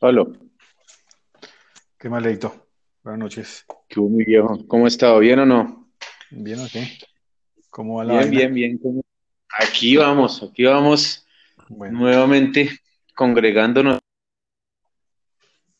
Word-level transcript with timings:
Hola. 0.00 0.26
¿Qué 1.98 2.08
mal, 2.08 2.22
Leito? 2.24 2.66
Buenas 3.02 3.18
noches. 3.20 3.66
¿Qué 3.88 4.00
hubo, 4.00 4.08
mi 4.08 4.24
viejo? 4.24 4.66
¿Cómo 4.68 4.84
ha 4.86 4.88
estado? 4.88 5.18
¿Bien 5.18 5.38
o 5.40 5.46
no? 5.46 5.90
¿Bien 6.30 6.60
o 6.60 6.68
qué? 6.70 6.98
¿Cómo 7.70 7.96
va 7.96 8.04
la 8.04 8.14
Bien, 8.14 8.20
vaina? 8.20 8.30
bien, 8.30 8.54
bien. 8.54 8.78
¿Cómo- 8.78 9.02
Aquí 9.58 9.96
vamos, 9.96 10.42
aquí 10.42 10.64
vamos 10.64 11.26
Bueno, 11.68 11.98
nuevamente 11.98 12.70
congregándonos. 13.14 13.98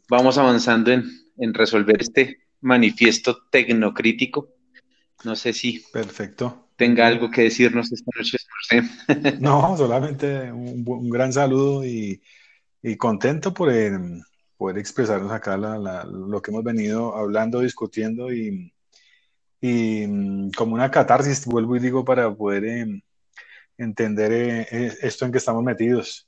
Vamos 0.09 0.37
avanzando 0.39 0.91
en, 0.93 1.05
en 1.39 1.55
resolver 1.55 1.96
este 2.00 2.39
manifiesto 2.61 3.45
tecnocrítico. 3.50 4.48
No 5.25 5.37
sé 5.37 5.52
si 5.52 5.84
perfecto. 5.93 6.68
Tenga 6.77 7.07
algo 7.07 7.30
que 7.30 7.43
decirnos 7.43 7.93
esta 7.93 8.11
noche. 8.16 8.39
No, 9.38 9.77
solamente 9.77 10.52
un, 10.52 10.84
un 10.87 11.10
gran 11.10 11.32
saludo 11.32 11.84
y, 11.84 12.21
y 12.83 12.97
contento 12.97 13.52
por 13.52 13.70
eh, 13.73 13.91
poder 14.57 14.79
expresarnos 14.79 15.33
acá 15.33 15.57
la- 15.57 15.79
la- 15.79 16.05
lo 16.05 16.41
que 16.43 16.51
hemos 16.51 16.65
venido 16.65 17.16
hablando, 17.16 17.61
discutiendo 17.61 18.33
y, 18.33 18.73
y, 19.61 20.07
mm, 20.07 20.51
como 20.52 20.75
una 20.75 20.91
catarsis, 20.91 21.45
vuelvo 21.47 21.77
y 21.77 21.80
digo, 21.80 22.05
para 22.05 22.33
poder 22.35 22.65
eh, 22.65 23.02
entender 23.79 24.33
eh, 24.33 24.93
esto 25.02 25.24
en 25.24 25.33
que 25.33 25.38
estamos 25.38 25.62
metidos. 25.62 26.27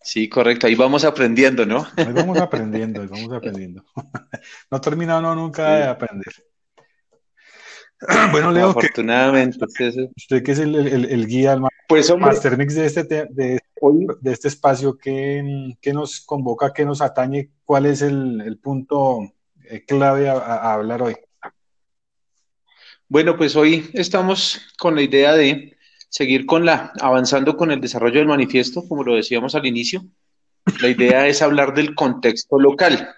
Sí, 0.00 0.28
correcto. 0.28 0.66
Ahí 0.66 0.74
vamos 0.74 1.04
aprendiendo, 1.04 1.66
¿no? 1.66 1.86
Ahí 1.96 2.12
vamos 2.12 2.38
aprendiendo, 2.40 3.02
ahí 3.02 3.08
vamos 3.08 3.32
aprendiendo. 3.32 3.84
No 4.70 4.80
termina 4.80 5.18
uno 5.18 5.34
nunca 5.34 5.76
de 5.76 5.84
aprender. 5.84 6.32
Bueno, 8.30 8.52
Leo, 8.52 8.72
que 8.74 8.78
afortunadamente. 8.86 9.56
Entonces, 9.56 9.96
usted 10.16 10.42
que 10.44 10.52
es 10.52 10.60
el, 10.60 10.74
el- 10.76 11.04
el 11.06 11.26
guía, 11.26 11.54
el 11.54 11.62
Pues 11.88 12.08
hombre, 12.10 12.28
Master 12.30 12.56
Mix 12.56 12.76
de 12.76 12.86
este, 12.86 13.04
te- 13.04 13.26
de, 13.30 13.60
hoy 13.80 14.06
de 14.20 14.32
este 14.32 14.48
espacio, 14.48 14.96
¿qué, 14.98 15.74
qué 15.80 15.92
nos 15.92 16.20
convoca, 16.20 16.72
qué 16.72 16.84
nos 16.84 17.00
atañe? 17.00 17.50
¿Cuál 17.64 17.86
es 17.86 18.02
el, 18.02 18.40
el 18.40 18.58
punto 18.58 19.20
eh, 19.64 19.84
clave 19.84 20.28
a, 20.28 20.72
hablar 20.72 21.02
hoy? 21.02 21.16
Bueno, 23.08 23.36
pues 23.36 23.56
hoy 23.56 23.88
estamos 23.94 24.60
con 24.78 24.94
la 24.94 25.02
idea 25.02 25.34
de 25.34 25.76
seguir 26.10 26.46
con 26.46 26.64
la, 26.64 26.92
avanzando 27.00 27.56
con 27.56 27.70
el 27.70 27.80
desarrollo 27.80 28.18
del 28.18 28.28
manifiesto, 28.28 28.86
como 28.86 29.04
lo 29.04 29.14
decíamos 29.14 29.54
al 29.54 29.66
inicio. 29.66 30.04
La 30.80 30.88
idea 30.88 31.26
es 31.26 31.40
hablar 31.40 31.74
del 31.74 31.94
contexto 31.94 32.58
local, 32.58 33.08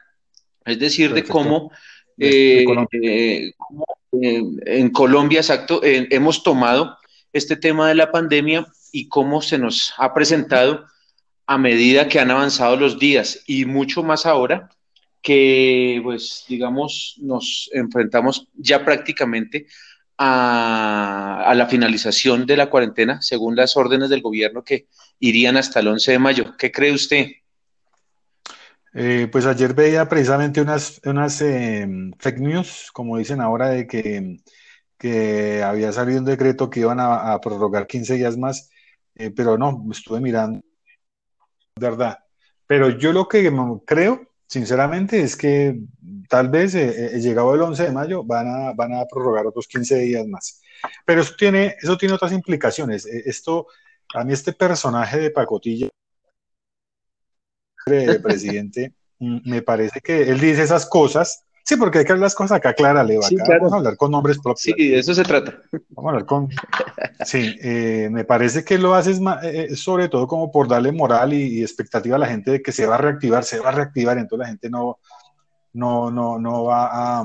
es 0.65 0.79
decir, 0.79 1.09
de 1.09 1.23
Perfecto. 1.23 1.33
cómo, 1.33 1.73
De, 2.17 2.61
eh, 2.61 2.65
Colombia. 2.65 3.01
eh, 3.03 3.53
cómo, 3.57 3.85
eh, 4.23 4.43
en 4.67 4.91
Colombia, 4.91 5.41
exacto, 5.41 5.83
eh, 5.83 6.07
hemos 6.11 6.43
tomado 6.43 6.97
este 7.33 7.57
tema 7.57 7.89
de 7.89 7.95
la 7.97 8.11
pandemia 8.13 8.67
y 8.93 9.09
cómo 9.09 9.43
se 9.43 9.59
nos 9.59 9.95
ha 9.99 10.13
presentado 10.15 10.87
a 11.47 11.59
medida 11.59 12.09
que 12.09 12.21
han 12.21 12.31
avanzado 12.31 12.77
los 12.77 12.99
días 12.99 13.43
y 13.47 13.65
mucho 13.65 14.03
más 14.03 14.27
ahora 14.27 14.71
que, 15.23 16.01
pues, 16.03 16.45
digamos, 16.49 17.17
nos 17.19 17.69
enfrentamos 17.73 18.49
ya 18.55 18.85
prácticamente 18.85 19.67
a, 20.17 21.43
a 21.47 21.55
la 21.55 21.67
finalización 21.67 22.47
de 22.47 22.57
la 22.57 22.71
cuarentena, 22.71 23.21
según 23.21 23.57
las 23.57 23.77
órdenes 23.77 24.09
del 24.11 24.23
gobierno 24.23 24.63
que 24.65 24.87
irían 25.19 25.57
hasta 25.57 25.81
el 25.81 25.89
11 25.89 26.13
de 26.13 26.19
mayo. 26.19 26.57
¿Qué 26.57 26.71
cree 26.71 26.93
usted? 26.93 27.27
Eh, 28.93 29.29
pues 29.31 29.47
ayer 29.47 29.73
veía 29.73 30.09
precisamente 30.09 30.61
unas, 30.61 31.01
unas 31.05 31.41
eh, 31.43 31.87
fake 32.19 32.41
news, 32.41 32.91
como 32.93 33.19
dicen 33.19 33.41
ahora, 33.41 33.69
de 33.69 33.87
que, 33.87 34.41
que 34.99 35.63
había 35.63 35.93
salido 35.93 36.19
un 36.19 36.25
decreto 36.25 36.71
que 36.71 36.81
iban 36.81 36.99
a, 37.01 37.41
prorrogar 37.41 37.87
15 37.87 38.15
días 38.15 38.37
más, 38.37 38.71
eh, 39.15 39.31
pero 39.31 39.59
no, 39.59 39.87
estuve 39.91 40.21
mirando, 40.21 40.61
¿verdad? 41.77 42.19
Pero 42.67 42.91
yo 42.91 43.13
lo 43.13 43.27
que 43.27 43.53
creo, 43.85 44.29
sinceramente, 44.47 45.21
es 45.21 45.37
que 45.37 45.81
tal 46.29 46.49
vez 46.49 46.75
eh, 46.77 47.17
eh, 47.17 47.21
llegado 47.21 47.53
el 47.55 47.63
11 47.63 47.83
de 47.83 47.93
mayo 47.93 48.23
van 48.23 48.47
a, 48.47 48.73
van 48.73 48.95
a 48.95 49.05
prorrogar 49.07 49.45
otros 49.47 49.67
15 49.67 49.97
días 49.97 50.27
más. 50.29 50.63
Pero 51.05 51.23
eso 51.23 51.35
tiene, 51.37 51.75
eso 51.83 51.99
tiene 51.99 52.15
otras 52.15 52.33
implicaciones. 52.33 53.05
Eh, 53.07 53.25
Esto, 53.27 53.67
a 54.15 54.23
mí 54.23 54.33
este 54.33 54.53
personaje 54.53 55.19
de 55.19 55.31
pacotilla 55.31 55.89
de 57.87 58.21
presidente, 58.21 58.95
me 59.19 59.63
parece 59.63 60.01
que 60.01 60.23
él 60.23 60.39
dice 60.39 60.63
esas 60.63 60.87
cosas. 60.87 61.45
Sí, 61.65 61.77
porque 61.77 61.99
hay 61.99 62.05
que 62.05 62.13
hablar 62.13 62.25
las 62.27 62.35
cosas 62.35 62.57
acá, 62.59 62.73
Clara, 62.75 63.05
Leo. 63.05 63.23
Sí, 63.23 63.35
Acá 63.37 63.45
vamos 63.45 63.59
a 63.59 63.59
claro. 63.69 63.77
hablar 63.77 63.97
con 63.97 64.11
nombres 64.11 64.37
Sí, 64.37 64.43
propios. 64.43 64.65
de 64.65 64.73
Aquí 64.73 64.95
eso 64.95 65.15
se 65.15 65.23
trata. 65.23 65.59
vamos 65.91 66.09
a 66.09 66.09
hablar 66.11 66.27
con, 66.27 66.49
Sí, 67.25 67.57
eh, 67.63 68.09
me 68.11 68.25
parece 68.25 68.65
que 68.65 68.79
lo 68.79 68.95
haces 68.95 69.21
ma- 69.21 69.41
eh, 69.43 69.69
eh, 69.71 69.77
sobre 69.77 70.09
todo 70.09 70.27
como 70.27 70.51
por 70.51 70.67
darle 70.69 70.91
moral 70.93 71.33
y, 71.33 71.59
y 71.59 71.63
expectativa 71.63 72.17
a 72.17 72.19
la 72.19 72.27
gente 72.27 72.51
de 72.51 72.63
que 72.63 72.73
se 72.73 72.87
va 72.87 72.95
a 72.97 72.99
reactivar, 72.99 73.45
se 73.45 73.61
va 73.61 73.69
a 73.69 73.73
reactivar, 73.73 74.19
entonces 74.19 74.45
la 74.45 74.49
gente 74.51 74.71
no, 74.71 74.99
no, 75.75 76.11
no, 76.11 76.39
no 76.39 76.65
va 76.65 77.21
a, 77.21 77.25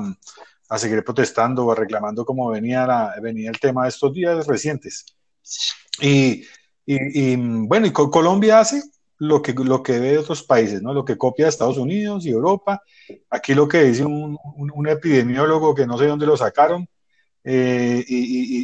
a 0.68 0.78
seguir 0.78 1.02
protestando 1.02 1.66
o 1.66 1.74
reclamando 1.74 2.24
como 2.24 2.48
venía, 2.50 2.86
la- 2.86 3.14
venía 3.20 3.50
el 3.50 3.58
tema 3.58 3.84
de 3.84 3.88
estos 3.88 4.12
días 4.12 4.46
recientes. 4.46 5.04
Y, 6.00 6.44
y- 6.84 7.32
y, 7.32 7.36
bueno, 7.36 7.86
y 7.86 7.90
Co- 7.92 8.10
Colombia 8.10 8.60
hace 8.60 8.82
lo 9.18 9.40
que, 9.42 9.52
lo 9.54 9.82
que 9.82 9.98
ve 9.98 10.10
de 10.12 10.18
otros 10.18 10.42
países, 10.42 10.82
¿no? 10.82 10.92
Lo 10.92 11.04
que 11.04 11.16
copia 11.16 11.46
de 11.46 11.50
Estados 11.50 11.78
Unidos 11.78 12.26
y 12.26 12.30
Europa. 12.30 12.82
Aquí 13.30 13.54
lo 13.54 13.66
que 13.68 13.82
dice 13.84 14.04
un, 14.04 14.36
un- 14.56 14.72
un 14.74 14.88
epidemiólogo 14.88 15.74
que 15.74 15.86
no 15.86 15.96
sé 15.98 16.06
dónde 16.06 16.26
lo 16.26 16.36
sacaron, 16.36 16.86
eh, 17.44 18.04
y, 18.08 18.16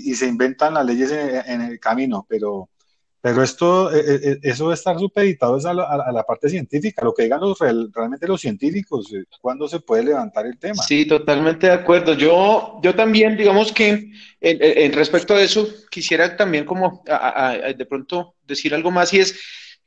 y- 0.08 0.10
y 0.10 0.14
se 0.14 0.26
inventan 0.26 0.74
las 0.74 0.84
leyes 0.84 1.10
en, 1.12 1.42
en 1.46 1.60
el 1.62 1.78
camino, 1.80 2.26
pero, 2.28 2.68
pero 3.20 3.42
esto, 3.42 3.94
eh, 3.94 4.02
eh, 4.22 4.38
eso 4.42 4.68
de 4.68 4.74
estar 4.74 4.98
supeditado 4.98 5.56
a 5.68 5.72
la, 5.74 5.84
a 5.84 6.10
la 6.12 6.24
parte 6.24 6.48
científica, 6.48 7.04
lo 7.04 7.14
que 7.14 7.22
digan 7.22 7.40
los, 7.40 7.58
real- 7.60 7.90
realmente 7.94 8.26
los 8.26 8.40
científicos, 8.40 9.12
eh, 9.14 9.22
cuándo 9.40 9.68
se 9.68 9.78
puede 9.80 10.02
levantar 10.02 10.46
el 10.46 10.58
tema. 10.58 10.82
Sí, 10.82 11.06
totalmente 11.06 11.68
de 11.68 11.72
acuerdo. 11.74 12.14
Yo, 12.14 12.80
yo 12.82 12.94
también, 12.96 13.36
digamos 13.36 13.70
que 13.72 13.88
en, 13.90 14.10
en- 14.40 14.92
respecto 14.92 15.34
a 15.34 15.40
eso, 15.40 15.66
quisiera 15.88 16.36
también 16.36 16.64
como 16.64 17.04
a- 17.08 17.50
a- 17.50 17.72
de 17.72 17.86
pronto 17.86 18.34
decir 18.44 18.74
algo 18.74 18.90
más 18.90 19.14
y 19.14 19.20
es 19.20 19.38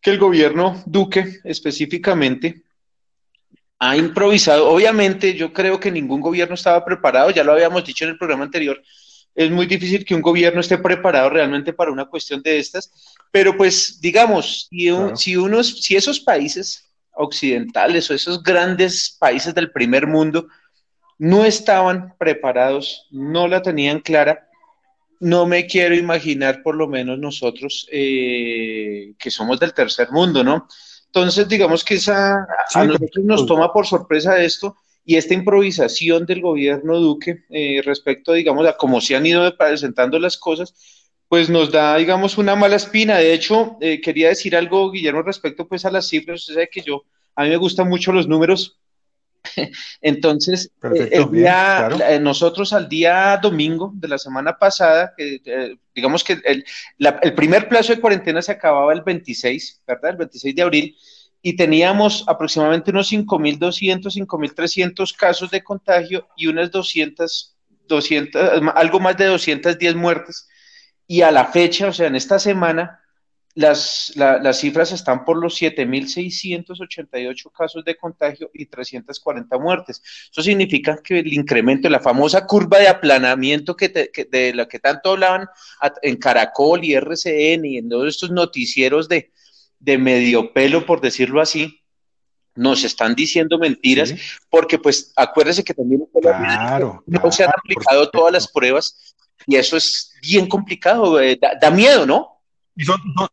que 0.06 0.12
el 0.12 0.20
gobierno 0.20 0.84
Duque 0.86 1.40
específicamente 1.44 2.62
ha 3.80 3.98
improvisado. 3.98 4.70
Obviamente, 4.70 5.34
yo 5.34 5.52
creo 5.52 5.80
que 5.80 5.90
ningún 5.90 6.22
gobierno 6.22 6.54
estaba 6.54 6.86
preparado, 6.86 7.32
ya 7.32 7.44
lo 7.44 7.54
habíamos 7.54 7.84
dicho 7.84 8.04
en 8.06 8.12
el 8.12 8.18
programa 8.20 8.44
anterior. 8.44 8.80
Es 9.34 9.50
muy 9.50 9.66
difícil 9.66 10.06
que 10.06 10.14
un 10.14 10.22
gobierno 10.22 10.62
esté 10.62 10.78
preparado 10.78 11.32
realmente 11.32 11.74
para 11.74 11.92
una 11.92 12.06
cuestión 12.06 12.44
de 12.44 12.60
estas, 12.60 12.92
pero 13.32 13.58
pues 13.58 14.00
digamos, 14.00 14.68
si, 14.70 14.92
un- 14.92 15.00
Claro. 15.06 15.18
si 15.18 15.36
unos, 15.38 15.82
si 15.82 15.96
esos 15.96 16.20
países 16.20 16.86
occidentales 17.16 18.08
o 18.12 18.14
esos 18.14 18.44
grandes 18.44 19.18
países 19.20 19.56
del 19.56 19.72
primer 19.72 20.06
mundo 20.06 20.48
no 21.18 21.46
estaban 21.46 22.14
preparados, 22.20 23.08
no 23.10 23.48
la 23.48 23.64
tenían 23.64 24.02
clara, 24.02 24.48
no 25.20 25.46
me 25.46 25.66
quiero 25.66 25.96
imaginar 25.96 26.62
por 26.64 26.76
lo 26.76 26.88
menos 26.88 27.20
nosotros 27.20 27.88
eh, 27.92 29.14
que 29.18 29.32
somos 29.32 29.60
del 29.60 29.74
tercer 29.74 30.12
mundo, 30.12 30.44
¿no? 30.44 30.68
Entonces, 31.08 31.48
digamos 31.48 31.84
que 31.84 31.96
esa, 31.96 32.46
a 32.74 32.84
nosotros 32.84 33.24
nos 33.24 33.42
pues, 33.42 33.48
toma 33.48 33.72
por 33.72 33.88
sorpresa 33.88 34.42
esto 34.44 34.76
y 35.06 35.16
esta 35.16 35.34
improvisación 35.34 36.26
del 36.26 36.42
gobierno 36.42 37.00
Duque 37.00 37.46
eh, 37.50 37.82
respecto, 37.86 38.34
digamos, 38.34 38.68
a 38.68 38.76
cómo 38.76 39.00
se 39.00 39.16
han 39.16 39.26
ido 39.26 39.56
presentando 39.56 40.20
las 40.20 40.36
cosas, 40.36 40.74
pues 41.30 41.50
nos 41.50 41.72
da, 41.72 41.96
digamos, 41.98 42.38
una 42.38 42.56
mala 42.56 42.76
espina. 42.76 43.18
De 43.18 43.34
hecho, 43.34 43.78
eh, 43.82 44.02
quería 44.02 44.30
decir 44.30 44.56
algo, 44.56 44.92
Guillermo, 44.92 45.22
respecto 45.22 45.68
pues 45.68 45.86
a 45.86 45.92
las 45.92 46.08
cifras. 46.08 46.42
Usted 46.42 46.56
sabe 46.56 46.70
que 46.70 46.82
yo, 46.82 47.04
a 47.36 47.44
mí 47.44 47.50
me 47.50 47.58
gustan 47.58 47.88
mucho 47.88 48.12
los 48.12 48.28
números. 48.28 48.80
Entonces, 50.02 50.66
eh, 50.66 50.70
perfecto, 50.80 51.12
el 51.12 51.30
bien, 51.30 51.44
día, 51.44 51.74
claro. 51.74 51.98
eh, 52.08 52.20
nosotros 52.20 52.74
al 52.74 52.90
día 52.90 53.38
domingo 53.42 53.92
de 53.96 54.08
la 54.08 54.18
semana 54.18 54.58
pasada, 54.58 55.14
que, 55.18 55.42
eh, 55.46 55.78
digamos 55.94 56.24
que 56.24 56.40
el, 56.46 56.66
la- 56.98 57.20
el 57.22 57.34
primer 57.36 57.68
plazo 57.70 57.94
de 57.94 58.02
cuarentena 58.02 58.42
se 58.42 58.52
acababa 58.54 58.94
el 58.94 59.02
26, 59.02 59.82
¿verdad? 59.88 60.12
El 60.12 60.18
26 60.18 60.56
de 60.56 60.62
abril, 60.62 60.96
y 61.42 61.56
teníamos 61.56 62.24
aproximadamente 62.28 62.92
unos 62.92 63.08
5.200, 63.08 64.14
5.300 64.16 65.14
casos 65.14 65.52
de 65.52 65.64
contagio 65.64 66.28
y 66.36 66.48
unas 66.48 66.72
200, 66.72 67.56
200, 67.88 68.42
algo 68.76 69.00
más 69.00 69.16
de 69.18 69.26
210 69.26 69.96
muertes. 69.96 70.48
Y 71.08 71.22
a 71.22 71.32
la 71.32 71.46
fecha, 71.46 71.88
o 71.90 71.94
sea, 71.94 72.08
en 72.08 72.16
esta 72.16 72.40
semana, 72.40 73.00
las, 73.56 74.12
la, 74.16 74.38
las 74.38 74.60
cifras 74.60 74.92
están 74.92 75.24
por 75.26 75.38
los 75.38 75.56
7.688 75.62 77.52
casos 77.52 77.84
de 77.86 77.96
contagio 77.96 78.50
y 78.54 78.66
340 78.66 79.58
muertes. 79.58 80.02
Eso 80.32 80.42
significa 80.42 81.00
que 81.04 81.20
el 81.20 81.34
incremento, 81.34 81.90
la 81.90 82.00
famosa 82.00 82.46
curva 82.46 82.80
de 82.80 82.88
aplanamiento 82.88 83.76
que, 83.76 83.90
te, 83.90 84.12
que 84.12 84.26
de 84.26 84.54
la 84.54 84.68
que 84.68 84.80
tanto 84.80 85.12
hablaban 85.12 85.48
en 86.02 86.18
Caracol 86.18 86.84
y 86.84 86.94
RCN 86.96 87.66
y 87.66 87.78
en 87.78 87.90
todos 87.90 88.10
estos 88.10 88.32
noticieros 88.32 89.08
de, 89.08 89.32
de 89.80 89.98
medio 89.98 90.52
pelo, 90.54 90.86
por 90.86 91.02
decirlo 91.02 91.42
así, 91.42 91.82
nos 92.56 92.84
están 92.84 93.16
diciendo 93.16 93.58
mentiras, 93.58 94.10
Sí, 94.10 94.16
porque 94.50 94.78
pues 94.80 95.12
acuérdese 95.16 95.64
que 95.64 95.74
también 95.74 96.06
claro, 96.22 97.04
no 97.06 97.20
claro, 97.20 97.32
se 97.32 97.44
han 97.44 97.50
aplicado 97.50 98.10
todas 98.10 98.32
las 98.32 98.48
pruebas, 98.50 99.16
y 99.46 99.58
eso 99.58 99.76
es 99.76 100.14
bien 100.22 100.48
complicado, 100.48 101.20
eh, 101.20 101.38
da, 101.40 101.52
da 101.62 101.70
miedo, 101.70 102.06
¿no? 102.06 102.42
Y 102.76 102.86
son, 102.86 102.98
son- 103.18 103.28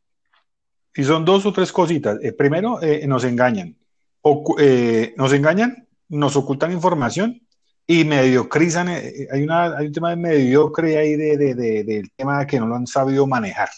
y 0.95 1.05
son 1.05 1.25
dos 1.25 1.47
o 1.47 1.53
tres 1.53 1.73
cositas. 1.73 2.19
Eh, 2.23 2.33
primero, 2.33 2.83
eh, 2.83 3.07
nos 3.07 3.25
engañan. 3.25 3.77
O, 4.21 4.57
eh, 4.59 5.15
nos 5.17 5.33
engañan, 5.33 5.89
nos 6.09 6.37
ocultan 6.37 6.73
información 6.73 7.43
y 7.87 8.05
mediocrizan. 8.05 8.89
Eh, 8.89 9.09
eh, 9.09 9.29
hay, 9.31 9.43
una, 9.43 9.77
hay 9.77 9.87
un 9.87 9.93
tema 9.93 10.11
de 10.11 10.17
mediocre 10.17 10.97
ahí 10.99 11.17
de, 11.17 11.37
de, 11.37 11.55
de, 11.55 11.85
del 11.85 12.11
tema 12.13 12.47
que 12.47 12.59
no 12.59 12.67
lo 12.67 12.77
han 12.77 12.87
sabido 12.87 13.27
manejar. 13.27 13.69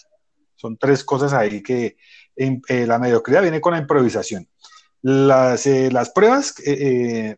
Son 0.55 0.77
tres 0.77 1.03
cosas 1.03 1.33
ahí 1.33 1.61
que 1.61 1.97
em, 2.35 2.61
eh, 2.67 2.85
la 2.85 2.99
mediocridad 2.99 3.41
viene 3.41 3.61
con 3.61 3.73
la 3.73 3.79
improvisación. 3.79 4.47
Las, 5.01 5.67
las 5.67 6.09
pruebas, 6.09 6.55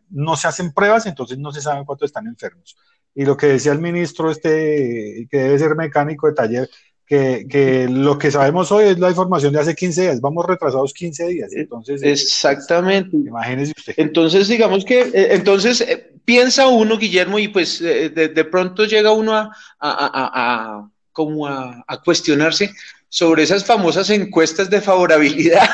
no 0.08 0.36
se 0.36 0.48
hacen 0.48 0.72
pruebas, 0.72 1.04
entonces 1.04 1.36
no 1.36 1.52
se 1.52 1.60
saben 1.60 1.84
cuántos 1.84 2.06
están 2.06 2.26
enfermos. 2.26 2.78
Y 3.14 3.26
lo 3.26 3.36
que 3.36 3.48
decía 3.48 3.72
el 3.72 3.78
ministro, 3.78 4.30
este, 4.30 5.28
que 5.30 5.38
debe 5.38 5.58
ser 5.58 5.74
mecánico 5.76 6.28
de 6.28 6.32
taller, 6.32 6.70
que, 7.08 7.86
lo 7.90 8.18
que 8.18 8.30
sabemos 8.30 8.70
hoy 8.70 8.88
es 8.88 8.98
la 8.98 9.08
información 9.08 9.52
de 9.52 9.60
hace 9.60 9.74
15 9.74 10.02
días, 10.02 10.20
vamos 10.20 10.44
retrasados 10.44 10.92
15 10.92 11.26
días. 11.26 11.52
Entonces, 11.54 12.02
eh, 12.02 12.12
Exactamente. 12.12 13.16
imagínese 13.16 13.72
usted. 13.76 13.94
Entonces, 13.96 14.48
digamos 14.48 14.84
que, 14.84 15.00
eh, 15.00 15.28
entonces, 15.30 15.80
eh, 15.80 16.12
piensa 16.24 16.68
uno, 16.68 16.98
Guillermo, 16.98 17.38
y 17.38 17.48
pues 17.48 17.80
de, 17.80 18.48
pronto 18.50 18.84
llega 18.84 19.12
uno 19.12 19.34
a, 19.34 19.50
a, 19.80 20.90
como 21.12 21.46
a, 21.46 22.02
cuestionarse 22.04 22.70
sobre 23.08 23.44
esas 23.44 23.64
famosas 23.64 24.10
encuestas 24.10 24.68
de 24.68 24.82
favorabilidad. 24.82 25.66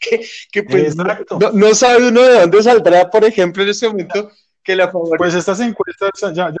que, 0.50 0.62
pues 0.64 0.96
no, 0.96 1.74
sabe 1.74 2.08
uno 2.08 2.22
de 2.22 2.40
dónde 2.40 2.62
saldrá, 2.62 3.08
por 3.08 3.24
ejemplo, 3.24 3.62
en 3.62 3.68
este 3.68 3.86
momento 3.86 4.32
que 4.64 4.74
la 4.74 4.86
favorabilidad. 4.86 5.18
Pues 5.18 5.34
estas 5.34 5.60
encuestas 5.60 6.34
ya, 6.34 6.50
ya 6.50 6.56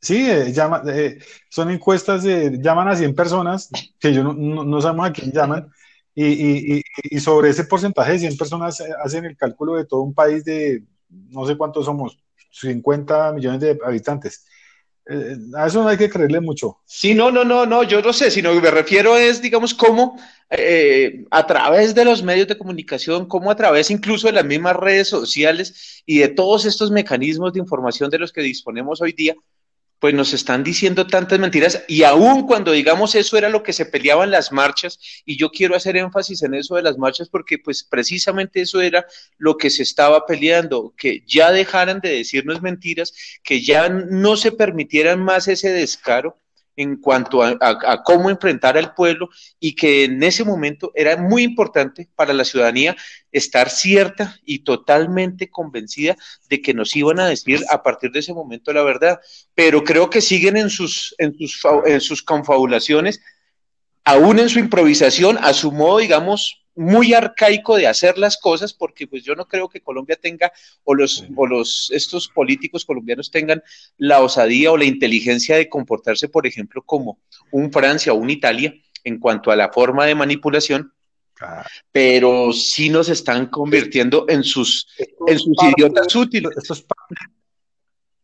Sí, 0.00 0.30
eh, 0.30 0.52
llama, 0.52 0.82
eh, 0.88 1.18
son 1.50 1.70
encuestas, 1.70 2.22
de, 2.22 2.58
llaman 2.58 2.88
a 2.88 2.96
100 2.96 3.14
personas, 3.14 3.68
que 3.98 4.14
yo 4.14 4.22
no, 4.24 4.64
no, 4.64 4.80
sabemos 4.80 5.06
a 5.06 5.12
quién 5.12 5.30
llaman, 5.30 5.70
y, 6.14 6.24
y, 6.78 6.82
y, 7.02 7.20
sobre 7.20 7.50
ese 7.50 7.64
porcentaje 7.64 8.12
de 8.12 8.18
100 8.20 8.36
personas 8.38 8.80
eh, 8.80 8.88
hacen 9.04 9.26
el 9.26 9.36
cálculo 9.36 9.76
de 9.76 9.84
todo 9.84 10.00
un 10.00 10.14
país 10.14 10.44
de, 10.44 10.82
no 11.08 11.46
sé 11.46 11.56
cuántos 11.56 11.84
somos, 11.84 12.18
50 12.50 13.32
millones 13.32 13.60
de 13.60 13.78
habitantes. 13.84 14.46
a 15.54 15.66
eso 15.66 15.82
no 15.82 15.88
hay 15.88 15.98
que 15.98 16.08
creerle 16.08 16.40
mucho. 16.40 16.78
Sí, 16.86 17.14
no, 17.14 17.30
no, 17.30 17.44
no, 17.44 17.66
no, 17.66 17.82
yo 17.82 18.00
no 18.00 18.12
sé, 18.14 18.30
sino 18.30 18.54
que 18.54 18.60
me 18.60 18.70
refiero 18.70 19.18
es, 19.18 19.42
digamos, 19.42 19.74
cómo 19.74 20.18
a 21.30 21.46
través 21.46 21.94
de 21.94 22.04
los 22.04 22.22
medios 22.22 22.48
de 22.48 22.58
comunicación, 22.58 23.26
cómo 23.26 23.50
a 23.50 23.56
través 23.56 23.90
incluso 23.90 24.26
de 24.26 24.32
las 24.32 24.44
mismas 24.44 24.76
redes 24.76 25.08
sociales 25.08 26.02
y 26.06 26.18
de 26.18 26.28
todos 26.28 26.64
estos 26.64 26.90
mecanismos 26.90 27.52
de 27.52 27.60
información 27.60 28.10
de 28.10 28.18
los 28.18 28.32
que 28.32 28.40
disponemos 28.40 29.00
hoy 29.00 29.12
día, 29.12 29.36
pues 30.00 30.14
nos 30.14 30.32
están 30.32 30.64
diciendo 30.64 31.06
tantas 31.06 31.38
mentiras 31.38 31.84
y 31.86 32.02
aún 32.04 32.46
cuando 32.46 32.72
digamos 32.72 33.14
eso 33.14 33.36
era 33.36 33.50
lo 33.50 33.62
que 33.62 33.74
se 33.74 33.84
peleaban 33.84 34.30
las 34.30 34.50
marchas 34.50 34.98
y 35.26 35.36
yo 35.36 35.50
quiero 35.50 35.76
hacer 35.76 35.96
énfasis 35.96 36.42
en 36.42 36.54
eso 36.54 36.74
de 36.76 36.82
las 36.82 36.96
marchas 36.98 37.28
porque 37.28 37.58
pues 37.58 37.84
precisamente 37.84 38.62
eso 38.62 38.80
era 38.80 39.06
lo 39.36 39.58
que 39.58 39.68
se 39.68 39.82
estaba 39.82 40.26
peleando, 40.26 40.94
que 40.96 41.22
ya 41.26 41.52
dejaran 41.52 42.00
de 42.00 42.10
decirnos 42.10 42.62
mentiras, 42.62 43.12
que 43.44 43.60
ya 43.60 43.90
no 43.90 44.36
se 44.36 44.52
permitieran 44.52 45.22
más 45.22 45.48
ese 45.48 45.70
descaro 45.70 46.38
en 46.80 46.96
cuanto 46.96 47.42
a, 47.42 48.02
cómo 48.04 48.30
enfrentar 48.30 48.78
al 48.78 48.94
pueblo 48.94 49.28
y 49.58 49.74
que 49.74 50.04
en 50.04 50.22
ese 50.22 50.44
momento 50.44 50.92
era 50.94 51.18
muy 51.18 51.42
importante 51.42 52.08
para 52.16 52.32
la 52.32 52.42
ciudadanía 52.42 52.96
estar 53.32 53.68
cierta 53.68 54.38
y 54.46 54.60
totalmente 54.60 55.50
convencida 55.50 56.16
de 56.48 56.62
que 56.62 56.72
nos 56.72 56.96
iban 56.96 57.20
a 57.20 57.28
decir 57.28 57.60
a 57.68 57.82
partir 57.82 58.12
de 58.12 58.20
ese 58.20 58.32
momento 58.32 58.72
la 58.72 58.82
verdad. 58.82 59.20
Pero 59.54 59.84
creo 59.84 60.08
que 60.08 60.22
siguen 60.22 60.56
en 60.56 60.70
sus, 60.70 61.14
en 61.18 61.36
sus, 61.36 61.60
en 61.84 62.00
sus 62.00 62.22
confabulaciones, 62.22 63.20
aún 64.02 64.38
en 64.38 64.48
su 64.48 64.58
improvisación, 64.58 65.36
a 65.42 65.52
su 65.52 65.72
modo, 65.72 65.98
digamos, 65.98 66.59
muy 66.80 67.12
arcaico 67.12 67.76
de 67.76 67.86
hacer 67.86 68.16
las 68.16 68.38
cosas, 68.38 68.72
porque 68.72 69.06
pues 69.06 69.22
yo 69.22 69.34
no 69.34 69.46
creo 69.46 69.68
que 69.68 69.82
Colombia 69.82 70.16
tenga, 70.16 70.50
o 70.82 70.94
los, 70.94 71.26
o 71.36 71.46
los, 71.46 71.90
estos 71.92 72.28
políticos 72.28 72.86
colombianos 72.86 73.30
tengan 73.30 73.62
la 73.98 74.20
osadía 74.20 74.72
o 74.72 74.78
la 74.78 74.86
inteligencia 74.86 75.56
de 75.56 75.68
comportarse, 75.68 76.30
por 76.30 76.46
ejemplo, 76.46 76.80
como 76.80 77.18
un 77.50 77.70
Francia 77.70 78.14
o 78.14 78.16
un 78.16 78.30
Italia 78.30 78.72
en 79.04 79.18
cuanto 79.18 79.50
a 79.50 79.56
la 79.56 79.70
forma 79.70 80.06
de 80.06 80.14
manipulación, 80.14 80.90
pero 81.92 82.50
sí 82.54 82.88
nos 82.88 83.10
están 83.10 83.48
convirtiendo 83.48 84.24
en 84.26 84.42
sus, 84.42 84.88
en 85.26 85.38
sus 85.38 85.56
idiotas 85.62 86.16
útiles. 86.16 86.50
es, 86.56 86.86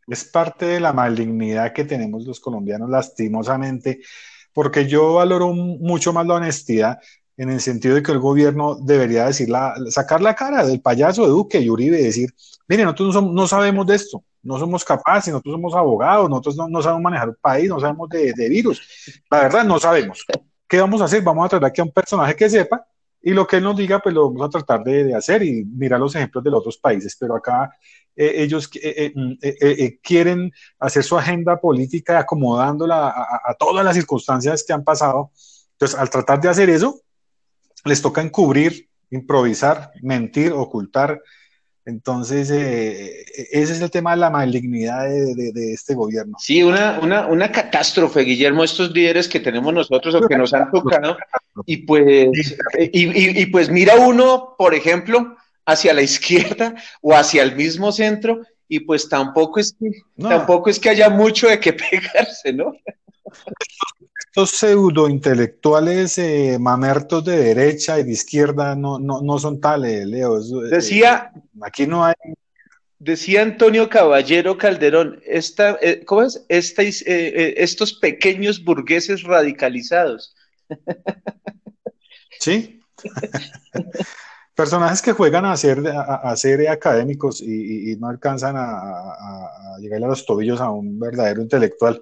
es 0.07 0.25
parte 0.25 0.65
de 0.65 0.81
la 0.81 0.95
malignidad 0.95 1.75
que 1.75 1.85
tenemos 1.85 2.25
los 2.25 2.41
colombianos, 2.41 2.89
lastimosamente, 2.89 4.01
porque 4.55 4.87
yo 4.87 5.13
valoro 5.15 5.53
mucho 5.53 6.15
más 6.15 6.27
la 6.27 6.37
honestidad 6.37 6.99
en 7.37 7.51
el 7.51 7.61
sentido 7.61 7.95
de 7.95 8.03
que 8.03 8.13
el 8.13 8.19
gobierno 8.19 8.77
debería 8.77 9.27
decir 9.27 9.49
sacar 9.91 10.23
la 10.23 10.35
cara 10.35 10.65
del 10.65 10.81
payaso 10.81 11.23
de 11.23 11.29
Duque 11.29 11.61
y 11.61 11.69
Uribe 11.69 12.01
y 12.01 12.05
decir, 12.05 12.35
mire, 12.67 12.85
nosotros 12.85 13.23
no, 13.23 13.47
sabemos 13.47 13.87
de 13.87 13.97
esto, 13.97 14.25
no 14.43 14.59
somos 14.59 14.85
capaces, 14.85 15.33
nosotros 15.33 15.55
somos 15.55 15.75
abogados, 15.75 16.31
nosotros 16.31 16.57
no, 16.69 16.83
sabemos 16.83 17.03
manejar 17.03 17.29
el 17.29 17.37
país, 17.37 17.69
no 17.69 17.79
sabemos 17.79 18.09
de, 18.09 18.49
virus. 18.49 18.83
La 19.31 19.43
verdad, 19.43 19.65
no 19.65 19.79
sabemos. 19.79 20.25
¿Qué 20.67 20.81
vamos 20.81 21.01
a 21.01 21.05
hacer? 21.05 21.23
Vamos 21.23 21.47
a 21.47 21.49
tratar 21.51 21.69
aquí 21.69 21.81
a 21.81 21.85
un 21.85 21.93
personaje 21.93 22.35
que 22.35 22.49
sepa 22.49 22.87
y 23.23 23.33
lo 23.33 23.47
que 23.47 23.57
él 23.57 23.65
nos 23.65 23.77
diga, 23.77 23.99
pues 23.99 24.15
lo 24.15 24.31
vamos 24.31 24.47
a 24.47 24.51
tratar 24.51 24.83
de, 24.83 25.15
hacer 25.15 25.43
y 25.43 25.65
mirar 25.65 26.01
los 26.01 26.15
ejemplos 26.15 26.43
de 26.43 26.51
los 26.51 26.61
otros 26.61 26.79
países. 26.79 27.17
Pero 27.21 27.37
acá 27.37 27.71
eh, 28.15 28.35
ellos 28.37 28.71
eh, 28.83 29.13
eh, 29.43 29.99
quieren 30.01 30.51
hacer 30.79 31.05
su 31.05 31.19
agenda 31.19 31.61
política 31.61 32.19
acomodándola 32.21 33.09
a 33.09 33.55
todas 33.59 33.85
las 33.85 33.95
circunstancias 33.95 34.65
que 34.67 34.73
han 34.73 34.85
pasado. 34.85 35.33
Entonces, 35.73 35.99
al 35.99 36.09
tratar 36.09 36.41
de 36.41 36.49
hacer 36.49 36.71
eso, 36.71 37.03
les 37.87 38.03
toca 38.03 38.21
encubrir, 38.21 38.89
improvisar, 39.11 39.93
mentir, 40.03 40.53
ocultar. 40.53 41.21
Entonces, 41.85 42.51
eh, 42.51 43.25
ese 43.53 43.73
es 43.73 43.81
el 43.81 43.91
tema 43.91 44.11
de 44.11 44.17
la 44.17 44.31
malignidad 44.31 45.05
de, 45.05 45.73
este 45.73 45.95
gobierno. 45.95 46.37
Sí, 46.41 46.63
una, 46.63 46.99
una, 47.01 47.27
una, 47.27 47.53
catástrofe, 47.53 48.23
Guillermo, 48.23 48.65
estos 48.65 48.91
líderes 48.91 49.29
que 49.29 49.39
tenemos 49.39 49.73
nosotros 49.73 50.15
o 50.17 50.27
que 50.27 50.37
nos 50.37 50.53
han 50.53 50.71
tocado. 50.71 51.17
Y 51.65 51.79
pues, 51.79 52.57
y, 52.93 53.41
y, 53.41 53.47
pues 53.47 53.71
mira 53.71 53.95
uno, 53.95 54.57
por 54.59 54.75
ejemplo, 54.75 55.37
hacia 55.65 55.95
la 55.95 56.03
izquierda 56.03 56.75
o 57.01 57.15
hacia 57.15 57.45
el 57.45 57.55
mismo 57.55 57.93
centro, 57.93 58.41
y 58.69 58.81
pues 58.81 59.09
tampoco 59.09 59.61
es 59.61 59.77
que, 59.79 59.91
tampoco 60.21 60.71
es 60.71 60.81
que 60.81 60.91
haya 60.91 61.09
mucho 61.09 61.49
de 61.49 61.61
qué 61.61 61.73
pegarse, 61.91 62.53
¿no? 62.53 62.73
Estos 64.37 64.51
pseudo 64.51 65.09
intelectuales 65.09 66.19
eh, 66.19 66.59
mamertos 66.61 67.25
de 67.25 67.39
derecha 67.39 67.99
y 67.99 68.05
de 68.05 68.13
izquierda 68.13 68.77
no, 68.77 68.99
no, 68.99 69.23
no 69.23 69.39
son 69.39 69.61
tales, 69.61 70.07
Leo. 70.07 70.39
Eh, 70.39 70.69
decía. 70.71 71.33
aquí 71.63 71.87
no 71.87 72.05
hay. 72.05 72.15
Decía 72.99 73.43
Antonio 73.43 73.89
Caballero 73.89 74.57
Calderón, 74.57 75.21
esta, 75.25 75.79
eh, 75.83 76.03
¿cómo 76.05 76.23
es? 76.23 76.45
estos 76.49 77.95
pequeños 77.95 78.63
burgueses 78.63 79.23
radicalizados. 79.23 80.35
Sí. 82.39 82.81
Personajes 84.55 85.01
que 85.01 85.13
juegan 85.13 85.47
a 85.47 85.57
ser, 85.57 85.83
a, 85.89 86.37
ser 86.37 86.69
académicos 86.69 87.41
y, 87.41 87.97
no 87.99 88.09
alcanzan 88.09 88.57
a, 88.57 88.63
a, 88.63 89.79
llegar 89.81 90.05
a 90.05 90.09
los 90.09 90.27
tobillos 90.27 90.61
a 90.61 90.71
un 90.71 90.99
verdadero 90.99 91.41
intelectual. 91.41 92.01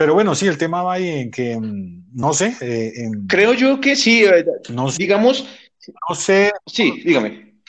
Pero 0.00 0.14
bueno, 0.14 0.34
sí, 0.34 0.46
el 0.46 0.56
tema 0.56 0.82
va 0.82 0.94
ahí 0.94 1.08
en 1.10 1.30
que, 1.30 1.58
mm, 1.58 2.12
no 2.14 2.32
sé. 2.32 2.56
Eh, 2.62 3.10
Creo 3.28 3.52
yo 3.52 3.82
que 3.82 3.94
sí, 3.94 4.24
eh, 4.24 4.46
no, 4.70 4.90
digamos. 4.90 5.46
No 6.08 6.14
sé. 6.14 6.50
Sí, 6.64 7.02
dígame. 7.04 7.60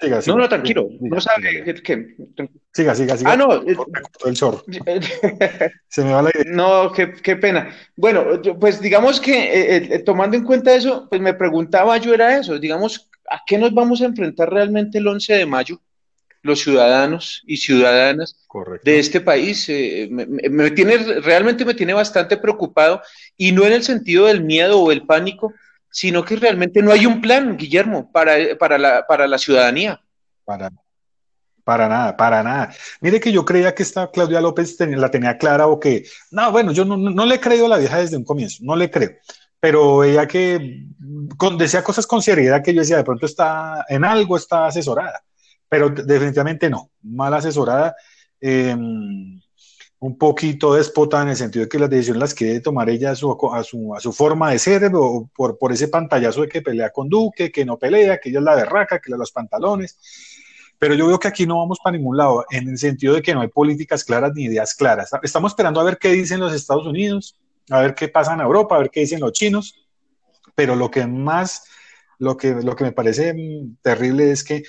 Siga, 0.00 0.22
siga, 0.22 0.36
no, 0.36 0.42
no, 0.42 0.48
tranquilo. 0.48 0.88
no 1.00 1.20
sabe 1.20 1.64
que, 1.82 2.14
Siga, 2.72 2.94
siga, 2.94 3.16
siga. 3.16 3.32
Ah, 3.32 3.36
no. 3.36 3.60
El 3.60 4.34
chorro. 4.34 4.62
Se 5.88 6.04
me 6.04 6.12
va 6.12 6.22
la 6.22 6.30
idea. 6.32 6.44
No, 6.54 6.92
qué, 6.92 7.12
qué 7.12 7.34
pena. 7.34 7.74
Bueno, 7.96 8.40
pues 8.60 8.80
digamos 8.80 9.20
que 9.20 9.78
eh, 9.78 9.98
tomando 10.04 10.36
en 10.36 10.44
cuenta 10.44 10.72
eso, 10.72 11.08
pues 11.10 11.20
me 11.20 11.34
preguntaba 11.34 11.96
yo 11.96 12.14
era 12.14 12.38
eso, 12.38 12.56
digamos, 12.56 13.10
¿a 13.28 13.40
qué 13.44 13.58
nos 13.58 13.74
vamos 13.74 14.00
a 14.00 14.04
enfrentar 14.04 14.48
realmente 14.48 14.98
el 14.98 15.08
11 15.08 15.34
de 15.34 15.46
mayo? 15.46 15.80
Los 16.42 16.60
ciudadanos 16.60 17.42
y 17.46 17.56
ciudadanas 17.58 18.36
de 18.82 18.98
este 18.98 19.20
país. 19.20 19.66
Eh, 19.68 20.08
me, 20.10 20.70
tiene, 20.70 20.96
realmente 21.20 21.64
me 21.64 21.74
tiene 21.74 21.92
bastante 21.92 22.36
preocupado 22.36 23.02
y 23.36 23.52
no 23.52 23.64
en 23.64 23.72
el 23.72 23.82
sentido 23.82 24.26
del 24.26 24.42
miedo 24.42 24.80
o 24.80 24.92
el 24.92 25.06
pánico, 25.06 25.52
sino 25.90 26.24
que 26.24 26.36
realmente 26.36 26.82
no 26.82 26.92
hay 26.92 27.06
un 27.06 27.20
plan, 27.20 27.56
Guillermo, 27.56 28.10
para, 28.10 28.56
para, 28.58 28.78
la, 28.78 29.06
para 29.06 29.26
la 29.26 29.38
ciudadanía. 29.38 30.00
Para, 30.44 30.70
para 31.64 31.88
nada, 31.88 32.16
para 32.16 32.42
nada. 32.42 32.74
Mire 33.00 33.20
que 33.20 33.32
yo 33.32 33.44
creía 33.44 33.74
que 33.74 33.82
esta 33.82 34.10
Claudia 34.10 34.40
López 34.40 34.76
la 34.80 35.10
tenía 35.10 35.36
clara 35.36 35.66
o 35.66 35.78
que, 35.78 36.04
no, 36.30 36.50
bueno, 36.52 36.72
yo 36.72 36.84
no, 36.84 36.96
no, 36.96 37.26
le 37.26 37.34
he 37.34 37.40
creído 37.40 37.66
a 37.66 37.70
la 37.70 37.78
vieja 37.78 37.98
desde 37.98 38.16
un 38.16 38.24
comienzo, 38.24 38.58
no 38.62 38.76
le 38.76 38.90
creo 38.90 39.10
pero 39.62 40.04
ella 40.04 40.26
que 40.26 40.86
decía 41.58 41.84
cosas 41.84 42.06
con 42.06 42.22
seriedad 42.22 42.62
que 42.64 42.72
yo 42.72 42.80
decía, 42.80 42.96
de 42.96 43.04
pronto 43.04 43.26
está 43.26 43.84
en 43.90 44.06
algo, 44.06 44.38
está 44.38 44.64
asesorada 44.64 45.22
pero 45.70 45.88
definitivamente 45.88 46.68
no, 46.68 46.90
mal 47.00 47.32
asesorada. 47.32 47.96
Em, 48.40 49.40
un 50.00 50.16
poquito 50.16 50.74
déspota 50.74 51.22
en 51.22 51.28
el 51.28 51.36
sentido 51.36 51.64
de 51.64 51.68
que 51.68 51.78
las 51.78 51.90
decisiones 51.90 52.20
las 52.20 52.34
quiere 52.34 52.60
tomar 52.60 52.88
ella 52.88 53.10
a 53.10 53.14
su, 53.14 53.32
a 53.54 54.00
su, 54.00 54.12
forma 54.12 54.50
de 54.50 54.58
ser, 54.58 54.90
por, 54.90 55.58
por 55.58 55.72
ese 55.72 55.88
pantallazo 55.88 56.40
de 56.40 56.48
que 56.48 56.62
pelea 56.62 56.90
con 56.90 57.08
Duque, 57.08 57.52
que 57.52 57.66
no 57.66 57.78
pelea, 57.78 58.18
que 58.18 58.30
ella 58.30 58.38
es 58.38 58.44
la 58.44 58.54
berraca, 58.54 58.98
que 58.98 59.10
le 59.10 59.14
da 59.14 59.18
los 59.18 59.30
pantalones. 59.30 59.98
Pero 60.78 60.94
yo 60.94 61.06
veo 61.06 61.18
que 61.18 61.28
aquí 61.28 61.46
no 61.46 61.58
vamos 61.58 61.78
para 61.84 61.98
ningún 61.98 62.16
lado, 62.16 62.46
en 62.50 62.70
el 62.70 62.78
sentido 62.78 63.14
de 63.14 63.22
que 63.22 63.34
no 63.34 63.42
hay 63.42 63.48
políticas 63.48 64.02
claras 64.02 64.32
ni 64.34 64.44
ideas 64.44 64.74
claras. 64.74 65.10
Estamos 65.22 65.52
esperando 65.52 65.80
a 65.80 65.84
ver 65.84 65.98
qué 65.98 66.08
dicen 66.12 66.40
los 66.40 66.54
Estados 66.54 66.86
Unidos, 66.86 67.36
a 67.68 67.80
ver 67.80 67.94
qué 67.94 68.08
pasa 68.08 68.32
en 68.32 68.40
Europa, 68.40 68.76
a 68.76 68.78
ver 68.78 68.90
qué 68.90 69.00
dicen 69.00 69.20
los 69.20 69.32
chinos, 69.32 69.86
pero 70.54 70.74
lo 70.76 70.90
que 70.90 71.06
más, 71.06 71.64
lo 72.18 72.38
que, 72.38 72.54
lo 72.54 72.74
que 72.74 72.84
me 72.84 72.92
parece 72.92 73.34
mm, 73.34 73.76
terrible 73.82 74.30
es 74.30 74.42
que 74.42 74.62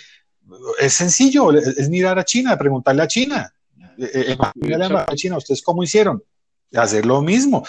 es 0.79 0.93
sencillo, 0.93 1.51
es 1.51 1.89
mirar 1.89 2.19
a 2.19 2.23
China, 2.23 2.57
preguntarle 2.57 3.03
a 3.03 3.07
China, 3.07 3.53
eh, 3.97 4.35
eh, 4.37 5.15
China, 5.15 5.37
¿ustedes 5.37 5.61
cómo 5.61 5.83
hicieron? 5.83 6.23
Hacer 6.73 7.05
lo 7.05 7.21
mismo. 7.21 7.65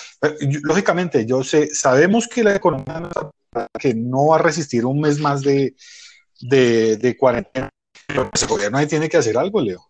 Lógicamente, 0.62 1.27
yo 1.27 1.43
sé, 1.43 1.75
sabemos 1.75 2.29
que 2.29 2.45
la 2.45 2.55
economía 2.55 3.11
que 3.79 3.95
no 3.95 4.29
va 4.29 4.37
a 4.37 4.43
resistir 4.43 4.87
un 4.87 5.01
mes 5.01 5.19
más 5.19 5.43
de, 5.43 5.75
de, 6.41 7.17
cuarentena, 7.19 7.69
pero 8.07 8.31
ese 8.33 8.47
gobierno 8.47 8.79
ahí 8.79 8.87
tiene 8.87 9.09
que 9.09 9.17
hacer 9.17 9.37
algo, 9.37 9.61
Leo. 9.61 9.89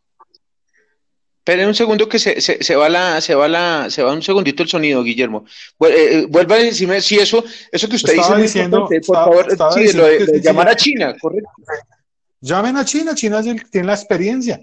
Esperen 1.39 1.69
un 1.69 1.75
segundo 1.75 2.09
que 2.09 2.21
se, 2.21 2.41
se, 2.41 2.77
va 2.77 2.89
la, 2.89 3.21
se 3.21 3.35
va 3.35 3.49
la, 3.49 3.91
se 3.91 4.03
va 4.03 4.13
un 4.13 4.23
segundito 4.23 4.63
el 4.63 4.69
sonido, 4.69 5.03
Guillermo. 5.03 5.45
Eh, 5.81 6.27
vuelva 6.29 6.55
a 6.55 6.61
decirme 6.61 7.01
si 7.01 7.19
eso, 7.19 7.45
eso 7.71 7.89
que 7.89 7.97
usted 7.97 8.15
dice 8.15 8.37
diciendo, 8.37 8.89
por 9.07 9.17
favor, 9.17 9.75
sí, 9.75 9.93
lo 9.93 10.07
de, 10.07 10.41
llamar 10.41 10.69
a 10.69 10.77
China, 10.77 11.17
correcto. 11.21 11.51
Llamen 12.43 12.77
a 12.77 12.85
China, 12.85 13.15
China 13.15 13.41
tiene 13.41 13.87
la 13.87 13.95
experiencia 13.95 14.61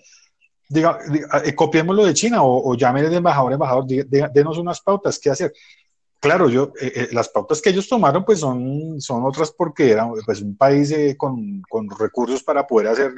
diga, 0.70 1.00
eh, 1.44 1.56
copiemos 1.56 1.96
lo 1.96 2.06
de 2.06 2.14
China 2.14 2.44
o, 2.44 2.72
o 2.72 2.76
llamen 2.76 3.10
de 3.10 3.18
embajador, 3.18 3.54
embajador, 3.54 3.86
denos 3.88 4.58
unas 4.58 4.80
pautas, 4.80 5.20
¿qué 5.20 5.32
hacer? 5.32 5.52
Claro, 6.20 6.50
yo, 6.50 6.74
eh, 6.80 6.92
eh, 6.96 7.08
las 7.12 7.30
pautas 7.30 7.62
que 7.62 7.70
ellos 7.70 7.88
tomaron 7.88 8.24
pues 8.24 8.40
son, 8.40 9.02
son 9.02 9.26
otras 9.26 9.52
porque 9.52 9.92
era 9.92 10.08
pues, 10.26 10.42
un 10.42 10.56
país 10.56 10.94
con, 11.18 11.62
con, 11.68 11.90
recursos 11.90 12.44
para 12.44 12.68
poder 12.68 12.90
hacer 12.90 13.14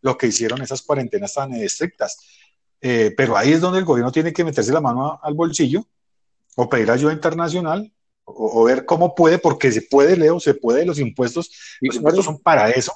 lo 0.00 0.16
que 0.16 0.28
hicieron 0.28 0.62
esas 0.62 0.80
cuarentenas 0.82 1.34
tan 1.34 1.52
estrictas. 1.52 2.16
pero 2.80 3.36
ahí 3.36 3.52
es 3.52 3.60
donde 3.60 3.80
el 3.80 3.84
gobierno 3.84 4.12
tiene 4.12 4.32
que 4.32 4.44
meterse 4.44 4.72
la 4.72 4.80
mano 4.80 5.18
al 5.22 5.34
bolsillo 5.34 5.84
o 6.56 6.68
pedir 6.68 6.90
ayuda 6.90 7.12
internacional 7.12 7.92
o, 8.24 8.64
ver 8.64 8.86
cómo 8.86 9.14
puede, 9.14 9.38
porque 9.38 9.70
se 9.72 9.82
puede, 9.82 10.16
Leo, 10.16 10.40
se 10.40 10.54
puede, 10.54 10.86
los 10.86 10.98
impuestos, 10.98 11.50
los 11.80 11.96
impuestos 11.96 12.24
son 12.24 12.38
para 12.38 12.70
eso, 12.70 12.92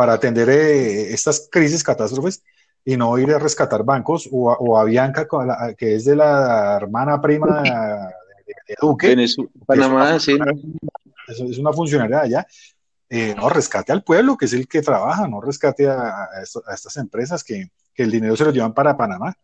para 0.00 0.14
atender 0.14 0.48
estas 0.48 1.46
crisis, 1.52 1.84
catástrofes, 1.84 2.42
y 2.86 2.96
no 2.96 3.18
ir 3.18 3.34
a 3.34 3.38
rescatar 3.38 3.84
bancos, 3.84 4.26
o, 4.32 4.78
a 4.78 4.84
Bianca, 4.84 5.28
que 5.76 5.96
es 5.96 6.06
de 6.06 6.16
la 6.16 6.78
hermana 6.80 7.20
prima 7.20 7.62
de, 7.62 8.76
Duque. 8.80 9.14
Panamá, 9.66 10.16
es 10.16 10.26
una, 10.28 10.46
sí. 10.54 11.50
Es 11.50 11.58
una 11.58 11.74
funcionaria 11.74 12.20
allá. 12.20 12.46
Eh, 13.10 13.34
no, 13.36 13.50
rescate 13.50 13.92
al 13.92 14.02
pueblo, 14.02 14.38
que 14.38 14.46
es 14.46 14.54
el 14.54 14.66
que 14.66 14.80
trabaja, 14.80 15.28
no 15.28 15.42
rescate 15.42 15.86
a, 15.86 16.30
estas 16.72 16.96
empresas 16.96 17.44
que, 17.44 17.68
el 17.96 18.10
dinero 18.10 18.34
se 18.34 18.46
lo 18.46 18.52
llevan 18.52 18.72
para 18.72 18.96
Panamá. 18.96 19.36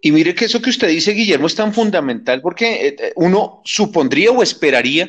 Y 0.00 0.10
mire 0.10 0.34
que 0.34 0.46
eso 0.46 0.60
que 0.60 0.70
usted 0.70 0.88
dice, 0.88 1.12
Guillermo, 1.12 1.46
es 1.46 1.54
tan 1.54 1.72
fundamental 1.72 2.42
porque 2.42 2.88
eh, 2.88 3.12
uno 3.14 3.62
supondría 3.64 4.32
o 4.32 4.42
esperaría 4.42 5.08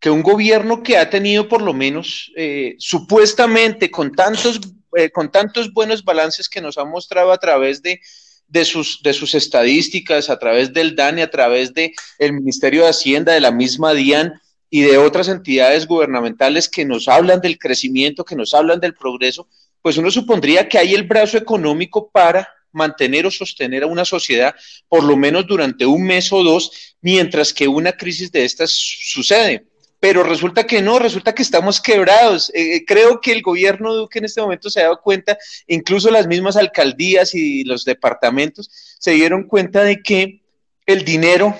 que 0.00 0.10
un 0.10 0.22
gobierno 0.22 0.82
que 0.82 0.96
ha 0.96 1.10
tenido 1.10 1.46
por 1.46 1.62
lo 1.62 1.74
menos 1.74 2.32
eh, 2.34 2.74
supuestamente 2.78 3.90
con 3.90 4.12
tantos 4.12 4.60
eh, 4.96 5.10
con 5.10 5.30
tantos 5.30 5.72
buenos 5.72 6.02
balances 6.02 6.48
que 6.48 6.60
nos 6.60 6.76
ha 6.76 6.84
mostrado 6.84 7.30
a 7.30 7.38
través 7.38 7.80
de, 7.80 8.00
de, 8.48 8.64
sus, 8.64 9.00
de 9.02 9.12
sus 9.12 9.34
estadísticas, 9.34 10.30
a 10.30 10.38
través 10.38 10.72
del 10.72 10.96
DANE, 10.96 11.22
a 11.22 11.30
través 11.30 11.72
del 11.72 11.92
el 12.18 12.32
Ministerio 12.32 12.82
de 12.82 12.88
Hacienda, 12.88 13.32
de 13.32 13.40
la 13.40 13.52
misma 13.52 13.94
DIAN 13.94 14.40
y 14.68 14.82
de 14.82 14.98
otras 14.98 15.28
entidades 15.28 15.86
gubernamentales 15.86 16.68
que 16.68 16.84
nos 16.84 17.06
hablan 17.06 17.40
del 17.40 17.56
crecimiento, 17.56 18.24
que 18.24 18.34
nos 18.34 18.52
hablan 18.52 18.80
del 18.80 18.94
progreso, 18.94 19.48
pues 19.80 19.96
uno 19.96 20.10
supondría 20.10 20.68
que 20.68 20.78
hay 20.78 20.94
el 20.94 21.04
brazo 21.04 21.36
económico 21.38 22.10
para 22.10 22.48
mantener 22.72 23.26
o 23.26 23.30
sostener 23.30 23.84
a 23.84 23.86
una 23.86 24.04
sociedad 24.04 24.54
por 24.88 25.04
lo 25.04 25.16
menos 25.16 25.46
durante 25.46 25.86
un 25.86 26.04
mes 26.04 26.32
o 26.32 26.42
dos, 26.42 26.96
mientras 27.00 27.52
que 27.52 27.68
una 27.68 27.92
crisis 27.92 28.32
de 28.32 28.44
estas 28.44 28.72
sucede 28.72 29.69
pero 30.00 30.22
resulta 30.22 30.64
que 30.64 30.80
no, 30.80 30.98
resulta 30.98 31.34
que 31.34 31.42
estamos 31.42 31.80
quebrados. 31.80 32.50
Eh, 32.54 32.76
eh, 32.76 32.84
creo 32.86 33.20
que 33.20 33.32
el 33.32 33.42
gobierno 33.42 33.94
Duque 33.94 34.18
en 34.18 34.24
este 34.24 34.40
momento 34.40 34.70
se 34.70 34.80
ha 34.80 34.84
dado 34.84 35.00
cuenta, 35.02 35.38
incluso 35.66 36.10
las 36.10 36.26
mismas 36.26 36.56
alcaldías 36.56 37.34
y 37.34 37.64
los 37.64 37.84
departamentos 37.84 38.70
se 38.98 39.12
dieron 39.12 39.44
cuenta 39.44 39.84
de 39.84 40.02
que 40.02 40.42
el 40.86 41.04
dinero 41.04 41.56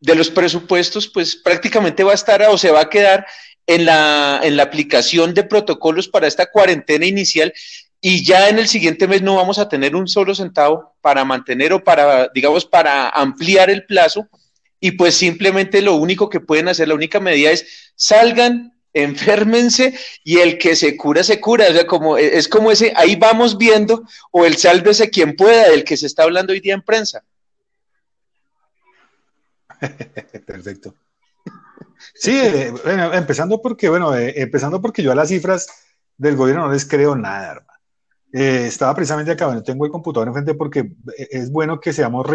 de 0.00 0.14
los 0.14 0.30
presupuestos, 0.30 1.08
pues 1.08 1.36
prácticamente 1.36 2.04
va 2.04 2.12
a 2.12 2.16
estar 2.16 2.42
o 2.42 2.58
se 2.58 2.70
va 2.70 2.82
a 2.82 2.90
quedar 2.90 3.26
en 3.66 3.86
la, 3.86 4.40
en 4.44 4.56
la 4.56 4.62
aplicación 4.62 5.34
de 5.34 5.42
protocolos 5.42 6.06
para 6.06 6.28
esta 6.28 6.46
cuarentena 6.46 7.06
inicial 7.06 7.52
y 8.00 8.24
ya 8.24 8.48
en 8.48 8.58
el 8.58 8.68
siguiente 8.68 9.08
mes 9.08 9.22
no 9.22 9.34
vamos 9.36 9.58
a 9.58 9.68
tener 9.68 9.96
un 9.96 10.06
solo 10.06 10.34
centavo 10.34 10.94
para 11.00 11.24
mantener 11.24 11.72
o 11.72 11.82
para, 11.82 12.28
digamos, 12.28 12.66
para 12.66 13.08
ampliar 13.08 13.70
el 13.70 13.84
plazo 13.84 14.28
y 14.80 14.92
pues 14.92 15.14
simplemente 15.14 15.82
lo 15.82 15.94
único 15.94 16.28
que 16.28 16.40
pueden 16.40 16.68
hacer, 16.68 16.88
la 16.88 16.94
única 16.94 17.20
medida 17.20 17.50
es 17.50 17.92
salgan, 17.96 18.72
enférmense 18.96 19.94
y 20.24 20.38
el 20.38 20.56
que 20.58 20.74
se 20.74 20.96
cura, 20.96 21.22
se 21.22 21.40
cura. 21.40 21.66
O 21.68 21.72
sea, 21.72 21.86
como, 21.86 22.16
e, 22.16 22.38
es 22.38 22.48
como 22.48 22.70
ese, 22.70 22.92
ahí 22.96 23.16
vamos 23.16 23.58
viendo, 23.58 24.02
o 24.30 24.46
el 24.46 24.56
sálvese 24.56 25.10
quien 25.10 25.36
pueda, 25.36 25.68
del 25.68 25.84
que 25.84 25.96
se 25.96 26.06
está 26.06 26.22
hablando 26.22 26.52
hoy 26.52 26.60
día 26.60 26.74
en 26.74 26.82
prensa. 26.82 27.22
Perfecto. 30.46 30.94
Sí, 32.14 32.38
eh, 32.38 32.72
bueno, 32.84 33.12
empezando 33.12 33.60
porque, 33.60 33.88
bueno, 33.88 34.16
eh, 34.16 34.34
empezando 34.36 34.80
porque 34.80 35.02
yo 35.02 35.12
a 35.12 35.14
las 35.14 35.28
cifras 35.28 35.68
del 36.16 36.36
gobierno 36.36 36.66
no 36.66 36.72
les 36.72 36.86
creo 36.86 37.14
nada, 37.14 37.52
hermano. 37.52 37.66
Eh, 38.32 38.66
estaba 38.66 38.94
precisamente 38.94 39.32
acá, 39.32 39.46
bueno, 39.46 39.62
tengo 39.62 39.84
el 39.86 39.92
computador 39.92 40.28
enfrente 40.28 40.54
porque 40.54 40.92
es 41.30 41.50
bueno 41.50 41.80
que 41.80 41.92
seamos 41.92 42.26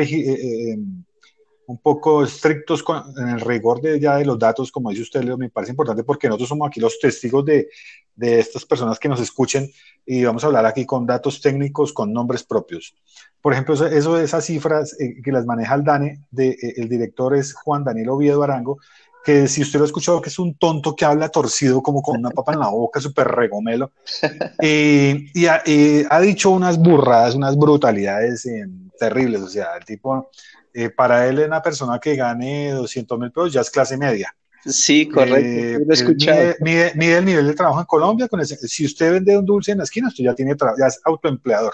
un 1.71 1.77
poco 1.77 2.23
estrictos 2.23 2.83
en 3.17 3.29
el 3.29 3.39
rigor 3.39 3.81
de, 3.81 3.99
ya 3.99 4.17
de 4.17 4.25
los 4.25 4.37
datos, 4.37 4.71
como 4.71 4.89
dice 4.89 5.03
usted, 5.03 5.23
Leo, 5.23 5.37
me 5.37 5.49
parece 5.49 5.71
importante 5.71 6.03
porque 6.03 6.27
nosotros 6.27 6.49
somos 6.49 6.67
aquí 6.67 6.81
los 6.81 6.99
testigos 6.99 7.45
de, 7.45 7.69
de 8.15 8.39
estas 8.39 8.65
personas 8.65 8.99
que 8.99 9.07
nos 9.07 9.21
escuchen 9.21 9.71
y 10.05 10.23
vamos 10.25 10.43
a 10.43 10.47
hablar 10.47 10.65
aquí 10.65 10.85
con 10.85 11.05
datos 11.05 11.39
técnicos, 11.39 11.93
con 11.93 12.11
nombres 12.11 12.43
propios. 12.43 12.93
Por 13.41 13.53
ejemplo, 13.53 13.73
eso, 13.73 14.19
esas 14.19 14.45
cifras 14.45 14.99
eh, 14.99 15.21
que 15.23 15.31
las 15.31 15.45
maneja 15.45 15.75
el 15.75 15.83
DANE, 15.83 16.19
de, 16.29 16.49
eh, 16.49 16.73
el 16.75 16.89
director 16.89 17.35
es 17.35 17.53
Juan 17.53 17.85
Daniel 17.85 18.09
Oviedo 18.09 18.43
Arango, 18.43 18.77
que 19.23 19.47
si 19.47 19.61
usted 19.61 19.79
lo 19.79 19.85
ha 19.85 19.87
escuchado, 19.87 20.21
que 20.21 20.29
es 20.29 20.39
un 20.39 20.55
tonto 20.55 20.95
que 20.95 21.05
habla 21.05 21.29
torcido 21.29 21.81
como 21.81 22.01
con 22.01 22.19
una 22.19 22.31
papa 22.31 22.53
en 22.53 22.59
la 22.59 22.69
boca, 22.69 22.99
súper 22.99 23.27
regomelo, 23.27 23.91
y, 24.61 25.45
ha, 25.45 25.63
ha, 26.09 26.19
dicho 26.19 26.49
unas 26.49 26.77
burradas, 26.77 27.35
unas 27.35 27.55
brutalidades 27.55 28.45
eh, 28.45 28.65
terribles, 28.99 29.41
o 29.41 29.47
sea, 29.47 29.77
el 29.77 29.85
tipo 29.85 30.31
eh, 30.73 30.89
para 30.89 31.27
él 31.27 31.39
una 31.39 31.61
persona 31.61 31.99
que 31.99 32.15
gane 32.15 32.71
200 32.71 33.19
mil 33.19 33.31
pesos 33.31 33.53
ya 33.53 33.61
es 33.61 33.69
clase 33.69 33.97
media. 33.97 34.33
Sí, 34.65 35.07
correcto. 35.07 35.37
Eh, 35.37 36.55
mide, 36.61 37.17
el 37.17 37.25
nivel 37.25 37.47
de 37.47 37.53
trabajo 37.53 37.79
en 37.79 37.85
Colombia. 37.85 38.27
Con 38.27 38.45
si 38.45 38.85
usted 38.85 39.11
vende 39.11 39.37
un 39.37 39.45
dulce 39.45 39.71
en 39.71 39.79
la 39.79 39.85
esquina, 39.85 40.07
usted 40.07 40.23
ya, 40.23 40.35
tiene 40.35 40.55
ya 40.79 40.87
es 40.87 41.01
autoempleador. 41.03 41.73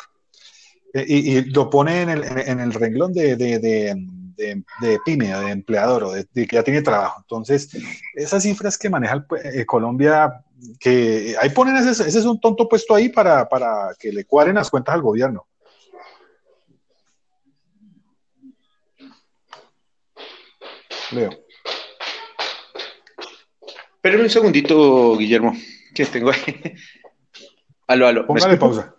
Eh, 0.94 1.06
y, 1.08 1.42
lo 1.52 1.70
pone 1.70 2.02
en 2.04 2.10
el, 2.10 2.24
en 2.24 2.60
el 2.60 2.74
renglón 2.74 3.12
de, 3.14 3.36
de, 3.36 3.60
de, 3.60 5.00
pyme, 5.04 5.28
de 5.28 5.52
empleador, 5.52 6.04
o 6.06 6.12
de, 6.12 6.26
que 6.34 6.56
ya 6.56 6.64
tiene 6.64 6.82
trabajo. 6.82 7.20
Entonces, 7.22 7.70
esas 8.16 8.44
cifras 8.44 8.78
que 8.78 8.90
maneja 8.90 9.26
Colombia, 9.66 10.46
que 10.80 11.36
ahí 11.42 11.50
ponen 11.50 11.76
ese, 11.76 11.92
ese, 11.92 12.20
es 12.20 12.26
un 12.26 12.40
tonto 12.40 12.70
puesto 12.70 12.96
ahí 12.96 13.10
para, 13.10 13.50
para 13.50 13.90
que 14.00 14.14
le 14.14 14.24
cuadren 14.24 14.56
las 14.56 14.70
cuentas 14.70 14.96
al 14.96 15.02
gobierno. 15.02 15.46
Leo. 21.12 21.30
Espérame 23.96 24.24
un 24.24 24.30
segundito, 24.30 25.18
Guillermo, 25.18 25.54
que 25.94 26.06
tengo 26.06 26.32
ahí. 26.32 26.40
aló, 27.88 28.08
aló. 28.08 28.28
Póngale 28.28 28.58
pausa. 28.58 28.96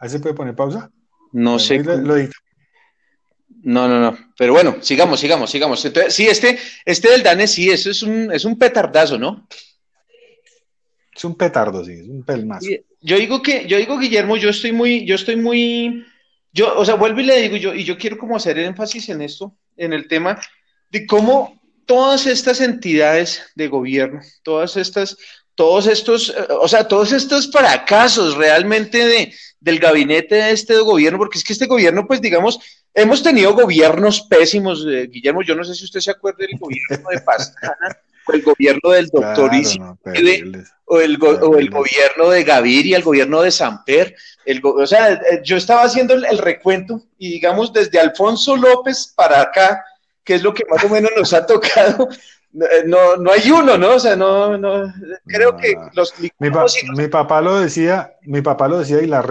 ¿Ahí 0.00 0.08
se 0.08 0.20
puede 0.20 0.34
poner 0.34 0.54
pausa? 0.54 0.90
No 1.32 1.58
sé. 1.58 1.78
no, 1.78 3.88
no, 3.88 4.00
no. 4.00 4.18
Pero 4.36 4.52
bueno, 4.52 4.76
sigamos, 4.80 5.20
sigamos, 5.20 5.50
sigamos. 5.50 5.84
Entonces, 5.84 6.14
sí, 6.14 6.26
este, 6.26 6.58
este 6.84 7.10
del 7.10 7.22
Dane, 7.22 7.46
sí, 7.46 7.70
eso 7.70 7.90
es 7.90 8.02
un, 8.02 8.32
es 8.32 8.44
un 8.44 8.58
petardazo, 8.58 9.18
¿no? 9.18 9.46
Es 11.14 11.24
un 11.24 11.36
petardo, 11.36 11.84
sí, 11.84 11.92
es 11.92 12.08
un 12.08 12.24
pelmazo. 12.24 12.66
Yo 13.00 13.18
digo 13.18 13.40
que, 13.40 13.66
yo 13.66 13.76
digo, 13.76 13.98
Guillermo, 13.98 14.36
yo 14.36 14.50
estoy 14.50 14.72
muy, 14.72 15.06
yo 15.06 15.14
estoy 15.14 15.36
muy, 15.36 16.04
yo, 16.52 16.76
o 16.76 16.84
sea, 16.84 16.94
vuelvo 16.94 17.20
y 17.20 17.24
le 17.24 17.42
digo, 17.42 17.56
yo, 17.56 17.74
y 17.74 17.84
yo 17.84 17.96
quiero 17.96 18.18
como 18.18 18.36
hacer 18.36 18.58
énfasis 18.58 19.08
en 19.10 19.22
esto, 19.22 19.56
en 19.76 19.92
el 19.92 20.08
tema 20.08 20.40
de 20.94 21.06
cómo 21.06 21.60
todas 21.86 22.24
estas 22.24 22.60
entidades 22.60 23.42
de 23.56 23.66
gobierno, 23.66 24.20
todas 24.44 24.76
estas, 24.76 25.16
todos 25.56 25.88
estos, 25.88 26.28
eh, 26.28 26.46
o 26.60 26.68
sea, 26.68 26.86
todos 26.86 27.10
estos 27.10 27.50
fracasos 27.50 28.36
realmente 28.36 29.04
de, 29.04 29.34
del 29.58 29.80
gabinete 29.80 30.36
de 30.36 30.52
este 30.52 30.76
gobierno, 30.78 31.18
porque 31.18 31.38
es 31.38 31.42
que 31.42 31.52
este 31.52 31.66
gobierno, 31.66 32.06
pues 32.06 32.20
digamos, 32.20 32.60
hemos 32.94 33.24
tenido 33.24 33.54
gobiernos 33.54 34.20
pésimos, 34.22 34.86
eh, 34.88 35.08
Guillermo, 35.10 35.42
yo 35.42 35.56
no 35.56 35.64
sé 35.64 35.74
si 35.74 35.84
usted 35.84 35.98
se 35.98 36.12
acuerda 36.12 36.46
del 36.46 36.60
gobierno 36.60 37.08
de 37.10 37.20
Pastrana 37.22 37.98
o 38.28 38.32
el 38.32 38.42
gobierno 38.42 38.90
del 38.90 39.08
doctor 39.08 39.50
claro, 39.50 39.98
o, 40.84 41.00
el, 41.00 41.18
o 41.20 41.58
el 41.58 41.70
gobierno 41.70 42.30
de 42.30 42.44
Gaviria, 42.44 42.96
el 42.96 43.02
gobierno 43.02 43.42
de 43.42 43.50
Samper. 43.50 44.14
El, 44.46 44.60
o 44.64 44.86
sea, 44.86 45.14
eh, 45.14 45.40
yo 45.42 45.56
estaba 45.56 45.82
haciendo 45.82 46.14
el, 46.14 46.38
recuento 46.38 47.02
y 47.18 47.32
digamos 47.32 47.72
desde 47.72 47.98
Alfonso 47.98 48.56
López 48.56 49.12
para 49.16 49.40
acá, 49.40 49.84
que 50.24 50.34
es 50.34 50.42
lo 50.42 50.54
que 50.54 50.64
más 50.70 50.82
o 50.84 50.88
menos 50.88 51.10
nos 51.16 51.32
ha 51.32 51.46
tocado, 51.46 52.08
no, 52.86 53.16
no 53.16 53.32
hay 53.32 53.50
uno, 53.50 53.76
¿no? 53.76 53.94
O 53.94 54.00
sea, 54.00 54.16
no, 54.16 54.56
no, 54.56 54.92
creo 55.26 55.56
que 55.56 55.74
los... 55.94 56.14
Mi, 56.20 56.30
mi, 56.38 57.08
papá 57.08 57.40
lo 57.40 57.60
decía, 57.60 58.14
mi 58.22 58.42
papá 58.42 58.68
lo 58.68 58.78
decía 58.78 59.02
y, 59.02 59.06
la 59.06 59.24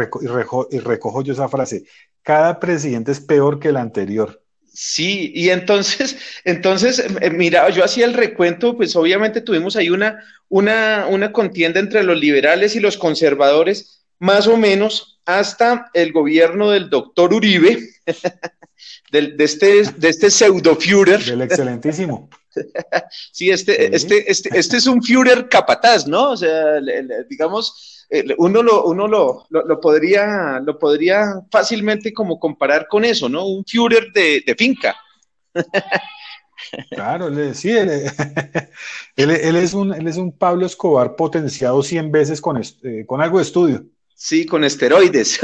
y 0.71 0.79
recojo 0.79 1.21
yo 1.23 1.33
esa 1.33 1.47
frase, 1.47 1.85
cada 2.21 2.59
presidente 2.59 3.11
es 3.11 3.19
peor 3.19 3.59
que 3.59 3.69
el 3.69 3.77
anterior. 3.77 4.41
Sí, 4.73 5.31
y 5.35 5.49
entonces, 5.49 6.17
entonces, 6.43 6.99
eh, 6.99 7.29
mira, 7.29 7.69
yo 7.69 7.83
hacía 7.83 8.05
el 8.05 8.13
recuento, 8.13 8.75
pues 8.75 8.95
obviamente 8.95 9.41
tuvimos 9.41 9.75
ahí 9.75 9.89
una, 9.89 10.23
una, 10.49 11.05
una 11.07 11.31
contienda 11.31 11.79
entre 11.79 12.03
los 12.03 12.19
liberales 12.19 12.75
y 12.75 12.79
los 12.79 12.97
conservadores, 12.97 14.05
más 14.19 14.47
o 14.47 14.57
menos 14.57 15.21
hasta 15.25 15.89
el 15.93 16.11
gobierno 16.11 16.71
del 16.71 16.89
doctor 16.89 17.33
Uribe, 17.33 17.79
de, 19.21 19.43
este, 19.43 19.83
de 19.83 20.09
este 20.09 20.31
pseudo 20.31 20.75
Führer. 20.75 21.23
Del 21.23 21.41
excelentísimo. 21.41 22.29
sí, 23.31 23.51
este, 23.51 23.95
Este, 23.95 24.29
este, 24.29 24.49
este 24.57 24.77
es 24.77 24.87
un 24.87 25.03
Führer 25.03 25.47
capataz, 25.49 26.07
¿no? 26.07 26.31
O 26.31 26.37
sea, 26.37 26.79
digamos, 27.29 28.05
eh, 28.09 28.25
uno, 28.37 28.63
lo, 28.63 28.85
uno 28.85 29.07
lo, 29.07 29.45
lo, 29.49 29.79
podría, 29.79 30.59
lo 30.59 30.79
podría 30.79 31.41
fácilmente 31.51 32.11
como 32.11 32.39
comparar 32.39 32.87
con 32.87 33.05
eso, 33.05 33.29
¿no? 33.29 33.45
Un 33.45 33.63
Führer 33.65 34.11
de, 34.13 34.43
de 34.45 34.55
finca. 34.55 34.95
Claro, 36.89 37.29
sí, 37.53 37.69
él, 37.71 37.91
él, 39.17 39.55
es 39.57 39.73
un, 39.73 39.93
él 39.93 40.07
es 40.07 40.17
un 40.17 40.35
Pablo 40.35 40.65
Escobar 40.65 41.15
potenciado 41.15 41.83
100 41.83 42.11
veces 42.11 42.41
con, 42.41 42.59
eh, 42.59 43.05
con 43.05 43.21
algo 43.21 43.37
de 43.37 43.43
estudio. 43.43 43.85
Sí, 44.15 44.45
con 44.45 44.63
esteroides. 44.63 45.39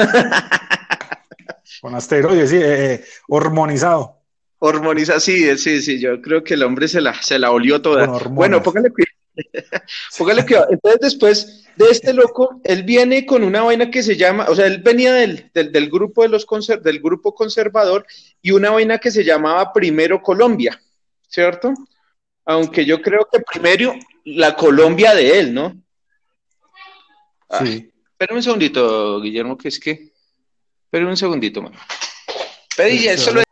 Con 1.82 1.96
asteroides, 1.96 2.50
sí, 2.50 2.58
eh, 2.62 3.04
hormonizado. 3.28 4.18
Hormonizado, 4.60 5.20
sí, 5.20 5.58
sí, 5.58 5.82
sí, 5.82 6.00
yo 6.00 6.22
creo 6.22 6.44
que 6.44 6.56
el 6.56 6.64
hombre 6.64 6.88
se 6.88 7.02
la, 7.02 7.14
se 7.22 7.40
la 7.40 7.52
olió 7.52 7.82
toda. 7.82 8.08
Bueno, 8.30 8.62
póngale 8.62 8.90
cuidado 8.90 9.20
Póngale 10.18 10.46
que 10.46 10.56
entonces 10.56 11.00
después 11.02 11.66
de 11.76 11.90
este 11.90 12.14
loco, 12.14 12.60
él 12.64 12.84
viene 12.84 13.26
con 13.26 13.44
una 13.44 13.62
vaina 13.62 13.90
que 13.90 14.04
se 14.04 14.18
llama, 14.18 14.46
o 14.50 14.56
sea, 14.56 14.66
él 14.66 14.80
venía 14.80 15.14
del, 15.14 15.50
del, 15.54 15.90
grupo 15.90 16.24
de 16.24 16.30
los 16.30 16.46
del 16.82 17.00
grupo 17.00 17.34
conservador 17.34 18.06
y 18.42 18.52
una 18.52 18.72
vaina 18.72 18.98
que 18.98 19.12
se 19.12 19.24
llamaba 19.24 19.72
Primero 19.72 20.22
Colombia, 20.22 20.82
¿cierto? 21.28 21.74
Aunque 22.46 22.86
yo 22.86 23.02
creo 23.02 23.28
que 23.32 23.40
primero 23.40 23.94
la 24.26 24.56
Colombia 24.56 25.16
de 25.16 25.40
él, 25.40 25.54
¿no? 25.54 25.82
sí. 27.64 27.92
Espérame 28.12 28.38
un 28.38 28.44
segundito, 28.44 29.22
Guillermo, 29.22 29.58
que 29.58 29.70
es 29.70 29.80
que. 29.80 30.12
Espérame 30.90 31.12
un 31.12 31.18
segundito, 31.18 31.62
mano. 31.62 31.78
Pedí, 32.76 33.08
eso 33.08 33.32
lo 33.32 33.44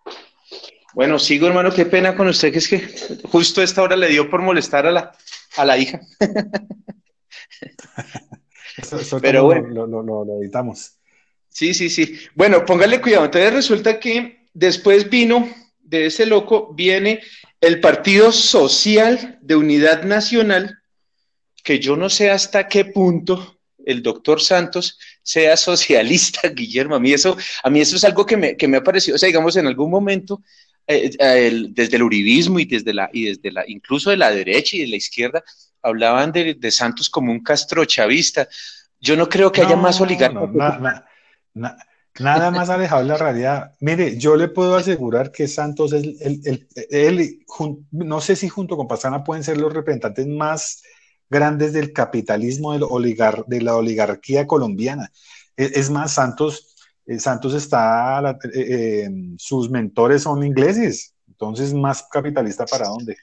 bueno, 0.96 1.20
sigo, 1.20 1.46
hermano, 1.46 1.72
qué 1.72 1.86
pena 1.86 2.16
con 2.16 2.28
usted, 2.28 2.52
que 2.52 2.58
es 2.58 2.68
que 2.68 2.80
justo 3.26 3.62
esta 3.62 3.84
hora 3.84 3.96
le 3.96 4.08
dio 4.08 4.28
por 4.32 4.42
molestar 4.42 4.88
a 4.88 4.92
la, 4.92 5.12
a 5.56 5.64
la 5.64 5.78
hija. 5.78 6.02
Pero 9.22 9.44
bueno. 9.44 9.86
Lo, 9.86 10.42
editamos. 10.42 10.94
Sí, 11.50 11.76
sí, 11.76 11.92
sí. 11.92 12.18
Bueno, 12.34 12.66
póngale 12.66 13.00
cuidado. 13.00 13.26
Entonces 13.26 13.54
resulta 13.54 14.00
que 14.00 14.48
después 14.56 15.08
vino, 15.08 15.48
de 15.82 16.08
ese 16.08 16.26
loco, 16.26 16.74
viene 16.74 17.22
el 17.62 17.80
Partido 17.80 18.32
Social 18.32 19.38
de 19.44 19.56
Unidad 19.56 20.02
Nacional, 20.02 20.80
que 21.64 21.78
yo 21.78 21.96
no 21.96 22.10
sé 22.10 22.32
hasta 22.32 22.68
qué 22.68 22.86
punto 22.86 23.57
el 23.88 24.04
doctor 24.04 24.42
Santos 24.42 25.00
sea 25.24 25.58
socialista, 25.58 26.50
Guillermo. 26.50 26.96
A 26.96 27.00
mí 27.00 27.14
eso, 27.14 27.38
a 27.64 27.70
mí 27.70 27.80
eso 27.80 27.96
es 27.96 28.04
algo 28.04 28.26
que 28.26 28.38
me, 28.38 28.58
que 28.58 28.68
me 28.68 28.78
ha 28.78 28.84
parecido, 28.84 29.16
o 29.16 29.18
sea, 29.18 29.28
digamos, 29.28 29.56
en 29.56 29.68
algún 29.68 29.90
momento 29.90 30.42
eh, 30.86 31.12
eh, 31.20 31.66
desde 31.70 31.96
el 31.98 32.04
uribismo 32.04 32.60
y 32.60 32.66
desde 32.66 32.94
la, 32.94 33.10
y 33.12 33.26
desde 33.26 33.52
la, 33.52 33.64
incluso 33.68 34.10
de 34.10 34.18
la 34.18 34.32
derecha 34.32 34.78
y 34.78 34.82
de 34.82 34.88
la 34.88 34.96
izquierda, 34.98 35.44
hablaban 35.82 36.32
de, 36.32 36.54
de 36.54 36.72
Santos 36.72 37.10
como 37.10 37.32
un 37.32 37.42
castrochavista. 37.42 38.48
Yo 39.00 39.16
no 39.16 39.30
creo 39.30 39.52
que 39.52 39.62
haya 39.62 39.76
más 39.76 40.02
oligarcas. 40.02 40.50
nada 42.20 42.52
más 42.52 42.70
alejado 42.70 43.04
de 43.04 43.08
la 43.08 43.18
realidad. 43.18 43.72
Mire, 43.80 44.18
yo 44.18 44.36
le 44.36 44.48
puedo 44.48 44.76
asegurar 44.76 45.32
que 45.32 45.48
Santos 45.48 45.94
es 45.94 46.04
el, 46.90 47.46
no 47.92 48.22
sé 48.22 48.36
si 48.36 48.50
junto 48.50 48.76
con 48.76 48.88
Pastrana 48.88 49.24
pueden 49.24 49.44
ser 49.44 49.58
los 49.58 49.74
representantes 49.74 50.26
más 50.26 50.82
grandes 51.30 51.74
del 51.74 51.94
capitalismo 51.94 52.74
de, 52.74 53.62
la 53.62 53.76
oligarquía 53.76 54.48
colombiana. 54.48 55.12
Es, 55.56 55.72
es 55.74 55.90
más, 55.90 56.14
Santos 56.14 56.76
eh, 57.08 57.20
Santos 57.20 57.54
está, 57.54 58.38
eh, 58.44 58.50
eh, 58.54 59.10
sus 59.38 59.70
mentores 59.70 60.24
son 60.24 60.44
ingleses, 60.44 61.14
entonces 61.26 61.74
más 61.74 62.04
capitalista 62.12 62.66
para 62.66 62.88
dónde. 62.88 63.16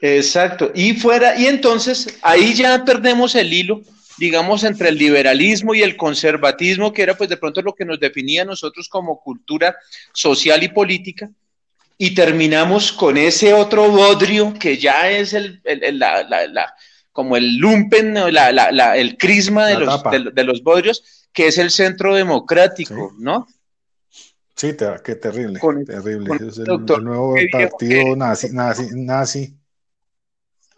Exacto, 0.00 0.72
y 0.74 0.94
fuera, 0.94 1.38
y 1.38 1.46
entonces 1.46 2.18
ahí 2.22 2.54
ya 2.54 2.84
perdemos 2.84 3.36
el 3.36 3.52
hilo, 3.52 3.82
digamos, 4.18 4.64
entre 4.64 4.88
el 4.88 4.98
liberalismo 4.98 5.74
y 5.74 5.82
el 5.82 5.96
conservatismo, 5.96 6.92
que 6.92 7.02
era 7.02 7.16
pues 7.16 7.30
de 7.30 7.36
pronto 7.36 7.62
lo 7.62 7.72
que 7.72 7.84
nos 7.84 8.00
definía 8.00 8.44
nosotros 8.44 8.88
como 8.88 9.20
cultura 9.20 9.76
social 10.12 10.64
y 10.64 10.68
política, 10.68 11.30
y 11.96 12.12
terminamos 12.16 12.90
con 12.90 13.16
ese 13.16 13.54
otro 13.54 13.88
bodrio 13.90 14.52
que 14.58 14.76
ya 14.76 15.08
es 15.08 15.32
el, 15.32 15.62
la, 15.92 16.74
como 17.14 17.36
el 17.36 17.58
lumpen, 17.58 18.16
el 18.16 19.16
crisma 19.16 19.68
de 19.68 19.78
los, 19.78 20.02
de 20.34 20.44
los 20.44 20.64
bodrios, 20.64 21.28
que 21.32 21.46
es 21.46 21.58
el 21.58 21.70
centro 21.70 22.12
democrático, 22.12 23.14
¿no? 23.18 23.46
Sí, 24.56 24.72
qué 25.04 25.14
terrible, 25.14 25.60
terrible. 25.86 26.48
es 26.48 26.58
el, 26.58 27.04
nuevo 27.04 27.36
partido 27.52 28.16
nazi, 28.16 28.48
nazi, 28.52 28.88
nazi. 28.94 29.54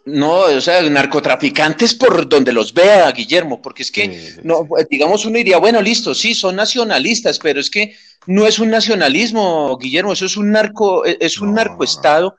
No, 0.05 0.41
o 0.41 0.61
sea, 0.61 0.81
narcotraficantes 0.83 1.95
por 1.95 2.29
donde 2.29 2.53
los 2.53 2.71
vea, 2.71 3.11
Guillermo, 3.11 3.59
porque 3.59 3.81
es 3.81 3.91
que, 3.91 4.35
no, 4.43 4.67
digamos, 4.91 5.25
uno 5.25 5.37
diría, 5.37 5.57
bueno, 5.57 5.81
listo, 5.81 6.13
sí, 6.13 6.35
son 6.35 6.55
nacionalistas, 6.55 7.39
pero 7.39 7.59
es 7.59 7.71
que 7.71 7.95
no 8.27 8.45
es 8.45 8.59
un 8.59 8.69
nacionalismo, 8.69 9.75
Guillermo, 9.77 10.13
eso 10.13 10.27
es 10.27 10.37
un 10.37 10.51
narco, 10.51 11.03
e, 11.03 11.17
es 11.19 11.39
un 11.39 11.55
narcoestado 11.55 12.35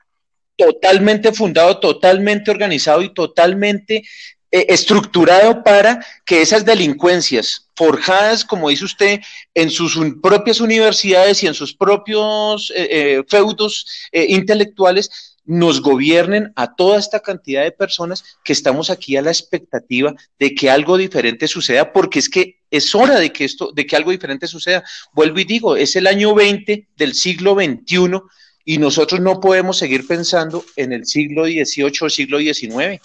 totalmente 0.59 1.31
fundado, 1.31 1.79
totalmente 1.79 2.51
organizado 2.51 3.01
y 3.01 3.13
totalmente 3.13 4.03
eh, 4.51 4.65
estructurado 4.67 5.63
para 5.63 6.05
que 6.25 6.41
esas 6.41 6.65
delincuencias 6.65 7.69
forjadas, 7.75 8.43
como 8.43 8.67
dice 8.67 8.83
usted, 8.83 9.21
en 9.55 9.69
sus 9.69 9.97
propias 10.21 10.59
universidades 10.59 11.41
y 11.43 11.47
en 11.47 11.53
sus 11.53 11.73
propios 11.73 12.73
eh, 12.75 12.87
eh, 12.91 13.23
feudos 13.29 13.87
intelectuales, 14.11 15.37
nos 15.45 15.81
gobiernen 15.81 16.51
a 16.55 16.75
toda 16.75 16.99
esta 16.99 17.21
cantidad 17.21 17.63
de 17.63 17.71
personas 17.71 18.23
que 18.43 18.53
estamos 18.53 18.89
aquí 18.89 19.15
a 19.15 19.21
la 19.21 19.31
expectativa 19.31 20.13
de 20.37 20.53
que 20.53 20.69
algo 20.69 20.97
diferente 20.97 21.47
suceda, 21.47 21.91
porque 21.93 22.19
es 22.19 22.29
que 22.29 22.59
es 22.69 22.93
hora 22.93 23.19
de 23.19 23.31
que 23.31 23.45
esto, 23.45 23.71
de 23.71 23.87
que 23.87 23.95
algo 23.95 24.11
diferente 24.11 24.45
suceda. 24.45 24.83
Vuelvo 25.13 25.39
y 25.39 25.45
digo, 25.45 25.75
es 25.75 25.95
el 25.95 26.05
año 26.05 26.35
20 26.35 26.89
del 26.97 27.13
siglo 27.13 27.55
XXI 27.55 28.21
y 28.69 28.77
nosotros 28.77 29.19
no 29.19 29.39
podemos 29.39 29.79
seguir 29.79 30.05
pensando 30.05 30.63
en 30.75 30.93
el 30.93 31.07
siglo 31.07 31.45
XVIII 31.45 31.91
o 32.03 32.09
siglo 32.09 32.37
XIX. 32.37 33.01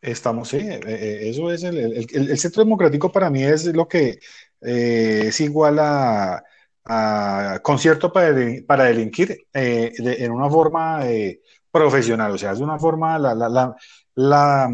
Estamos, 0.00 0.48
sí, 0.48 0.56
eh, 0.56 0.80
eh, 0.86 1.18
eso 1.24 1.52
es 1.52 1.62
el, 1.64 2.38
centro 2.38 2.64
democrático 2.64 3.12
para 3.12 3.28
mí 3.28 3.42
es 3.42 3.66
lo 3.66 3.86
que 3.86 4.18
eh, 4.62 5.24
es 5.26 5.38
igual 5.40 5.76
a, 5.80 6.42
concierto 7.62 8.10
para, 8.10 8.34
para 8.66 8.84
delinquir 8.84 9.48
en 9.52 10.32
una 10.32 10.48
forma 10.48 11.04
profesional, 11.70 12.32
o 12.32 12.38
sea, 12.38 12.52
es 12.52 12.60
una 12.60 12.78
forma, 12.78 13.18
la, 13.18 13.34
la, 13.34 13.76
la, 14.14 14.70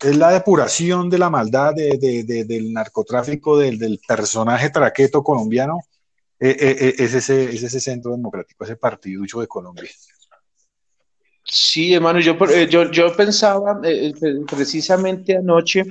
es 0.00 0.16
la 0.18 0.30
depuración 0.32 1.08
de 1.08 1.16
la 1.16 1.30
maldad 1.30 1.72
del 1.72 2.72
narcotráfico, 2.74 3.56
del, 3.56 4.00
personaje 4.06 4.68
traqueto 4.68 5.22
colombiano, 5.22 5.80
es, 6.38 7.14
ese, 7.14 7.44
es 7.44 7.62
ese 7.62 7.80
centro 7.80 8.12
democrático, 8.12 8.64
ese 8.64 8.76
partiducho 8.76 9.40
de 9.40 9.46
Colombia. 9.46 9.90
Sí, 11.48 11.94
hermano, 11.94 12.18
yo, 12.18 12.36
eh, 12.52 12.66
yo, 12.68 12.90
yo 12.90 13.14
pensaba 13.14 13.80
eh, 13.84 14.12
eh, 14.20 14.34
precisamente 14.50 15.36
anoche, 15.36 15.84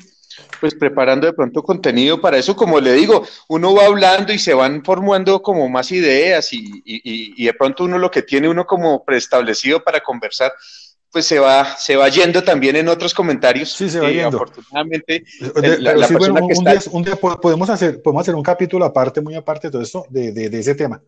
pues 0.60 0.76
preparando 0.76 1.28
de 1.28 1.34
pronto 1.34 1.64
contenido 1.64 2.20
para 2.20 2.38
eso, 2.38 2.58
como 2.58 2.82
le 2.82 2.92
digo, 2.92 3.26
uno 3.48 3.74
va 3.74 3.86
hablando 3.86 4.34
y 4.34 4.40
se 4.40 4.54
van 4.54 4.84
formando 4.84 5.42
como 5.42 5.70
más 5.70 5.94
ideas 5.94 6.52
y, 6.52 6.84
y, 6.84 7.46
de 7.46 7.54
pronto 7.54 7.86
uno 7.86 7.98
lo 7.98 8.12
que 8.12 8.22
tiene 8.22 8.50
uno 8.50 8.66
como 8.66 9.06
preestablecido 9.06 9.82
para 9.82 10.02
conversar, 10.02 10.52
pues 11.16 11.28
se 11.28 11.40
va, 11.40 11.78
se 11.78 11.96
va 11.96 12.10
yendo 12.10 12.44
también 12.44 12.76
en 12.76 12.90
otros 12.90 13.14
comentarios. 13.14 13.72
Sí, 13.72 13.90
se 13.90 14.02
va 14.02 14.12
yendo. 14.12 14.36
Afortunadamente, 14.36 15.24
un, 16.92 17.04
día, 17.06 17.16
podemos 17.16 17.70
hacer, 17.70 18.02
podemos 18.02 18.24
hacer 18.24 18.36
un 18.36 18.44
capítulo 18.44 18.84
aparte, 18.84 19.22
muy 19.22 19.34
aparte 19.34 19.70
de 19.70 19.72
todo 19.72 19.82
esto, 19.82 20.06
de, 20.10 20.34
de, 20.34 20.50
de 20.50 20.60
ese 20.60 20.76
tema 20.76 21.02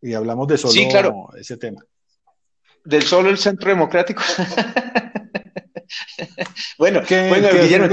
y 0.00 0.14
hablamos 0.14 0.46
de 0.46 0.56
solo 0.56 1.30
ese 1.36 1.56
tema. 1.56 1.84
Del 2.84 3.02
solo 3.02 3.28
el 3.28 3.38
centro 3.38 3.70
democrático. 3.70 4.22
bueno, 6.78 7.02
que, 7.02 7.28
bueno, 7.28 7.48
Guillermo, 7.52 7.88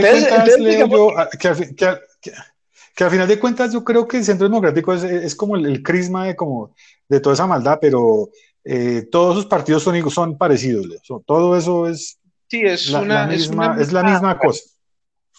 que, 2.96 3.04
al 3.04 3.10
final 3.10 3.28
de 3.28 3.40
cuentas 3.40 3.74
yo 3.74 3.84
creo 3.84 4.08
que 4.08 4.18
el 4.18 4.26
centro 4.26 4.48
democrático 4.48 4.94
es, 4.94 5.36
como 5.36 5.56
el, 5.56 5.82
crisma 5.82 6.28
de, 6.28 6.36
como, 6.36 6.76
de 7.10 7.20
toda 7.20 7.34
esa 7.34 7.48
maldad, 7.48 7.80
pero 7.82 8.30
eh, 8.70 9.08
todos 9.10 9.36
sus 9.36 9.46
partidos 9.46 9.84
son, 9.84 10.12
son 10.12 10.38
parecidos. 10.38 10.88
todo 11.26 11.58
eso 11.58 11.88
es, 11.88 12.20
sí, 12.50 12.62
es, 12.62 12.90
una, 12.90 13.26
misma, 13.26 13.78
es, 13.80 13.94
la 13.94 14.04
misma 14.04 14.38
cosa. 14.38 14.62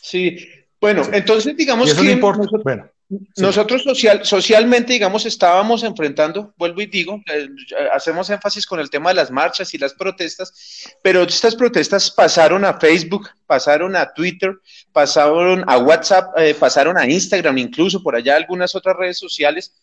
Sí, 0.00 0.38
bueno, 0.80 1.02
entonces 1.12 1.56
digamos 1.56 1.92
que 1.92 2.16
nosotros, 2.16 2.62
bueno, 2.64 2.88
nosotros 3.36 3.82
social, 3.82 4.24
socialmente, 4.24 4.92
digamos, 4.92 5.24
estábamos 5.24 5.82
enfrentando, 5.82 6.52
vuelvo 6.56 6.82
y 6.82 6.86
digo, 6.86 7.22
eh, 7.32 7.48
hacemos 7.94 8.28
énfasis 8.28 8.66
con 8.66 8.80
el 8.80 8.90
tema 8.90 9.10
de 9.10 9.16
las 9.16 9.30
marchas 9.30 9.72
y 9.72 9.78
las 9.78 9.94
protestas, 9.94 10.94
pero 11.02 11.22
estas 11.22 11.54
protestas 11.54 12.10
pasaron 12.10 12.66
a 12.66 12.78
Facebook, 12.78 13.28
pasaron 13.46 13.96
a 13.96 14.12
Twitter, 14.12 14.54
pasaron 14.92 15.64
a 15.66 15.78
WhatsApp, 15.78 16.32
eh, 16.36 16.54
pasaron 16.54 16.98
a 16.98 17.06
Instagram, 17.06 17.58
incluso 17.58 18.02
por 18.02 18.14
allá 18.14 18.36
algunas 18.36 18.74
otras 18.74 18.96
redes 18.96 19.18
sociales, 19.18 19.74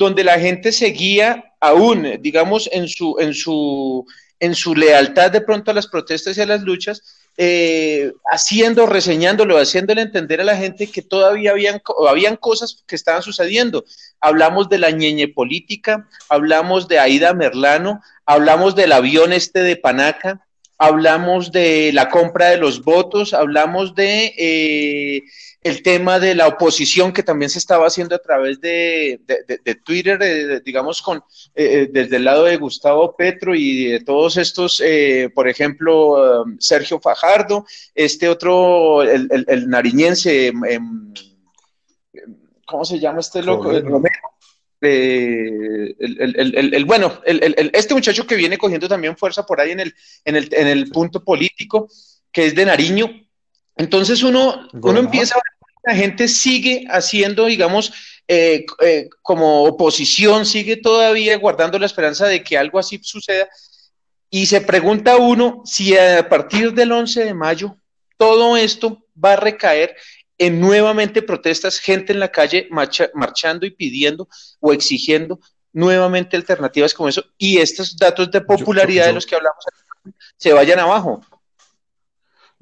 donde 0.00 0.24
la 0.24 0.38
gente 0.38 0.72
seguía 0.72 1.52
aún, 1.60 2.16
digamos, 2.20 2.70
en 2.72 2.88
su, 2.88 3.16
en 3.20 3.34
su, 3.34 4.06
en 4.38 4.54
su 4.54 4.74
lealtad 4.74 5.30
de 5.30 5.42
pronto 5.42 5.70
a 5.70 5.74
las 5.74 5.88
protestas 5.88 6.38
y 6.38 6.40
a 6.40 6.46
las 6.46 6.62
luchas, 6.62 7.02
eh, 7.36 8.10
haciendo, 8.32 8.86
reseñándolo, 8.86 9.58
haciéndole 9.58 10.00
entender 10.00 10.40
a 10.40 10.44
la 10.44 10.56
gente 10.56 10.90
que 10.90 11.02
todavía 11.02 11.50
habían, 11.50 11.82
habían 12.08 12.36
cosas 12.36 12.82
que 12.86 12.96
estaban 12.96 13.22
sucediendo. 13.22 13.84
Hablamos 14.22 14.70
de 14.70 14.78
la 14.78 14.90
ñeñe 14.90 15.28
política, 15.28 16.08
hablamos 16.30 16.88
de 16.88 16.98
Aida 16.98 17.34
Merlano, 17.34 18.00
hablamos 18.24 18.74
del 18.74 18.92
avión 18.92 19.34
este 19.34 19.62
de 19.62 19.76
Panaca, 19.76 20.46
hablamos 20.78 21.52
de 21.52 21.90
la 21.92 22.08
compra 22.08 22.46
de 22.46 22.56
los 22.56 22.82
votos, 22.82 23.34
hablamos 23.34 23.94
de 23.94 24.32
eh, 24.38 25.24
el 25.62 25.82
tema 25.82 26.18
de 26.18 26.34
la 26.34 26.48
oposición 26.48 27.12
que 27.12 27.22
también 27.22 27.50
se 27.50 27.58
estaba 27.58 27.86
haciendo 27.86 28.14
a 28.14 28.18
través 28.18 28.60
de, 28.60 29.20
Twitter, 29.84 30.62
digamos, 30.64 31.02
con, 31.02 31.18
eh, 31.54 31.82
eh, 31.82 31.88
desde 31.92 32.16
el 32.16 32.24
lado 32.24 32.44
de 32.44 32.56
Gustavo 32.56 33.14
Petro 33.14 33.54
y 33.54 33.86
de 33.86 34.00
todos 34.00 34.36
estos, 34.38 34.82
por 35.34 35.48
ejemplo, 35.48 36.42
um, 36.42 36.56
Sergio 36.58 36.98
Fajardo, 37.00 37.66
este 37.94 38.28
otro, 38.28 39.02
el, 39.02 39.28
el, 39.46 39.68
nariñense, 39.68 40.46
em, 40.46 40.64
em, 40.64 41.14
¿cómo 42.64 42.84
se 42.84 42.98
llama 42.98 43.20
este 43.20 43.42
loco? 43.42 43.70
Eh, 44.82 45.94
el, 45.98 46.84
bueno, 46.86 47.20
este 47.26 47.92
muchacho 47.92 48.26
que 48.26 48.36
viene 48.36 48.56
cogiendo 48.56 48.88
también 48.88 49.16
fuerza 49.16 49.44
por 49.44 49.60
ahí 49.60 49.72
en 49.72 49.80
el, 49.80 49.94
en 50.24 50.36
el, 50.36 50.48
en 50.52 50.66
el 50.68 50.90
punto 50.90 51.22
político, 51.22 51.88
que 52.32 52.46
es 52.46 52.54
de 52.54 52.64
Nariño. 52.64 53.10
Entonces 53.80 54.22
uno, 54.22 54.68
uno 54.74 55.00
empieza 55.00 55.36
a 55.36 55.38
ver 55.38 55.70
la 55.86 55.94
gente 55.94 56.28
sigue 56.28 56.84
haciendo, 56.90 57.46
digamos, 57.46 57.94
eh, 58.28 58.66
eh, 58.82 59.08
como 59.22 59.64
oposición, 59.64 60.44
sigue 60.44 60.76
todavía 60.76 61.34
guardando 61.38 61.78
la 61.78 61.86
esperanza 61.86 62.26
de 62.26 62.44
que 62.44 62.58
algo 62.58 62.78
así 62.78 63.00
suceda. 63.02 63.48
Y 64.28 64.44
se 64.44 64.60
pregunta 64.60 65.16
uno 65.16 65.62
si 65.64 65.96
a 65.96 66.28
partir 66.28 66.74
del 66.74 66.92
11 66.92 67.24
de 67.24 67.32
mayo 67.32 67.78
todo 68.18 68.54
esto 68.58 69.02
va 69.16 69.32
a 69.32 69.36
recaer 69.36 69.96
en 70.36 70.60
nuevamente 70.60 71.22
protestas, 71.22 71.78
gente 71.78 72.12
en 72.12 72.20
la 72.20 72.30
calle 72.30 72.68
marchando 73.14 73.64
y 73.64 73.70
pidiendo 73.70 74.28
o 74.60 74.74
exigiendo 74.74 75.40
nuevamente 75.72 76.36
alternativas 76.36 76.92
como 76.92 77.08
eso 77.08 77.24
y 77.38 77.56
estos 77.56 77.96
datos 77.96 78.30
de 78.30 78.42
popularidad 78.42 79.06
de 79.06 79.14
los 79.14 79.24
que 79.24 79.36
hablamos 79.36 79.64
se 80.36 80.52
vayan 80.52 80.80
abajo. 80.80 81.22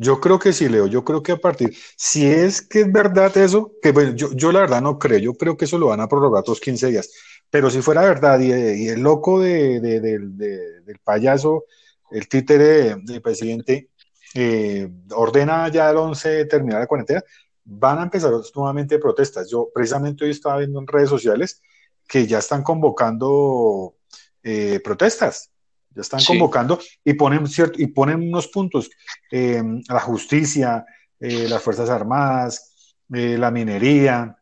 Yo 0.00 0.20
creo 0.20 0.38
que 0.38 0.52
sí, 0.52 0.68
Leo, 0.68 0.86
yo 0.86 1.04
creo 1.04 1.22
que 1.24 1.32
a 1.32 1.36
partir, 1.38 1.76
si 1.96 2.24
es 2.24 2.62
que 2.62 2.82
es 2.82 2.92
verdad 2.92 3.36
eso, 3.36 3.72
que 3.82 3.90
bueno, 3.90 4.14
yo, 4.14 4.32
yo 4.32 4.52
la 4.52 4.60
verdad 4.60 4.80
no 4.80 4.96
creo, 4.96 5.18
yo 5.18 5.34
creo 5.34 5.56
que 5.56 5.64
eso 5.64 5.76
lo 5.76 5.88
van 5.88 6.00
a 6.00 6.08
prorrogar 6.08 6.44
todos 6.44 6.60
15 6.60 6.86
días, 6.86 7.10
pero 7.50 7.68
si 7.68 7.82
fuera 7.82 8.02
verdad 8.02 8.38
y, 8.38 8.88
el 8.88 9.00
loco 9.00 9.40
de, 9.40 9.80
del 9.80 10.98
payaso, 11.02 11.64
el 12.12 12.28
títere 12.28 12.94
del 13.02 13.20
presidente, 13.20 13.90
eh, 14.34 14.88
ordena 15.14 15.68
ya 15.68 15.90
el 15.90 15.96
11 15.96 16.44
terminar 16.44 16.80
la 16.80 16.86
cuarentena, 16.86 17.22
van 17.64 17.98
a 17.98 18.02
empezar 18.04 18.32
nuevamente 18.54 18.98
protestas. 18.98 19.50
Yo 19.50 19.68
precisamente 19.74 20.24
hoy 20.24 20.30
estaba 20.30 20.58
viendo 20.58 20.78
en 20.78 20.86
redes 20.86 21.08
sociales 21.08 21.60
que 22.06 22.26
ya 22.26 22.38
están 22.38 22.62
convocando 22.62 23.96
eh, 24.42 24.80
protestas, 24.82 25.50
ya 25.94 26.02
están 26.02 26.24
convocando 26.24 26.78
y 27.04 27.14
ponen, 27.14 27.46
cierto, 27.46 27.80
y 27.80 27.86
ponen 27.88 28.28
unos 28.28 28.48
puntos, 28.48 28.90
eh, 29.30 29.62
la 29.88 30.00
justicia, 30.00 30.84
eh, 31.20 31.48
las 31.48 31.62
Fuerzas 31.62 31.90
Armadas, 31.90 32.96
la 33.08 33.50
minería, 33.50 34.36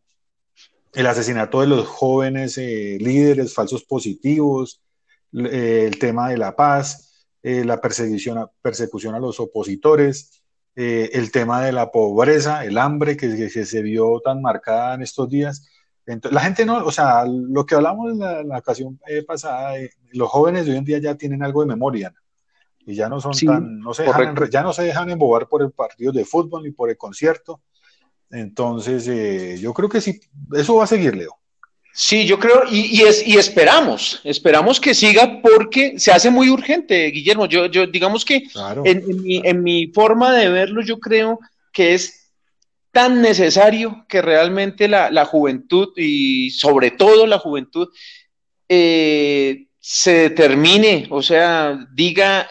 el 0.92 1.06
asesinato 1.06 1.61
de 1.61 1.68
los 1.68 1.87
jóvenes 1.87 2.56
líderes 2.56 3.54
falsos 3.54 3.85
positivos, 3.85 4.82
el 5.32 5.98
tema 6.00 6.30
de 6.30 6.37
la 6.37 6.56
paz, 6.56 7.28
la 7.42 7.80
persecución 7.80 8.48
persecución 8.61 9.14
a 9.14 9.20
los 9.20 9.38
opositores, 9.38 10.42
eh, 10.78 11.09
el 11.14 11.32
tema 11.32 11.64
de 11.64 11.72
la 11.72 11.90
pobreza, 11.90 12.66
el 12.66 12.76
hambre 12.76 13.16
que, 13.16 13.48
se 13.48 13.82
vio 13.82 14.20
tan 14.20 14.42
marcada 14.42 14.94
en 14.94 15.02
estos 15.02 15.30
días. 15.30 15.66
Entonces, 16.07 16.35
la 16.35 16.40
gente 16.40 16.64
no, 16.64 16.85
o 16.85 16.92
sea, 16.92 17.25
lo 17.27 17.66
que 17.66 17.75
hablamos 17.75 18.12
en 18.12 18.19
la, 18.21 18.59
ocasión 18.59 18.99
eh, 19.09 19.23
pasada, 19.23 19.79
eh, 19.79 19.90
los 20.12 20.29
jóvenes 20.29 20.64
de 20.64 20.73
hoy 20.73 20.79
en 20.79 20.85
día 20.85 20.99
ya 20.99 21.16
tienen 21.16 21.42
algo 21.42 21.62
de 21.62 21.66
memoria 21.66 22.14
y 22.87 22.95
ya 22.95 23.09
no 23.09 23.21
son 23.21 23.33
tan, 23.33 23.81
no 23.81 23.92
se 23.92 24.05
dejan, 24.05 24.37
ya 24.51 24.62
no 24.62 24.73
se 24.73 24.85
dejan 24.85 25.11
embobar 25.11 25.49
por 25.49 25.62
el 25.62 25.73
partido 25.73 26.12
de 26.12 26.25
fútbol 26.25 26.62
ni 26.62 26.71
por 26.71 26.88
el 26.88 26.97
concierto. 26.97 27.61
Entonces, 28.31 29.61
yo 29.61 29.75
creo 29.75 29.88
que 29.88 30.01
sí, 30.01 30.21
eso 30.53 30.77
va 30.77 30.85
a 30.85 30.88
seguir, 30.88 31.16
Leo. 31.16 31.37
Sí, 31.99 32.27
yo 32.27 32.38
creo, 32.38 32.64
y, 32.71 33.01
es, 33.01 33.27
y 33.27 33.38
esperamos, 33.38 34.21
esperamos 34.23 34.79
que 34.79 34.95
siga 34.95 35.40
porque 35.40 35.99
se 35.99 36.12
hace 36.12 36.29
muy 36.29 36.51
urgente, 36.51 37.07
Guillermo. 37.07 37.47
Yo, 37.47 37.66
yo 37.66 37.87
digamos 37.87 38.23
que 38.23 38.42
en, 38.85 39.62
mi, 39.62 39.87
forma 39.87 40.35
de 40.35 40.51
verlo, 40.51 40.83
yo 40.83 41.01
creo 41.01 41.40
que 41.73 41.95
es 41.95 42.26
tan 42.96 43.20
necesario 43.20 44.06
que 44.09 44.22
realmente 44.22 44.88
la, 44.88 45.24
juventud 45.26 45.88
y 45.98 46.50
sobre 46.52 46.92
todo 46.92 47.26
la 47.26 47.38
juventud 47.38 47.90
eh, 48.70 49.66
se 49.78 50.30
determine, 50.30 51.06
o 51.11 51.20
sea, 51.20 51.78
diga 51.92 52.48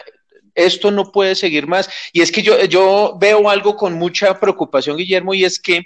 esto 0.54 0.92
no 0.92 1.10
puede 1.10 1.34
seguir 1.34 1.66
más. 1.66 1.90
Y 2.12 2.20
es 2.20 2.30
que 2.30 2.44
yo, 2.44 2.64
yo 2.66 3.16
veo 3.20 3.50
algo 3.50 3.74
con 3.74 3.94
mucha 3.94 4.38
preocupación, 4.38 4.96
Guillermo, 4.96 5.34
y 5.34 5.44
es 5.44 5.58
que 5.58 5.82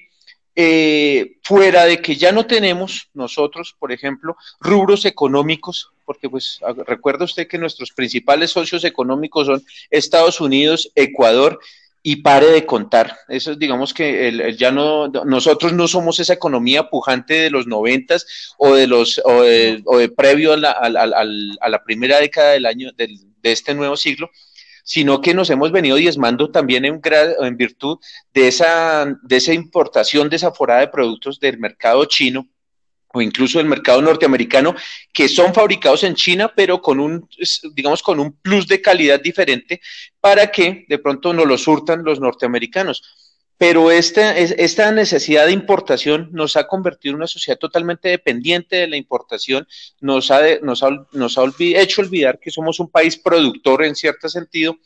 eh, 0.54 1.38
fuera 1.42 1.86
de 1.86 2.02
que 2.02 2.16
ya 2.16 2.30
no 2.30 2.44
tenemos 2.44 3.08
nosotros, 3.14 3.74
por 3.78 3.92
ejemplo, 3.92 4.36
rubros 4.60 5.06
económicos, 5.06 5.88
porque 6.04 6.28
pues 6.28 6.60
recuerda 6.86 7.24
usted 7.24 7.48
que 7.48 7.56
nuestros 7.56 7.92
principales 7.92 8.50
socios 8.50 8.84
económicos 8.84 9.46
son 9.46 9.64
Estados 9.88 10.38
Unidos, 10.38 10.92
Ecuador 10.96 11.58
y 12.02 12.16
pare 12.16 12.46
de 12.46 12.66
contar. 12.66 13.18
Eso 13.28 13.54
digamos 13.54 13.92
que 13.92 14.54
ya 14.56 14.70
no, 14.70 15.08
nosotros 15.08 15.72
no 15.72 15.86
somos 15.86 16.18
esa 16.18 16.32
economía 16.32 16.88
pujante 16.88 17.34
de 17.34 17.50
los 17.50 17.66
noventas 17.66 18.54
o 18.58 18.74
de 18.74 18.86
los 18.86 19.20
o 19.24 19.42
de, 19.42 20.12
previo 20.16 20.54
a 20.54 20.56
la, 20.56 20.70
a 20.70 21.68
la, 21.68 21.84
primera 21.84 22.18
década 22.18 22.52
del 22.52 22.66
año 22.66 22.90
de 22.96 23.18
este 23.42 23.74
nuevo 23.74 23.96
siglo, 23.96 24.30
sino 24.82 25.20
que 25.20 25.34
nos 25.34 25.50
hemos 25.50 25.72
venido 25.72 25.96
diezmando 25.96 26.50
también 26.50 26.84
en, 26.84 27.00
en 27.40 27.56
virtud 27.56 27.98
de 28.32 28.48
esa, 28.48 29.06
de 29.22 29.36
esa 29.36 29.52
importación 29.52 30.28
desaforada 30.30 30.80
de 30.80 30.88
productos 30.88 31.38
del 31.38 31.58
mercado 31.58 32.04
chino 32.06 32.48
o 33.12 33.20
incluso 33.20 33.58
del 33.58 33.66
mercado 33.66 34.00
norteamericano, 34.02 34.74
que 35.12 35.28
son 35.28 35.52
fabricados 35.52 36.04
en 36.04 36.14
China, 36.14 36.52
pero 36.54 36.80
con 36.80 37.00
un, 37.00 37.28
digamos, 37.74 38.02
con 38.02 38.20
un 38.20 38.32
plus 38.32 38.66
de 38.68 38.80
calidad 38.80 39.20
diferente 39.20 39.80
para 40.20 40.50
que 40.50 40.84
de 40.88 40.98
pronto 40.98 41.32
no 41.32 41.44
lo 41.44 41.58
surtan 41.58 42.04
los 42.04 42.20
norteamericanos. 42.20 43.02
Pero 43.58 43.90
esta, 43.90 44.38
esta 44.38 44.90
necesidad 44.90 45.44
de 45.44 45.52
importación 45.52 46.30
nos 46.32 46.56
ha 46.56 46.66
convertido 46.66 47.12
en 47.12 47.16
una 47.16 47.26
sociedad 47.26 47.58
totalmente 47.58 48.08
dependiente 48.08 48.76
de 48.76 48.88
la 48.88 48.96
importación, 48.96 49.68
nos 50.00 50.30
ha, 50.30 50.40
nos 50.62 50.82
nos 51.12 51.36
ha 51.36 51.44
hecho 51.58 52.00
olvidar 52.00 52.38
que 52.38 52.50
somos 52.50 52.80
un 52.80 52.88
país 52.88 53.18
productor 53.18 53.84
en 53.84 53.94
cierto 53.94 54.30
sentido 54.30 54.78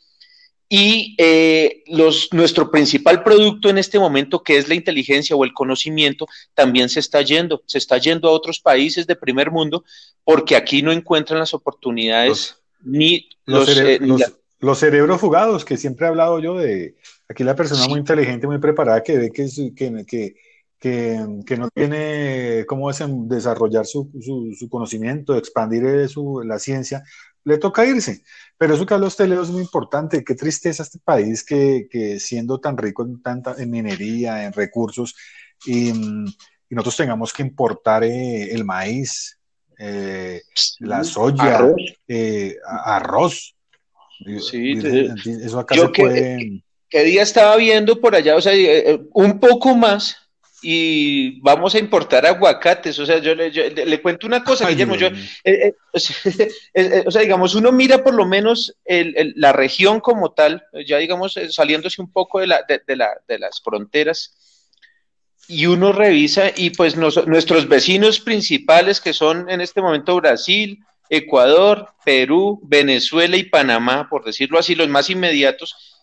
y 0.69 1.15
eh, 1.19 1.83
los, 1.87 2.29
nuestro 2.33 2.71
principal 2.71 3.23
producto 3.23 3.69
en 3.69 3.79
este 3.79 3.99
momento, 3.99 4.43
que 4.43 4.57
es 4.57 4.69
la 4.69 4.75
inteligencia 4.75 5.37
o 5.37 5.45
el 5.45 5.53
conocimiento, 5.53 6.27
también 6.55 6.89
se 6.89 7.01
está 7.01 7.23
yendo, 7.23 7.63
se 7.67 7.79
está 7.79 7.99
yendo 7.99 8.29
a 8.29 8.33
otros 8.33 8.61
países 8.61 9.07
de 9.07 9.17
primer 9.17 9.51
mundo 9.51 9.85
porque 10.25 10.57
aquí 10.57 10.83
no 10.83 10.93
encuentran 10.93 11.39
las 11.39 11.55
oportunidades 11.55 12.57
ni 12.83 13.29
los, 13.45 13.69
eh, 13.77 14.01
los 14.61 14.79
cerebros 14.79 15.21
fugados, 15.21 15.65
que 15.65 15.77
siempre 15.77 16.07
he 16.07 16.09
hablado 16.09 16.41
yo 16.41 16.57
de 16.57 16.95
Aquí 17.29 17.43
la 17.43 17.57
persona 17.57 17.89
muy 17.89 17.99
inteligente, 17.99 18.47
muy 18.47 18.59
preparada, 18.59 19.03
que 19.03 19.17
ve 19.17 19.31
que, 19.31 19.49
que, 20.07 20.35
que, 20.79 21.57
no 21.57 21.69
tiene 21.75 22.65
cómo 22.69 22.91
desarrollar 22.93 23.87
su, 23.87 24.11
conocimiento, 24.71 25.37
expandir 25.37 25.85
eh, 25.87 26.07
la 26.45 26.59
ciencia, 26.59 27.03
le 27.45 27.59
toca 27.59 27.87
irse. 27.87 28.23
Pero 28.57 28.75
eso 28.75 28.87
que 28.87 28.95
habla 28.95 29.07
usted, 29.07 29.27
Leo, 29.27 29.43
es 29.43 29.51
muy 29.51 29.63
importante. 29.63 30.25
Qué 30.25 30.35
tristeza 30.35 30.83
este 30.83 30.99
país 30.99 31.45
que, 31.45 32.19
siendo 32.19 32.59
tan 32.61 32.77
rico 32.77 33.05
en, 33.05 33.23
tanta, 33.23 33.55
en 33.59 33.71
minería, 33.71 34.45
en 34.45 34.53
recursos, 34.53 35.15
y, 35.67 35.93
nosotros 36.71 36.97
tengamos 36.97 37.33
que 37.33 37.43
importar 37.43 38.03
eh, 38.03 38.53
el 38.53 38.65
maíz, 38.65 39.39
eh, 39.79 40.43
la 40.81 41.05
soya, 41.05 41.73
arroz. 42.67 43.55
Sí, 44.41 44.73
eso 45.25 45.61
acá 45.61 45.77
se 45.77 45.89
puede... 45.89 46.65
¿Qué 46.89 47.05
día 47.05 47.23
estaba 47.23 47.57
viendo 47.57 48.01
por 48.01 48.15
allá? 48.15 48.37
O 48.37 48.41
sea, 48.41 48.53
un 49.13 49.39
poco 49.39 49.77
más 49.77 50.17
y 50.67 51.41
vamos 51.41 51.75
a 51.75 51.79
importar 51.79 52.25
aguacates. 52.25 52.99
O 52.99 53.05
sea, 53.05 53.19
yo 53.19 53.35
le, 53.35 54.01
cuento 54.01 54.27
una 54.27 54.43
cosa, 54.43 54.67
Guillermo. 54.67 54.97
Yo, 54.97 55.09
eh, 55.45 55.75
eh, 56.73 57.05
o 57.07 57.11
sea, 57.11 57.21
digamos, 57.21 57.55
uno 57.55 57.71
mira 57.71 58.03
por 58.03 58.15
lo 58.15 58.25
menos 58.25 58.75
la 58.87 59.53
región 59.53 60.01
como 60.01 60.33
tal, 60.33 60.65
ya 60.87 60.97
digamos, 60.97 61.37
eh, 61.37 61.53
saliéndose 61.53 62.01
un 62.01 62.11
poco 62.11 62.41
de, 62.41 62.47
la, 62.47 62.63
de, 62.67 62.97
la, 62.97 63.11
de 63.29 63.39
las 63.39 63.61
fronteras, 63.63 64.35
y 65.47 65.67
uno 65.67 65.93
revisa, 65.93 66.45
y 66.57 66.71
pues 66.71 66.97
nuestros 66.97 67.69
vecinos 67.69 68.21
principales, 68.21 69.03
que 69.03 69.13
son 69.13 69.51
en 69.51 69.61
este 69.61 69.83
momento 69.83 70.17
Brasil, 70.17 70.79
Ecuador, 71.11 71.91
Perú, 72.07 72.61
Venezuela 72.65 73.37
y 73.37 73.45
Panamá, 73.45 74.09
por 74.09 74.25
decirlo 74.25 74.59
así, 74.59 74.75
los 74.75 74.89
más 74.89 75.11
inmediatos, 75.11 75.94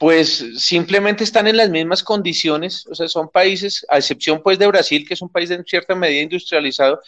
pues 0.00 0.42
simplemente 0.56 1.24
están 1.24 1.46
en 1.46 1.58
las 1.58 1.68
mismas 1.68 2.02
condiciones, 2.02 2.86
o 2.86 2.94
sea, 2.94 3.06
son 3.06 3.28
países, 3.28 3.84
a 3.90 3.98
excepción 3.98 4.42
pues 4.42 4.58
de 4.58 4.66
Brasil, 4.66 5.06
que 5.06 5.12
es 5.12 5.20
un 5.20 5.28
país 5.28 5.50
en 5.50 5.62
cierta 5.62 5.94
medida 5.94 6.22
industrializado, 6.22 7.02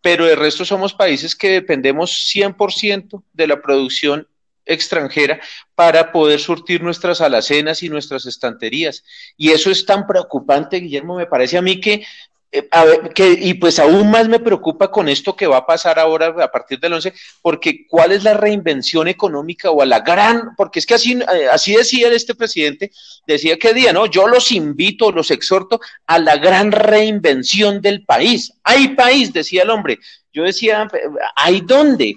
pero 0.00 0.26
el 0.26 0.34
resto 0.34 0.64
somos 0.64 0.94
países 0.94 1.36
que 1.36 1.50
dependemos 1.50 2.10
100% 2.34 3.22
de 3.34 3.46
la 3.46 3.60
producción 3.60 4.26
extranjera 4.64 5.42
para 5.74 6.10
poder 6.10 6.40
surtir 6.40 6.82
nuestras 6.82 7.20
alacenas 7.20 7.82
y 7.82 7.90
nuestras 7.90 8.24
estanterías. 8.24 9.04
Y 9.36 9.50
eso 9.50 9.70
es 9.70 9.84
tan 9.84 10.06
preocupante, 10.06 10.78
Guillermo, 10.78 11.16
me 11.16 11.26
parece 11.26 11.58
a 11.58 11.62
mí 11.62 11.82
que 11.82 12.06
eh, 12.50 13.38
y 13.40 13.54
pues 13.54 13.78
aún 13.78 14.10
más 14.10 14.26
me 14.26 14.40
preocupa 14.40 14.90
con 14.90 15.08
esto 15.08 15.36
que 15.36 15.46
va 15.46 15.58
a 15.58 15.66
pasar 15.66 15.98
ahora 15.98 16.28
a 16.42 16.50
partir 16.50 16.80
del 16.80 16.94
11, 16.94 17.12
porque 17.42 17.86
cuál 17.86 18.12
es 18.12 18.24
la 18.24 18.34
reinvención 18.34 19.06
económica 19.06 19.70
o 19.70 19.82
a 19.82 19.86
la 19.86 20.00
gran, 20.00 20.56
porque 20.56 20.78
es 20.78 20.86
que 20.86 20.94
así, 20.94 21.12
eh, 21.12 21.48
así 21.52 21.76
decía 21.76 22.10
este 22.10 22.34
presidente, 22.34 22.90
decía 23.26 23.58
que 23.58 23.74
día, 23.74 23.92
¿no? 23.92 24.06
Yo 24.06 24.26
los 24.26 24.50
invito, 24.50 25.12
los 25.12 25.30
exhorto 25.30 25.80
a 26.06 26.18
la 26.18 26.36
gran 26.38 26.72
reinvención 26.72 27.82
del 27.82 28.04
país. 28.04 28.52
Hay 28.64 28.88
país, 28.94 29.32
decía 29.32 29.62
el 29.62 29.70
hombre. 29.70 29.98
Yo 30.32 30.44
decía, 30.44 30.88
¿hay 31.36 31.60
dónde? 31.60 32.16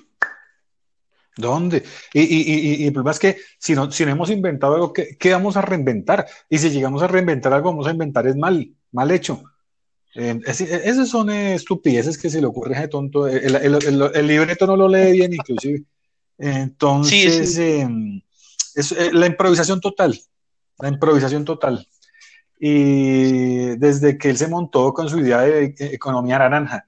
¿Dónde? 1.35 1.83
Y, 2.13 2.21
y, 2.21 2.83
y, 2.83 2.87
el 2.87 2.93
problema 2.93 3.11
es 3.11 3.19
que 3.19 3.37
si 3.57 3.73
no, 3.73 3.91
si 3.91 4.03
hemos 4.03 4.29
inventado 4.29 4.75
algo, 4.75 4.93
¿qué, 4.93 5.17
¿qué, 5.17 5.31
vamos 5.31 5.57
a 5.57 5.61
reinventar? 5.61 6.25
Y 6.49 6.57
si 6.57 6.69
llegamos 6.69 7.01
a 7.03 7.07
reinventar 7.07 7.53
algo, 7.53 7.69
vamos 7.71 7.87
a 7.87 7.91
inventar 7.91 8.27
es 8.27 8.35
mal, 8.35 8.69
mal 8.91 9.11
hecho. 9.11 9.43
Eh, 10.15 10.39
esas 10.45 11.09
son 11.09 11.29
estupideces 11.29 12.17
que 12.17 12.29
se 12.29 12.41
le 12.41 12.47
ocurre 12.47 12.75
a 12.77 12.89
tonto. 12.89 13.27
El, 13.27 13.55
el, 13.55 14.27
libreto 14.27 14.67
no 14.67 14.75
lo 14.75 14.87
lee 14.87 15.13
bien, 15.13 15.33
inclusive. 15.33 15.83
Entonces, 16.37 17.57
em, 17.57 18.21
es 18.75 18.91
eh, 18.91 19.11
la 19.13 19.27
improvisación 19.27 19.79
total. 19.79 20.19
La 20.79 20.89
improvisación 20.89 21.45
total. 21.45 21.87
Y 22.59 23.75
desde 23.77 24.17
que 24.17 24.29
él 24.29 24.37
se 24.37 24.47
montó 24.47 24.93
con 24.93 25.09
su 25.09 25.19
idea 25.19 25.41
de 25.41 25.65
eh, 25.65 25.75
economía 25.79 26.39
naranja, 26.39 26.85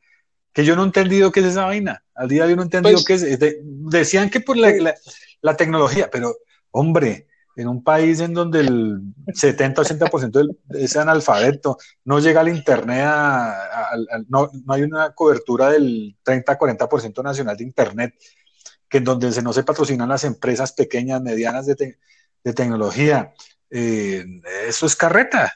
que 0.52 0.66
yo 0.66 0.76
no 0.76 0.84
he 0.84 0.86
entendido 0.86 1.32
qué 1.32 1.40
es 1.40 1.48
esa 1.48 1.66
vaina. 1.66 2.04
Al 2.14 2.28
día 2.28 2.44
de 2.44 2.50
hoy 2.50 2.56
no 2.56 2.62
he 2.64 2.66
entendido 2.66 3.00
pues 3.06 3.06
qué 3.06 3.14
es. 3.14 3.40
decían 3.64 4.30
que 4.30 4.42
por 4.42 4.58
la, 4.58 4.96
la 5.42 5.58
tecnología, 5.58 6.10
pero 6.12 6.36
hombre, 6.72 7.28
en 7.56 7.68
un 7.68 7.84
país 7.84 8.20
en 8.20 8.34
donde 8.34 8.62
el 8.62 9.00
70-80% 9.28 10.58
es 10.70 10.96
analfabeto, 10.98 11.78
no 12.06 12.20
llega 12.20 12.42
al 12.42 12.50
Internet, 12.50 13.06
no, 14.28 14.50
no, 14.66 14.74
hay 14.74 14.82
una 14.82 15.14
cobertura 15.14 15.70
del 15.70 16.16
30-40% 16.26 17.24
nacional 17.24 17.58
de 17.58 17.64
Internet, 17.64 18.16
que 18.90 18.98
en 18.98 19.04
donde 19.04 19.32
se 19.32 19.42
no 19.42 19.54
se 19.54 19.64
patrocinan 19.64 20.10
las 20.10 20.24
empresas 20.24 20.72
pequeñas, 20.74 21.22
medianas 21.22 21.66
de, 21.66 21.98
de 22.44 22.54
tecnología. 22.54 23.34
Eh, 23.70 24.24
eso 24.68 24.86
es 24.86 24.96
carreta. 24.96 25.54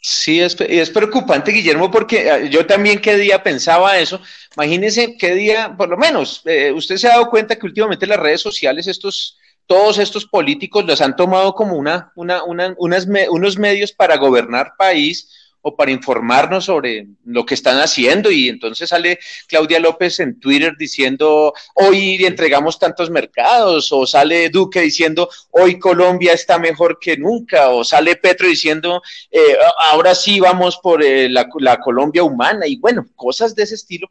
Sí, 0.00 0.40
es, 0.40 0.56
es, 0.60 0.90
preocupante, 0.90 1.50
Guillermo, 1.50 1.90
porque 1.90 2.28
eh, 2.28 2.48
yo 2.48 2.64
también 2.64 3.00
qué 3.00 3.16
día 3.16 3.42
pensaba 3.42 3.98
eso. 3.98 4.20
Imagínense 4.56 5.16
qué 5.18 5.34
día, 5.34 5.74
por 5.76 5.88
lo 5.88 5.96
menos, 5.96 6.42
eh, 6.44 6.70
usted 6.70 6.96
se 6.96 7.08
ha 7.08 7.14
dado 7.14 7.28
cuenta 7.28 7.56
que 7.56 7.66
últimamente 7.66 8.06
las 8.06 8.20
redes 8.20 8.40
sociales, 8.40 8.86
estos 8.86 9.36
todos 9.66 9.98
estos 9.98 10.26
políticos 10.26 10.84
los 10.84 11.00
han 11.00 11.16
tomado 11.16 11.54
como 11.54 11.76
una, 11.76 12.12
una, 12.14 12.42
unos 12.78 13.58
medios 13.58 13.92
para 13.92 14.16
gobernar 14.16 14.74
país 14.78 15.28
o 15.68 15.74
para 15.74 15.90
informarnos 15.90 16.66
sobre 16.66 17.08
lo 17.24 17.44
que 17.44 17.54
están 17.54 17.78
haciendo. 17.78 18.30
Y 18.30 18.48
entonces 18.48 18.88
sale 18.88 19.18
Claudia 19.48 19.80
López 19.80 20.20
en 20.20 20.38
Twitter 20.38 20.74
diciendo, 20.78 21.52
hoy 21.74 22.24
entregamos 22.24 22.78
tantos 22.78 23.10
mercados, 23.10 23.90
o 23.90 24.06
sale 24.06 24.48
Duque 24.48 24.80
diciendo, 24.80 25.28
hoy 25.50 25.80
Colombia 25.80 26.34
está 26.34 26.60
mejor 26.60 27.00
que 27.00 27.16
nunca, 27.16 27.70
o 27.70 27.82
sale 27.82 28.14
Petro 28.14 28.46
diciendo, 28.46 29.02
eh, 29.32 29.56
ahora 29.90 30.14
sí 30.14 30.38
vamos 30.38 30.78
por 30.80 31.02
eh, 31.02 31.28
la, 31.28 31.80
Colombia 31.80 32.22
humana, 32.22 32.68
y 32.68 32.76
bueno, 32.76 33.04
cosas 33.16 33.56
de 33.56 33.64
ese 33.64 33.74
estilo. 33.74 34.08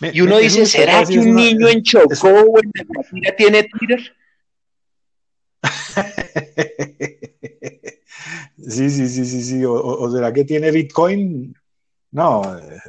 y 0.00 0.22
uno 0.22 0.38
dice, 0.38 0.66
¿será 0.66 1.04
que 1.04 1.20
un 1.20 1.36
niño 1.36 1.68
en 1.68 1.84
Chocó 1.84 2.30
o 2.30 2.58
en 2.58 3.36
tiene 3.36 3.62
Twitter? 3.62 4.12
sí, 8.68 8.90
sí, 8.90 9.08
sí, 9.08 9.24
sí, 9.24 9.42
sí. 9.42 9.64
O, 9.64 10.10
será 10.10 10.32
que 10.32 10.44
tiene 10.44 10.70
Bitcoin? 10.70 11.54
No, 12.12 12.58
eh, 12.58 12.80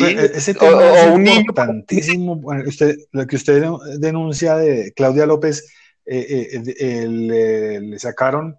eh, 0.00 0.30
ese 0.34 0.54
tema 0.54 0.92
es 0.92 1.36
importantísimo. 1.36 2.40
usted, 2.66 2.96
lo 3.12 3.26
que 3.26 3.36
usted 3.36 3.64
denuncia 3.98 4.56
de 4.56 4.92
Claudia 4.96 5.26
López, 5.26 5.72
eh, 6.04 7.06
le, 7.08 7.98
sacaron 7.98 8.58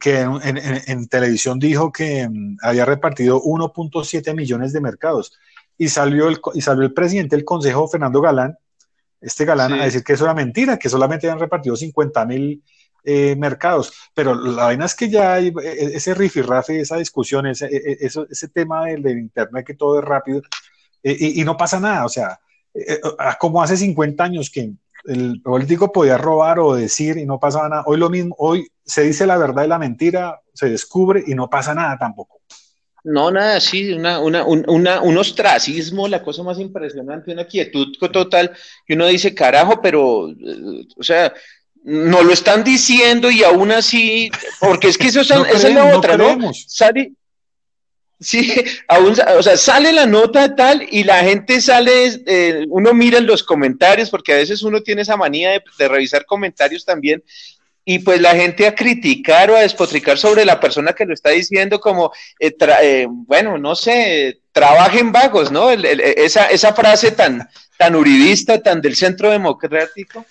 que 0.00 0.20
en, 0.20 1.08
televisión 1.08 1.60
dijo 1.60 1.92
que 1.92 2.28
mm, 2.28 2.56
había 2.62 2.84
repartido 2.84 3.40
1.7 3.40 4.34
millones 4.34 4.72
de 4.72 4.80
mercados 4.80 5.38
y 5.76 5.88
salió, 5.88 6.28
el, 6.28 6.40
y 6.54 6.60
salió 6.60 6.82
el 6.82 6.92
presidente 6.92 7.36
del 7.36 7.44
Consejo, 7.44 7.86
Fernando 7.86 8.20
Galán, 8.20 8.58
este 9.20 9.44
Galán, 9.44 9.74
a 9.74 9.84
decir 9.84 10.02
que 10.02 10.14
eso 10.14 10.24
era 10.24 10.34
mentira, 10.34 10.78
que 10.78 10.88
solamente 10.88 11.26
habían 11.26 11.40
repartido 11.40 11.76
50 11.76 12.24
mil 12.26 12.62
eh, 13.10 13.34
mercados. 13.36 13.90
Pero 14.12 14.34
la 14.34 14.64
vaina 14.64 14.84
es 14.84 14.94
que 14.94 15.08
ya 15.08 15.32
hay 15.32 15.48
e, 15.48 15.66
e, 15.66 15.96
ese 15.96 16.12
rifirrafe, 16.12 16.78
esa 16.78 16.98
discusión, 16.98 17.46
ese, 17.46 17.64
e, 17.66 17.96
ese 18.02 18.48
tema 18.48 18.84
del, 18.84 19.06
Internet 19.06 19.66
que 19.66 19.72
todo 19.72 19.98
es 19.98 20.04
rápido 20.04 20.42
eh, 21.02 21.16
y, 21.18 21.42
no 21.42 21.56
pasa 21.56 21.80
nada. 21.80 22.04
O 22.04 22.10
sea, 22.10 22.38
eh, 22.74 23.00
como 23.40 23.62
hace 23.62 23.78
50 23.78 24.22
años 24.22 24.50
que 24.50 24.72
el 25.06 25.40
político 25.40 25.90
podía 25.90 26.18
robar 26.18 26.58
o 26.58 26.74
decir 26.74 27.16
y 27.16 27.24
no 27.24 27.40
pasaba 27.40 27.70
nada. 27.70 27.84
Hoy 27.86 27.96
lo 27.96 28.10
mismo, 28.10 28.36
hoy 28.38 28.68
se 28.84 29.04
dice 29.04 29.26
la 29.26 29.38
verdad 29.38 29.64
y 29.64 29.68
la 29.68 29.78
mentira, 29.78 30.42
se 30.52 30.68
descubre 30.68 31.24
y 31.26 31.34
no 31.34 31.48
pasa 31.48 31.74
nada 31.74 31.96
tampoco. 31.96 32.42
No, 33.04 33.30
nada, 33.30 33.58
sí, 33.58 33.94
una, 33.94 34.20
una, 34.20 34.44
un 35.00 35.16
ostracismo, 35.16 36.08
la 36.08 36.22
cosa 36.22 36.42
más 36.42 36.58
impresionante, 36.58 37.32
una 37.32 37.46
quietud 37.46 37.96
total, 38.12 38.52
y 38.86 38.92
uno 38.92 39.06
dice, 39.06 39.34
carajo, 39.34 39.80
pero, 39.80 40.24
o 40.24 41.02
sea, 41.02 41.32
no 41.88 42.22
lo 42.22 42.34
están 42.34 42.64
diciendo 42.64 43.30
y 43.30 43.42
aún 43.42 43.72
así, 43.72 44.30
porque 44.60 44.88
es 44.88 44.98
que 44.98 45.08
eso 45.08 45.20
esa 45.22 45.42
es 45.50 45.74
la 45.74 45.96
otra, 45.96 46.18
¿no? 46.18 46.52
Sale, 46.52 47.12
sí, 48.20 48.54
aún, 48.88 49.16
o 49.38 49.42
sea, 49.42 49.56
sale 49.56 49.92
la 49.94 50.04
nota 50.04 50.54
tal 50.54 50.86
y 50.90 51.02
la 51.04 51.24
gente 51.24 51.62
sale, 51.62 52.22
eh, 52.26 52.66
uno 52.68 52.92
mira 52.92 53.18
en 53.18 53.26
los 53.26 53.42
comentarios, 53.42 54.10
porque 54.10 54.34
a 54.34 54.36
veces 54.36 54.62
uno 54.62 54.82
tiene 54.82 55.02
esa 55.02 55.16
manía 55.16 55.50
de, 55.50 55.88
revisar 55.88 56.26
comentarios 56.26 56.84
también, 56.84 57.24
y 57.86 58.00
pues 58.00 58.20
la 58.20 58.34
gente 58.34 58.66
a 58.66 58.74
criticar 58.74 59.50
o 59.50 59.56
a 59.56 59.62
despotricar 59.62 60.18
sobre 60.18 60.44
la 60.44 60.60
persona 60.60 60.92
que 60.92 61.06
lo 61.06 61.14
está 61.14 61.30
diciendo 61.30 61.80
como, 61.80 62.12
eh, 62.38 62.54
eh, 62.82 63.06
bueno, 63.08 63.56
no 63.56 63.74
sé, 63.74 64.40
trabajen 64.52 65.10
vagos, 65.10 65.50
¿no? 65.50 65.70
esa, 65.70 66.50
esa 66.50 66.74
frase 66.74 67.12
tan, 67.12 67.48
tan 67.78 67.96
uribista, 67.96 68.62
tan 68.62 68.82
del 68.82 68.94
centro 68.94 69.30
democrático 69.30 70.26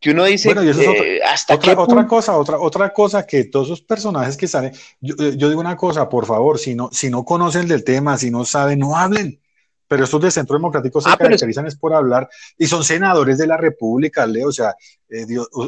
que 0.00 0.10
uno 0.10 0.24
dice, 0.24 0.48
bueno, 0.48 0.62
y 0.62 0.68
eso 0.68 0.80
es 0.80 0.88
otra, 0.88 1.04
eh, 1.04 1.20
¿hasta 1.24 1.54
otra, 1.54 2.06
cosa, 2.06 2.36
otra, 2.36 2.58
otra 2.60 2.92
cosa 2.92 3.26
que 3.26 3.44
todos 3.44 3.66
esos 3.66 3.82
personajes 3.82 4.36
que 4.36 4.46
salen, 4.46 4.72
yo, 5.00 5.14
digo 5.16 5.60
una 5.60 5.76
cosa, 5.76 6.08
por 6.08 6.24
favor, 6.24 6.58
si 6.58 6.74
no, 6.74 6.88
si 6.92 7.10
no 7.10 7.24
conocen 7.24 7.66
del 7.66 7.82
tema, 7.82 8.16
si 8.16 8.30
no 8.30 8.44
saben, 8.44 8.78
no 8.78 8.96
hablen. 8.96 9.40
Pero 9.88 10.04
estos 10.04 10.20
de 10.20 10.30
Centro 10.30 10.56
Democrático 10.56 11.00
se 11.00 11.08
ah, 11.08 11.16
caracterizan 11.16 11.66
es 11.66 11.74
por 11.74 11.94
hablar 11.94 12.28
y 12.58 12.66
son 12.66 12.84
senadores 12.84 13.38
de 13.38 13.46
la 13.46 13.56
República, 13.56 14.26
Leo. 14.26 14.48
O 14.48 14.52
sea, 14.52 14.76
eh, 15.08 15.24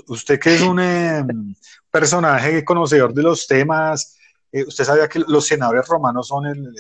usted 0.09 0.39
que 0.39 0.57
es 0.57 0.61
un 0.61 0.79
em, 0.81 1.55
personaje 1.91 2.63
conocedor 2.63 3.15
de 3.15 3.23
los 3.23 3.47
temas, 3.47 4.19
eh, 4.53 4.65
usted 4.65 4.85
sabía 4.85 5.09
que 5.09 5.21
los 5.27 5.47
senadores 5.47 5.87
romanos 5.87 6.29
son 6.29 6.47
el, 6.47 6.75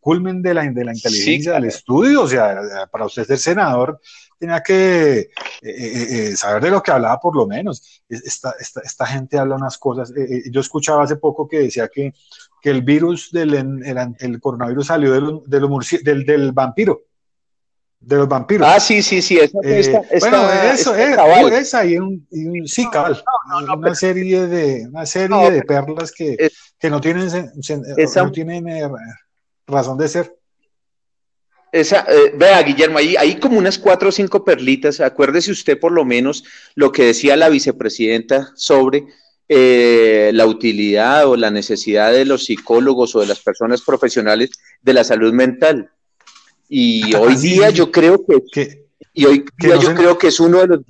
culmen 0.00 0.40
de 0.40 0.54
la, 0.54 0.62
de 0.62 0.84
la 0.84 0.94
inteligencia, 0.94 1.52
del 1.52 1.64
estudio, 1.64 2.22
o 2.22 2.28
sea, 2.28 2.88
para 2.90 3.06
usted 3.06 3.24
ser 3.24 3.38
senador 3.38 4.00
tenía 4.44 4.62
que 4.62 5.18
eh, 5.20 5.28
eh, 5.62 6.36
saber 6.36 6.62
de 6.62 6.70
lo 6.70 6.82
que 6.82 6.92
hablaba 6.92 7.18
por 7.18 7.36
lo 7.36 7.46
menos. 7.46 8.02
Esta, 8.08 8.54
esta, 8.60 8.80
esta 8.80 9.06
gente 9.06 9.38
habla 9.38 9.56
unas 9.56 9.78
cosas, 9.78 10.12
yo 10.50 10.60
escuchaba 10.60 11.04
hace 11.04 11.16
poco 11.16 11.48
que 11.48 11.60
decía 11.60 11.88
que, 11.88 12.12
que 12.60 12.70
el 12.70 12.82
virus 12.82 13.30
del 13.32 13.54
el, 13.54 14.40
coronavirus 14.40 14.86
salió 14.86 15.12
de 15.46 15.60
del, 16.02 16.24
del 16.24 16.52
vampiro 16.52 17.02
de 18.04 18.16
los 18.16 18.28
vampiros. 18.28 18.68
Ah, 18.70 18.78
sí, 18.78 19.02
sí, 19.02 19.22
sí. 19.22 19.38
Esa, 19.38 19.58
esta, 19.62 20.02
bueno, 20.20 20.50
eso 20.50 20.94
es, 20.94 21.52
esa 21.52 21.84
y 21.84 21.96
un, 21.96 22.26
y 22.30 22.68
sí, 22.68 22.86
cabal. 22.90 23.22
una 23.76 23.94
serie 23.94 24.46
de, 24.46 24.86
una 24.88 25.06
serie 25.06 25.50
de 25.50 25.62
perlas 25.62 26.12
que, 26.12 26.50
que 26.78 26.90
no 26.90 27.00
tienen, 27.00 27.28
no 27.28 28.32
tienen 28.32 28.68
eh, 28.68 28.90
razón 29.66 29.96
de 29.96 30.08
ser. 30.08 30.36
Esa, 31.74 32.06
eh, 32.08 32.32
vea, 32.36 32.62
Guillermo, 32.62 32.98
ahí 32.98 33.16
hay 33.16 33.34
como 33.40 33.58
unas 33.58 33.80
cuatro 33.80 34.10
o 34.10 34.12
cinco 34.12 34.44
perlitas. 34.44 35.00
Acuérdese 35.00 35.50
usted 35.50 35.76
por 35.76 35.90
lo 35.90 36.04
menos 36.04 36.44
lo 36.76 36.92
que 36.92 37.06
decía 37.06 37.36
la 37.36 37.48
vicepresidenta 37.48 38.52
sobre 38.54 39.06
eh, 39.48 40.30
la 40.34 40.46
utilidad 40.46 41.26
o 41.26 41.34
la 41.34 41.50
necesidad 41.50 42.12
de 42.12 42.26
los 42.26 42.44
psicólogos 42.44 43.16
o 43.16 43.20
de 43.22 43.26
las 43.26 43.40
personas 43.40 43.82
profesionales 43.82 44.50
de 44.82 44.92
la 44.94 45.02
salud 45.02 45.32
mental. 45.32 45.90
Y 46.68 47.12
hoy 47.16 47.34
día 47.34 47.70
yo 47.70 47.90
creo 47.90 48.24
que, 48.24 48.84
y 49.12 49.24
hoy 49.24 49.44
día 49.58 49.74
yo 49.74 49.96
creo 49.96 50.16
que 50.16 50.28
es 50.28 50.38
uno 50.38 50.60
de 50.60 50.68
los 50.68 50.80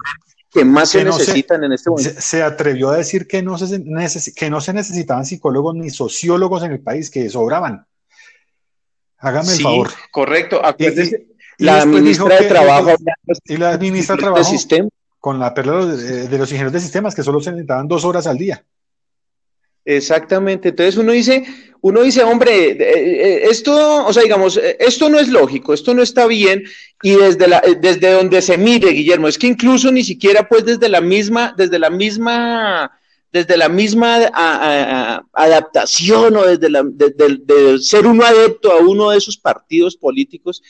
que 0.52 0.66
más 0.66 0.90
se 0.90 1.02
necesitan 1.02 1.64
en 1.64 1.72
este 1.72 1.88
momento. 1.88 2.20
Se, 2.20 2.42
atrevió 2.42 2.90
a 2.90 2.98
decir 2.98 3.26
que 3.26 3.42
no 3.42 3.56
se, 3.56 3.82
que 4.34 4.50
no 4.50 4.60
se 4.60 4.74
necesitaban 4.74 5.24
psicólogos 5.24 5.74
ni 5.76 5.88
sociólogos 5.88 6.62
en 6.62 6.72
el 6.72 6.80
país, 6.80 7.08
que 7.08 7.30
sobraban. 7.30 7.86
Hágame 9.24 9.52
el 9.52 9.60
favor. 9.60 9.90
Correcto. 10.10 10.60
la 11.58 11.86
ministra 11.86 12.40
de 12.40 12.48
Trabajo. 12.48 12.94
Y 13.44 13.56
la 13.56 13.78
ministra 13.78 14.16
de 14.16 14.22
Trabajo. 14.22 14.52
Con 15.18 15.38
la 15.38 15.54
perla 15.54 15.86
de, 15.86 16.28
de 16.28 16.38
los 16.38 16.50
ingenieros 16.50 16.72
de 16.72 16.80
sistemas, 16.80 17.14
que 17.14 17.22
solo 17.22 17.40
se 17.40 17.50
necesitaban 17.50 17.88
dos 17.88 18.04
horas 18.04 18.26
al 18.26 18.36
día. 18.36 18.62
Exactamente. 19.84 20.70
Entonces 20.70 20.96
uno 20.96 21.12
dice, 21.12 21.44
uno 21.82 22.02
dice, 22.02 22.24
hombre, 22.24 22.70
eh, 22.70 22.76
eh, 22.80 23.42
esto, 23.50 24.06
o 24.06 24.12
sea, 24.12 24.22
digamos, 24.22 24.56
eh, 24.56 24.76
esto 24.80 25.10
no 25.10 25.18
es 25.18 25.28
lógico, 25.28 25.74
esto 25.74 25.92
no 25.92 26.02
está 26.02 26.26
bien, 26.26 26.64
y 27.02 27.14
desde 27.14 27.46
la, 27.46 27.62
desde 27.80 28.12
donde 28.12 28.40
se 28.40 28.56
mire, 28.56 28.90
Guillermo, 28.90 29.28
es 29.28 29.38
que 29.38 29.46
incluso 29.46 29.92
ni 29.92 30.02
siquiera, 30.02 30.48
pues, 30.48 30.64
desde 30.64 30.88
la 30.88 31.02
misma, 31.02 31.54
desde 31.56 31.78
la 31.78 31.90
misma, 31.90 32.90
desde 33.34 33.56
la 33.56 33.68
misma 33.68 34.30
adaptación 35.32 36.36
o 36.36 36.46
desde 36.46 36.70
la, 36.70 36.84
ser 37.80 38.06
uno 38.06 38.24
adepto 38.24 38.70
a 38.70 38.76
uno 38.76 39.10
de 39.10 39.18
esos 39.18 39.36
partidos 39.36 39.96
políticos, 39.96 40.62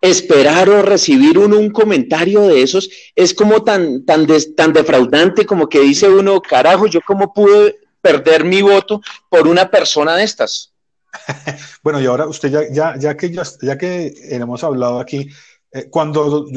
esperar 0.00 0.70
o 0.70 0.80
recibir 0.82 1.36
uno 1.36 1.58
un 1.58 1.70
comentario 1.70 2.42
de 2.42 2.62
esos 2.62 2.88
es 3.16 3.34
como 3.34 3.64
tan, 3.64 4.04
tan, 4.04 4.28
tan 4.54 4.72
defraudante 4.72 5.44
como 5.44 5.68
que 5.68 5.80
dice 5.80 6.08
uno, 6.08 6.40
carajo, 6.40 6.86
yo 6.86 7.00
cómo 7.04 7.34
pude 7.34 7.80
perder 8.00 8.44
mi 8.44 8.62
voto 8.62 9.00
por 9.28 9.48
una 9.48 9.68
persona 9.68 10.14
de 10.14 10.22
estas. 10.22 10.72
bueno, 11.82 12.00
y 12.00 12.06
ahora 12.06 12.28
usted 12.28 12.48
ya, 12.48 12.62
ya, 12.70 12.96
ya 12.96 13.16
que, 13.16 13.32
ya, 13.60 13.76
que 13.76 14.14
hemos 14.30 14.62
hablado 14.62 15.00
aquí, 15.00 15.30
eh, 15.74 15.90
cuando, 15.90 16.48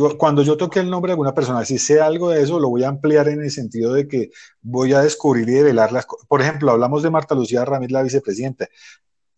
yo, 0.44 0.58
toque 0.58 0.80
el 0.80 0.92
nombre 0.92 1.10
de 1.10 1.14
alguna 1.14 1.34
persona, 1.34 1.66
si 1.66 1.80
sé 1.80 2.00
algo 2.00 2.30
de 2.30 2.44
eso, 2.44 2.60
lo 2.60 2.70
voy 2.70 2.84
a 2.84 2.90
ampliar 2.90 3.28
en 3.30 3.42
el 3.42 3.50
sentido 3.50 3.94
de 3.94 4.08
que 4.08 4.30
voy 4.62 4.94
a 4.94 5.02
descubrir 5.02 5.50
y 5.50 5.54
develar 5.54 5.92
las 5.92 6.06
cosas. 6.06 6.28
Por 6.28 6.40
ejemplo, 6.40 6.70
hablamos 6.70 7.02
de 7.02 7.10
Marta 7.10 7.34
Lucía 7.34 7.66
Ramírez, 7.66 7.94
la 7.94 8.04
vicepresidenta. 8.04 8.68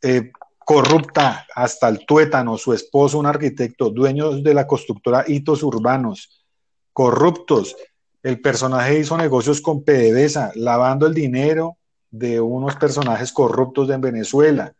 Eh, 0.01 0.33
corrupta 0.57 1.47
hasta 1.55 1.87
el 1.87 2.05
tuétano, 2.05 2.57
su 2.57 2.73
esposo, 2.73 3.19
un 3.19 3.25
arquitecto, 3.25 3.89
dueños 3.89 4.43
de 4.43 4.53
la 4.53 4.67
constructora 4.67 5.23
Hitos 5.25 5.63
Urbanos, 5.63 6.45
corruptos. 6.91 7.77
El 8.21 8.41
personaje 8.41 8.99
hizo 8.99 9.17
negocios 9.17 9.61
con 9.61 9.85
PDVSA, 9.85 10.51
lavando 10.55 11.07
el 11.07 11.13
dinero 11.13 11.77
de 12.11 12.41
unos 12.41 12.75
personajes 12.75 13.31
corruptos 13.31 13.87
de 13.87 13.95
Venezuela. 13.95 14.73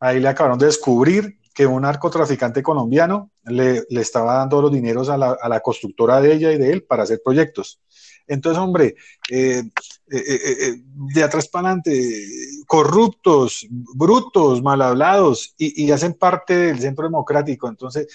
Ahí 0.00 0.18
le 0.18 0.28
acabaron 0.28 0.58
de 0.58 0.66
descubrir 0.66 1.38
que 1.56 1.66
un 1.66 1.80
narcotraficante 1.80 2.62
colombiano 2.62 3.30
le, 3.44 3.86
estaba 3.88 4.34
dando 4.34 4.60
los 4.60 4.70
dineros 4.70 5.08
a 5.08 5.16
la, 5.16 5.38
a 5.40 5.48
la 5.48 5.60
constructora 5.60 6.20
de 6.20 6.34
ella 6.34 6.52
y 6.52 6.58
de 6.58 6.70
él 6.70 6.82
para 6.82 7.04
hacer 7.04 7.22
proyectos. 7.24 7.80
Entonces, 8.26 8.60
hombre, 8.60 8.94
eh, 9.30 9.62
eh, 10.10 10.22
eh, 10.22 10.74
de 11.14 11.22
atrás 11.22 11.48
para 11.48 11.68
adelante, 11.68 12.28
corruptos, 12.66 13.66
brutos, 13.70 14.62
mal 14.62 14.82
hablados, 14.82 15.54
y, 15.56 15.90
hacen 15.90 16.12
parte 16.12 16.54
del 16.54 16.78
centro 16.78 17.04
democrático. 17.04 17.70
Entonces, 17.70 18.06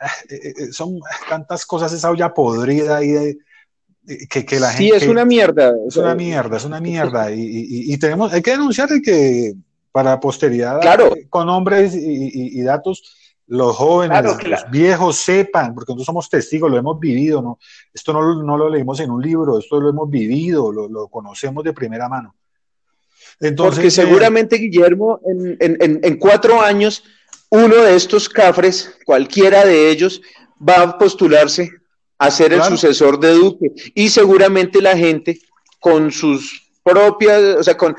ah, 0.00 0.10
son 0.72 0.98
tantas 1.28 1.66
cosas, 1.66 1.92
esa 1.92 2.10
olla 2.10 2.34
podrida 2.34 2.96
ahí 2.96 3.10
de, 3.10 3.38
que, 4.28 4.58
la 4.58 4.72
gente... 4.72 4.98
Sí, 4.98 5.04
es 5.04 5.06
una 5.06 5.24
mierda. 5.24 5.72
Es 5.86 5.96
una 5.96 6.16
mierda, 6.16 6.56
es 6.56 6.64
una 6.64 6.80
mierda. 6.80 7.30
Y, 7.30 7.96
tenemos, 7.98 8.32
hay 8.32 8.42
que 8.42 8.52
denunciar 8.52 8.88
que 9.04 9.54
para 9.98 10.20
posteridad, 10.20 10.80
con 11.28 11.48
nombres 11.48 11.92
y, 11.92 12.62
datos, 12.62 13.16
los 13.48 13.74
jóvenes, 13.74 14.22
los 14.44 14.70
viejos 14.70 15.16
sepan, 15.16 15.74
porque 15.74 15.90
nosotros 15.90 16.06
somos 16.06 16.30
testigos, 16.30 16.70
lo 16.70 16.78
hemos 16.78 17.00
vivido, 17.00 17.42
¿no? 17.42 17.58
Esto 17.92 18.12
no, 18.12 18.40
no 18.44 18.56
lo 18.56 18.68
leímos 18.68 19.00
en 19.00 19.10
un 19.10 19.20
libro, 19.20 19.58
esto 19.58 19.80
lo 19.80 19.90
hemos 19.90 20.08
vivido, 20.08 20.70
lo, 20.70 20.88
lo 20.88 21.08
conocemos 21.08 21.64
de 21.64 21.72
primera 21.72 22.08
mano. 22.08 22.36
Entonces, 23.40 23.74
porque 23.74 23.88
eh, 23.88 23.90
seguramente, 23.90 24.54
Guillermo, 24.54 25.18
en, 25.26 25.56
en, 25.58 26.00
en, 26.00 26.16
cuatro 26.16 26.62
años, 26.62 27.02
uno 27.50 27.74
de 27.74 27.96
estos 27.96 28.28
cafres, 28.28 28.96
cualquiera 29.04 29.64
de 29.64 29.90
ellos, 29.90 30.22
va 30.56 30.80
a 30.80 30.96
postularse 30.96 31.72
a 32.18 32.30
ser 32.30 32.52
el 32.52 32.62
sucesor 32.62 33.18
de 33.18 33.32
Duque. 33.32 33.72
Y 33.96 34.10
seguramente 34.10 34.80
la 34.80 34.96
gente, 34.96 35.40
con 35.80 36.12
sus 36.12 36.70
propias, 36.84 37.42
o 37.58 37.64
sea, 37.64 37.76
con, 37.76 37.96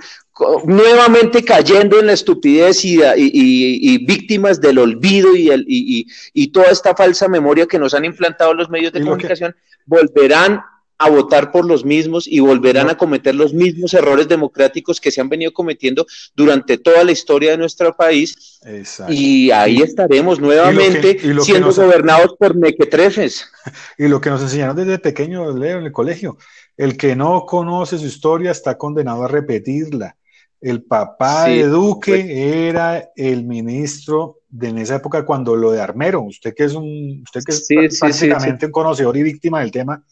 nuevamente 0.66 1.44
cayendo 1.44 2.00
en 2.00 2.08
la 2.08 2.14
estupidez 2.14 2.84
y, 2.84 4.06
víctimas 4.06 4.62
del 4.62 4.80
olvido 4.80 5.36
y, 5.36 5.50
el, 5.50 5.66
y, 5.68 6.48
toda 6.48 6.68
esta 6.68 6.96
falsa 6.96 7.28
memoria 7.28 7.66
que 7.66 7.80
nos 7.80 7.94
han 7.94 8.06
implantado 8.06 8.54
los 8.54 8.70
medios 8.70 8.94
de 8.94 9.02
comunicación, 9.02 9.56
volverán 9.86 10.62
a 11.02 11.10
votar 11.10 11.52
por 11.52 11.66
los 11.66 11.86
mismos 11.86 12.28
y 12.28 12.42
volverán 12.42 12.90
a 12.90 12.98
cometer 12.98 13.34
los 13.34 13.54
mismos 13.54 13.94
errores 13.94 14.28
democráticos 14.28 15.00
que 15.00 15.12
se 15.12 15.22
han 15.22 15.30
venido 15.30 15.54
cometiendo 15.54 16.06
durante 16.36 16.78
toda 16.78 17.06
la 17.06 17.14
historia 17.14 17.52
de 17.52 17.58
nuestro 17.58 17.96
país. 17.96 18.60
Y 19.08 19.50
ahí 19.52 19.82
estaremos 19.82 20.42
nuevamente 20.42 21.18
siendo 21.42 21.72
gobernados 21.72 22.36
por 22.38 22.56
mequetrefes. 22.56 23.50
Y 23.98 24.08
lo 24.08 24.20
que 24.20 24.30
nos 24.30 24.42
enseñaron 24.42 24.76
desde 24.76 25.00
pequeño, 25.00 25.56
Leo, 25.56 25.78
en 25.78 25.86
el 25.86 25.92
colegio, 25.92 26.38
el 26.76 26.98
que 26.98 27.16
no 27.16 27.46
conoce 27.46 27.98
su 27.98 28.06
historia 28.06 28.52
está 28.52 28.78
condenado 28.78 29.24
a 29.24 29.28
repetirla. 29.28 30.16
El 30.62 30.84
papá 30.84 31.46
de 31.46 31.68
Duque 31.68 32.68
era 32.68 33.12
el 33.16 33.46
ministro 33.46 34.40
de 34.50 34.70
en 34.70 34.80
esa 34.80 34.96
época 34.96 35.26
cuando 35.26 35.56
lo 35.56 35.72
de 35.72 35.82
Armero, 35.82 36.22
usted 36.22 36.54
que 36.54 36.66
es 36.66 36.74
un, 36.74 37.22
usted 37.24 37.42
que 37.44 37.52
es 37.52 38.00
prácticamente 38.00 38.66
un 38.66 38.72
conocedor 38.72 39.16
y 39.16 39.24
víctima 39.24 39.62
del 39.62 39.72
tema, 39.72 40.04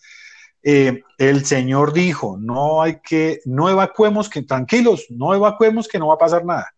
eh, 0.63 1.03
el 1.17 1.45
señor 1.45 1.93
dijo, 1.93 2.37
no 2.39 2.81
hay 2.81 2.99
que, 3.01 3.41
no 3.45 3.69
evacuemos, 3.69 4.29
que 4.29 4.43
tranquilos, 4.43 5.05
no 5.09 5.33
evacuemos 5.33 5.87
que 5.87 5.99
no 5.99 6.07
va 6.07 6.15
a 6.15 6.19
pasar 6.19 6.45
nada. 6.45 6.71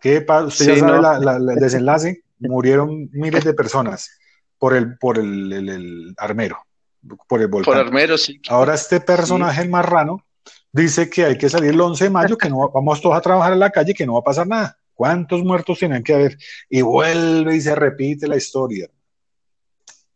¿Qué 0.00 0.24
Usted 0.46 0.66
ya 0.66 0.78
sabe 0.78 1.26
el 1.36 1.46
desenlace, 1.56 2.24
murieron 2.38 3.08
miles 3.12 3.44
de 3.44 3.54
personas 3.54 4.18
por 4.58 4.74
el, 4.74 4.98
por 4.98 5.18
el, 5.18 6.14
armero, 6.18 6.58
por 7.26 7.40
el 7.40 7.48
volcán. 7.48 7.72
Por 7.72 7.80
armero, 7.80 8.18
sí. 8.18 8.40
Ahora 8.48 8.74
este 8.74 9.00
personaje, 9.00 9.62
el 9.62 9.70
marrano, 9.70 10.24
dice 10.74 11.08
que 11.08 11.24
hay 11.24 11.38
que 11.38 11.48
salir 11.48 11.70
el 11.70 11.80
11 11.80 12.04
de 12.04 12.10
mayo, 12.10 12.36
que 12.36 12.50
no 12.50 12.68
vamos 12.70 13.00
todos 13.00 13.16
a 13.16 13.20
trabajar 13.20 13.52
en 13.52 13.60
la 13.60 13.70
calle, 13.70 13.94
que 13.94 14.04
no 14.04 14.14
va 14.14 14.20
a 14.20 14.24
pasar 14.24 14.46
nada. 14.46 14.76
¿Cuántos 14.92 15.42
muertos 15.42 15.78
tienen 15.78 16.02
que 16.02 16.14
haber? 16.14 16.36
Y 16.68 16.82
vuelve 16.82 17.56
y 17.56 17.60
se 17.60 17.74
repite 17.74 18.26
la 18.26 18.36
historia. 18.36 18.88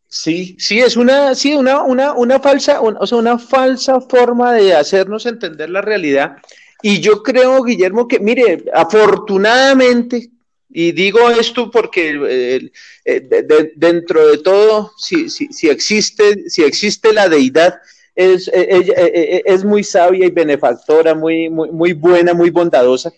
Sí, 0.09 0.57
sí, 0.59 0.81
es 0.81 0.97
una, 0.97 1.35
sí, 1.35 1.55
una, 1.55 1.83
una, 1.83 2.13
una 2.13 2.41
falsa, 2.41 2.81
o 2.81 3.07
sea, 3.07 3.19
una 3.19 3.39
falsa 3.39 4.01
forma 4.01 4.53
de 4.53 4.75
hacernos 4.75 5.27
entender 5.27 5.71
la 5.71 5.81
realidad. 5.81 6.37
Y 6.83 7.01
yo 7.01 7.23
creo, 7.23 7.63
Guillermo, 7.63 8.09
que, 8.09 8.19
mire, 8.19 8.65
afortunadamente, 8.73 10.31
y 10.71 10.93
digo 10.93 11.31
esto 11.31 11.71
porque 11.71 12.71
eh, 13.05 13.71
dentro 13.77 14.29
de 14.29 14.39
todo, 14.39 14.93
si, 14.97 15.29
si, 15.29 15.49
si, 15.49 15.69
existe, 15.69 16.49
si 16.49 16.63
existe 16.63 17.13
la 17.13 17.29
deidad, 17.29 17.75
es, 18.19 18.49
eh, 18.49 18.67
ella, 18.69 18.95
eh, 18.97 19.43
es 19.47 19.65
muy 19.65 19.85
sabia 19.85 20.27
y 20.27 20.31
benefactora, 20.31 21.15
muy, 21.15 21.49
muy, 21.49 21.71
muy 21.71 21.93
buena, 21.93 22.35
muy 22.35 22.51
bondadosa. 22.51 23.13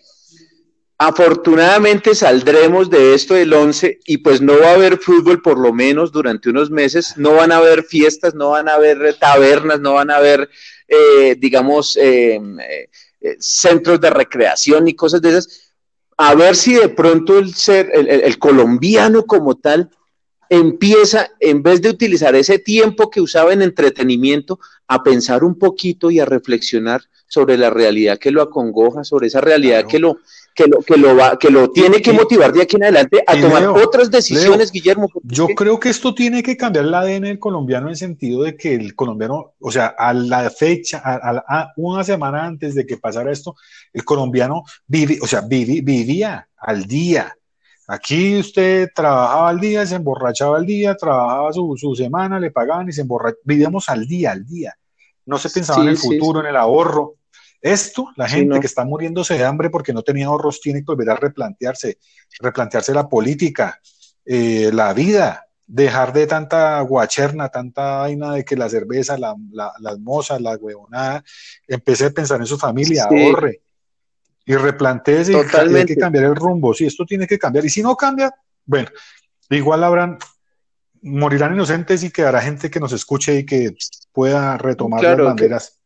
Afortunadamente 0.99 2.15
saldremos 2.15 2.91
de 2.91 3.15
esto 3.15 3.33
del 3.33 3.55
11 3.55 4.01
y 4.05 4.19
pues 4.19 4.43
no 4.43 4.59
va 4.61 4.73
a 4.73 4.75
haber 4.75 4.99
fútbol 4.99 5.41
por 5.41 5.59
lo 5.59 5.73
menos 5.73 6.13
durante 6.13 6.51
unos 6.51 6.71
meses, 6.71 7.15
no 7.17 7.33
van 7.33 7.51
a 7.51 7.57
haber 7.57 7.85
fiestas, 7.85 8.35
no 8.35 8.51
van 8.51 8.69
a 8.69 8.75
haber 8.75 9.17
tabernas, 9.19 9.81
no 9.81 9.95
van 9.95 10.11
a 10.11 10.17
haber, 10.17 10.51
eh, 10.87 11.35
digamos, 11.39 11.97
eh, 11.97 12.39
centros 13.39 14.03
de 14.03 14.11
recreación 14.11 14.87
y 14.87 14.95
cosas 14.95 15.23
de 15.23 15.31
esas, 15.31 15.73
a 16.19 16.35
ver 16.35 16.55
si 16.55 16.75
de 16.75 16.91
pronto 16.91 17.39
el 17.39 17.55
ser, 17.55 17.91
el 17.95 18.39
colombiano 18.39 19.25
como 19.25 19.57
tal, 19.57 19.89
empieza, 20.51 21.31
en 21.39 21.63
vez 21.63 21.81
de 21.81 21.89
utilizar 21.89 22.35
ese 22.35 22.59
tiempo 22.59 23.09
que 23.09 23.21
usaba 23.21 23.53
en 23.53 23.63
entretenimiento, 23.63 24.59
a 24.91 25.05
pensar 25.05 25.45
un 25.45 25.57
poquito 25.57 26.11
y 26.11 26.19
a 26.19 26.25
reflexionar 26.25 27.03
sobre 27.29 27.57
la 27.57 27.71
realidad 27.71 28.19
que 28.19 28.33
lo 28.33 28.43
acongoja, 28.43 29.05
sobre 29.05 29.29
esa 29.29 29.41
realidad 29.41 29.87
que 29.87 30.01
lo 30.01 30.19
que 30.53 30.67
lo 30.67 30.81
que 30.81 30.97
lo 30.97 31.15
va, 31.15 31.39
que 31.39 31.49
lo 31.49 31.71
tiene 31.71 32.03
que 32.03 32.13
motivar 32.13 32.53
de 32.53 32.63
aquí 32.63 32.75
en 32.75 32.83
adelante 32.83 33.23
a 33.25 33.41
tomar 33.41 33.69
otras 33.69 34.11
decisiones, 34.11 34.73
Guillermo. 34.73 35.09
Yo 35.23 35.47
creo 35.47 35.79
que 35.79 35.91
esto 35.91 36.13
tiene 36.13 36.43
que 36.43 36.57
cambiar 36.57 36.87
el 36.87 36.95
ADN 36.95 37.23
del 37.23 37.39
colombiano 37.39 37.87
en 37.87 37.93
el 37.93 37.97
sentido 37.97 38.43
de 38.43 38.57
que 38.57 38.75
el 38.75 38.97
colombiano, 38.97 39.55
o 39.61 39.71
sea, 39.71 39.95
a 39.97 40.13
la 40.13 40.51
fecha, 40.51 41.01
a, 41.05 41.73
una 41.77 42.03
semana 42.03 42.45
antes 42.45 42.75
de 42.75 42.85
que 42.85 42.97
pasara 42.97 43.31
esto, 43.31 43.55
el 43.93 44.05
colombiano 44.05 44.65
vive, 44.89 45.21
o 45.23 45.27
sea, 45.29 45.43
vivía 45.43 46.49
al 46.57 46.85
día, 46.85 47.37
Aquí 47.93 48.39
usted 48.39 48.89
trabajaba 48.95 49.49
al 49.49 49.59
día, 49.59 49.85
se 49.85 49.97
emborrachaba 49.97 50.59
al 50.59 50.65
día, 50.65 50.95
trabajaba 50.95 51.53
su, 51.53 51.95
semana, 51.97 52.39
le 52.39 52.53
pagaban 52.53 52.89
y 52.89 52.93
se 52.93 53.01
emborrachaba. 53.01 53.41
Vivíamos 53.43 53.89
al 53.89 54.07
día, 54.07 54.31
al 54.31 54.47
día. 54.47 54.77
No 55.31 55.39
se 55.39 55.49
pensaba 55.49 55.83
en 55.83 55.91
el 55.91 55.97
futuro, 55.97 56.41
en 56.41 56.47
el 56.47 56.57
ahorro. 56.57 57.15
Esto, 57.63 58.09
la 58.17 58.29
gente 58.29 58.59
que 58.59 58.67
está 58.67 58.85
muriéndose 58.85 59.39
de 59.39 59.45
hambre 59.45 59.71
porque 59.71 59.93
no 59.93 60.03
tenía 60.03 60.27
ahorros, 60.27 60.61
tiene 60.61 60.81
que 60.81 60.87
volver 60.87 61.11
a 61.11 61.15
replantearse, 61.15 61.99
replantearse 62.41 62.93
la 62.93 63.09
política, 63.09 63.79
eh, 64.25 64.71
la 64.73 64.93
vida, 64.93 65.47
dejar 65.69 66.13
de 66.13 66.27
tanta 66.27 66.81
guacherna, 66.81 67.49
tanta 67.49 67.99
vaina 67.99 68.33
de 68.33 68.45
que 68.45 68.57
la 68.57 68.69
cerveza, 68.69 69.17
la, 69.17 69.37
las 69.53 69.99
mozas, 70.01 70.41
la 70.41 70.57
huevonada, 70.57 71.23
empecé 71.69 72.07
a 72.07 72.11
pensar 72.11 72.41
en 72.41 72.47
su 72.47 72.59
familia, 72.59 73.05
ahorre. 73.05 73.61
Y 74.45 74.57
replantees 74.57 75.29
y 75.29 75.35
hay 75.35 75.87
que 75.87 75.97
cambiar 75.97 76.25
el 76.25 76.35
rumbo. 76.35 76.75
Si 76.75 76.87
esto 76.87 77.05
tiene 77.07 77.29
que 77.29 77.39
cambiar, 77.39 77.65
y 77.65 77.71
si 77.71 77.83
no 77.83 77.95
cambia, 77.95 78.35
bueno, 78.65 78.89
igual 79.49 79.85
habrán, 79.85 80.19
morirán 81.03 81.55
inocentes 81.55 82.03
y 82.03 82.11
quedará 82.11 82.41
gente 82.41 82.69
que 82.69 82.81
nos 82.81 82.93
escuche 82.93 83.37
y 83.37 83.47
que 83.47 83.77
pueda 84.13 84.59
retomar 84.59 85.03
las 85.03 85.19
banderas. 85.19 85.81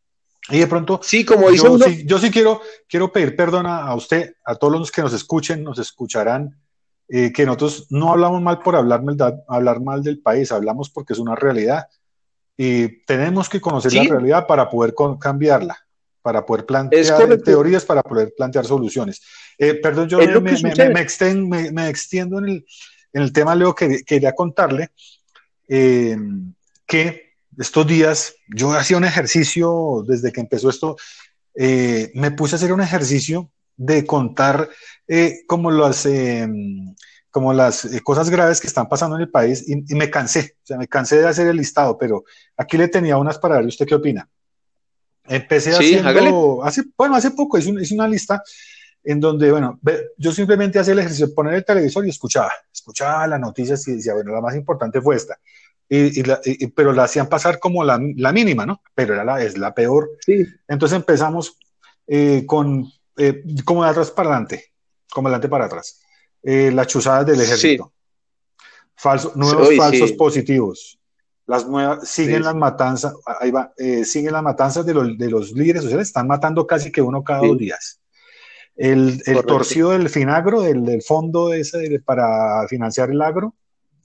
Y 0.51 0.59
de 0.59 0.67
pronto, 0.67 1.01
sí, 1.03 1.25
como 1.25 1.51
yo, 1.51 1.79
sí, 1.79 2.05
yo 2.07 2.19
sí 2.19 2.31
quiero, 2.31 2.61
quiero 2.87 3.11
pedir 3.11 3.35
perdón 3.35 3.67
a, 3.67 3.95
usted, 3.95 4.35
a 4.45 4.55
todos 4.55 4.79
los 4.79 4.93
que 4.93 5.01
nos 5.01 5.15
escuchen, 5.15 5.65
nos 5.65 5.79
escucharán, 5.79 6.61
eh, 7.09 7.33
que 7.33 7.47
nosotros 7.47 7.87
no 7.91 8.13
hablamos 8.13 8.43
mal 8.43 8.59
por 8.61 8.77
hablar 8.77 9.03
mal, 9.03 9.17
hablar 9.49 9.81
mal 9.81 10.03
del 10.03 10.21
país, 10.21 10.53
hablamos 10.53 10.91
porque 10.91 11.15
es 11.15 11.19
una 11.19 11.35
realidad 11.35 11.87
y 12.57 13.05
tenemos 13.05 13.49
que 13.49 13.61
conocer 13.61 13.93
la 13.95 14.05
realidad 14.05 14.47
para 14.47 14.69
poder 14.69 14.95
cambiarla 15.19 15.85
para 16.25 16.47
poder 16.47 16.65
plantear 16.65 17.37
teorías, 17.43 17.85
para 17.85 18.03
poder 18.03 18.33
plantear 18.35 18.65
soluciones. 18.65 19.21
Eh, 19.59 19.75
perdón, 19.75 20.09
yo 20.09 20.17
me, 20.41 20.41
me, 20.41 21.89
extiendo 21.91 22.39
en 22.39 22.65
el, 23.13 23.31
tema, 23.31 23.55
Leo, 23.55 23.75
que 23.75 24.03
quería 24.05 24.33
contarle 24.33 24.89
eh, 25.69 26.17
que 26.87 27.24
estos 27.59 27.87
días 27.87 28.35
yo 28.49 28.73
hacía 28.73 28.97
un 28.97 29.05
ejercicio, 29.05 30.05
desde 30.07 30.33
que 30.33 30.41
empezó 30.41 30.71
esto, 30.71 30.97
eh, 31.55 32.11
me 32.15 32.31
puse 32.31 32.55
a 32.55 32.59
hacer 32.59 32.73
un 32.73 32.81
ejercicio 32.81 33.51
de 33.77 34.05
contar 34.07 34.69
como 35.47 35.71
las, 35.71 36.07
como 37.31 37.53
las 37.53 37.89
cosas 38.03 38.31
graves 38.31 38.61
que 38.61 38.67
están 38.67 38.89
pasando 38.89 39.17
en 39.17 39.23
el 39.23 39.31
país 39.31 39.65
y, 39.69 39.85
y, 39.93 39.97
me 39.97 40.09
cansé, 40.11 40.57
o 40.63 40.67
sea, 40.67 40.79
me 40.79 40.89
cansé 40.89 41.19
de 41.19 41.29
hacer 41.29 41.47
el 41.49 41.57
listado, 41.57 41.99
pero 41.99 42.25
aquí 42.57 42.79
le 42.79 42.89
tenía 42.89 43.17
unas 43.17 43.39
para 43.39 43.57
ver, 43.57 43.67
¿usted 43.67 43.87
qué 43.87 43.97
opina? 43.97 44.29
Empecé 45.27 45.73
haciendo, 45.73 46.63
hace, 46.63 46.85
bueno, 46.97 47.17
hace 47.17 47.31
poco 47.31 47.59
hice, 47.59 47.95
una 47.95 48.07
lista 48.07 48.43
en 49.03 49.21
donde, 49.21 49.51
bueno, 49.51 49.79
yo 50.19 50.33
simplemente 50.33 50.79
hacía 50.79 50.93
el 50.93 50.99
ejercicio 50.99 51.29
de 51.29 51.35
poner 51.35 51.55
el 51.55 51.65
televisor 51.65 52.07
y 52.07 52.11
escuchaba, 52.11 52.53
escuchaba 52.73 53.27
las 53.27 53.41
noticias 53.41 53.87
y 53.89 53.97
decía, 53.97 54.15
bueno, 54.15 54.33
la 54.33 54.41
más 54.41 54.55
importante 54.55 55.01
fue 55.01 55.17
esta. 55.17 55.39
Y, 55.89 56.67
pero 56.69 56.93
la 56.93 57.05
hacían 57.05 57.29
pasar 57.29 57.59
como 57.59 57.85
la, 57.85 58.01
la, 58.17 58.33
mínima, 58.33 58.65
¿no? 58.65 58.81
Pero 58.95 59.15
era 59.15 59.25
la, 59.25 59.43
es 59.43 59.59
la 59.59 59.75
peor. 59.75 60.11
Sí. 60.21 60.45
Entonces 60.67 60.97
empezamos 60.97 61.59
eh, 62.07 62.45
con, 62.47 62.91
eh, 63.17 63.43
como 63.65 63.85
de 63.85 63.91
atrás 63.91 64.11
para 64.11 64.31
adelante, 64.31 64.73
como 65.11 65.29
adelante 65.29 65.49
para 65.49 65.67
atrás. 65.67 66.01
Eh, 66.43 66.71
las 66.73 66.87
chuzadas 66.87 67.27
del 67.27 67.41
ejército. 67.41 67.93
Falso, 68.97 69.33
nuevos 69.35 69.75
falsos 69.77 70.13
positivos. 70.13 70.99
Las 71.47 71.69
nuevas, 71.69 72.09
siguen 72.09 72.43
las 72.43 72.55
matanzas, 72.55 73.15
ahí 73.39 73.51
va, 73.51 73.75
siguen 74.05 74.33
las 74.33 74.43
matanzas 74.43 74.87
de 74.87 74.95
los, 74.95 75.19
de 75.19 75.29
los 75.29 75.53
líderes 75.53 75.83
sociales, 75.83 76.09
están 76.09 76.27
matando 76.27 76.67
casi 76.67 76.91
que 76.91 77.03
uno 77.03 77.23
cada 77.23 77.41
dos 77.47 77.59
días. 77.59 78.01
El, 78.77 79.23
el 79.27 79.45
torcido 79.45 79.91
del 79.91 80.09
Finagro, 80.09 80.63
del, 80.63 80.87
del 80.87 81.03
fondo 81.03 81.53
ese 81.53 82.01
para 82.01 82.67
financiar 82.67 83.11
el 83.11 83.21
agro, 83.21 83.55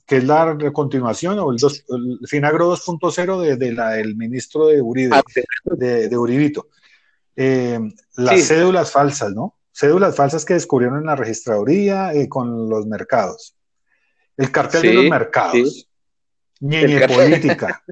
que 0.10 0.18
es 0.18 0.24
la 0.24 0.58
continuación, 0.74 1.38
o 1.38 1.52
el, 1.52 1.58
el 1.62 2.28
Finagro 2.28 2.76
2.0 2.76 3.42
de, 3.42 3.58
de, 3.58 3.74
la, 3.74 3.92
del 3.92 4.16
ministro 4.16 4.66
de 4.66 4.82
Uribe, 4.82 5.16
ah, 5.16 5.22
de, 5.66 6.10
de 6.10 6.18
Uribito. 6.18 6.70
Eh, 7.36 7.80
las 8.16 8.48
cédulas 8.48 8.92
falsas, 8.92 9.32
¿no? 9.34 9.56
Cédulas 9.72 10.16
falsas 10.16 10.46
que 10.46 10.56
descubrieron 10.56 10.98
en 10.98 11.06
la 11.06 11.16
registraduría 11.16 12.12
eh, 12.16 12.28
con 12.28 12.68
los 12.68 12.88
mercados. 12.88 13.56
El 14.36 14.52
cartel 14.52 14.82
de 14.82 14.94
los 14.96 15.06
mercados 15.06 15.88
ñeñe 16.60 17.08
política. 17.08 17.84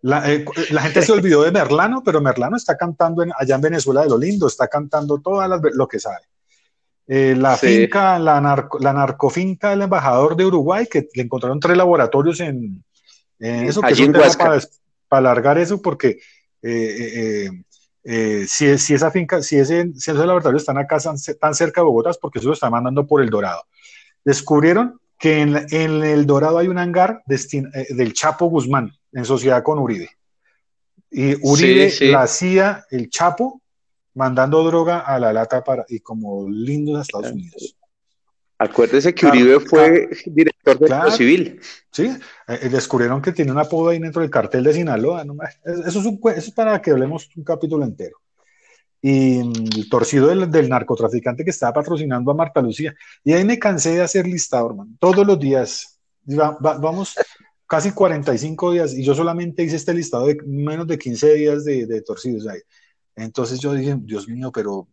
Eh, 0.00 0.44
la, 0.70 0.82
gente 0.82 1.02
se 1.02 1.10
olvidó 1.10 1.42
de 1.42 1.50
Merlano, 1.50 2.04
pero 2.04 2.20
Merlano 2.20 2.56
está 2.56 2.76
cantando 2.76 3.24
allá 3.36 3.54
en 3.56 3.60
Venezuela 3.60 4.02
de 4.02 4.08
lo 4.08 4.16
lindo, 4.16 4.46
está 4.46 4.68
cantando 4.68 5.18
todas 5.18 5.48
las, 5.48 5.60
lo 5.74 5.88
que 5.88 5.98
sabe. 5.98 6.22
Eh, 7.10 7.34
la 7.34 7.56
finca, 7.56 8.18
la, 8.18 8.38
narco, 8.38 8.78
la 8.78 8.92
narcofinca 8.92 9.70
del 9.70 9.82
embajador 9.82 10.36
de 10.36 10.44
Uruguay, 10.44 10.86
que 10.86 11.08
le 11.14 11.22
encontraron 11.22 11.58
tres 11.58 11.74
laboratorios 11.76 12.38
en, 12.40 12.84
eso, 13.38 13.80
que 13.80 13.94
es 13.94 14.36
para, 14.36 14.60
alargar 15.08 15.56
eso, 15.56 15.80
porque 15.80 16.20
eh, 16.60 17.48
si, 18.46 18.76
si, 18.76 18.94
esa 18.94 19.10
finca, 19.10 19.42
si, 19.42 19.56
ese, 19.56 19.90
si 19.94 20.10
esos 20.10 20.26
laboratorios 20.26 20.62
están 20.62 20.76
acá 20.76 20.98
tan 21.40 21.54
cerca 21.54 21.80
de 21.80 21.86
Bogotá, 21.86 22.10
es 22.10 22.18
porque 22.18 22.40
eso 22.40 22.48
lo 22.48 22.54
están 22.54 22.72
mandando 22.72 23.06
por 23.06 23.22
el 23.22 23.30
Dorado. 23.30 23.62
Descubrieron 24.22 25.00
que 25.18 25.40
en, 25.40 25.56
El 25.70 26.26
Dorado 26.26 26.58
hay 26.58 26.68
un 26.68 26.78
hangar 26.78 27.22
eh, 27.26 27.86
del 27.90 28.12
Chapo 28.12 28.46
Guzmán, 28.46 28.92
en 29.12 29.24
sociedad 29.24 29.62
con 29.62 29.78
Uribe. 29.78 30.10
Y 31.10 31.34
Uribe 31.40 31.90
la 32.12 32.22
hacía 32.22 32.84
el 32.90 33.08
Chapo 33.08 33.62
mandando 34.18 34.64
droga 34.64 34.98
a 34.98 35.18
la 35.18 35.32
lata 35.32 35.62
para, 35.62 35.84
y 35.88 36.00
como 36.00 36.48
lindos 36.48 36.98
a 36.98 37.02
Estados 37.02 37.32
Unidos. 37.32 37.76
Acuérdese 38.58 39.14
que 39.14 39.26
Uribe 39.26 39.60
fue 39.60 40.08
director 40.26 40.78
de 40.80 40.88
la 40.88 41.10
civil. 41.12 41.60
Sí, 41.92 42.06
eh, 42.48 42.58
eh, 42.62 42.68
descubrieron 42.68 43.22
que 43.22 43.30
tiene 43.30 43.52
un 43.52 43.58
apodo 43.58 43.90
ahí 43.90 44.00
dentro 44.00 44.20
del 44.20 44.30
cartel 44.30 44.64
de 44.64 44.72
Sinaloa. 44.72 45.24
eso, 45.64 46.00
es 46.00 46.04
un, 46.04 46.20
eso 46.24 46.48
es 46.48 46.50
para 46.50 46.82
que 46.82 46.90
hablemos 46.90 47.30
un 47.36 47.44
capítulo 47.44 47.84
entero 47.84 48.18
y 49.00 49.38
el 49.38 49.88
torcido 49.88 50.26
del, 50.26 50.68
narcotraficante 50.68 51.44
que 51.44 51.50
estaba 51.50 51.72
patrocinando 51.72 52.30
a 52.32 52.34
Marta 52.34 52.60
Lucía. 52.60 52.94
Y 53.22 53.32
ahí 53.32 53.44
me 53.44 53.58
cansé 53.58 53.94
de 53.94 54.02
hacer 54.02 54.26
listado, 54.26 54.70
hermano. 54.70 54.90
Todos 54.98 55.24
los 55.24 55.38
días, 55.38 56.00
vamos 56.24 57.14
casi 57.68 57.92
45 57.92 58.72
días 58.72 58.94
y 58.94 59.04
yo 59.04 59.14
solamente 59.14 59.62
hice 59.62 59.76
este 59.76 59.94
listado 59.94 60.26
de 60.26 60.38
menos 60.46 60.86
de 60.86 60.98
15 60.98 61.34
días 61.34 61.64
de, 61.64 62.02
torcidos 62.02 62.48
ahí. 62.48 62.60
Entonces 63.18 63.60
yo 63.60 63.74
dije, 63.74 63.96
Dios 63.98 64.28
mío, 64.28 64.52
pero 64.52 64.88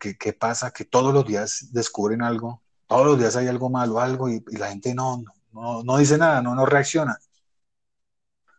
¿qué, 0.00 0.16
¿qué, 0.16 0.32
pasa? 0.32 0.72
Que 0.72 0.84
todos 0.84 1.12
los 1.12 1.26
días 1.26 1.68
descubren 1.72 2.22
algo, 2.22 2.62
todos 2.86 3.06
los 3.06 3.18
días 3.18 3.36
hay 3.36 3.48
algo 3.48 3.68
malo, 3.70 4.00
algo, 4.00 4.28
y, 4.28 4.42
la 4.58 4.68
gente 4.68 4.94
no, 4.94 5.22
no, 5.52 5.82
no 5.82 5.98
dice 5.98 6.16
nada, 6.16 6.42
no, 6.42 6.54
no 6.54 6.64
reacciona. 6.66 7.18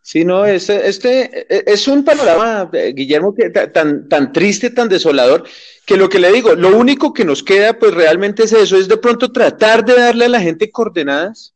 Sí, 0.03 0.25
no, 0.25 0.45
este, 0.45 0.87
este 0.87 1.71
es 1.71 1.87
un 1.87 2.03
panorama, 2.03 2.69
eh, 2.73 2.91
Guillermo, 2.95 3.35
que, 3.35 3.49
tan, 3.49 4.09
tan 4.09 4.33
triste, 4.33 4.71
tan 4.71 4.89
desolador, 4.89 5.43
que 5.85 5.95
lo 5.95 6.09
que 6.09 6.19
le 6.19 6.31
digo, 6.31 6.55
lo 6.55 6.75
único 6.75 7.13
que 7.13 7.25
nos 7.25 7.43
queda, 7.43 7.77
pues 7.77 7.93
realmente 7.93 8.43
es 8.43 8.53
eso, 8.53 8.77
es 8.77 8.87
de 8.87 8.97
pronto 8.97 9.31
tratar 9.31 9.85
de 9.85 9.93
darle 9.93 10.25
a 10.25 10.29
la 10.29 10.41
gente 10.41 10.71
coordenadas 10.71 11.53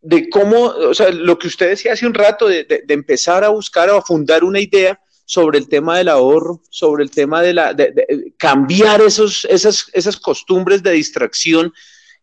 de 0.00 0.28
cómo, 0.28 0.66
o 0.66 0.94
sea, 0.94 1.10
lo 1.10 1.38
que 1.38 1.48
usted 1.48 1.70
decía 1.70 1.92
hace 1.92 2.06
un 2.06 2.14
rato, 2.14 2.46
de, 2.46 2.64
de, 2.64 2.94
empezar 2.94 3.42
a 3.42 3.48
buscar 3.48 3.90
o 3.90 3.96
a 3.96 4.02
fundar 4.02 4.44
una 4.44 4.60
idea 4.60 5.00
sobre 5.26 5.58
el 5.58 5.68
tema 5.68 5.98
del 5.98 6.08
ahorro, 6.08 6.62
sobre 6.70 7.02
el 7.04 7.10
tema 7.10 7.42
de 7.42 7.52
la, 7.52 7.74
de, 7.74 8.32
cambiar 8.38 9.02
esos, 9.02 9.44
esas, 9.50 9.90
esas 9.92 10.16
costumbres 10.16 10.82
de 10.82 10.92
distracción 10.92 11.72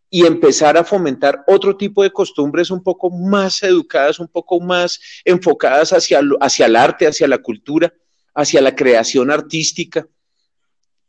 y 0.09 0.25
empezar 0.25 0.77
a 0.77 0.85
fomentar 0.85 1.43
otro 1.47 1.75
tipo 1.75 2.01
de 2.01 2.11
costumbres 2.11 2.71
un 2.71 2.81
poco 2.81 3.09
más 3.09 3.61
educadas, 3.61 4.19
un 4.19 4.27
poco 4.27 4.59
más 4.61 4.99
enfocadas 5.25 5.91
hacia, 5.91 6.21
hacia 6.39 6.65
el 6.65 6.75
arte, 6.77 7.05
hacia 7.05 7.27
la 7.27 7.39
cultura, 7.39 7.93
hacia 8.33 8.61
la 8.61 8.73
creación 8.73 9.31
artística. 9.31 10.07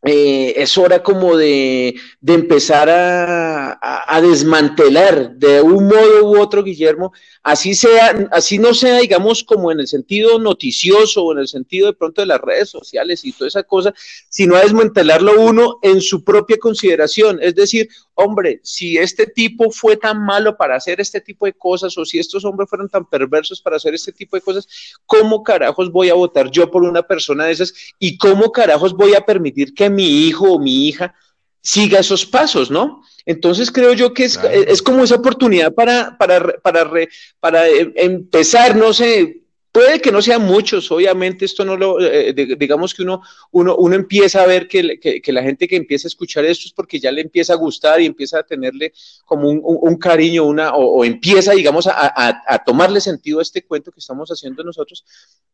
Eh, 0.07 0.53
es 0.57 0.77
hora 0.77 1.03
como 1.03 1.35
de, 1.37 1.95
empezar 2.27 2.91
a, 2.91 4.21
desmantelar 4.21 5.35
de 5.37 5.61
un 5.61 5.87
modo 5.87 6.31
u 6.31 6.41
otro, 6.41 6.63
Guillermo, 6.63 7.13
así 7.43 7.75
sea, 7.75 8.29
así 8.31 8.59
no 8.59 8.75
sea, 8.75 8.99
digamos, 8.99 9.43
como 9.43 9.73
en 9.73 9.81
el 9.81 9.89
sentido 9.89 10.39
noticioso 10.39 11.25
o 11.25 11.33
en 11.33 11.39
el 11.39 11.49
sentido 11.49 11.87
de 11.87 11.95
pronto 11.95 12.21
de 12.21 12.27
las 12.27 12.41
redes 12.41 12.69
sociales 12.71 13.25
y 13.25 13.33
toda 13.33 13.49
esa 13.49 13.63
cosa, 13.63 13.95
sino 14.29 14.57
a 14.57 14.61
desmantelarlo 14.61 15.41
uno 15.41 15.79
en 15.83 16.01
su 16.01 16.23
propia 16.23 16.59
consideración. 16.59 17.39
Es 17.43 17.55
decir, 17.55 17.89
hombre, 18.15 18.61
si 18.63 18.97
este 18.97 19.27
tipo 19.27 19.71
fue 19.71 19.97
tan 19.97 20.25
malo 20.25 20.57
para 20.57 20.77
hacer 20.77 21.01
este 21.01 21.21
tipo 21.21 21.47
de 21.47 21.53
cosas 21.53 21.97
o 21.99 22.05
si 22.05 22.19
estos 22.19 22.45
hombres 22.45 22.69
fueron 22.69 22.89
tan 22.89 23.05
perversos 23.07 23.61
para 23.61 23.77
hacer 23.77 23.95
este 23.95 24.13
tipo 24.13 24.37
de 24.37 24.43
cosas, 24.43 24.69
¿cómo 25.07 25.43
carajos 25.43 25.91
voy 25.91 26.11
a 26.11 26.15
votar 26.15 26.51
yo 26.51 26.71
por 26.71 26.83
una 26.83 27.03
persona 27.03 27.45
de 27.45 27.53
esas 27.53 27.75
y 27.99 28.17
cómo 28.17 28.53
carajos 28.53 28.95
voy 28.95 29.15
a 29.15 29.25
permitir 29.25 29.75
que 29.75 29.91
mi 29.91 30.27
hijo 30.27 30.53
o 30.53 30.59
mi 30.59 30.89
hija 30.89 31.15
siga 31.61 32.01
esos 32.01 32.27
pasos, 32.27 32.71
¿no? 32.71 33.03
Entonces 33.27 33.71
creo 33.71 33.95
yo 33.95 34.13
que 34.13 34.25
es, 34.25 34.39
es 34.45 34.83
como 34.83 35.03
esa 35.03 35.15
oportunidad 35.17 35.73
para, 35.73 36.17
para, 36.19 36.59
para, 36.59 36.91
para 37.41 37.69
eh, 37.69 37.93
empezar, 37.97 38.77
no 38.77 38.93
sé, 38.93 39.44
Puede 39.75 40.01
que 40.01 40.13
no 40.13 40.23
sean 40.23 40.43
muchos, 40.43 40.89
obviamente 40.93 41.45
esto 41.45 41.65
no 41.65 41.77
lo, 41.77 42.01
eh, 42.01 42.33
digamos 42.33 42.95
que 42.95 43.03
uno, 43.03 43.23
uno, 43.51 43.75
uno 43.75 43.97
empieza 43.97 44.41
a 44.41 44.47
ver 44.47 44.69
que, 44.69 45.01
que, 45.01 45.33
la 45.33 45.43
gente 45.43 45.67
que 45.67 45.75
empieza 45.75 46.07
a 46.07 46.11
escuchar 46.11 46.45
esto 46.45 46.69
es 46.69 46.73
porque 46.73 47.01
ya 47.01 47.11
le 47.11 47.23
empieza 47.23 47.55
a 47.55 47.57
gustar 47.57 48.01
y 48.01 48.07
empieza 48.07 48.39
a 48.39 48.45
tenerle 48.45 48.93
como 49.25 49.49
un, 49.49 49.61
un, 49.65 49.97
cariño, 49.97 50.45
una, 50.45 50.75
o, 50.75 51.05
empieza, 51.05 51.55
digamos, 51.55 51.89
a, 51.89 52.13
a, 52.47 52.65
tomarle 52.65 53.01
sentido 53.01 53.41
a 53.41 53.43
este 53.43 53.65
cuento 53.65 53.91
que 53.91 53.99
estamos 53.99 54.31
haciendo 54.31 54.63
nosotros 54.63 55.05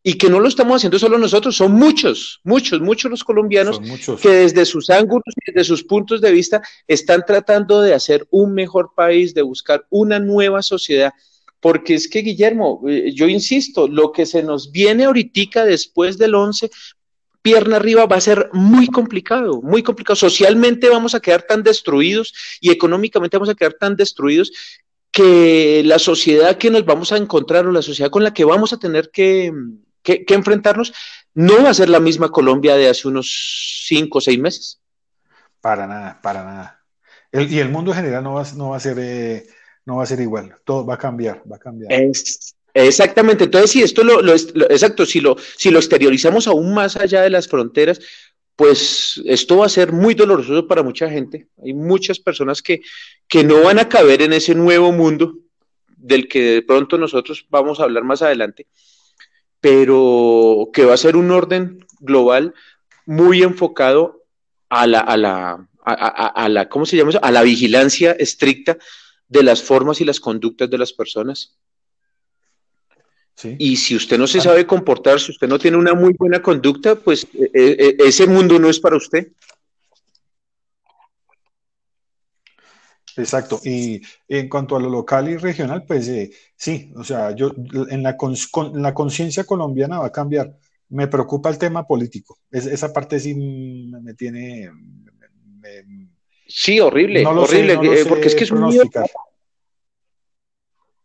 y 0.02 0.18
que 0.18 0.28
no 0.28 0.38
lo 0.38 0.48
estamos 0.48 0.76
haciendo 0.76 0.98
solo 0.98 1.16
nosotros, 1.16 1.56
son 1.56 1.72
muchos, 1.72 2.42
muchos, 2.44 2.82
muchos 2.82 3.10
los 3.10 3.24
colombianos 3.24 3.80
que 4.20 4.28
desde 4.28 4.66
sus 4.66 4.90
ángulos 4.90 5.34
y 5.34 5.50
desde 5.50 5.64
sus 5.64 5.82
puntos 5.82 6.20
de 6.20 6.30
vista 6.30 6.60
están 6.86 7.24
tratando 7.26 7.80
de 7.80 7.94
hacer 7.94 8.28
un 8.28 8.52
mejor 8.52 8.92
país, 8.94 9.32
de 9.32 9.40
buscar 9.40 9.86
una 9.88 10.18
nueva 10.18 10.60
sociedad 10.60 11.14
porque 11.60 11.94
es 11.94 12.08
que, 12.08 12.20
Guillermo, 12.20 12.82
eh, 12.88 13.12
yo 13.14 13.28
insisto, 13.28 13.86
lo 13.86 14.12
que 14.12 14.26
se 14.26 14.42
nos 14.42 14.72
viene 14.72 15.04
ahorita 15.04 15.64
después 15.64 16.16
del 16.16 16.34
11, 16.34 16.70
pierna 17.42 17.76
arriba, 17.76 18.06
va 18.06 18.16
a 18.16 18.20
ser 18.20 18.50
muy 18.52 18.86
complicado, 18.88 19.60
muy 19.62 19.82
complicado. 19.82 20.16
Socialmente 20.16 20.88
vamos 20.88 21.14
a 21.14 21.20
quedar 21.20 21.42
tan 21.42 21.62
destruidos 21.62 22.34
y 22.60 22.70
económicamente 22.70 23.36
vamos 23.36 23.50
a 23.50 23.54
quedar 23.54 23.74
tan 23.74 23.96
destruidos 23.96 24.52
que 25.10 25.82
la 25.84 25.98
sociedad 25.98 26.56
que 26.56 26.70
nos 26.70 26.84
vamos 26.84 27.12
a 27.12 27.16
encontrar 27.16 27.66
o 27.66 27.72
la 27.72 27.82
sociedad 27.82 28.10
con 28.10 28.24
la 28.24 28.32
que 28.32 28.44
vamos 28.44 28.72
a 28.72 28.78
tener 28.78 29.10
que, 29.10 29.52
enfrentarnos 30.04 30.92
no 31.34 31.62
va 31.62 31.70
a 31.70 31.74
ser 31.74 31.88
la 31.88 32.00
misma 32.00 32.30
Colombia 32.30 32.76
de 32.76 32.88
hace 32.88 33.08
unos 33.08 33.84
cinco 33.86 34.18
o 34.18 34.20
seis 34.20 34.38
meses. 34.38 34.80
Para 35.60 35.86
nada, 35.86 36.20
para 36.22 36.44
nada. 36.44 36.84
y 37.32 37.58
el 37.58 37.68
mundo 37.68 37.90
en 37.90 37.98
general 37.98 38.24
no 38.24 38.34
va, 38.34 38.44
no 38.56 38.70
va 38.70 38.76
a 38.76 38.80
ser... 38.80 38.98
Eh, 38.98 39.46
no 39.86 39.96
va 39.96 40.02
a 40.04 40.06
ser 40.06 40.20
igual, 40.20 40.54
todo 40.64 40.84
va 40.84 40.94
a 40.94 40.98
cambiar, 40.98 41.42
va 41.50 41.56
a 41.56 41.58
cambiar. 41.58 41.92
exactamente, 42.74 43.44
entonces 43.44 43.70
si 43.70 43.82
esto 43.82 44.04
lo, 44.04 44.20
exacto, 44.32 45.06
si 45.06 45.20
lo, 45.20 45.36
si 45.56 45.70
lo 45.70 45.78
exteriorizamos 45.78 46.46
aún 46.46 46.74
más 46.74 46.96
allá 46.96 47.22
de 47.22 47.30
las 47.30 47.48
fronteras, 47.48 48.00
pues 48.56 49.20
esto 49.24 49.56
va 49.56 49.66
a 49.66 49.70
ser 49.70 49.90
muy 49.90 50.14
doloroso 50.14 50.68
para 50.68 50.82
mucha 50.82 51.08
gente. 51.08 51.48
Hay 51.64 51.72
muchas 51.72 52.18
personas 52.18 52.60
que, 52.60 52.82
que 53.26 53.42
no 53.42 53.62
van 53.62 53.78
a 53.78 53.88
caber 53.88 54.20
en 54.20 54.34
ese 54.34 54.54
nuevo 54.54 54.92
mundo 54.92 55.34
del 55.96 56.28
que 56.28 56.42
de 56.42 56.62
pronto 56.62 56.98
nosotros 56.98 57.46
vamos 57.48 57.80
a 57.80 57.84
hablar 57.84 58.04
más 58.04 58.20
adelante, 58.20 58.66
pero 59.60 60.68
que 60.74 60.84
va 60.84 60.92
a 60.92 60.98
ser 60.98 61.16
un 61.16 61.30
orden 61.30 61.86
global 62.00 62.54
muy 63.06 63.42
enfocado 63.42 64.24
a 64.68 64.86
la, 64.86 65.00
a 65.00 65.16
la, 65.16 65.66
a, 65.84 66.48
la 66.48 66.68
¿cómo 66.68 66.86
se 66.86 66.96
llama 66.96 67.10
eso? 67.10 67.20
A 67.22 67.30
la 67.30 67.42
vigilancia 67.42 68.12
estricta 68.12 68.78
de 69.30 69.42
las 69.42 69.62
formas 69.62 70.00
y 70.00 70.04
las 70.04 70.20
conductas 70.20 70.68
de 70.68 70.76
las 70.76 70.92
personas. 70.92 71.56
Y 73.58 73.76
si 73.76 73.96
usted 73.96 74.18
no 74.18 74.26
se 74.26 74.40
sabe 74.40 74.66
comportar, 74.66 75.18
si 75.18 75.32
usted 75.32 75.48
no 75.48 75.58
tiene 75.58 75.78
una 75.78 75.94
muy 75.94 76.12
buena 76.12 76.42
conducta, 76.42 76.96
pues 76.96 77.24
eh, 77.32 77.50
eh, 77.54 77.96
ese 78.00 78.26
mundo 78.26 78.58
no 78.58 78.68
es 78.68 78.78
para 78.78 78.96
usted. 78.96 79.32
Exacto. 83.16 83.60
Y 83.64 84.02
en 84.28 84.48
cuanto 84.48 84.76
a 84.76 84.80
lo 84.80 84.90
local 84.90 85.28
y 85.30 85.36
regional, 85.36 85.84
pues 85.86 86.08
eh, 86.08 86.30
sí, 86.56 86.92
o 86.96 87.04
sea, 87.04 87.34
yo 87.34 87.52
en 87.88 88.02
la, 88.02 88.16
la 88.74 88.94
conciencia 88.94 89.44
colombiana 89.44 90.00
va 90.00 90.06
a 90.06 90.12
cambiar. 90.12 90.56
Me 90.90 91.06
preocupa 91.06 91.48
el 91.48 91.58
tema 91.58 91.86
político. 91.86 92.38
esa 92.50 92.92
parte 92.92 93.20
sí 93.20 93.34
me, 93.34 94.12
tiene, 94.14 94.70
Sí, 96.52 96.80
horrible, 96.80 97.24
horrible, 97.24 97.74
eh, 97.74 98.04
porque 98.06 98.26
es 98.26 98.34
que 98.34 98.44
es 98.44 98.50
un 98.50 98.68
nido, 98.68 98.84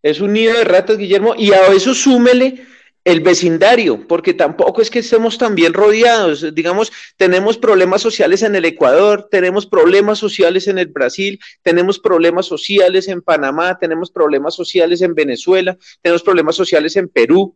es 0.02 0.20
un 0.20 0.34
nido 0.34 0.58
de 0.58 0.64
ratas, 0.64 0.98
Guillermo, 0.98 1.36
y 1.38 1.52
a 1.52 1.68
eso 1.68 1.94
súmele 1.94 2.66
el 3.04 3.22
vecindario, 3.22 4.08
porque 4.08 4.34
tampoco 4.34 4.82
es 4.82 4.90
que 4.90 5.00
estemos 5.00 5.38
tan 5.38 5.54
bien 5.54 5.74
rodeados. 5.74 6.54
Digamos, 6.56 6.92
tenemos 7.18 7.58
problemas 7.58 8.02
sociales 8.02 8.42
en 8.42 8.56
el 8.56 8.66
Ecuador, 8.66 9.28
tenemos 9.30 9.68
problemas 9.68 10.18
sociales 10.18 10.68
en 10.68 10.80
el 10.80 10.88
Brasil, 10.88 11.40
tenemos 11.62 12.00
problemas 12.00 12.48
sociales 12.48 13.08
en 13.08 13.22
Panamá, 13.22 13.78
tenemos 13.78 14.10
problemas 14.10 14.56
sociales 14.56 15.04
en 15.04 15.14
Venezuela, 15.14 15.78
tenemos 16.02 16.24
problemas 16.24 16.56
sociales 16.56 16.96
en 16.96 17.08
Perú. 17.08 17.56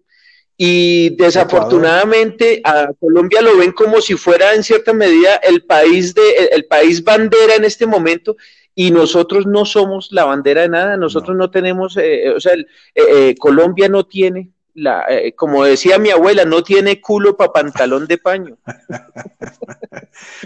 Y 0.61 1.15
desafortunadamente 1.15 2.59
a 2.65 2.91
Colombia 2.99 3.41
lo 3.41 3.55
ven 3.55 3.71
como 3.71 4.01
si 4.01 4.15
fuera 4.15 4.53
en 4.53 4.61
cierta 4.61 4.91
medida 4.91 5.35
el 5.35 5.63
país 5.63 6.13
de 6.13 6.21
el 6.51 6.65
país 6.65 7.01
bandera 7.01 7.55
en 7.55 7.63
este 7.63 7.85
momento 7.85 8.35
y 8.75 8.91
nosotros 8.91 9.45
no 9.45 9.63
somos 9.63 10.09
la 10.11 10.25
bandera 10.25 10.63
de 10.63 10.69
nada, 10.69 10.97
nosotros 10.97 11.37
no, 11.37 11.49
tenemos, 11.49 11.95
eh, 11.95 12.27
eh, 12.27 12.29
o 12.31 12.41
sea, 12.41 12.53
eh, 12.93 13.35
Colombia 13.37 13.87
no 13.87 14.05
tiene 14.05 14.51
la, 14.73 15.05
como 15.37 15.63
decía 15.63 15.97
mi 15.97 16.09
abuela, 16.09 16.43
no 16.43 16.61
tiene 16.61 16.99
culo 16.99 17.37
para 17.37 17.53
pantalón 17.53 18.05
de 18.07 18.17
paño. 18.17 18.57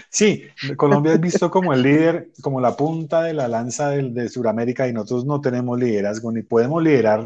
Sí, 0.09 0.43
Colombia 0.77 1.13
es 1.13 1.19
visto 1.19 1.49
como 1.49 1.73
el 1.73 1.81
líder, 1.81 2.29
como 2.43 2.61
la 2.61 2.75
punta 2.75 3.23
de 3.23 3.33
la 3.33 3.47
lanza 3.47 3.89
de, 3.89 4.11
de 4.11 4.29
Sudamérica 4.29 4.87
y 4.87 4.93
nosotros 4.93 5.25
no 5.25 5.41
tenemos 5.41 5.79
liderazgo 5.79 6.31
ni 6.31 6.43
podemos 6.43 6.83
liderar 6.83 7.25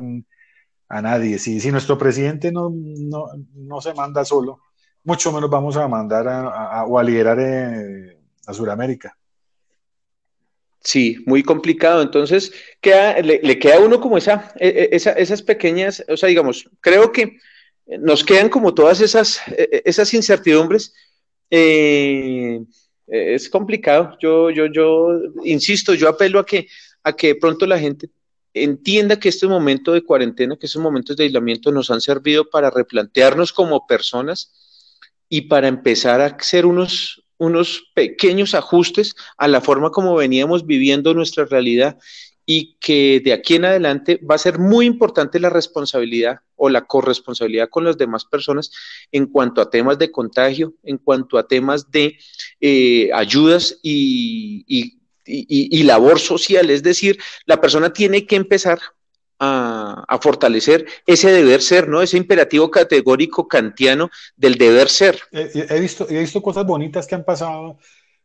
a 0.89 1.01
nadie. 1.01 1.39
Si, 1.39 1.59
si 1.59 1.71
nuestro 1.71 1.97
presidente 1.97 2.51
no, 2.51 2.71
no, 2.73 3.81
se 3.81 3.93
manda 3.93 4.23
solo, 4.25 4.61
mucho 5.03 5.31
menos 5.31 5.49
vamos 5.49 5.77
a 5.77 5.87
mandar 5.87 6.27
a, 6.27 6.85
o 6.85 6.97
a 6.97 7.03
liderar 7.03 7.39
eh, 7.39 8.17
a 8.45 8.53
Sudamérica. 8.53 9.17
Sí, 10.81 11.17
muy 11.25 11.43
complicado. 11.43 12.01
Entonces, 12.01 12.51
queda, 12.79 13.19
le, 13.19 13.59
queda 13.59 13.75
a 13.75 13.79
uno 13.79 13.99
como 13.99 14.17
esa, 14.17 14.53
e, 14.57 14.67
e, 14.67 14.95
esa, 14.95 15.11
esas 15.11 15.41
pequeñas, 15.41 16.03
o 16.07 16.15
sea, 16.15 16.29
digamos, 16.29 16.69
creo 16.79 17.11
que 17.11 17.37
nos 17.99 18.23
quedan 18.23 18.49
como 18.49 18.73
todas 18.73 19.01
esas, 19.01 19.41
e, 19.47 19.81
esas 19.85 20.13
incertidumbres. 20.13 20.93
Eh, 21.49 22.61
es 23.07 23.49
complicado. 23.49 24.17
Yo, 24.21 24.49
yo, 24.49 24.65
yo 24.67 25.09
insisto, 25.43 25.93
yo 25.93 26.09
apelo 26.09 26.39
a 26.39 26.45
que, 26.45 26.67
a 27.03 27.13
que 27.13 27.35
pronto 27.35 27.65
la 27.65 27.79
gente 27.79 28.09
entienda 28.53 29.19
que 29.19 29.29
este 29.29 29.47
momento 29.47 29.93
de 29.93 30.03
cuarentena, 30.03 30.57
que 30.57 30.65
estos 30.65 30.81
momentos 30.81 31.15
de 31.15 31.25
aislamiento 31.25 31.71
nos 31.71 31.91
han 31.91 32.01
servido 32.01 32.49
para 32.49 32.69
replantearnos 32.69 33.53
como 33.53 33.87
personas 33.87 34.51
y 35.29 35.41
para 35.41 35.67
empezar 35.67 36.21
a 36.21 36.27
hacer 36.27 36.65
unos, 36.65 37.23
unos 37.37 37.91
pequeños 37.93 38.55
ajustes 38.55 39.15
a 39.37 39.47
la 39.47 39.61
forma 39.61 39.91
como 39.91 40.15
veníamos 40.15 40.65
viviendo 40.65 41.13
nuestra 41.13 41.45
realidad 41.45 41.97
y 42.49 42.77
que 42.79 43.21
de 43.23 43.33
aquí 43.33 43.55
en 43.55 43.65
adelante 43.65 44.21
va 44.23 44.35
a 44.35 44.39
ser 44.39 44.57
muy 44.57 44.85
importante 44.85 45.37
la 45.37 45.49
responsabilidad 45.49 46.39
o 46.55 46.69
la 46.69 46.85
corresponsabilidad 46.85 47.67
con 47.69 47.83
las 47.83 47.97
demás 47.97 48.23
personas 48.23 48.71
en 49.11 49.27
cuanto 49.27 49.59
a 49.59 49.69
temas 49.69 49.99
de 49.99 50.11
contagio, 50.11 50.73
en 50.83 50.97
cuanto 50.97 51.37
a 51.37 51.45
temas 51.45 51.91
de 51.91 52.17
eh, 52.61 53.09
ayudas 53.13 53.77
y, 53.83 54.63
y, 54.65 54.96
labor 55.83 56.19
social. 56.19 56.69
Es 56.69 56.83
decir, 56.83 57.19
la 57.45 57.59
persona 57.59 57.91
tiene 57.91 58.25
que 58.25 58.35
empezar 58.35 58.79
a, 59.39 60.19
fortalecer 60.21 60.85
ese 61.05 61.31
deber 61.31 61.61
ser, 61.61 61.87
¿no? 61.87 62.01
Ese 62.01 62.17
imperativo 62.17 62.71
categórico 62.71 63.47
kantiano 63.47 64.09
del 64.35 64.55
deber 64.55 64.89
ser. 64.89 65.19
he, 65.31 65.79
visto, 65.79 66.07
he 66.09 66.19
visto 66.19 66.41
cosas 66.41 66.65
bonitas 66.65 67.07
que 67.07 67.15
han 67.15 67.23
pasado. 67.23 67.77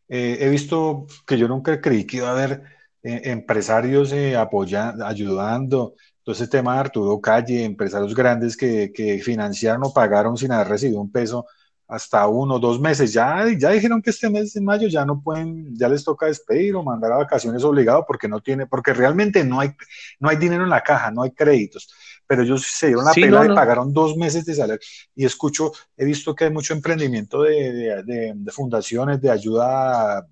Eh, 0.09 0.39
he 0.41 0.49
visto 0.49 1.07
que 1.27 1.39
yo 1.39 1.49
nunca 1.49 1.81
creí 1.81 2.05
que 2.05 2.19
iba 2.19 2.29
a 2.29 2.33
haber 2.33 2.63
eh, 3.03 3.23
empresarios 3.25 4.13
eh, 4.13 4.37
apoyando, 4.37 5.07
ayudando. 5.07 5.95
Entonces, 6.19 6.45
el 6.45 6.51
tema 6.51 6.75
de 6.75 6.81
Arturo 6.81 7.21
Calle, 7.21 7.65
empresarios 7.65 8.15
grandes 8.15 8.57
que, 8.57 8.93
que 8.93 9.19
financiaron 9.21 9.85
o 9.85 9.93
pagaron 9.93 10.37
sin 10.37 10.53
haber 10.53 10.69
recibido 10.69 11.01
un 11.01 11.11
peso 11.11 11.47
hasta 11.93 12.27
uno 12.27 12.55
o 12.55 12.59
dos 12.59 12.81
meses. 12.81 13.13
Ya, 13.13 13.47
ya 13.59 13.71
dijeron 13.71 14.01
que 14.01 14.11
este 14.11 14.31
mes 14.31 14.55
de 14.55 14.63
mayo 14.63 14.89
ya 14.89 15.05
no 15.05 15.21
pueden, 15.21 15.77
ya 15.77 15.89
les 15.91 16.03
toca 16.03 16.25
despedir 16.25 16.75
o 16.75 16.83
mandar 16.83 17.13
a 17.13 17.19
vacaciones 17.19 17.63
obligado 17.65 18.07
porque 18.07 18.29
no 18.29 18.41
tiene, 18.41 18.67
porque 18.67 18.95
realmente 18.95 19.45
no 19.45 19.61
hay, 19.61 19.73
no 20.19 20.31
hay 20.31 20.37
dinero 20.37 20.65
en 20.65 20.71
la 20.71 20.83
caja, 20.83 21.11
no 21.11 21.23
hay 21.23 21.33
créditos. 21.33 21.93
Pero 22.27 22.45
ellos 22.45 22.67
se 22.67 22.87
dieron 22.87 23.05
la 23.05 23.13
pena 23.13 23.45
y 23.45 23.49
pagaron 23.49 23.93
dos 23.93 24.17
meses 24.17 24.47
de 24.47 24.55
salario. 24.55 24.81
Y 25.15 25.27
escucho, 25.27 25.71
he 25.95 26.07
visto 26.07 26.35
que 26.35 26.45
hay 26.45 26.51
mucho 26.51 26.73
emprendimiento 26.73 27.43
de, 27.43 28.03
de, 28.03 28.53
fundaciones, 28.53 29.21
de 29.21 29.31
ayuda, 29.31 30.27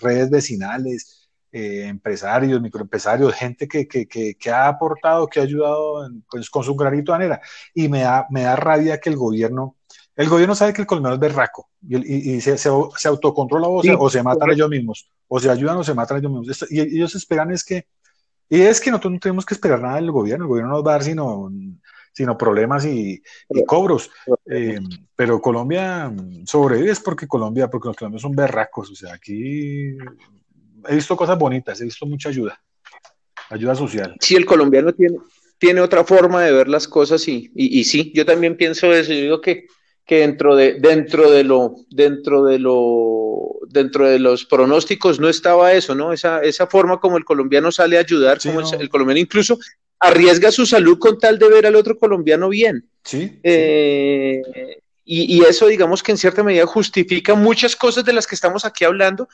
redes 0.00 0.30
vecinales, 0.30 1.28
eh, 1.52 1.88
empresarios, 1.88 2.62
microempresarios, 2.62 3.34
gente 3.34 3.68
que, 3.68 3.86
que, 3.86 4.06
que, 4.06 4.50
ha 4.50 4.66
aportado, 4.68 5.26
que 5.26 5.40
ha 5.40 5.42
ayudado 5.42 6.08
pues, 6.30 6.48
con 6.48 6.64
su 6.64 6.74
granito 6.74 7.12
de 7.12 7.18
manera. 7.18 7.40
Y 7.74 7.88
me 7.88 8.00
da, 8.00 8.26
me 8.30 8.44
da 8.44 8.56
rabia 8.56 8.98
que 8.98 9.10
el 9.10 9.16
gobierno 9.16 9.76
el 10.20 10.28
gobierno 10.28 10.54
sabe 10.54 10.74
que 10.74 10.82
el 10.82 10.86
colombiano 10.86 11.14
es 11.14 11.20
berraco 11.20 11.70
y, 11.88 12.42
se, 12.42 12.68
autocontrola 12.68 13.68
o, 13.68 14.10
se, 14.10 14.22
matan 14.22 14.50
ellos 14.50 14.68
mismos, 14.68 15.10
o 15.26 15.40
se 15.40 15.48
ayudan 15.50 15.78
o 15.78 15.82
se 15.82 15.94
matan 15.94 16.18
ellos 16.18 16.30
mismos. 16.30 16.66
y 16.70 16.78
ellos 16.78 17.14
esperan 17.14 17.50
es 17.52 17.64
que, 17.64 17.86
y 18.46 18.60
es 18.60 18.82
que 18.82 18.90
nosotros 18.90 19.14
no 19.14 19.18
tenemos 19.18 19.46
que 19.46 19.54
esperar 19.54 19.80
nada 19.80 19.96
del 19.96 20.10
gobierno, 20.10 20.44
el 20.44 20.48
gobierno 20.50 20.72
no 20.72 20.76
nos 20.76 20.86
va 20.86 20.90
a 20.90 20.94
dar 20.96 21.04
sino, 21.04 21.50
sino 22.12 22.36
problemas 22.36 22.84
y, 22.84 23.22
cobros. 23.66 24.10
Eh, 24.44 24.78
pero 25.16 25.40
Colombia 25.40 26.12
sobrevive 26.44 26.90
es 26.90 27.00
porque 27.00 27.26
Colombia, 27.26 27.70
porque 27.70 27.88
los 27.88 27.96
colombianos 27.96 28.20
son 28.20 28.36
berracos, 28.36 28.90
o 28.90 28.94
sea, 28.94 29.14
aquí 29.14 29.96
he 30.86 30.94
visto 30.94 31.16
cosas 31.16 31.38
bonitas, 31.38 31.80
he 31.80 31.84
visto 31.84 32.04
mucha 32.04 32.28
ayuda, 32.28 32.60
ayuda 33.48 33.74
social. 33.74 34.14
Sí, 34.20 34.36
el 34.36 34.44
colombiano 34.44 34.92
tiene, 34.92 35.16
tiene 35.56 35.80
otra 35.80 36.04
forma 36.04 36.42
de 36.42 36.52
ver 36.52 36.68
las 36.68 36.86
cosas 36.86 37.26
y, 37.26 37.50
y, 37.54 37.80
y 37.80 37.84
sí, 37.84 38.12
yo 38.14 38.26
también 38.26 38.58
pienso 38.58 38.92
eso, 38.92 39.14
yo 39.14 39.20
digo 39.20 39.40
que 39.40 39.66
que 40.10 40.18
dentro 40.18 40.56
de, 40.56 40.74
dentro 40.80 41.30
de 41.30 41.44
lo, 41.44 41.76
dentro 41.88 42.42
de 42.42 42.58
lo, 42.58 43.60
dentro 43.68 44.08
de 44.08 44.18
los 44.18 44.44
pronósticos 44.44 45.20
no 45.20 45.28
estaba 45.28 45.72
eso, 45.72 45.94
¿no? 45.94 46.12
Esa, 46.12 46.40
esa 46.42 46.66
forma 46.66 46.98
como 46.98 47.16
el 47.16 47.24
colombiano 47.24 47.70
sale 47.70 47.96
a 47.96 48.00
ayudar, 48.00 48.40
como 48.40 48.58
el, 48.58 48.88
colombiano 48.88 49.20
incluso 49.20 49.56
arriesga 50.00 50.50
su 50.50 50.66
salud 50.66 50.98
con 50.98 51.16
tal 51.20 51.38
de 51.38 51.48
ver 51.48 51.64
al 51.64 51.76
otro 51.76 51.96
colombiano 51.96 52.48
bien. 52.48 52.90
Sí. 53.04 53.38
Eh, 53.44 54.42
y, 55.04 55.36
y, 55.38 55.44
eso, 55.44 55.68
digamos 55.68 56.02
que 56.02 56.10
en 56.10 56.18
cierta 56.18 56.42
medida 56.42 56.66
justifica 56.66 57.36
muchas 57.36 57.76
cosas 57.76 58.04
de 58.04 58.12
las 58.12 58.26
que 58.26 58.34
estamos 58.34 58.64
aquí 58.64 58.84
hablando, 58.84 59.28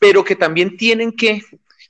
pero 0.00 0.24
que 0.24 0.34
también 0.34 0.76
tienen 0.76 1.12
que 1.12 1.42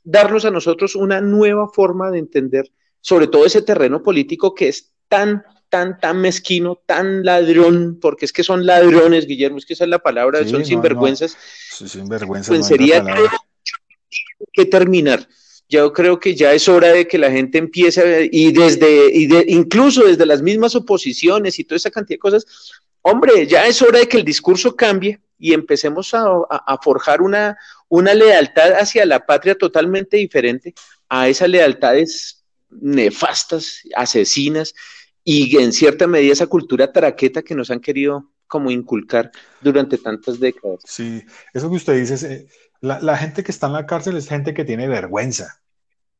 darnos 0.04 0.44
a 0.44 0.50
nosotros 0.50 0.96
una 0.96 1.22
nueva 1.22 1.70
forma 1.70 2.10
de 2.10 2.18
entender, 2.18 2.70
sobre 3.00 3.26
todo 3.26 3.46
ese 3.46 3.62
terreno 3.62 4.02
político 4.02 4.54
que 4.54 4.68
es 4.68 4.92
tan 5.08 5.42
tan, 5.68 5.98
tan 6.00 6.20
mezquino, 6.20 6.82
tan 6.86 7.24
ladrón, 7.24 7.98
porque 8.00 8.24
es 8.24 8.32
que 8.32 8.44
son 8.44 8.66
ladrones, 8.66 9.26
Guillermo, 9.26 9.58
es 9.58 9.66
que 9.66 9.74
esa 9.74 9.84
es 9.84 9.90
la 9.90 9.98
palabra, 9.98 10.46
son 10.46 10.64
sinvergüenzas. 10.64 11.36
Sinvergüenzas. 11.70 12.48
Pues 12.48 12.66
sería 12.66 13.04
que 14.52 14.66
terminar. 14.66 15.28
Yo 15.68 15.92
creo 15.92 16.18
que 16.18 16.34
ya 16.34 16.54
es 16.54 16.68
hora 16.68 16.88
de 16.88 17.06
que 17.06 17.18
la 17.18 17.30
gente 17.30 17.58
empiece, 17.58 18.28
y 18.32 18.52
desde, 18.52 19.10
y 19.14 19.28
incluso 19.48 20.04
desde 20.04 20.24
las 20.24 20.40
mismas 20.40 20.74
oposiciones 20.74 21.58
y 21.58 21.64
toda 21.64 21.76
esa 21.76 21.90
cantidad 21.90 22.16
de 22.16 22.20
cosas, 22.20 22.46
hombre, 23.02 23.46
ya 23.46 23.66
es 23.66 23.82
hora 23.82 23.98
de 23.98 24.08
que 24.08 24.16
el 24.16 24.24
discurso 24.24 24.74
cambie 24.74 25.20
y 25.38 25.52
empecemos 25.52 26.14
a, 26.14 26.24
a, 26.48 26.78
forjar 26.82 27.20
una, 27.20 27.58
una 27.88 28.14
lealtad 28.14 28.72
hacia 28.72 29.06
la 29.06 29.24
patria 29.24 29.56
totalmente 29.56 30.16
diferente 30.16 30.74
a 31.08 31.28
esas 31.28 31.48
lealtades 31.48 32.44
nefastas, 32.70 33.82
asesinas, 33.94 34.74
y 35.24 35.56
en 35.58 35.72
cierta 35.72 36.06
medida 36.06 36.32
esa 36.32 36.46
cultura 36.46 36.92
traqueta 36.92 37.42
que 37.42 37.54
nos 37.54 37.70
han 37.70 37.80
querido 37.80 38.30
como 38.48 38.70
inculcar 38.70 39.30
durante 39.60 39.98
tantas 39.98 40.40
décadas. 40.40 40.80
Sí, 40.84 41.22
eso 41.52 41.68
que 41.68 41.76
usted 41.76 42.00
dice, 42.00 42.34
eh, 42.34 42.48
la, 42.80 43.16
gente 43.16 43.44
que 43.44 43.52
está 43.52 43.66
en 43.66 43.74
la 43.74 43.86
cárcel 43.86 44.16
es 44.16 44.28
gente 44.28 44.54
que 44.54 44.64
tiene 44.64 44.88
vergüenza, 44.88 45.60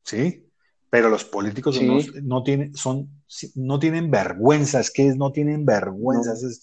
¿sí? 0.03 0.45
Pero 0.89 1.09
los 1.09 1.25
políticos 1.25 1.79
no, 2.23 2.43
tienen, 2.43 2.75
son, 2.75 3.09
no 3.55 3.79
tienen 3.79 4.09
vergüenza, 4.09 4.79
es 4.79 4.91
que 4.91 5.03
no 5.15 5.31
tienen 5.31 5.65
vergüenza, 5.65 6.33
es, 6.33 6.61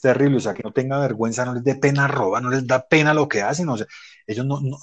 terrible, 0.00 0.36
o 0.36 0.40
sea, 0.40 0.54
que 0.54 0.62
no 0.62 0.72
tenga 0.72 1.00
vergüenza, 1.00 1.44
no 1.44 1.54
les 1.54 1.64
dé 1.64 1.74
pena 1.74 2.06
robar, 2.06 2.42
no 2.42 2.50
les 2.50 2.64
da 2.64 2.86
pena 2.86 3.12
lo 3.12 3.28
que 3.28 3.42
hacen, 3.42 3.68
o 3.68 3.76
sea, 3.76 3.86
ellos 4.24 4.46
no, 4.46 4.60
no, 4.60 4.78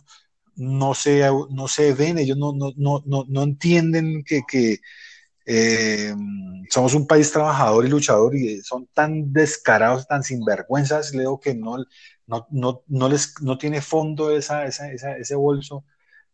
no, 0.56 0.94
se, 0.94 1.22
no 1.50 1.68
se 1.70 1.94
ven, 1.94 2.18
ellos 2.18 2.38
no, 2.38 2.52
no, 2.54 2.74
no, 2.76 3.26
no 3.26 3.44
entienden 3.44 4.24
que, 4.26 4.42
que 4.46 4.80
eh, 5.48 6.14
somos 6.70 6.94
un 6.94 7.08
país 7.08 7.32
trabajador 7.32 7.86
y 7.86 7.90
luchador 7.90 8.36
y 8.36 8.62
son 8.62 8.88
tan 8.94 9.32
descarados, 9.32 10.06
tan 10.06 10.24
sinvergüenzas, 10.24 11.16
Leo, 11.16 11.40
que 11.40 11.56
no, 11.56 11.78
no, 12.28 12.48
no, 12.52 12.84
no 12.88 13.10
les, 13.10 13.34
no 13.42 13.58
tiene 13.58 13.82
fondo 13.82 14.36
esa, 14.36 14.66
esa, 14.66 14.92
ese 14.92 15.36
bolso 15.36 15.86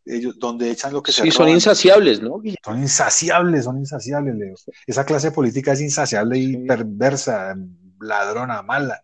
ellos, 0.05 0.37
donde 0.37 0.71
echan 0.71 0.91
lo 0.91 1.01
que 1.01 1.11
sí, 1.11 1.31
son 1.31 1.49
insaciables, 1.49 2.21
¿no? 2.21 2.41
Son 2.63 2.81
insaciables, 2.81 3.63
son 3.65 3.77
insaciables, 3.77 4.35
Leo. 4.35 4.55
Esa 4.85 5.05
clase 5.05 5.31
política 5.31 5.73
es 5.73 5.81
insaciable 5.81 6.37
y 6.37 6.57
perversa, 6.65 7.55
ladrona, 8.01 8.61
mala. 8.63 9.03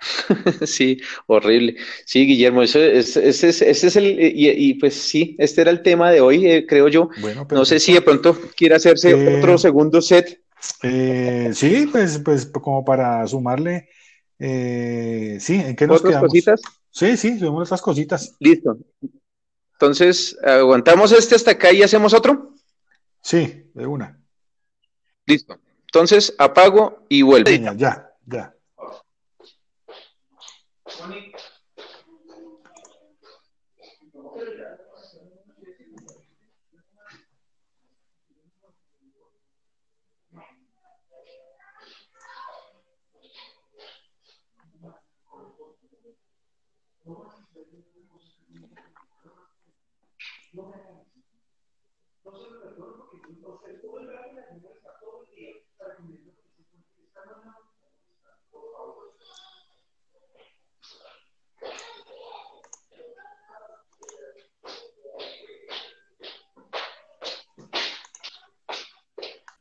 Sí, 0.66 1.00
horrible. 1.26 1.76
Sí, 2.04 2.26
Guillermo, 2.26 2.62
ese, 2.62 2.98
es 2.98 3.96
el, 3.96 4.16
y, 4.18 4.74
pues 4.74 4.94
sí, 4.94 5.36
este 5.38 5.62
era 5.62 5.70
el 5.70 5.82
tema 5.82 6.10
de 6.10 6.20
hoy, 6.20 6.46
eh, 6.46 6.66
creo 6.66 6.88
yo. 6.88 7.10
no 7.50 7.64
sé 7.64 7.80
si 7.80 7.92
de 7.92 8.02
pronto 8.02 8.36
quiere 8.56 8.74
hacerse 8.74 9.10
eh, 9.10 9.38
otro 9.38 9.58
segundo 9.58 10.00
set. 10.00 10.40
Eh, 10.82 11.50
sí, 11.54 11.88
pues, 11.90 12.18
pues 12.18 12.46
como 12.46 12.84
para 12.84 13.26
sumarle, 13.26 13.88
sí, 14.38 15.54
¿en 15.54 15.76
qué 15.76 15.86
nos 15.86 16.00
¿Otras 16.00 16.20
cositas? 16.20 16.60
Sí, 16.90 17.16
sí, 17.16 17.38
subimos 17.38 17.64
estas 17.64 17.82
cositas. 17.82 18.34
Listo. 18.40 18.76
Entonces, 19.74 20.36
aguantamos 20.42 21.12
este 21.12 21.36
hasta 21.36 21.52
acá 21.52 21.72
y 21.72 21.82
hacemos 21.82 22.12
otro. 22.12 22.54
Sí, 23.22 23.70
de 23.74 23.86
una. 23.86 24.18
Listo. 25.24 25.58
Entonces, 25.86 26.34
apago 26.38 27.06
y 27.08 27.22
vuelvo. 27.22 27.50
Ya, 27.76 28.12
ya. 28.26 28.54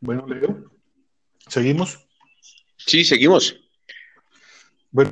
Bueno, 0.02 0.26
Leo, 0.28 0.72
¿seguimos? 1.48 2.00
Sí, 2.78 3.04
seguimos. 3.04 3.60
Bueno. 4.92 5.12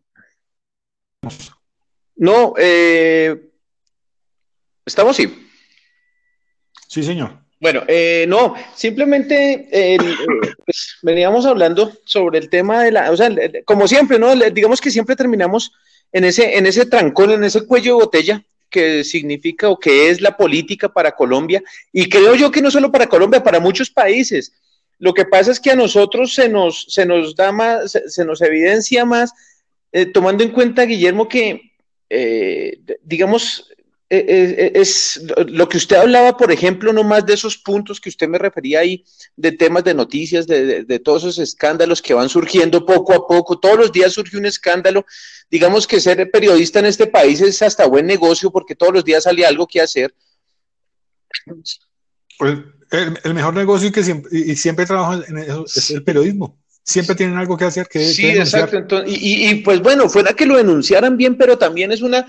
No, 2.15 2.53
eh, 2.57 3.51
estamos 4.85 5.15
sí. 5.15 5.49
Sí, 6.87 7.03
señor. 7.03 7.37
Bueno, 7.59 7.83
eh, 7.87 8.25
no, 8.27 8.53
simplemente 8.75 9.67
eh, 9.71 9.97
pues, 10.63 10.97
veníamos 11.01 11.45
hablando 11.45 11.91
sobre 12.05 12.37
el 12.39 12.49
tema 12.49 12.83
de 12.83 12.91
la, 12.91 13.11
o 13.11 13.17
sea, 13.17 13.29
como 13.65 13.87
siempre, 13.87 14.19
¿no? 14.19 14.35
Digamos 14.35 14.79
que 14.79 14.91
siempre 14.91 15.15
terminamos 15.15 15.71
en 16.11 16.23
ese, 16.23 16.57
en 16.57 16.65
ese 16.65 16.85
trancón, 16.85 17.31
en 17.31 17.43
ese 17.43 17.65
cuello 17.65 17.97
de 17.97 18.03
botella 18.05 18.43
que 18.69 19.03
significa 19.03 19.69
o 19.69 19.79
que 19.79 20.09
es 20.09 20.21
la 20.21 20.37
política 20.37 20.89
para 20.89 21.13
Colombia, 21.13 21.63
y 21.91 22.07
creo 22.09 22.35
yo 22.35 22.51
que 22.51 22.61
no 22.61 22.69
solo 22.69 22.91
para 22.91 23.07
Colombia, 23.07 23.43
para 23.43 23.59
muchos 23.59 23.89
países. 23.89 24.53
Lo 24.99 25.13
que 25.13 25.25
pasa 25.25 25.51
es 25.51 25.59
que 25.59 25.71
a 25.71 25.75
nosotros 25.75 26.33
se 26.33 26.49
nos, 26.49 26.85
se 26.89 27.05
nos 27.05 27.35
da 27.35 27.51
más, 27.51 27.97
se, 28.07 28.25
nos 28.25 28.41
evidencia 28.41 29.05
más, 29.05 29.31
eh, 29.91 30.05
tomando 30.05 30.43
en 30.43 30.51
cuenta, 30.51 30.83
Guillermo, 30.83 31.27
que, 31.27 31.71
digamos, 33.03 33.67
eh, 34.09 34.25
eh, 34.25 34.55
eh, 34.57 34.71
es 34.75 35.21
lo 35.47 35.67
que 35.67 35.75
usted 35.75 35.97
hablaba, 35.97 36.37
por 36.37 36.49
ejemplo, 36.49 36.93
no 36.93 37.03
más 37.03 37.25
de 37.25 37.33
esos 37.33 37.57
puntos 37.57 37.99
que 37.99 38.07
usted 38.07 38.29
me 38.29 38.37
refería 38.37 38.79
ahí, 38.79 39.03
de 39.35 39.51
temas 39.51 39.83
de 39.83 39.93
noticias, 39.93 40.47
de, 40.47 41.01
todos 41.03 41.23
esos 41.23 41.39
escándalos 41.39 42.01
que 42.01 42.13
van 42.13 42.29
surgiendo 42.29 42.85
poco 42.85 43.13
a 43.13 43.27
poco. 43.27 43.59
Todos 43.59 43.77
los 43.77 43.91
días 43.91 44.13
surge 44.13 44.37
un 44.37 44.45
escándalo. 44.45 45.05
Digamos 45.51 45.85
que 45.87 45.99
ser 45.99 46.31
periodista 46.31 46.79
en 46.79 46.85
este 46.85 47.07
país 47.07 47.41
es 47.41 47.61
hasta 47.61 47.85
buen 47.85 48.05
negocio 48.05 48.49
porque 48.49 48.75
todos 48.75 48.93
los 48.93 49.03
días 49.03 49.23
sale 49.23 49.45
algo 49.45 49.67
que 49.67 49.81
hacer. 49.81 50.13
Pues, 52.37 52.57
el, 52.91 53.33
mejor 53.33 53.53
negocio 53.53 53.91
que 53.91 54.03
siempre, 54.03 54.37
y 54.37 54.55
siempre 54.55 54.85
trabajo 54.85 55.21
en 55.27 55.37
eso 55.37 55.65
es 55.65 55.91
el 55.91 56.03
periodismo. 56.03 56.57
siempre 56.83 57.15
tienen 57.15 57.35
algo 57.35 57.57
que 57.57 57.65
hacer 57.65 57.87
que 57.87 57.99
sí 57.99 58.27
exacto 58.27 59.03
y, 59.05 59.55
pues 59.55 59.81
bueno 59.81 60.07
fuera 60.07 60.33
que 60.33 60.45
lo 60.45 60.55
denunciaran 60.55 61.17
bien 61.17 61.37
pero 61.37 61.57
también 61.57 61.91
es 61.91 62.01
una 62.01 62.25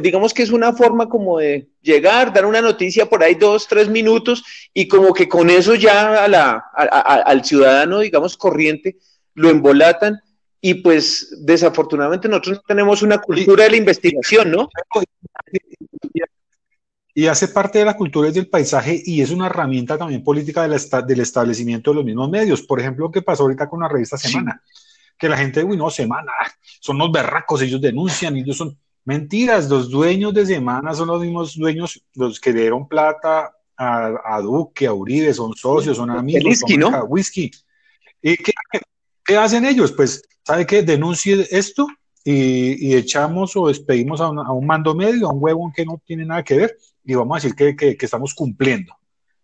digamos 0.00 0.32
que 0.32 0.42
es 0.42 0.50
una 0.50 0.72
forma 0.72 1.10
como 1.10 1.38
de 1.38 1.68
llegar 1.82 2.32
dar 2.32 2.46
una 2.46 2.62
noticia 2.62 3.06
por 3.06 3.22
ahí 3.22 3.34
dos 3.34 3.68
tres 3.68 3.90
minutos 3.90 4.44
y 4.72 4.88
como 4.88 5.12
que 5.12 5.28
con 5.28 5.50
eso 5.50 5.74
ya 5.74 6.24
a 6.24 6.28
la, 6.28 6.64
al 6.74 7.44
ciudadano 7.44 7.98
digamos 7.98 8.38
corriente 8.38 8.96
lo 9.34 9.50
embolatan 9.50 10.18
y 10.60 10.74
pues 10.74 11.36
desafortunadamente 11.40 12.28
nosotros 12.28 12.56
no 12.56 12.62
tenemos 12.66 13.02
una 13.02 13.18
cultura 13.18 13.64
de 13.64 13.70
la 13.70 13.76
investigación 13.76 14.50
no 14.50 14.70
y 17.18 17.26
hace 17.26 17.48
parte 17.48 17.80
de 17.80 17.84
la 17.84 17.96
cultura 17.96 18.28
y 18.28 18.32
del 18.32 18.46
paisaje 18.46 19.02
y 19.04 19.20
es 19.20 19.32
una 19.32 19.46
herramienta 19.46 19.98
también 19.98 20.22
política 20.22 20.62
del 20.62 21.20
establecimiento 21.20 21.90
de 21.90 21.96
los 21.96 22.04
mismos 22.04 22.30
medios. 22.30 22.62
Por 22.62 22.78
ejemplo, 22.78 23.06
lo 23.06 23.10
que 23.10 23.22
pasó 23.22 23.42
ahorita 23.42 23.68
con 23.68 23.80
la 23.80 23.88
revista 23.88 24.16
Semana, 24.16 24.62
que 25.18 25.28
la 25.28 25.36
gente, 25.36 25.64
uy, 25.64 25.76
no, 25.76 25.90
Semana, 25.90 26.30
son 26.78 26.96
los 26.96 27.10
berracos, 27.10 27.60
ellos 27.60 27.80
denuncian, 27.80 28.36
ellos 28.36 28.56
son 28.56 28.78
mentiras, 29.04 29.68
los 29.68 29.90
dueños 29.90 30.32
de 30.32 30.46
Semana 30.46 30.94
son 30.94 31.08
los 31.08 31.20
mismos 31.20 31.56
dueños, 31.56 32.00
los 32.14 32.38
que 32.38 32.52
dieron 32.52 32.86
plata 32.86 33.52
a, 33.76 34.40
Duque, 34.40 34.86
a 34.86 34.92
Uribe, 34.92 35.34
son 35.34 35.54
socios, 35.56 35.96
son 35.96 36.10
amigos, 36.10 36.44
whisky, 36.44 36.76
¿no? 36.76 37.02
whisky. 37.06 37.50
¿Y 38.22 38.36
qué, 38.36 38.52
qué, 39.24 39.36
hacen 39.36 39.64
ellos? 39.64 39.90
Pues, 39.90 40.22
¿sabe 40.44 40.64
qué? 40.64 40.84
Denuncie 40.84 41.48
esto 41.50 41.88
y, 42.24 42.94
echamos 42.94 43.56
o 43.56 43.66
despedimos 43.66 44.20
a, 44.20 44.28
un 44.28 44.66
mando 44.66 44.94
medio, 44.94 45.28
a 45.28 45.32
un 45.32 45.42
huevo 45.42 45.72
que 45.74 45.84
no 45.84 46.00
tiene 46.06 46.24
nada 46.24 46.44
que 46.44 46.56
ver 46.56 46.76
y 47.08 47.14
vamos 47.14 47.38
a 47.38 47.40
decir 47.40 47.74
que, 47.74 47.96
que, 47.96 48.04
estamos 48.04 48.34
cumpliendo. 48.34 48.94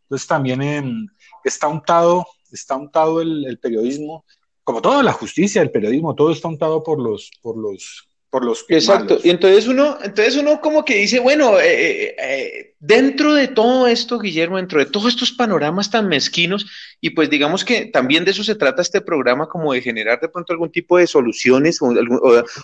Entonces 0.03 0.29
también 0.29 0.61
em, 0.61 1.07
está 1.43 1.67
untado, 1.67 2.27
está 2.53 2.77
untado 2.77 3.23
el, 3.23 3.59
periodismo, 3.59 4.27
como 4.63 4.83
toda 4.83 5.03
la 5.03 5.15
justicia, 5.15 5.63
el 5.63 5.71
periodismo, 5.71 6.15
todo 6.15 6.31
está 6.31 6.47
untado 6.47 6.83
por 6.83 7.01
los, 7.01 7.31
por 7.41 7.57
los, 7.57 8.07
por 8.35 8.45
los 8.45 8.65
Exacto. 8.69 9.21
Y 9.23 9.31
entonces 9.31 9.69
uno, 9.69 9.97
entonces 10.03 10.35
uno 10.35 10.61
como 10.61 10.85
que 10.85 10.97
dice, 10.97 11.21
bueno, 11.21 11.61
eh, 11.61 12.07
eh, 12.07 12.17
eh, 12.19 12.75
dentro 12.81 13.33
de 13.33 13.47
todo 13.47 13.87
esto, 13.87 14.19
Guillermo, 14.19 14.57
dentro 14.57 14.81
de 14.81 14.87
todos 14.87 15.07
estos 15.07 15.31
panoramas 15.31 15.89
tan 15.89 16.09
mezquinos, 16.09 16.67
y 17.01 17.11
pues 17.11 17.31
digamos 17.31 17.65
que 17.65 17.85
también 17.85 18.25
de 18.25 18.33
eso 18.33 18.43
se 18.43 18.57
trata 18.57 18.83
este 18.83 19.01
programa, 19.01 19.49
como 19.49 19.73
de 19.73 19.83
generar 19.83 20.19
de 20.21 20.29
pronto 20.29 20.53
algún 20.53 20.73
tipo 20.73 20.99
de 20.99 21.07
soluciones 21.07 21.81
o, 21.81 21.95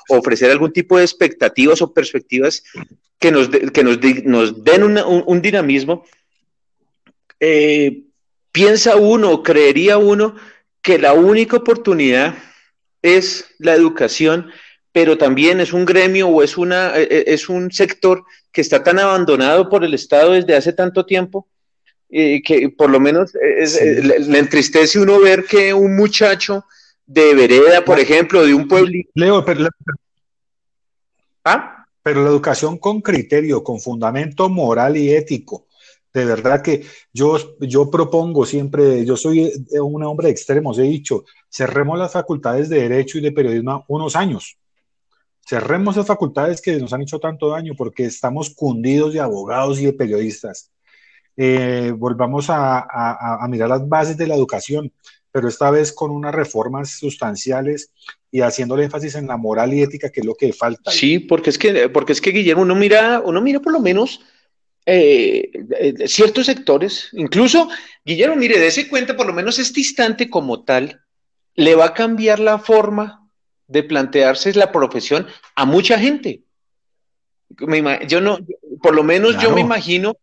ofrecer 0.08 0.50
algún 0.50 0.72
tipo 0.72 0.98
de 0.98 1.04
expectativas 1.04 1.80
o 1.82 1.94
perspectivas 1.94 2.64
que 3.20 3.30
nos, 3.30 3.48
que 3.48 3.84
nos, 3.84 4.00
nos 4.24 4.64
den 4.64 4.82
un, 4.82 5.40
dinamismo. 5.40 6.04
piensa 8.50 8.96
uno, 8.96 9.44
creería 9.44 9.98
uno, 9.98 10.34
que 10.82 10.98
la 10.98 11.12
única 11.12 11.58
oportunidad 11.58 12.34
es 13.02 13.54
la 13.60 13.74
educación 13.74 14.50
pero 14.92 15.16
también 15.16 15.60
es 15.60 15.72
un 15.72 15.84
gremio 15.84 16.28
o 16.28 16.42
es, 16.42 16.58
una, 16.58 16.96
e, 16.96 17.02
e, 17.02 17.24
es 17.28 17.48
un 17.48 17.70
sector 17.70 18.24
que 18.52 18.60
está 18.60 18.82
tan 18.82 18.98
abandonado 18.98 19.68
por 19.68 19.84
el 19.84 19.94
Estado 19.94 20.32
desde 20.32 20.56
hace 20.56 20.72
tanto 20.72 21.06
tiempo 21.06 21.46
eh, 22.08 22.42
que 22.42 22.70
por 22.70 22.90
lo 22.90 22.98
menos 22.98 23.32
le, 23.34 24.38
entristece 24.38 24.98
uno 24.98 25.20
ver 25.20 25.44
que 25.44 25.72
un 25.72 25.94
muchacho 25.96 26.64
de 27.06 27.34
vereda, 27.34 27.84
por 27.84 28.00
ejemplo, 28.00 28.44
de 28.44 28.54
un 28.54 28.66
pueblo... 28.66 28.92
Leo, 29.14 29.44
pero 29.44 29.60
la, 29.60 29.70
¿Ah? 31.44 31.86
pero 32.02 32.22
la 32.22 32.30
educación 32.30 32.78
con 32.78 33.00
criterio, 33.00 33.62
con 33.62 33.80
fundamento 33.80 34.48
moral 34.48 34.96
y 34.96 35.10
ético, 35.10 35.66
de 36.12 36.24
verdad 36.24 36.62
que 36.62 36.84
yo, 37.12 37.36
yo 37.60 37.90
propongo 37.90 38.44
siempre, 38.44 39.04
yo 39.04 39.16
soy 39.16 39.52
un 39.80 40.02
hombre 40.02 40.26
de 40.26 40.32
extremos, 40.32 40.78
he 40.78 40.82
dicho, 40.82 41.24
cerremos 41.48 41.98
las 41.98 42.12
facultades 42.12 42.68
de 42.68 42.80
Derecho 42.80 43.18
y 43.18 43.20
de 43.20 43.32
Periodismo 43.32 43.84
unos 43.88 44.16
años, 44.16 44.58
Cerremos 45.50 45.96
esas 45.96 46.06
facultades 46.06 46.60
que 46.60 46.76
nos 46.76 46.92
han 46.92 47.02
hecho 47.02 47.18
tanto 47.18 47.48
daño 47.48 47.74
porque 47.76 48.04
estamos 48.04 48.50
cundidos 48.50 49.12
de 49.12 49.18
abogados 49.18 49.80
y 49.80 49.86
de 49.86 49.92
periodistas. 49.92 50.70
Eh, 51.36 51.92
volvamos 51.96 52.46
a, 52.50 53.44
mirar 53.48 53.68
las 53.68 53.88
bases 53.88 54.16
de 54.16 54.28
la 54.28 54.36
educación, 54.36 54.92
pero 55.32 55.48
esta 55.48 55.68
vez 55.72 55.92
con 55.92 56.12
unas 56.12 56.32
reformas 56.32 56.90
sustanciales 56.90 57.90
y 58.30 58.42
haciéndole 58.42 58.84
énfasis 58.84 59.16
en 59.16 59.26
la 59.26 59.36
moral 59.36 59.74
y 59.74 59.82
ética, 59.82 60.10
que 60.10 60.20
es 60.20 60.26
lo 60.26 60.36
que 60.36 60.52
falta. 60.52 60.92
Sí, 60.92 61.18
porque 61.18 61.50
es 61.50 61.58
que, 61.58 61.88
porque 61.88 62.12
es 62.12 62.20
que 62.20 62.30
Guillermo, 62.30 62.62
uno 62.62 62.76
mira, 62.76 63.20
uno 63.24 63.40
mira 63.40 63.58
por 63.58 63.72
lo 63.72 63.80
menos 63.80 64.20
eh, 64.86 65.50
eh, 65.80 66.06
ciertos 66.06 66.46
sectores, 66.46 67.08
incluso, 67.14 67.68
Guillermo, 68.04 68.36
mire, 68.36 68.56
dése 68.56 68.88
cuenta, 68.88 69.16
por 69.16 69.26
lo 69.26 69.32
menos 69.32 69.58
este 69.58 69.80
instante 69.80 70.30
como 70.30 70.62
tal, 70.62 71.00
le 71.56 71.74
va 71.74 71.86
a 71.86 71.94
cambiar 71.94 72.38
la 72.38 72.60
forma 72.60 73.19
de 73.70 73.82
plantearse 73.84 74.52
la 74.54 74.72
profesión 74.72 75.26
a 75.54 75.64
mucha 75.64 75.98
gente. 75.98 76.42
yo 78.06 78.20
no, 78.20 78.38
por 78.82 78.94
lo 78.94 79.02
menos 79.02 79.38
yo 79.38 79.52
me 79.52 79.60
imagino. 79.60 80.16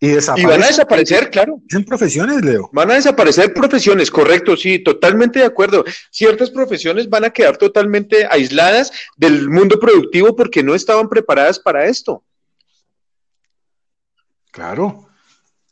Y, 0.00 0.12
van 0.44 0.62
a 0.62 0.66
desaparecer, 0.66 1.30
claro. 1.30 1.62
En 1.70 1.84
profesiones, 1.84 2.44
Leo. 2.44 2.68
Van 2.72 2.90
a 2.90 2.94
desaparecer 2.94 3.54
profesiones, 3.54 4.10
correcto, 4.10 4.54
sí, 4.54 4.78
totalmente 4.78 5.38
de 5.38 5.46
acuerdo. 5.46 5.82
Ciertas 6.10 6.50
profesiones 6.50 7.08
van 7.08 7.24
a 7.24 7.30
quedar 7.30 7.56
totalmente 7.56 8.26
aisladas 8.30 8.92
del 9.16 9.48
mundo 9.48 9.78
productivo 9.78 10.36
porque 10.36 10.62
no 10.62 10.74
estaban 10.74 11.08
preparadas 11.08 11.58
para 11.58 11.86
esto. 11.86 12.22
Claro, 14.50 15.08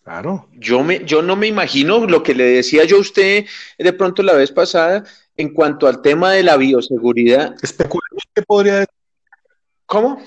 claro. 0.03 0.49
Yo, 0.53 0.83
me, 0.83 1.05
yo 1.05 1.21
no 1.21 1.37
me 1.37 1.47
imagino 1.47 2.07
lo 2.07 2.23
que 2.23 2.35
le 2.35 2.45
decía 2.45 2.85
yo 2.85 2.97
a 2.97 3.01
usted 3.01 3.45
de 3.79 3.93
pronto 3.93 4.23
la 4.23 4.33
vez 4.33 4.51
pasada, 4.51 5.05
en 5.37 5.55
cuanto 5.55 5.87
al 5.87 6.03
tema 6.03 6.33
de 6.33 6.43
la 6.43 6.57
bioseguridad. 6.57 7.55
Especulemos 7.63 8.25
qué 8.35 8.43
podría. 8.43 8.87
¿Cómo? 9.87 10.23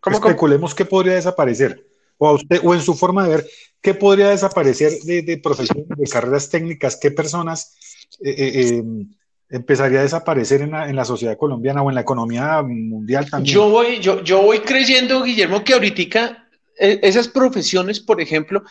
¿Cómo 0.00 0.16
Especulemos 0.16 0.74
qué 0.74 0.84
podría 0.84 1.14
desaparecer. 1.14 1.86
O, 2.18 2.32
usted, 2.32 2.60
o 2.64 2.74
en 2.74 2.80
su 2.80 2.94
forma 2.94 3.24
de 3.24 3.36
ver, 3.36 3.46
¿qué 3.80 3.94
podría 3.94 4.30
desaparecer 4.30 4.92
de, 5.02 5.40
profesiones, 5.42 5.86
de 5.88 6.08
carreras 6.08 6.50
técnicas? 6.50 6.96
¿Qué 6.96 7.10
personas 7.10 7.76
eh, 8.24 8.34
eh, 8.36 8.68
em, 8.78 9.08
empezaría 9.48 10.00
a 10.00 10.02
desaparecer 10.02 10.62
en 10.62 10.72
la, 10.72 10.88
en 10.88 10.96
la, 10.96 11.04
sociedad 11.04 11.36
colombiana 11.36 11.82
o 11.82 11.88
en 11.88 11.94
la 11.94 12.00
economía 12.00 12.60
mundial 12.62 13.30
también? 13.30 13.54
Yo 13.54 13.70
voy, 13.70 14.00
yo, 14.00 14.22
yo 14.24 14.42
voy 14.42 14.60
creyendo, 14.60 15.22
Guillermo, 15.22 15.62
que 15.62 15.74
ahorita 15.74 16.48
eh, 16.78 17.00
esas 17.02 17.28
profesiones, 17.28 18.00
por 18.00 18.20
ejemplo, 18.20 18.62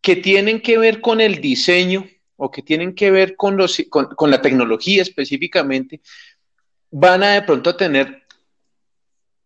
que 0.00 0.16
tienen 0.16 0.60
que 0.60 0.78
ver 0.78 1.00
con 1.00 1.20
el 1.20 1.40
diseño, 1.40 2.06
o 2.36 2.50
que 2.50 2.62
tienen 2.62 2.94
que 2.94 3.10
ver 3.10 3.36
con, 3.36 3.56
los, 3.56 3.82
con, 3.88 4.30
la 4.30 4.42
tecnología 4.42 5.02
específicamente, 5.02 6.00
van 6.90 7.22
a 7.22 7.34
de 7.34 7.42
pronto 7.42 7.76
tener 7.76 8.22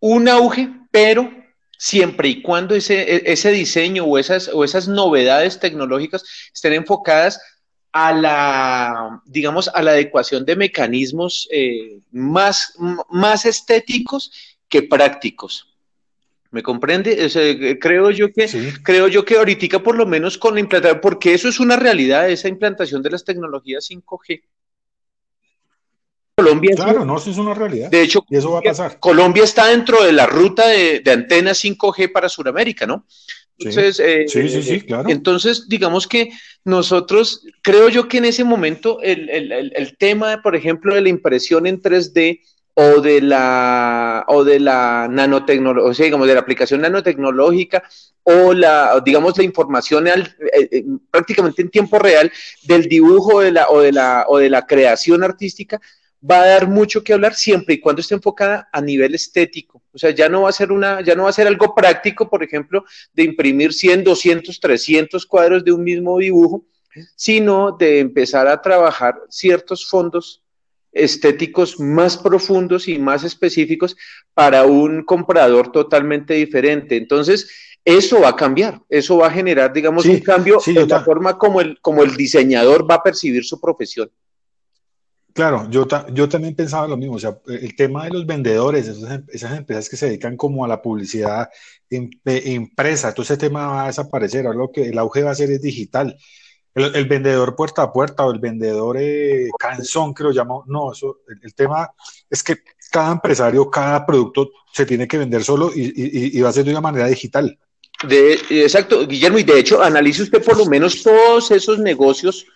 un 0.01 0.29
auge, 0.29 0.71
pero 0.91 1.31
siempre 1.77 2.29
y 2.29 2.43
cuando 2.43 2.75
ese, 2.75 3.03
e, 3.03 3.33
ese 3.33 3.51
diseño 3.51 4.05
o 4.05 4.19
esas, 4.19 4.49
o 4.49 4.65
esas 4.65 4.89
novedades 4.89 5.61
tecnológicas 5.61 6.25
estén 6.53 6.73
enfocadas 6.73 7.41
a 7.93 8.13
la, 8.13 9.23
digamos, 9.25 9.69
a 9.69 9.83
la 9.83 9.93
adecuación 9.93 10.45
de 10.45 10.57
mecanismos 10.57 11.49
eh, 11.51 12.01
más, 12.11 12.75
más 13.11 13.45
estéticos 13.45 14.31
que 14.69 14.83
prácticos. 14.83 15.68
¿Me 16.51 16.63
comprende? 16.63 17.29
creo 17.79 18.11
yo 18.11 18.33
que 18.33 18.49
creo 18.83 19.09
yo 19.09 19.25
que 19.25 19.37
ahorita 19.37 19.83
por 19.83 19.97
lo 19.97 20.07
menos 20.07 20.39
con 20.39 20.55
la 20.55 20.61
implantación, 20.61 21.01
porque 21.01 21.35
eso 21.35 21.49
es 21.49 21.61
una 21.61 21.77
realidad, 21.77 22.31
esa 22.31 22.49
implantación 22.49 23.03
de 23.03 23.11
las 23.11 23.25
tecnologías 23.25 23.87
5G. 23.91 24.43
Colombia 26.37 26.75
claro, 26.77 27.05
no, 27.05 27.19
eso 27.19 27.31
es 27.31 27.37
una 27.37 27.53
realidad. 27.53 27.91
De 27.91 28.01
hecho, 28.01 28.25
eso 28.31 28.53
va 28.53 28.61
a 28.61 28.63
pasar. 28.63 28.99
Colombia 29.01 29.45
está 29.45 29.67
dentro 29.67 30.03
de 30.05 30.13
la 30.13 30.25
ruta 30.25 30.69
de, 30.69 31.03
antenas 31.11 31.63
5G 31.63 32.13
para 32.13 32.29
Sudamérica, 32.29 32.87
¿no? 32.87 33.05
Entonces, 33.59 33.97
sí, 33.97 34.03
eh, 34.07 34.25
sí, 34.29 34.63
sí, 34.63 34.81
claro. 34.83 35.11
Entonces, 35.11 35.69
digamos 35.69 36.07
que 36.07 36.31
nosotros, 36.65 37.45
creo 37.61 37.89
yo 37.89 38.07
que 38.07 38.19
en 38.19 38.27
ese 38.27 38.45
momento 38.45 39.03
el, 39.03 39.29
el, 39.29 39.73
el 39.75 39.97
tema, 39.99 40.41
por 40.43 40.55
ejemplo, 40.55 40.95
de 40.95 41.01
la 41.01 41.09
impresión 41.09 41.67
en 41.67 41.83
3D, 41.83 42.41
o 42.81 43.01
de 43.01 43.21
la 43.21 44.25
o 44.29 44.45
de 44.45 44.61
la 44.61 45.09
nanotecnología, 45.11 45.91
o 45.91 45.95
sea, 45.95 46.05
digamos, 46.05 46.29
de 46.29 46.35
la 46.35 46.41
aplicación 46.41 46.81
nanotecnológica 46.81 47.83
o 48.23 48.53
la, 48.53 49.03
digamos, 49.05 49.37
la 49.37 49.43
información 49.43 50.07
eh, 50.07 50.23
eh, 50.53 50.85
prácticamente 51.11 51.63
en 51.63 51.71
tiempo 51.71 51.99
real 51.99 52.31
del 52.63 52.89
dibujo 52.89 53.41
de 53.41 53.51
la, 53.51 53.69
o, 53.69 53.81
de 53.81 53.91
la, 53.91 54.27
o 54.29 54.39
de 54.39 54.49
la 54.49 54.65
creación 54.65 55.25
artística, 55.25 55.81
va 56.23 56.43
a 56.43 56.47
dar 56.47 56.69
mucho 56.69 57.03
que 57.03 57.13
hablar 57.13 57.35
siempre 57.35 57.75
y 57.75 57.81
cuando 57.81 58.01
esté 58.01 58.15
enfocada 58.15 58.69
a 58.73 58.81
nivel 58.81 59.13
estético. 59.13 59.83
O 59.93 59.99
sea, 59.99 60.11
ya 60.11 60.29
no 60.29 60.43
va 60.43 60.51
a 60.51 60.53
ser 60.53 60.71
una, 60.71 61.01
ya 61.01 61.17
no 61.17 61.25
va 61.25 61.31
a 61.31 61.33
ser 61.33 61.49
algo 61.49 61.75
práctico, 61.75 62.31
por 62.31 62.45
ejemplo, 62.45 62.85
de 63.13 63.25
imprimir 63.25 63.73
100, 63.73 64.05
200, 64.05 64.61
300 64.61 65.27
cuadros 65.27 65.65
de 65.65 65.73
un 65.73 65.83
mismo 65.83 66.17
dibujo, 66.19 66.65
sino 67.17 67.73
de 67.73 67.99
empezar 67.99 68.47
a 68.47 68.63
trabajar 68.63 69.17
ciertos 69.29 69.85
fondos 69.89 70.45
estéticos 70.93 71.79
más 71.79 72.17
profundos 72.17 72.89
y 72.89 72.99
más 72.99 73.25
específicos 73.25 73.97
para 74.35 74.65
un 74.65 75.05
comprador 75.05 75.71
totalmente 75.73 76.35
diferente. 76.35 76.97
Entonces, 76.97 77.51
eso 77.85 78.21
va 78.21 78.31
a 78.31 78.37
cambiar, 78.37 78.83
eso 78.89 79.17
va 79.17 79.29
a 79.29 79.31
generar, 79.31 79.73
digamos, 79.73 80.05
un 80.05 80.21
cambio 80.21 80.59
en 80.67 80.89
la 80.89 81.01
forma 81.01 81.39
como 81.39 81.61
el, 81.61 81.81
como 81.81 82.03
el 82.03 82.17
diseñador 82.17 82.89
va 82.89 82.97
a 82.97 83.03
percibir 83.03 83.45
su 83.45 83.61
profesión. 83.61 84.11
Claro, 85.33 85.69
yo, 85.71 85.87
yo 86.13 86.29
también 86.29 86.57
pensaba 86.57 86.89
lo 86.89 86.97
mismo, 86.97 87.15
o 87.15 87.19
sea, 87.19 87.39
el 87.47 87.77
tema 87.77 88.05
de 88.05 88.11
los 88.11 88.27
vendedores, 88.27 88.89
esas, 88.89 89.21
esas 89.29 89.57
empresas 89.57 89.89
que 89.89 89.97
se 89.97 90.07
dedican 90.07 90.37
como 90.37 90.65
a 90.65 90.69
la 90.69 90.83
publicidad 90.83 91.49
impresa, 91.89 93.15
todo 93.15 93.23
ese 93.23 93.37
tema 93.37 93.69
va 93.69 93.85
a 93.85 93.87
desaparecer, 93.87 94.47
ahora 94.47 94.59
lo 94.59 94.73
que 94.73 94.89
el 94.89 94.99
auge 94.99 95.23
va 95.23 95.31
a 95.31 95.37
ser 95.37 95.51
es 95.51 95.63
digital. 95.63 96.19
El, 96.79 97.07
vendedor 97.07 97.55
puerta 97.57 97.83
a 97.83 97.93
puerta 97.93 98.25
o 98.25 98.33
el 98.33 98.39
vendedor 98.39 98.97
eh, 98.99 99.49
canzón, 99.59 100.15
que 100.15 100.25
lo 100.25 100.31
llamo, 100.31 100.65
no, 100.67 100.93
eso, 100.93 101.21
el, 101.43 101.55
tema 101.55 101.91
es 102.31 102.43
que 102.43 102.59
cada 102.91 103.13
empresario, 103.13 103.71
cada 103.71 104.05
producto 104.07 104.51
se 104.73 104.87
tiene 104.87 105.07
que 105.07 105.19
vender 105.19 105.45
solo 105.45 105.71
y, 105.75 106.37
y 106.37 106.41
va 106.41 106.51
a 106.51 106.53
ser 106.53 106.65
de 106.65 106.71
una 106.71 106.81
manera 106.81 107.07
digital. 107.07 107.59
De, 108.07 108.39
exacto, 108.51 109.07
Guillermo, 109.07 109.39
y 109.39 109.43
de 109.43 109.59
hecho, 109.59 109.83
analice 109.83 110.23
usted 110.23 110.43
por 110.45 110.57
lo 110.57 110.67
menos 110.67 111.03
todos 111.03 111.51
esos 111.51 111.79
negocios 111.79 112.47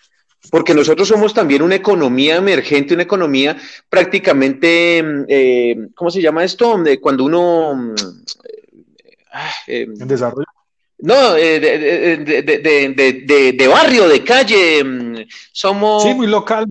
porque 0.49 0.73
nosotros 0.73 1.07
somos 1.07 1.33
también 1.33 1.61
una 1.61 1.75
economía 1.75 2.35
emergente, 2.35 2.93
una 2.93 3.03
economía 3.03 3.57
prácticamente, 3.89 5.01
mm, 5.01 5.25
eh, 5.27 5.87
¿cómo 5.95 6.11
se 6.11 6.21
llama 6.21 6.43
esto? 6.43 6.75
Cuando 7.01 7.23
uno... 7.23 7.75
Mm, 7.75 7.95
eh, 9.67 9.87
en 9.99 10.07
desarrollo. 10.07 10.45
No, 11.03 11.35
eh, 11.35 11.59
de, 11.59 13.67
barrio, 13.67 14.07
de 14.07 14.23
calle. 14.23 14.81
Mm, 14.85 15.17
somos. 15.51 16.01
Sí, 16.01 16.13
muy 16.13 16.27
local, 16.27 16.65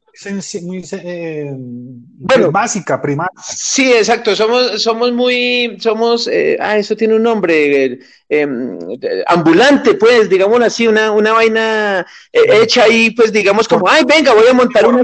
muy, 0.63 0.83
eh, 0.91 1.51
bueno, 1.55 2.51
básica, 2.51 3.03
primaria. 3.03 3.31
Sí, 3.47 3.93
exacto. 3.93 4.35
Somos, 4.35 4.83
somos 4.83 5.13
muy. 5.13 5.77
Somos. 5.81 6.29
Eh, 6.29 6.57
ah, 6.59 6.79
eso 6.79 6.97
tiene 6.97 7.17
un 7.17 7.25
nombre. 7.25 7.99
Em, 8.27 8.79
ambulante, 9.27 9.97
pues, 9.97 10.31
digamos 10.31 10.63
así, 10.63 10.89
una, 10.89 11.11
una 11.11 11.33
vaina 11.33 12.07
hecha 12.33 12.85
ahí, 12.85 13.11
pues, 13.11 13.35
digamos, 13.35 13.69
como, 13.69 13.87
ay, 13.87 14.05
venga, 14.07 14.33
voy 14.33 14.49
a 14.49 14.55
montar 14.55 14.87
una 14.87 15.03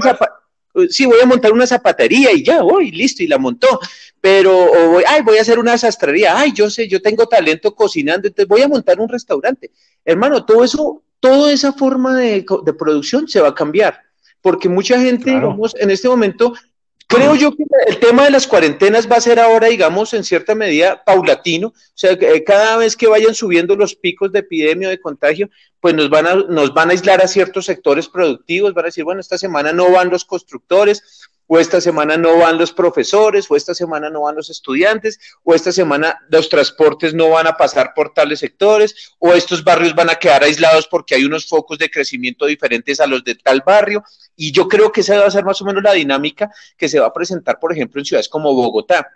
sí, 0.89 1.05
voy 1.05 1.19
a 1.21 1.25
montar 1.25 1.51
una 1.51 1.67
zapatería 1.67 2.31
y 2.31 2.43
ya, 2.43 2.61
voy, 2.61 2.91
listo, 2.91 3.23
y 3.23 3.27
la 3.27 3.37
montó. 3.37 3.79
Pero, 4.21 4.53
o 4.53 4.89
voy, 4.89 5.03
ay, 5.07 5.21
voy 5.21 5.37
a 5.37 5.41
hacer 5.41 5.59
una 5.59 5.77
sastrería, 5.77 6.37
ay, 6.37 6.51
yo 6.53 6.69
sé, 6.69 6.87
yo 6.87 7.01
tengo 7.01 7.27
talento 7.27 7.73
cocinando, 7.73 8.27
entonces 8.27 8.47
voy 8.47 8.61
a 8.61 8.67
montar 8.67 8.99
un 8.99 9.07
restaurante. 9.07 9.71
Hermano, 10.03 10.45
todo 10.45 10.63
eso, 10.63 11.03
toda 11.19 11.51
esa 11.53 11.71
forma 11.73 12.17
de, 12.17 12.45
producción 12.77 13.27
se 13.27 13.39
va 13.39 13.49
a 13.49 13.55
cambiar, 13.55 14.01
porque 14.41 14.67
mucha 14.67 14.99
gente, 14.99 15.29
digamos, 15.29 15.75
en 15.79 15.91
este 15.91 16.09
momento 16.09 16.53
Creo 17.11 17.33
yo 17.33 17.55
que 17.55 17.63
el 17.87 17.99
tema 17.99 18.25
de 18.25 18.29
las 18.29 18.45
cuarentenas 18.45 19.11
va 19.11 19.15
a 19.15 19.21
ser 19.21 19.39
ahora, 19.39 19.65
digamos, 19.65 20.13
en 20.13 20.23
cierta 20.23 20.53
medida 20.53 21.03
paulatino. 21.03 21.69
O 21.69 21.73
sea, 21.95 22.11
eh, 22.11 22.43
cada 22.43 22.77
vez 22.77 22.95
que 22.95 23.07
vayan 23.07 23.33
subiendo 23.33 23.75
los 23.75 23.95
picos 23.95 24.31
de 24.31 24.39
epidemia 24.39 24.89
o 24.89 24.91
de 24.91 25.01
contagio, 25.01 25.49
pues 25.79 25.95
nos 25.95 26.11
van, 26.11 26.27
a, 26.27 26.35
nos 26.35 26.71
van 26.71 26.89
a 26.89 26.91
aislar 26.91 27.19
a 27.23 27.27
ciertos 27.27 27.65
sectores 27.65 28.07
productivos. 28.07 28.75
Van 28.75 28.85
a 28.85 28.89
decir, 28.89 29.03
bueno, 29.03 29.21
esta 29.21 29.39
semana 29.39 29.73
no 29.73 29.91
van 29.91 30.11
los 30.11 30.23
constructores, 30.23 31.01
o 31.51 31.57
esta 31.57 31.81
semana 31.81 32.15
no 32.15 32.37
van 32.37 32.59
los 32.59 32.71
profesores, 32.71 33.47
o 33.49 33.55
esta 33.55 33.73
semana 33.73 34.11
no 34.11 34.21
van 34.21 34.35
los 34.35 34.51
estudiantes, 34.51 35.19
o 35.43 35.55
esta 35.55 35.71
semana 35.71 36.19
los 36.29 36.47
transportes 36.47 37.15
no 37.15 37.29
van 37.29 37.47
a 37.47 37.57
pasar 37.57 37.93
por 37.95 38.13
tales 38.13 38.37
sectores, 38.37 39.15
o 39.17 39.33
estos 39.33 39.63
barrios 39.63 39.95
van 39.95 40.11
a 40.11 40.15
quedar 40.15 40.43
aislados 40.43 40.85
porque 40.85 41.15
hay 41.15 41.25
unos 41.25 41.47
focos 41.47 41.79
de 41.79 41.89
crecimiento 41.89 42.45
diferentes 42.45 42.99
a 42.99 43.07
los 43.07 43.23
de 43.23 43.33
tal 43.33 43.63
barrio. 43.65 44.03
Y 44.35 44.51
yo 44.51 44.67
creo 44.67 44.91
que 44.91 45.01
esa 45.01 45.19
va 45.19 45.25
a 45.25 45.31
ser 45.31 45.43
más 45.43 45.59
o 45.59 45.65
menos 45.65 45.81
la 45.81 45.93
dinámica 45.93 46.51
que 46.77 46.87
se 46.87 46.99
va 46.99 47.07
a 47.07 47.13
presentar, 47.13 47.57
por 47.59 47.73
ejemplo, 47.73 47.99
en 47.99 48.05
ciudades 48.05 48.29
como 48.29 48.53
Bogotá 48.53 49.07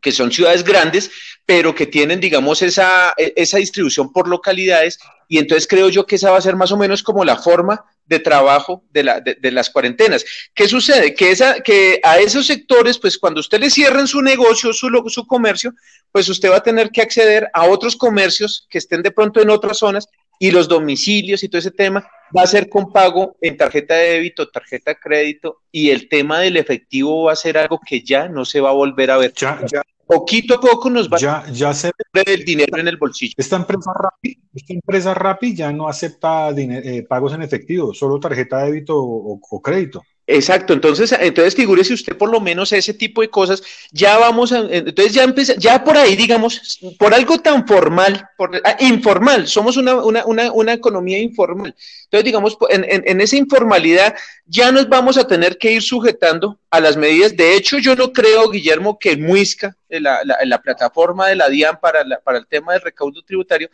que 0.00 0.12
son 0.12 0.30
ciudades 0.30 0.62
grandes, 0.62 1.10
pero 1.44 1.74
que 1.74 1.86
tienen, 1.86 2.20
digamos, 2.20 2.62
esa, 2.62 3.14
esa 3.16 3.58
distribución 3.58 4.12
por 4.12 4.28
localidades, 4.28 5.00
y 5.26 5.38
entonces 5.38 5.66
creo 5.66 5.88
yo 5.88 6.06
que 6.06 6.16
esa 6.16 6.30
va 6.30 6.38
a 6.38 6.42
ser 6.42 6.54
más 6.54 6.70
o 6.70 6.76
menos 6.76 7.02
como 7.02 7.24
la 7.24 7.36
forma 7.36 7.84
de 8.08 8.18
trabajo 8.18 8.82
de, 8.90 9.04
la, 9.04 9.20
de, 9.20 9.52
las 9.52 9.68
cuarentenas. 9.70 10.24
¿Qué 10.54 10.66
sucede? 10.66 11.14
Que, 11.14 11.30
esa, 11.30 11.60
que 11.60 12.00
a 12.02 12.18
esos 12.18 12.46
sectores, 12.46 12.98
pues 12.98 13.18
cuando 13.18 13.40
usted 13.40 13.60
le 13.60 13.70
cierren 13.70 14.06
su 14.06 14.22
negocio, 14.22 14.72
su, 14.72 14.88
su 15.08 15.26
comercio, 15.26 15.74
pues 16.10 16.28
usted 16.28 16.50
va 16.50 16.56
a 16.56 16.62
tener 16.62 16.90
que 16.90 17.02
acceder 17.02 17.48
a 17.52 17.66
otros 17.66 17.96
comercios 17.96 18.66
que 18.70 18.78
estén 18.78 19.02
de 19.02 19.10
pronto 19.10 19.42
en 19.42 19.50
otras 19.50 19.78
zonas 19.78 20.08
y 20.38 20.50
los 20.50 20.68
domicilios 20.68 21.42
y 21.42 21.48
todo 21.48 21.58
ese 21.58 21.70
tema 21.70 22.08
va 22.36 22.42
a 22.42 22.46
ser 22.46 22.68
con 22.68 22.92
pago 22.92 23.36
en 23.40 23.56
tarjeta 23.56 23.94
de 23.94 24.10
débito, 24.10 24.48
tarjeta 24.48 24.92
de 24.92 24.98
crédito 24.98 25.62
y 25.70 25.90
el 25.90 26.08
tema 26.08 26.40
del 26.40 26.56
efectivo 26.56 27.24
va 27.24 27.32
a 27.32 27.36
ser 27.36 27.58
algo 27.58 27.80
que 27.86 28.02
ya 28.02 28.28
no 28.28 28.44
se 28.44 28.60
va 28.60 28.70
a 28.70 28.74
volver 28.74 29.10
a 29.10 29.18
ver. 29.18 29.32
Ya, 29.34 29.60
ya. 29.70 29.82
Poquito 30.08 30.54
a 30.54 30.60
poco 30.60 30.88
nos 30.88 31.06
va 31.06 31.18
ya, 31.18 31.44
ya 31.52 31.74
se 31.74 31.92
el 32.14 32.42
dinero 32.42 32.78
en 32.78 32.88
el 32.88 32.96
bolsillo. 32.96 33.34
Esta 33.36 33.56
empresa 33.56 33.92
Rappi, 33.92 34.40
esta 34.54 34.72
empresa 34.72 35.12
Rappi 35.12 35.54
ya 35.54 35.70
no 35.70 35.86
acepta 35.86 36.48
eh, 36.56 37.04
pagos 37.06 37.34
en 37.34 37.42
efectivo, 37.42 37.92
solo 37.92 38.18
tarjeta 38.18 38.58
de 38.60 38.72
débito 38.72 38.98
o 38.98 39.62
crédito. 39.62 40.02
Exacto, 40.30 40.74
entonces, 40.74 41.10
entonces 41.18 41.54
figúrese 41.54 41.94
usted 41.94 42.14
por 42.14 42.30
lo 42.30 42.38
menos 42.38 42.70
ese 42.72 42.92
tipo 42.92 43.22
de 43.22 43.30
cosas, 43.30 43.62
ya 43.90 44.18
vamos 44.18 44.52
a, 44.52 44.58
entonces 44.58 45.14
ya 45.14 45.22
empieza, 45.22 45.54
ya 45.56 45.82
por 45.82 45.96
ahí, 45.96 46.16
digamos, 46.16 46.78
por 46.98 47.14
algo 47.14 47.38
tan 47.38 47.66
formal, 47.66 48.28
por, 48.36 48.60
ah, 48.62 48.76
informal, 48.80 49.48
somos 49.48 49.78
una, 49.78 49.94
una, 49.94 50.26
una, 50.26 50.52
una, 50.52 50.74
economía 50.74 51.18
informal. 51.18 51.74
Entonces, 52.04 52.26
digamos, 52.26 52.58
en, 52.68 52.84
en, 52.86 53.20
esa 53.22 53.36
informalidad 53.36 54.14
ya 54.44 54.70
nos 54.70 54.86
vamos 54.90 55.16
a 55.16 55.26
tener 55.26 55.56
que 55.56 55.72
ir 55.72 55.82
sujetando 55.82 56.60
a 56.68 56.78
las 56.80 56.98
medidas. 56.98 57.34
De 57.34 57.56
hecho, 57.56 57.78
yo 57.78 57.96
no 57.96 58.12
creo, 58.12 58.50
Guillermo, 58.50 58.98
que 58.98 59.16
Muisca, 59.16 59.74
la, 59.88 60.20
la, 60.24 60.36
la 60.44 60.60
plataforma 60.60 61.28
de 61.28 61.36
la 61.36 61.48
DIAN 61.48 61.80
para, 61.80 62.04
para 62.22 62.36
el 62.36 62.46
tema 62.46 62.74
del 62.74 62.82
recaudo 62.82 63.22
tributario, 63.22 63.70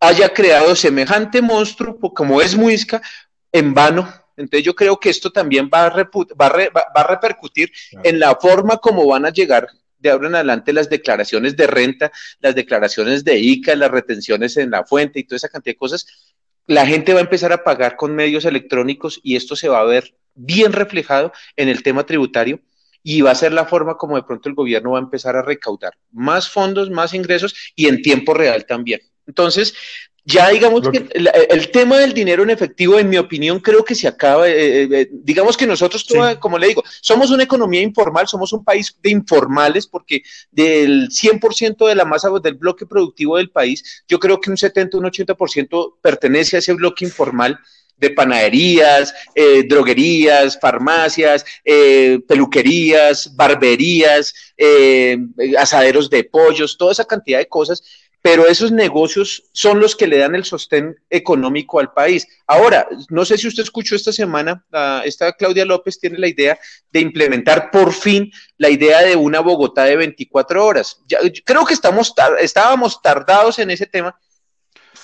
haya 0.00 0.28
creado 0.30 0.74
semejante 0.74 1.40
monstruo 1.40 1.96
como 2.12 2.42
es 2.42 2.56
Muisca 2.56 3.00
en 3.52 3.72
vano 3.72 4.25
entonces 4.36 4.64
yo 4.64 4.74
creo 4.74 4.98
que 4.98 5.10
esto 5.10 5.30
también 5.30 5.70
va 5.72 5.86
a, 5.86 6.10
va 6.40 6.46
a, 6.94 7.06
repercutir 7.06 7.72
en 8.02 8.18
la 8.18 8.34
forma 8.36 8.76
como 8.78 9.06
van 9.06 9.26
a 9.26 9.30
llegar 9.30 9.68
de 9.98 10.10
ahora 10.10 10.28
en 10.28 10.34
adelante 10.34 10.72
las 10.72 10.90
declaraciones 10.90 11.56
de 11.56 11.66
renta, 11.66 12.12
las 12.40 12.54
declaraciones 12.54 13.24
de 13.24 13.38
ICA, 13.38 13.74
las 13.76 13.90
retenciones 13.90 14.56
en 14.56 14.70
la 14.70 14.84
fuente 14.84 15.20
y 15.20 15.24
toda 15.24 15.36
esa 15.36 15.48
cantidad 15.48 15.74
de 15.74 15.78
cosas. 15.78 16.06
La 16.66 16.86
gente 16.86 17.12
va 17.12 17.20
a 17.20 17.22
empezar 17.22 17.52
a 17.52 17.64
pagar 17.64 17.96
con 17.96 18.14
medios 18.14 18.44
electrónicos 18.44 19.20
y 19.22 19.36
esto 19.36 19.56
se 19.56 19.68
va 19.68 19.80
a 19.80 19.84
ver 19.84 20.14
bien 20.34 20.72
reflejado 20.72 21.32
en 21.56 21.68
el 21.68 21.82
tema 21.82 22.04
tributario 22.04 22.60
y 23.02 23.20
va 23.20 23.30
a 23.30 23.36
ser 23.36 23.52
la 23.52 23.66
forma 23.66 23.96
como 23.96 24.16
de 24.16 24.24
pronto 24.24 24.48
el 24.48 24.54
gobierno 24.54 24.92
va 24.92 24.98
a 24.98 25.02
empezar 25.02 25.36
a 25.36 25.42
recaudar 25.42 25.92
más 26.10 26.50
fondos, 26.50 26.90
más 26.90 27.14
ingresos 27.14 27.54
y 27.76 27.86
en 27.86 28.02
tiempo 28.02 28.34
real 28.34 28.66
también. 28.66 29.00
Entonces, 29.26 29.74
ya 30.28 30.48
digamos 30.48 30.88
que, 30.88 31.08
el, 31.14 31.70
tema 31.70 31.98
del 31.98 32.12
dinero 32.12 32.42
en 32.42 32.50
efectivo, 32.50 32.98
en 32.98 33.08
mi 33.08 33.16
opinión, 33.16 33.60
creo 33.60 33.84
que 33.84 33.94
se 33.94 34.08
acaba. 34.08 34.48
Eh, 34.48 34.82
eh, 34.82 34.88
eh, 34.90 35.08
digamos 35.12 35.56
que 35.56 35.68
nosotros, 35.68 36.04
como 36.40 36.58
le 36.58 36.66
digo, 36.66 36.82
somos 37.00 37.30
una 37.30 37.44
economía 37.44 37.80
informal, 37.80 38.26
somos 38.26 38.52
un 38.52 38.64
país 38.64 38.96
de 39.00 39.10
informales, 39.10 39.86
porque 39.86 40.22
del 40.50 41.10
100% 41.10 41.86
de 41.86 41.94
la 41.94 42.04
masa 42.04 42.28
del 42.42 42.54
bloque 42.54 42.86
productivo 42.86 43.36
del 43.36 43.50
país, 43.50 44.02
yo 44.08 44.18
creo 44.18 44.40
que 44.40 44.50
un 44.50 44.56
70, 44.56 44.98
un 44.98 45.04
80% 45.04 45.94
pertenece 46.02 46.56
a 46.56 46.58
ese 46.58 46.72
bloque 46.72 47.04
informal 47.04 47.56
de 47.96 48.10
panaderías, 48.10 49.14
droguerías, 49.68 50.58
farmacias, 50.60 51.46
peluquerías, 52.28 53.34
barberías, 53.34 54.34
asaderos 55.56 56.10
de 56.10 56.24
pollos, 56.24 56.76
toda 56.76 56.92
esa 56.92 57.06
cantidad 57.06 57.38
de 57.38 57.48
cosas 57.48 57.82
pero 58.26 58.48
esos 58.48 58.72
negocios 58.72 59.44
son 59.52 59.78
los 59.78 59.94
que 59.94 60.08
le 60.08 60.18
dan 60.18 60.34
el 60.34 60.44
sostén 60.44 60.96
económico 61.08 61.78
al 61.78 61.92
país. 61.92 62.26
Ahora, 62.48 62.88
no 63.08 63.24
sé 63.24 63.38
si 63.38 63.46
usted 63.46 63.62
escuchó 63.62 63.94
esta 63.94 64.12
semana, 64.12 64.66
esta 65.04 65.32
Claudia 65.34 65.64
López 65.64 66.00
tiene 66.00 66.18
la 66.18 66.26
idea 66.26 66.58
de 66.90 66.98
implementar 66.98 67.70
por 67.70 67.92
fin 67.92 68.32
la 68.58 68.68
idea 68.68 69.02
de 69.02 69.14
una 69.14 69.38
Bogotá 69.38 69.84
de 69.84 69.94
24 69.94 70.66
horas. 70.66 71.00
creo 71.44 71.64
que 71.64 71.74
estamos 71.74 72.12
estábamos 72.40 73.00
tardados 73.00 73.60
en 73.60 73.70
ese 73.70 73.86
tema, 73.86 74.18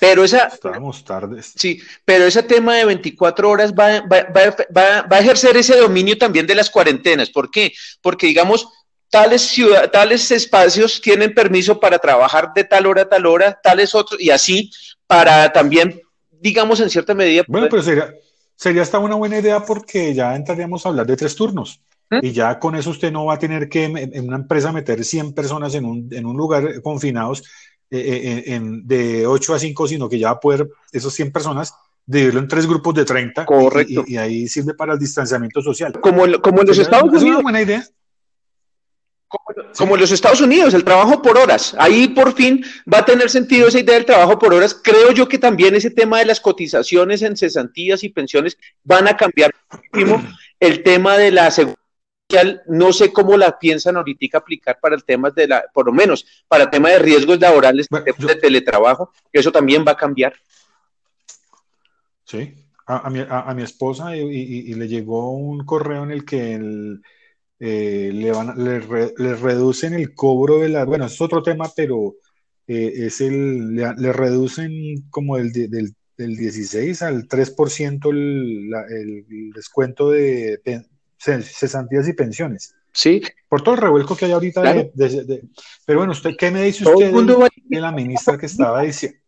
pero 0.01 0.25
esa... 0.25 0.49
Estábamos 0.49 1.05
tardes. 1.05 1.53
Sí, 1.55 1.81
pero 2.05 2.25
ese 2.25 2.43
tema 2.43 2.75
de 2.75 2.87
24 2.87 3.49
horas 3.49 3.73
va, 3.73 4.01
va, 4.01 4.27
va, 4.37 5.03
va 5.03 5.17
a 5.17 5.21
ejercer 5.21 5.57
ese 5.57 5.77
dominio 5.77 6.19
también 6.19 6.45
de 6.45 6.57
las 6.57 6.71
cuarentenas. 6.71 7.31
¿Por 7.31 7.53
qué? 7.53 7.73
Porque, 8.01 8.27
digamos, 8.27 8.67
tales, 9.13 9.43
ciudad, 9.43 9.91
tales 9.91 10.31
espacios 10.31 10.99
tienen 10.99 11.35
permiso 11.35 11.79
para 11.79 11.99
trabajar 11.99 12.51
de 12.55 12.65
tal 12.65 12.87
hora 12.87 13.03
a 13.03 13.09
tal 13.11 13.27
hora, 13.27 13.61
tales 13.63 13.95
otros, 13.95 14.19
y 14.19 14.31
así 14.31 14.71
para 15.07 15.53
también, 15.53 16.01
digamos, 16.41 16.81
en 16.81 16.89
cierta 16.89 17.13
medida. 17.15 17.45
Bueno, 17.47 17.67
pero 17.69 17.83
sería, 17.83 18.15
sería 18.57 18.81
hasta 18.81 18.99
una 18.99 19.15
buena 19.17 19.39
idea 19.39 19.61
porque 19.67 20.15
ya 20.15 20.35
entraríamos 20.35 20.87
a 20.87 20.89
hablar 20.89 21.07
de 21.07 21.17
tres 21.17 21.37
turnos. 21.37 21.83
¿Mm? 22.09 22.21
Y 22.23 22.33
ya 22.33 22.59
con 22.59 22.75
eso 22.75 22.89
usted 22.89 23.13
no 23.13 23.27
va 23.27 23.35
a 23.35 23.39
tener 23.39 23.69
que 23.69 23.85
en 23.85 24.27
una 24.27 24.37
empresa 24.37 24.73
meter 24.73 25.05
100 25.05 25.35
personas 25.35 25.75
en 25.75 25.85
un, 25.85 26.09
en 26.11 26.25
un 26.25 26.35
lugar 26.35 26.81
confinados 26.81 27.43
eh, 27.91 27.99
eh, 28.01 28.55
en, 28.55 28.87
de 28.87 29.27
8 29.27 29.55
a 29.55 29.59
5, 29.59 29.89
sino 29.89 30.09
que 30.09 30.19
ya 30.19 30.29
va 30.29 30.37
a 30.37 30.41
poder 30.41 30.71
esos 30.91 31.13
100 31.13 31.33
personas 31.33 31.75
dividirlo 32.07 32.41
en 32.41 32.49
tres 32.49 32.67
grupos 32.67 32.95
de 32.95 33.05
30. 33.05 33.45
Correcto. 33.45 34.05
Y, 34.07 34.17
ahí 34.17 34.49
sirve 34.49 34.73
para 34.73 34.95
el 34.95 34.99
distanciamiento 34.99 35.61
social. 35.61 36.01
Como, 36.01 36.41
como 36.41 36.63
en 36.63 36.69
los 36.69 36.79
Estados 36.79 37.11
Unidos. 37.11 37.23
Es 37.23 37.29
una 37.29 37.43
buena 37.43 37.61
idea 37.61 37.87
como 39.77 39.95
en 39.95 40.01
los 40.01 40.11
Estados 40.11 40.41
Unidos, 40.41 40.75
el 40.75 40.85
trabajo 40.85 41.23
por 41.23 41.39
horas. 41.39 41.75
Ahí 41.79 42.09
por 42.09 42.35
fin 42.35 42.65
va 42.93 42.99
a 42.99 43.05
tener 43.05 43.31
sentido 43.31 43.69
esa 43.69 43.81
idea 43.81 43.95
del 43.95 44.05
trabajo 44.05 44.39
por 44.39 44.53
horas. 44.55 44.79
Creo 44.83 45.13
yo 45.13 45.29
que 45.29 45.39
también 45.39 45.75
ese 45.75 45.91
tema 45.91 46.19
de 46.19 46.27
las 46.27 46.41
cotizaciones 46.41 47.23
en 47.23 47.37
cesantías 47.37 48.05
y 48.05 48.09
pensiones 48.09 48.59
van 48.85 49.09
a 49.09 49.17
cambiar 49.17 49.53
El 50.61 50.83
tema 50.83 51.17
de 51.17 51.31
la 51.31 51.51
seguridad 51.51 51.83
no 52.67 52.93
sé 52.93 53.13
cómo 53.13 53.37
la 53.37 53.59
piensan 53.59 53.97
ahorita 53.97 54.39
aplicar 54.39 54.79
para 54.81 54.95
el 54.95 55.05
tema 55.05 55.31
de 55.31 55.49
la, 55.49 55.65
por 55.73 55.87
lo 55.87 55.93
menos 55.93 56.25
para 56.49 56.65
el 56.65 56.71
tema 56.71 56.91
de 56.91 56.99
riesgos 56.99 57.39
laborales, 57.41 57.89
de 57.91 58.35
teletrabajo, 58.37 59.13
eso 59.33 59.53
también 59.53 59.85
va 59.87 59.93
a 59.93 59.97
cambiar. 59.97 60.35
Sí, 62.25 62.55
a, 62.87 63.11
mi, 63.11 63.63
esposa 63.63 64.17
y, 64.17 64.75
le 64.75 64.89
llegó 64.89 65.33
un 65.33 65.65
correo 65.65 66.05
en 66.05 66.11
el 66.11 66.25
que 66.25 66.59
eh, 67.65 68.11
le, 68.13 68.33
van, 68.33 68.55
le, 68.57 68.81
reducen 69.37 69.95
el 69.95 70.17
cobro 70.17 70.59
de 70.59 70.69
la, 70.69 70.85
bueno, 70.85 71.07
es 71.07 71.21
otro 71.21 71.45
tema, 71.45 71.71
pero 71.77 72.17
eh, 72.67 72.93
es 73.07 73.21
el, 73.21 73.77
le, 73.77 74.13
reducen 74.13 75.09
como 75.11 75.37
el, 75.37 75.53
del, 75.53 75.95
del 76.17 76.37
16 76.37 77.03
al 77.03 77.29
3% 77.29 78.11
el, 78.11 78.73
el 78.91 79.53
descuento 79.53 80.11
de 80.11 80.61
cesantías 81.17 82.09
y 82.09 82.15
pensiones. 82.15 82.75
Sí. 82.93 83.23
Por 83.49 83.63
todo 83.63 83.77
el 83.77 83.81
revuelco 83.81 84.17
que 84.17 84.25
hay 84.25 84.33
ahorita. 84.33 84.61
pero 85.87 85.99
bueno, 86.01 86.11
usted, 86.11 86.33
¿qué 86.37 86.51
me 86.51 86.65
dice 86.65 86.85
usted 86.85 87.13
de, 87.13 87.81
la 87.81 87.93
ministra 87.93 88.37
que 88.37 88.47
estaba 88.47 88.83
diciendo? 88.83 89.19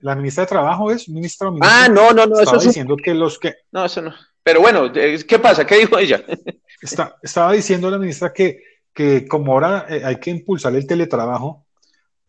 ¿La 0.00 0.16
ministra 0.16 0.44
de 0.44 0.48
Trabajo 0.48 0.90
es? 0.90 1.10
¿Ministra 1.10 1.50
Ah, 1.60 1.90
no, 1.92 2.12
no, 2.12 2.24
no. 2.24 2.40
Estaba 2.40 2.62
diciendo 2.62 2.96
que 2.96 3.12
los 3.12 3.38
que... 3.38 3.54
No, 3.70 3.84
eso 3.84 4.00
no. 4.00 4.14
Pero 4.42 4.62
bueno, 4.62 4.90
¿qué 4.92 5.38
pasa? 5.38 5.66
¿Qué 5.66 5.76
dijo 5.76 5.98
ella? 5.98 6.24
Está, 6.80 7.16
estaba 7.22 7.52
diciendo 7.52 7.90
la 7.90 7.98
ministra 7.98 8.32
que, 8.32 8.62
que 8.94 9.26
como 9.26 9.52
ahora 9.52 9.86
eh, 9.88 10.02
hay 10.04 10.16
que 10.16 10.30
impulsar 10.30 10.74
el 10.74 10.86
teletrabajo, 10.86 11.66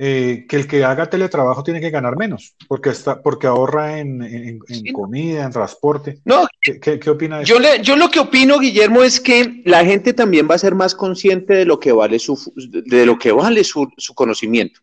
eh, 0.04 0.47
que 0.49 0.56
el 0.56 0.68
que 0.68 0.84
haga 0.84 1.10
teletrabajo 1.10 1.64
tiene 1.64 1.80
que 1.80 1.91
ganar 1.91 2.18
menos, 2.18 2.56
porque, 2.68 2.89
está, 2.89 3.22
porque 3.22 3.45
ahorra 3.45 3.99
en, 3.99 4.60
comida, 4.93 5.45
en 5.45 5.52
transporte. 5.52 6.18
No, 6.26 6.47
¿Qué, 6.60 6.80
qué, 6.80 7.10
opina 7.10 7.38
de 7.38 7.45
yo, 7.45 7.60
le, 7.60 7.84
yo 7.84 7.95
lo 7.95 8.10
que 8.10 8.20
opino, 8.20 8.58
Guillermo, 8.58 9.04
es 9.04 9.20
que 9.20 9.62
la 9.64 9.86
gente 9.86 10.14
también 10.14 10.47
va 10.49 10.56
a 10.56 10.58
ser 10.58 10.74
más 10.74 10.95
consciente 10.95 11.54
de 11.54 11.66
lo 11.66 11.80
que 11.80 11.91
vale 11.91 12.18
su, 12.18 12.36
de 12.56 13.06
lo 13.06 13.20
que 13.20 13.32
vale 13.32 13.64
su, 13.64 13.88
su 13.95 14.16
conocimiento. 14.16 14.82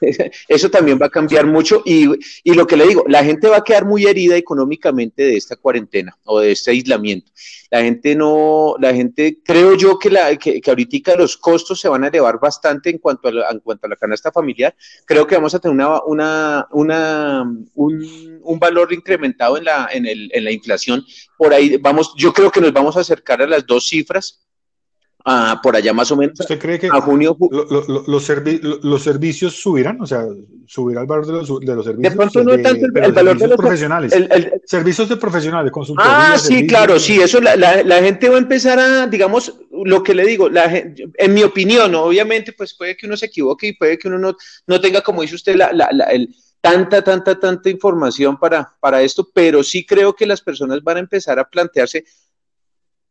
Eso 0.48 0.70
también 0.70 0.98
va 1.00 1.06
a 1.06 1.10
cambiar 1.10 1.46
mucho 1.46 1.82
y, 1.84 2.08
y, 2.42 2.54
lo 2.54 2.66
que 2.66 2.76
le 2.76 2.86
digo, 2.86 3.04
la 3.06 3.24
gente 3.24 3.48
va 3.48 3.58
a 3.58 3.64
quedar 3.64 3.84
muy 3.84 4.06
herida 4.06 4.36
económicamente 4.36 5.22
de 5.22 5.36
esta 5.36 5.56
cuarentena 5.56 6.16
o 6.24 6.40
de 6.40 6.52
este 6.52 6.70
aislamiento. 6.70 7.30
La 7.70 7.82
gente 7.82 8.16
no, 8.16 8.76
la 8.80 8.94
gente, 8.94 9.38
creo 9.44 9.74
yo 9.74 9.98
que, 9.98 10.10
la, 10.10 10.36
que, 10.36 10.60
ahorita 10.66 11.16
los 11.16 11.36
costos 11.36 11.80
se 11.80 11.88
van 11.88 12.04
a 12.04 12.08
elevar 12.08 12.40
bastante 12.40 12.90
en 12.90 12.98
cuanto 12.98 13.28
a 13.28 13.32
la, 13.32 13.50
en 13.50 13.60
cuanto 13.60 13.86
a 13.86 13.90
la 13.90 13.96
canasta 13.96 14.32
familiar. 14.32 14.74
Creo 15.04 15.26
que 15.26 15.36
vamos 15.36 15.54
a 15.54 15.58
tener 15.58 15.74
una, 15.74 16.02
una, 16.04 16.66
una 16.72 17.42
un, 17.74 18.40
un, 18.42 18.58
valor 18.58 18.92
incrementado 18.92 19.58
en 19.58 19.64
la, 19.64 19.88
en, 19.92 20.06
el, 20.06 20.30
en 20.32 20.44
la 20.44 20.50
inflación. 20.50 21.04
Por 21.36 21.54
ahí 21.54 21.76
vamos, 21.76 22.14
yo 22.16 22.32
creo 22.32 22.50
que 22.50 22.60
nos 22.60 22.72
vamos 22.72 22.96
a 22.96 23.00
acercar 23.00 23.42
a 23.42 23.46
las 23.46 23.66
dos 23.66 23.86
cifras 23.88 24.40
por 25.62 25.76
allá 25.76 25.92
más 25.92 26.10
o 26.10 26.16
menos. 26.16 26.40
¿Usted 26.40 26.58
cree 26.58 26.78
que 26.78 26.88
a 26.88 27.00
junio, 27.00 27.36
los, 28.06 28.24
servicios 29.02 29.54
subirán? 29.54 30.00
O 30.00 30.06
sea, 30.06 30.26
subirá 30.66 31.02
el 31.02 31.06
valor 31.06 31.26
de 31.26 31.32
los, 31.32 31.46
servicios. 31.48 31.98
De 31.98 32.10
pronto 32.10 32.44
no 32.44 32.58
tanto 32.60 32.86
el, 32.86 33.12
valor 33.12 33.38
de 33.38 33.48
los 33.48 33.56
profesionales. 33.56 34.14
servicios 34.64 35.08
de 35.08 35.16
profesionales, 35.16 35.72
consultoría. 35.72 36.32
Ah, 36.32 36.38
sí, 36.38 36.66
claro, 36.66 36.98
sí, 36.98 37.20
eso 37.20 37.40
la, 37.40 37.56
la, 37.56 38.02
gente 38.02 38.28
va 38.28 38.36
a 38.36 38.38
empezar 38.38 38.78
a, 38.78 39.06
digamos, 39.06 39.54
lo 39.70 40.02
que 40.02 40.14
le 40.14 40.26
digo, 40.26 40.48
la, 40.48 40.64
en 40.74 41.34
mi 41.34 41.42
opinión, 41.42 41.94
obviamente, 41.94 42.52
pues 42.52 42.74
puede 42.74 42.96
que 42.96 43.06
uno 43.06 43.16
se 43.16 43.26
equivoque 43.26 43.68
y 43.68 43.72
puede 43.74 43.98
que 43.98 44.08
uno 44.08 44.18
no, 44.18 44.36
no 44.66 44.80
tenga, 44.80 45.02
como 45.02 45.22
dice 45.22 45.34
usted, 45.34 45.56
la, 45.56 45.70
el, 46.10 46.34
tanta, 46.60 47.02
tanta, 47.02 47.38
tanta 47.38 47.70
información 47.70 48.38
para, 48.38 48.74
para 48.80 49.02
esto, 49.02 49.28
pero 49.32 49.62
sí 49.62 49.84
creo 49.84 50.14
que 50.14 50.26
las 50.26 50.40
personas 50.40 50.82
van 50.82 50.98
a 50.98 51.00
empezar 51.00 51.38
a 51.38 51.48
plantearse 51.48 52.04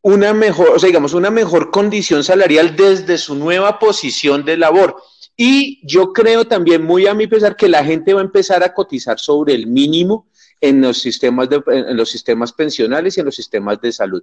una 0.02 0.32
mejor, 0.32 0.70
o 0.70 0.78
sea, 0.78 0.88
digamos, 0.88 1.14
una 1.14 1.30
mejor 1.30 1.70
condición 1.70 2.24
salarial 2.24 2.76
desde 2.76 3.18
su 3.18 3.34
nueva 3.34 3.78
posición 3.78 4.44
de 4.44 4.56
labor. 4.56 4.96
Y 5.36 5.80
yo 5.86 6.12
creo 6.12 6.46
también, 6.46 6.82
muy 6.84 7.06
a 7.06 7.14
mi 7.14 7.26
pesar, 7.26 7.56
que 7.56 7.68
la 7.68 7.84
gente 7.84 8.14
va 8.14 8.20
a 8.20 8.24
empezar 8.24 8.62
a 8.62 8.74
cotizar 8.74 9.18
sobre 9.18 9.54
el 9.54 9.66
mínimo 9.66 10.28
en 10.60 10.80
los 10.80 10.98
sistemas, 10.98 11.48
de, 11.48 11.62
en 11.66 11.96
los 11.96 12.10
sistemas 12.10 12.52
pensionales 12.52 13.16
y 13.16 13.20
en 13.20 13.26
los 13.26 13.34
sistemas 13.36 13.80
de 13.80 13.92
salud 13.92 14.22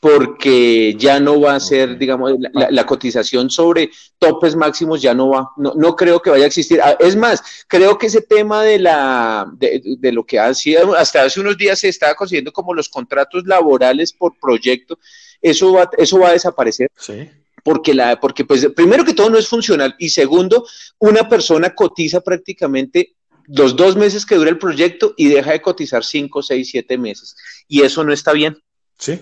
porque 0.00 0.94
ya 0.98 1.18
no 1.18 1.40
va 1.40 1.54
a 1.54 1.60
ser, 1.60 1.98
digamos, 1.98 2.34
la, 2.52 2.86
cotización 2.86 3.50
sobre 3.50 3.90
topes 4.18 4.54
máximos 4.54 5.00
ya 5.02 5.14
no 5.14 5.30
va, 5.30 5.50
no, 5.56 5.72
no, 5.74 5.96
creo 5.96 6.20
que 6.20 6.30
vaya 6.30 6.44
a 6.44 6.48
existir. 6.48 6.80
Ah, 6.82 6.96
es 7.00 7.16
más, 7.16 7.42
creo 7.66 7.98
que 7.98 8.06
ese 8.06 8.20
tema 8.20 8.62
de 8.62 8.78
la, 8.78 9.50
de, 9.54 9.82
de 9.98 10.12
lo 10.12 10.24
que 10.24 10.38
ha 10.38 10.52
sido, 10.54 10.94
hasta 10.94 11.22
hace 11.22 11.40
unos 11.40 11.56
días 11.56 11.78
se 11.78 11.88
estaba 11.88 12.14
consiguiendo 12.14 12.52
como 12.52 12.74
los 12.74 12.88
contratos 12.88 13.46
laborales 13.46 14.12
por 14.12 14.38
proyecto, 14.38 14.98
eso 15.40 15.72
va, 15.72 15.90
eso 15.96 16.18
va 16.18 16.28
a 16.28 16.32
desaparecer. 16.32 16.90
Sí 16.96 17.28
porque 17.66 17.94
la 17.94 18.20
porque 18.20 18.44
pues 18.44 18.64
primero 18.76 19.04
que 19.04 19.12
todo 19.12 19.28
no 19.28 19.38
es 19.38 19.48
funcional 19.48 19.96
y 19.98 20.10
segundo 20.10 20.68
una 21.00 21.28
persona 21.28 21.74
cotiza 21.74 22.20
prácticamente 22.20 23.16
los 23.48 23.74
dos 23.74 23.96
meses 23.96 24.24
que 24.24 24.36
dura 24.36 24.50
el 24.50 24.58
proyecto 24.58 25.14
y 25.16 25.26
deja 25.26 25.50
de 25.50 25.60
cotizar 25.60 26.04
cinco 26.04 26.44
seis 26.44 26.70
siete 26.70 26.96
meses 26.96 27.34
y 27.66 27.82
eso 27.82 28.04
no 28.04 28.12
está 28.12 28.32
bien 28.32 28.56
sí 28.96 29.20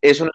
eso 0.00 0.30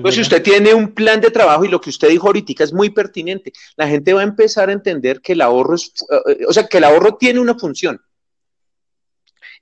pues 0.00 0.14
si 0.14 0.20
usted 0.20 0.42
tiene 0.42 0.74
un 0.74 0.94
plan 0.94 1.20
de 1.20 1.30
trabajo 1.30 1.64
y 1.64 1.68
lo 1.68 1.80
que 1.80 1.90
usted 1.90 2.08
dijo 2.08 2.28
ahorita 2.28 2.62
es 2.62 2.72
muy 2.72 2.90
pertinente, 2.90 3.52
la 3.76 3.88
gente 3.88 4.12
va 4.12 4.20
a 4.20 4.24
empezar 4.24 4.68
a 4.68 4.72
entender 4.72 5.20
que 5.20 5.32
el 5.32 5.40
ahorro 5.40 5.74
es, 5.74 5.92
eh, 6.28 6.46
o 6.46 6.52
sea, 6.52 6.66
que 6.66 6.78
el 6.78 6.84
ahorro 6.84 7.16
tiene 7.16 7.40
una 7.40 7.58
función 7.58 8.00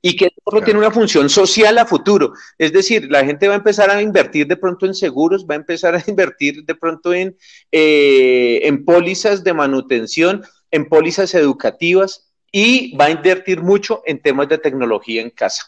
y 0.02 0.14
que 0.14 0.26
el 0.26 0.32
ahorro 0.44 0.62
tiene 0.62 0.80
una 0.80 0.90
función 0.90 1.30
social 1.30 1.78
a 1.78 1.86
futuro. 1.86 2.34
Es 2.58 2.72
decir, 2.72 3.10
la 3.10 3.24
gente 3.24 3.48
va 3.48 3.54
a 3.54 3.56
empezar 3.56 3.90
a 3.90 4.02
invertir 4.02 4.46
de 4.46 4.58
pronto 4.58 4.84
en 4.84 4.94
seguros, 4.94 5.46
va 5.46 5.54
a 5.54 5.58
empezar 5.58 5.94
a 5.94 6.04
invertir 6.06 6.64
de 6.64 6.74
pronto 6.74 7.14
en, 7.14 7.36
eh, 7.72 8.60
en 8.64 8.84
pólizas 8.84 9.42
de 9.42 9.54
manutención, 9.54 10.44
en 10.70 10.88
pólizas 10.88 11.34
educativas 11.34 12.30
y 12.52 12.94
va 12.96 13.06
a 13.06 13.10
invertir 13.10 13.62
mucho 13.62 14.02
en 14.04 14.20
temas 14.20 14.48
de 14.48 14.58
tecnología 14.58 15.22
en 15.22 15.30
casa. 15.30 15.64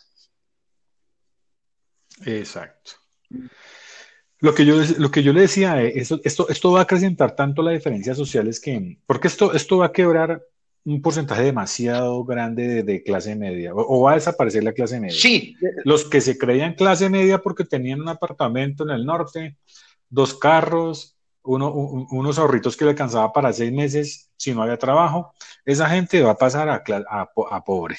Exacto. 2.24 2.92
Lo 4.46 4.54
que 4.54 4.64
yo, 4.64 4.76
lo 4.98 5.10
que 5.10 5.24
yo 5.24 5.32
le 5.32 5.40
decía, 5.40 5.82
eh, 5.82 5.94
esto, 5.96 6.20
esto, 6.22 6.48
esto 6.48 6.70
va 6.70 6.78
a 6.78 6.82
acrecentar 6.84 7.34
tanto 7.34 7.62
las 7.62 7.74
diferencias 7.74 8.16
sociales 8.16 8.60
que, 8.60 8.96
porque 9.04 9.26
esto, 9.26 9.52
esto 9.54 9.78
va 9.78 9.86
a 9.86 9.92
quebrar 9.92 10.40
un 10.84 11.02
porcentaje 11.02 11.42
demasiado 11.42 12.24
grande 12.24 12.84
de, 12.84 13.02
clase 13.02 13.34
media, 13.34 13.74
o, 13.74 14.02
va 14.02 14.12
a 14.12 14.14
desaparecer 14.14 14.62
la 14.62 14.72
clase 14.72 15.00
media. 15.00 15.16
Sí. 15.18 15.56
Los 15.82 16.04
que 16.04 16.20
se 16.20 16.38
creían 16.38 16.74
clase 16.74 17.10
media 17.10 17.38
porque 17.38 17.64
tenían 17.64 18.00
un 18.00 18.08
apartamento 18.08 18.84
en 18.84 18.90
el 18.90 19.04
norte, 19.04 19.56
dos 20.08 20.38
carros, 20.38 21.16
uno, 21.42 21.72
unos 21.72 22.38
ahorritos 22.38 22.76
que 22.76 22.84
le 22.84 22.92
alcanzaba 22.92 23.32
para 23.32 23.52
seis 23.52 23.72
meses 23.72 24.30
si 24.36 24.54
no 24.54 24.62
había 24.62 24.78
trabajo, 24.78 25.34
esa 25.64 25.90
gente 25.90 26.22
va 26.22 26.30
a 26.30 26.38
pasar 26.38 26.68
a, 26.68 26.84
a, 27.10 27.64
pobre. 27.64 27.96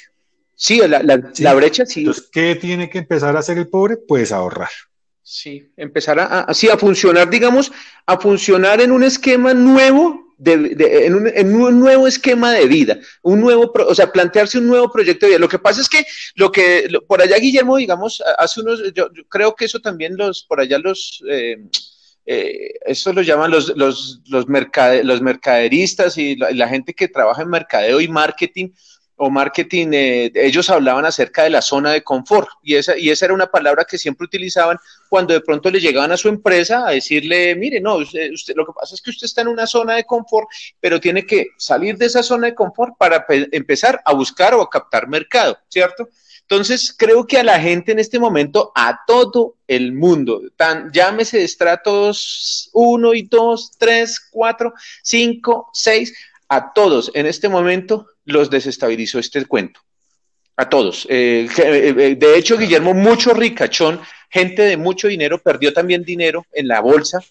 Sí, 0.56 0.80
la, 0.88 1.04
la, 1.04 1.54
brecha 1.56 1.86
sí. 1.86 2.00
Entonces, 2.00 2.30
¿qué 2.32 2.56
tiene 2.56 2.90
que 2.90 3.00
empezar 3.00 3.36
a 3.36 3.40
hacer 3.40 3.58
el 3.58 3.68
pobre? 3.68 3.98
Pues 3.98 4.32
ahorrar. 4.32 4.70
Sí, 5.30 5.74
empezar 5.76 6.18
a, 6.22 6.40
así 6.44 6.70
a 6.70 6.78
funcionar, 6.78 7.30
digamos, 7.30 7.70
a 8.06 8.18
funcionar 8.18 8.80
en 8.80 8.94
un 8.94 9.04
esquema 9.04 9.54
nuevo, 9.54 10.34
de, 10.38 11.06
en, 11.06 11.54
un, 11.54 11.80
nuevo 11.82 12.08
esquema 12.08 12.54
de 12.54 12.66
vida, 12.66 12.98
un 13.24 13.42
nuevo, 13.42 13.70
o 13.76 13.94
sea, 13.94 14.10
plantearse 14.10 14.58
un 14.58 14.68
nuevo 14.68 14.90
proyecto 14.90 15.26
de 15.26 15.32
vida. 15.32 15.40
Lo 15.40 15.50
que 15.50 15.60
pasa 15.60 15.82
es 15.82 15.90
que 15.90 16.06
lo 16.36 16.50
que 16.50 16.88
por 17.10 17.22
allá 17.22 17.36
Guillermo, 17.40 17.76
digamos, 17.76 18.24
hace 18.38 18.62
unos, 18.62 18.82
yo, 18.94 19.10
creo 19.28 19.54
que 19.54 19.66
eso 19.66 19.82
también 19.82 20.16
los, 20.16 20.46
por 20.46 20.62
allá 20.62 20.80
los, 20.80 21.22
eh, 21.30 21.58
eh, 22.26 22.76
eso 22.86 23.12
lo 23.12 23.22
llaman 23.22 23.52
los, 23.52 23.76
los, 23.76 24.22
los, 24.30 24.48
los 24.48 25.22
mercaderistas 25.22 26.18
y 26.18 26.38
la, 26.38 26.70
gente 26.70 26.94
que 26.94 27.10
trabaja 27.10 27.42
en 27.42 27.50
mercadeo 27.50 28.00
y 28.00 28.08
marketing, 28.08 28.70
o 29.18 29.30
marketing, 29.30 29.88
eh, 29.94 30.32
ellos 30.36 30.70
hablaban 30.70 31.06
acerca 31.06 31.44
de 31.44 31.50
la 31.50 31.62
zona 31.62 31.92
de 31.92 32.04
confort 32.04 32.48
y 32.62 32.76
esa, 32.76 32.98
y 32.98 33.10
esa 33.10 33.26
era 33.26 33.34
una 33.34 33.48
palabra 33.48 33.84
que 33.84 33.98
siempre 33.98 34.26
utilizaban 34.26 34.78
cuando 35.10 35.34
de 35.34 35.42
pronto 35.42 35.72
le 35.72 35.80
llegaban 35.80 36.12
a 36.12 36.18
su 36.18 36.30
empresa 36.30 36.88
a 36.88 36.92
decirle, 36.92 37.56
mire, 37.56 37.82
no, 37.82 37.96
usted, 37.96 38.32
lo 38.56 38.66
que 38.66 38.74
pasa 38.80 38.94
es 38.94 39.02
que 39.02 39.10
usted 39.10 39.26
está 39.26 39.42
en 39.42 39.48
una 39.48 39.66
zona 39.66 39.96
de 39.96 40.06
confort, 40.06 40.48
pero 40.80 41.00
tiene 41.00 41.26
que 41.26 41.48
salir 41.58 41.98
de 41.98 42.06
esa 42.06 42.22
zona 42.22 42.48
de 42.48 42.56
confort 42.56 42.96
para 42.98 43.26
empezar 43.52 44.02
a 44.06 44.14
buscar 44.14 44.54
o 44.54 44.62
a 44.62 44.70
captar 44.70 45.08
mercado, 45.08 45.58
¿cierto? 45.68 46.10
Entonces, 46.42 46.96
creo 46.98 47.28
que 47.28 47.40
a 47.40 47.44
la 47.44 47.60
gente 47.60 47.92
en 47.92 48.00
este 48.00 48.20
momento, 48.20 48.72
a 48.74 49.00
todo 49.06 49.56
el 49.68 49.94
mundo, 49.94 50.42
tan, 50.56 50.92
llámese 50.94 51.44
estratos 51.44 52.70
1 52.72 53.14
y 53.16 53.24
2, 53.24 53.72
3, 53.78 54.28
4, 54.32 54.74
5, 55.04 55.70
6, 55.74 56.14
a 56.50 56.72
todos 56.72 57.12
en 57.14 57.26
este 57.26 57.50
momento 57.50 58.08
los 58.28 58.50
desestabilizó 58.50 59.20
este 59.20 59.46
cuento. 59.46 59.82
A 60.56 60.70
todos. 60.70 61.06
Eh, 61.10 61.48
eh, 61.58 61.96
eh, 61.98 62.16
de 62.16 62.38
hecho, 62.38 62.58
Guillermo, 62.58 62.94
mucho 62.94 63.34
ricachón, 63.34 64.00
gente 64.30 64.64
de 64.64 64.78
mucho 64.78 65.08
dinero, 65.08 65.38
perdió 65.38 65.72
también 65.72 66.04
dinero 66.04 66.46
en 66.54 66.68
la 66.68 66.80
bolsa 66.80 67.24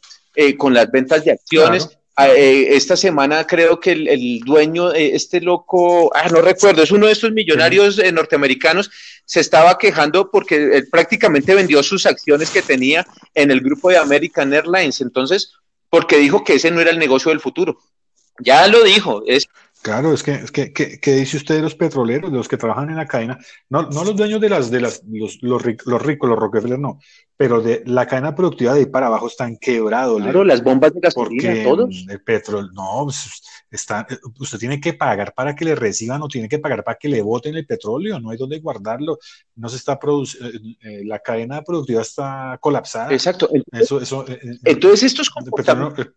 con 0.58 0.74
las 0.74 0.90
ventas 0.90 1.24
de 1.24 1.32
acciones. 1.32 1.96
Ah, 2.18 2.30
eh, 2.30 2.74
esta 2.74 2.96
semana 2.96 3.46
creo 3.46 3.78
que 3.78 3.92
el, 3.92 4.40
dueño, 4.40 4.90
este 4.92 5.38
loco, 5.38 6.10
ah, 6.14 6.30
no 6.30 6.40
recuerdo, 6.40 6.82
es 6.82 6.90
uno 6.90 7.04
de 7.06 7.12
estos 7.12 7.30
millonarios 7.32 7.98
eh, 7.98 8.10
norteamericanos, 8.10 8.90
se 9.26 9.40
estaba 9.40 9.76
quejando 9.76 10.30
porque 10.30 10.78
él 10.78 10.88
prácticamente 10.90 11.54
vendió 11.54 11.82
sus 11.82 12.06
acciones 12.06 12.48
que 12.48 12.62
tenía 12.62 13.06
en 13.34 13.50
el 13.50 13.60
grupo 13.60 13.90
de 13.90 13.98
American 13.98 14.54
Airlines. 14.54 15.02
Entonces, 15.02 15.52
porque 15.90 16.16
dijo 16.16 16.42
que 16.42 16.54
ese 16.54 16.70
no 16.70 16.80
era 16.80 16.90
el 16.90 16.98
negocio 16.98 17.28
del 17.28 17.40
futuro. 17.40 17.80
Ya 18.40 18.66
lo 18.66 18.82
dijo, 18.82 19.22
es 19.26 19.46
Claro, 19.82 20.12
es 20.12 20.22
que, 20.22 20.32
es 20.32 20.50
que, 20.50 20.72
¿qué 20.72 21.14
dice 21.14 21.36
usted 21.36 21.56
de 21.56 21.62
los 21.62 21.76
petroleros, 21.76 22.32
de 22.32 22.36
los 22.36 22.48
que 22.48 22.56
trabajan 22.56 22.90
en 22.90 22.96
la 22.96 23.06
cadena? 23.06 23.38
No, 23.68 23.82
no 23.82 24.02
los 24.02 24.16
dueños 24.16 24.40
de 24.40 24.48
las, 24.48 24.70
de 24.70 24.80
las, 24.80 25.02
los, 25.06 25.38
los, 25.42 25.62
ricos, 25.62 26.28
los 26.28 26.38
Rockefeller 26.38 26.78
no, 26.78 26.98
pero 27.36 27.60
de 27.60 27.82
la 27.86 28.06
cadena 28.06 28.34
productiva 28.34 28.72
de 28.72 28.80
ahí 28.80 28.86
para 28.86 29.06
abajo 29.06 29.28
están 29.28 29.56
quebrados. 29.58 30.20
Claro, 30.20 30.42
las 30.42 30.64
bombas 30.64 30.92
de 30.92 31.00
gasolina, 31.00 31.62
todos. 31.62 32.04
El 32.08 32.20
petróleo, 32.20 32.70
no, 32.72 33.04
pues, 33.04 33.42
está, 33.70 34.06
usted 34.40 34.58
tiene 34.58 34.80
que 34.80 34.94
pagar 34.94 35.32
para 35.34 35.54
que 35.54 35.64
le 35.64 35.76
reciban 35.76 36.20
o 36.20 36.28
tiene 36.28 36.48
que 36.48 36.58
pagar 36.58 36.82
para 36.82 36.98
que 36.98 37.08
le 37.08 37.22
boten 37.22 37.54
el 37.54 37.66
petróleo, 37.66 38.18
no 38.18 38.30
hay 38.30 38.38
dónde 38.38 38.58
guardarlo, 38.58 39.18
no 39.54 39.68
se 39.68 39.76
está 39.76 39.98
produciendo, 40.00 40.48
eh, 40.48 40.76
eh, 40.82 41.04
la 41.04 41.20
cadena 41.20 41.62
productiva 41.62 42.02
está 42.02 42.58
colapsada. 42.60 43.12
Exacto. 43.12 43.48
Eso, 43.70 44.00
eso, 44.00 44.24
eh, 44.28 44.40
Entonces 44.64 45.04
estos 45.04 45.30
comportamientos... 45.30 46.08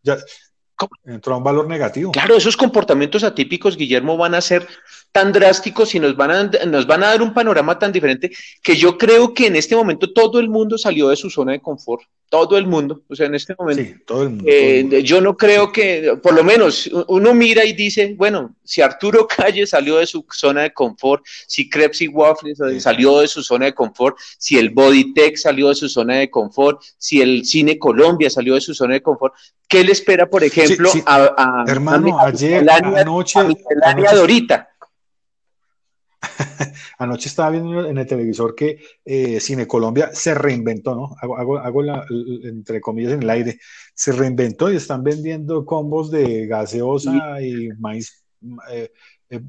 Entró 1.05 1.33
a 1.33 1.37
un 1.37 1.43
valor 1.43 1.67
negativo. 1.67 2.11
Claro, 2.11 2.35
esos 2.35 2.55
comportamientos 2.55 3.23
atípicos, 3.23 3.77
Guillermo, 3.77 4.17
van 4.17 4.35
a 4.35 4.41
ser 4.41 4.67
tan 5.11 5.31
drásticos 5.31 5.95
y 5.95 5.99
nos 5.99 6.15
van, 6.15 6.31
a, 6.31 6.43
nos 6.65 6.85
van 6.85 7.03
a 7.03 7.07
dar 7.07 7.21
un 7.21 7.33
panorama 7.33 7.79
tan 7.79 7.91
diferente 7.91 8.31
que 8.61 8.75
yo 8.75 8.97
creo 8.97 9.33
que 9.33 9.47
en 9.47 9.55
este 9.55 9.75
momento 9.75 10.11
todo 10.13 10.39
el 10.39 10.49
mundo 10.49 10.77
salió 10.77 11.09
de 11.09 11.15
su 11.15 11.29
zona 11.29 11.53
de 11.53 11.61
confort, 11.61 12.03
todo 12.29 12.57
el 12.59 12.67
mundo, 12.67 13.01
o 13.07 13.15
sea, 13.15 13.25
en 13.25 13.33
este 13.33 13.55
momento. 13.57 13.81
Sí, 13.81 13.95
todo 14.05 14.23
el 14.23 14.29
mundo. 14.29 14.45
Eh, 14.47 15.01
yo 15.03 15.19
no 15.19 15.35
creo 15.35 15.71
que, 15.71 16.15
por 16.21 16.35
lo 16.35 16.43
menos, 16.43 16.87
uno 17.07 17.33
mira 17.33 17.65
y 17.65 17.73
dice, 17.73 18.13
bueno, 18.15 18.55
si 18.63 18.81
Arturo 18.81 19.27
Calle 19.37 19.65
salió 19.65 19.97
de 19.97 20.05
su 20.05 20.23
zona 20.31 20.61
de 20.61 20.73
confort, 20.73 21.25
si 21.47 21.67
Krebs 21.67 22.01
y 22.01 22.07
Waffles 22.07 22.59
salió 22.81 23.19
de 23.19 23.27
su 23.27 23.41
zona 23.41 23.65
de 23.65 23.73
confort, 23.73 24.15
si 24.37 24.59
el 24.59 24.69
Bodytech 24.69 25.37
salió 25.37 25.69
de 25.69 25.75
su 25.75 25.89
zona 25.89 26.17
de 26.17 26.29
confort, 26.29 26.81
si 26.97 27.19
el 27.19 27.45
Cine 27.45 27.79
Colombia 27.79 28.29
salió 28.29 28.53
de 28.53 28.61
su 28.61 28.75
zona 28.75 28.93
de 28.93 29.01
confort, 29.01 29.33
¿qué 29.67 29.83
le 29.83 29.91
espera, 29.91 30.29
por 30.29 30.43
ejemplo, 30.43 30.91
a, 31.07 31.63
Hermano, 31.67 32.19
ayer, 32.19 32.63
anoche, 32.69 33.39
anoche, 33.39 34.15
ahorita? 34.15 34.69
Anoche 36.97 37.29
estaba 37.29 37.49
viendo 37.49 37.87
en 37.87 37.97
el 37.97 38.05
televisor 38.05 38.55
que 38.55 38.79
eh, 39.05 39.39
Cine 39.39 39.67
Colombia 39.67 40.09
se 40.13 40.33
reinventó, 40.33 40.95
¿no? 40.95 41.15
Hago, 41.21 41.57
hago, 41.57 41.81
la, 41.81 42.05
entre 42.43 42.81
comillas 42.81 43.13
en 43.13 43.23
el 43.23 43.29
aire, 43.29 43.59
se 43.93 44.11
reinventó 44.11 44.71
y 44.71 44.75
están 44.75 45.03
vendiendo 45.03 45.65
combos 45.65 46.11
de 46.11 46.47
gaseosa 46.47 47.41
y 47.41 47.69
maíz, 47.79 48.23
eh, 48.71 48.91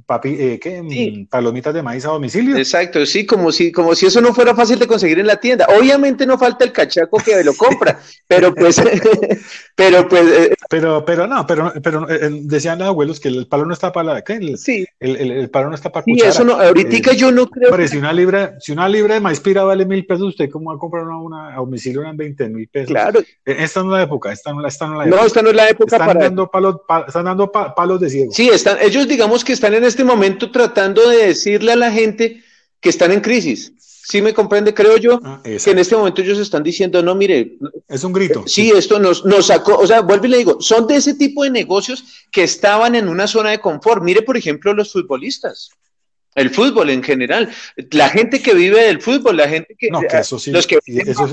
papi, 0.05 0.37
eh, 0.39 0.61
¿qué? 0.61 0.83
Mm, 0.83 1.27
palomitas 1.27 1.73
de 1.73 1.83
maíz 1.83 2.05
a 2.05 2.09
domicilio. 2.09 2.57
Exacto, 2.57 3.05
sí, 3.07 3.25
como 3.25 3.51
si, 3.51 3.73
como 3.73 3.95
si 3.95 4.07
eso 4.07 4.21
no 4.21 4.35
fuera 4.35 4.55
fácil 4.55 4.79
de 4.79 4.87
conseguir 4.87 5.19
en 5.19 5.27
la 5.27 5.37
tienda. 5.37 5.67
Obviamente 5.79 6.27
no 6.27 6.39
falta 6.39 6.65
el 6.65 6.73
cachaco 6.73 7.19
que 7.19 7.43
lo 7.43 7.55
compra, 7.55 7.99
pero 8.29 8.55
pues, 8.55 8.81
pero 9.75 10.07
pues. 10.07 10.27
Eh, 10.27 10.55
pero, 10.69 11.05
pero 11.05 11.27
no, 11.27 11.47
pero, 11.47 11.73
pero 11.83 12.07
decían 12.43 12.79
los 12.79 12.89
abuelos 12.89 13.19
que 13.19 13.29
el 13.29 13.47
palo 13.47 13.65
no 13.65 13.73
está 13.73 13.91
para 13.91 14.15
la, 14.15 14.23
¿qué? 14.23 14.35
El, 14.35 14.59
sí. 14.59 14.87
El, 14.99 15.17
el, 15.17 15.51
palo 15.51 15.71
no 15.71 15.75
está 15.75 15.91
para 15.91 16.05
cuchara. 16.05 16.31
Sí, 16.31 16.37
eso 16.37 16.45
no, 16.45 16.61
ahorita 16.61 17.13
yo 17.15 17.33
no 17.33 17.49
creo. 17.49 17.71
Pero 17.71 17.89
si 17.89 17.97
una 17.97 18.13
libra, 18.13 18.57
si 18.61 18.73
una 18.73 18.89
libra 18.89 19.15
de 19.15 19.21
maíz 19.21 19.41
pira 19.41 19.65
vale 19.65 19.87
mil 19.87 20.05
pesos, 20.05 20.29
¿usted 20.29 20.51
cómo 20.51 20.71
va 20.71 20.77
a 20.77 20.79
comprar 20.79 21.05
una, 21.05 21.55
a 21.55 21.57
domicilio 21.57 22.05
en 22.05 22.17
20 22.17 22.49
mil 22.51 22.69
pesos? 22.69 22.89
Claro. 22.89 23.21
Esta 23.45 23.83
no 23.83 23.95
es 23.95 23.99
la 23.99 24.03
época, 24.05 24.33
esta 24.33 24.53
no, 24.53 24.67
esta 24.67 24.87
no 24.87 24.93
es 24.93 24.99
la 24.99 25.05
época. 25.07 25.21
No, 25.21 25.27
esta 25.27 25.43
no 25.43 25.51
es 25.51 25.57
la 25.57 25.69
época 25.69 25.97
están 25.97 26.19
Dando 26.19 26.51
palos, 26.51 26.77
están 27.07 27.25
dando 27.25 27.51
palos 27.51 28.01
de 28.01 28.11
ciego. 28.11 28.33
Sí, 28.33 28.49
están, 28.49 28.79
ellos 28.81 29.09
digamos 29.09 29.45
que 29.45 29.53
están 29.55 29.70
en 29.75 29.85
este 29.85 30.05
momento 30.05 30.51
tratando 30.51 31.09
de 31.09 31.27
decirle 31.27 31.73
a 31.73 31.77
la 31.77 31.91
gente 31.91 32.43
que 32.81 32.89
están 32.89 33.13
en 33.13 33.21
crisis. 33.21 33.73
¿Sí 33.79 34.23
me 34.23 34.35
comprende? 34.35 34.75
Creo 34.75 34.97
yo 34.97 35.21
ah, 35.23 35.41
que 35.43 35.71
en 35.71 35.79
este 35.79 35.95
momento 35.95 36.21
ellos 36.21 36.39
están 36.39 36.63
diciendo, 36.63 37.01
no, 37.03 37.15
mire. 37.15 37.59
Es 37.89 38.03
un 38.03 38.13
grito. 38.13 38.43
Sí, 38.47 38.71
esto 38.71 38.99
nos, 38.99 39.25
nos 39.25 39.47
sacó, 39.47 39.77
o 39.77 39.87
sea, 39.87 40.01
vuelvo 40.01 40.27
y 40.27 40.31
le 40.31 40.39
digo, 40.39 40.61
son 40.61 40.87
de 40.87 40.97
ese 40.97 41.15
tipo 41.15 41.45
de 41.45 41.51
negocios 41.51 42.05
que 42.33 42.43
estaban 42.43 42.95
en 42.97 43.09
una 43.09 43.29
zona 43.29 43.51
de 43.51 43.61
confort. 43.61 44.03
Mire, 44.03 44.23
por 44.23 44.37
ejemplo, 44.37 44.75
los 44.75 44.93
futbolistas 44.93 45.71
el 46.35 46.51
fútbol 46.51 46.91
en 46.91 47.03
general, 47.03 47.49
la 47.91 48.09
gente 48.09 48.41
que 48.41 48.55
vive 48.55 48.83
del 48.83 49.01
fútbol, 49.01 49.37
la 49.37 49.49
gente 49.49 49.75
que, 49.77 49.91
no, 49.91 50.01
que 50.01 50.19
eso 50.19 50.39
sí, 50.39 50.53
los 50.53 50.67
que 50.67 50.79
eso, 50.87 51.29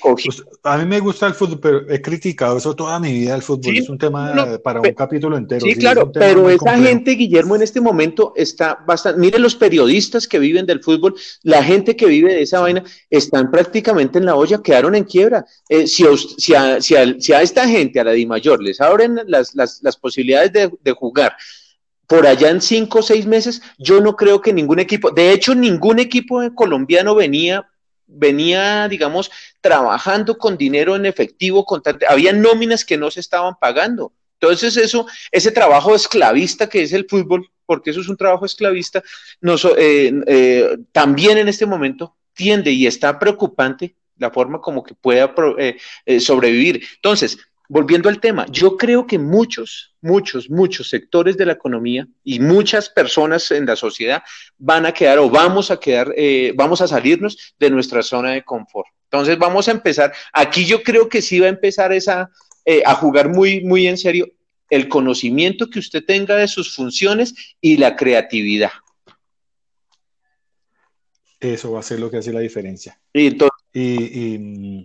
pues, 0.00 0.42
a 0.62 0.78
mí 0.78 0.86
me 0.86 1.00
gusta 1.00 1.26
el 1.26 1.34
fútbol, 1.34 1.60
pero 1.60 1.90
he 1.90 2.00
criticado 2.00 2.56
eso 2.56 2.74
toda 2.74 2.98
mi 2.98 3.12
vida 3.12 3.34
el 3.34 3.42
fútbol, 3.42 3.76
es 3.76 3.88
un 3.88 3.98
tema 3.98 4.58
para 4.62 4.80
un 4.80 4.92
capítulo 4.92 5.36
entero. 5.36 5.66
Sí, 5.66 5.74
claro, 5.74 6.10
pero 6.10 6.48
esa 6.48 6.78
gente, 6.78 7.12
Guillermo, 7.12 7.56
en 7.56 7.62
este 7.62 7.80
momento 7.80 8.32
está 8.36 8.78
bastante, 8.86 9.20
mire 9.20 9.38
los 9.38 9.54
periodistas 9.54 10.26
que 10.26 10.38
viven 10.38 10.64
del 10.64 10.82
fútbol, 10.82 11.14
la 11.42 11.62
gente 11.62 11.94
que 11.94 12.06
vive 12.06 12.32
de 12.32 12.42
esa 12.42 12.60
vaina, 12.60 12.82
están 13.10 13.50
prácticamente 13.50 14.18
en 14.18 14.24
la 14.24 14.34
olla, 14.34 14.62
quedaron 14.62 14.94
en 14.94 15.04
quiebra. 15.04 15.44
Eh, 15.68 15.86
si, 15.86 16.04
si, 16.38 16.54
a, 16.54 16.80
si, 16.80 16.94
a, 16.94 17.42
esta 17.42 17.68
gente, 17.68 18.00
a 18.00 18.04
la 18.04 18.12
Di 18.12 18.26
Mayor, 18.26 18.62
les 18.62 18.80
abren 18.80 19.20
las, 19.26 19.54
las, 19.54 19.82
las 19.82 19.96
posibilidades 19.96 20.52
de, 20.52 20.70
de 20.82 20.92
jugar, 20.92 21.36
por 22.08 22.26
allá 22.26 22.48
en 22.48 22.60
cinco 22.60 23.00
o 23.00 23.02
seis 23.02 23.26
meses, 23.26 23.62
yo 23.76 24.00
no 24.00 24.16
creo 24.16 24.40
que 24.40 24.52
ningún 24.52 24.80
equipo, 24.80 25.10
de 25.10 25.30
hecho, 25.30 25.54
ningún 25.54 25.98
equipo 25.98 26.40
colombiano 26.54 27.14
venía, 27.14 27.68
venía, 28.06 28.88
digamos, 28.88 29.30
trabajando 29.60 30.38
con 30.38 30.56
dinero 30.56 30.96
en 30.96 31.04
efectivo, 31.04 31.66
había 32.08 32.32
nóminas 32.32 32.86
que 32.86 32.96
no 32.96 33.10
se 33.10 33.20
estaban 33.20 33.54
pagando. 33.60 34.12
Entonces, 34.40 34.78
eso, 34.78 35.06
ese 35.30 35.52
trabajo 35.52 35.94
esclavista 35.94 36.66
que 36.66 36.82
es 36.82 36.94
el 36.94 37.06
fútbol, 37.06 37.50
porque 37.66 37.90
eso 37.90 38.00
es 38.00 38.08
un 38.08 38.16
trabajo 38.16 38.46
esclavista, 38.46 39.02
eh, 39.76 40.12
eh, 40.26 40.78
también 40.92 41.36
en 41.36 41.48
este 41.48 41.66
momento 41.66 42.16
tiende 42.32 42.70
y 42.70 42.86
está 42.86 43.18
preocupante 43.18 43.96
la 44.16 44.30
forma 44.30 44.62
como 44.62 44.82
que 44.82 44.94
pueda 44.94 45.34
eh, 45.58 46.20
sobrevivir. 46.20 46.82
Entonces, 46.94 47.36
volviendo 47.68 48.08
al 48.08 48.20
tema, 48.20 48.46
yo 48.50 48.76
creo 48.76 49.06
que 49.06 49.18
muchos, 49.18 49.94
muchos, 50.00 50.48
muchos 50.48 50.88
sectores 50.88 51.36
de 51.36 51.46
la 51.46 51.52
economía 51.52 52.08
y 52.24 52.40
muchas 52.40 52.88
personas 52.88 53.50
en 53.50 53.66
la 53.66 53.76
sociedad 53.76 54.22
van 54.56 54.86
a 54.86 54.92
quedar 54.92 55.18
o 55.18 55.28
vamos 55.28 55.70
a 55.70 55.78
quedar, 55.78 56.12
eh, 56.16 56.52
vamos 56.56 56.80
a 56.80 56.88
salirnos 56.88 57.54
de 57.58 57.70
nuestra 57.70 58.02
zona 58.02 58.32
de 58.32 58.42
confort. 58.42 58.88
Entonces 59.04 59.38
vamos 59.38 59.68
a 59.68 59.72
empezar, 59.72 60.12
aquí 60.32 60.64
yo 60.64 60.82
creo 60.82 61.08
que 61.08 61.22
sí 61.22 61.38
va 61.40 61.46
a 61.46 61.50
empezar 61.50 61.92
esa, 61.92 62.30
eh, 62.64 62.82
a 62.84 62.94
jugar 62.94 63.28
muy, 63.28 63.62
muy 63.62 63.86
en 63.86 63.98
serio 63.98 64.28
el 64.70 64.88
conocimiento 64.88 65.68
que 65.70 65.78
usted 65.78 66.04
tenga 66.04 66.36
de 66.36 66.48
sus 66.48 66.74
funciones 66.74 67.34
y 67.60 67.76
la 67.76 67.96
creatividad. 67.96 68.70
Eso 71.40 71.72
va 71.72 71.80
a 71.80 71.84
ser 71.84 72.00
lo 72.00 72.10
que 72.10 72.16
hace 72.16 72.32
la 72.32 72.40
diferencia. 72.40 73.00
Y, 73.12 73.28
y, 73.72 74.84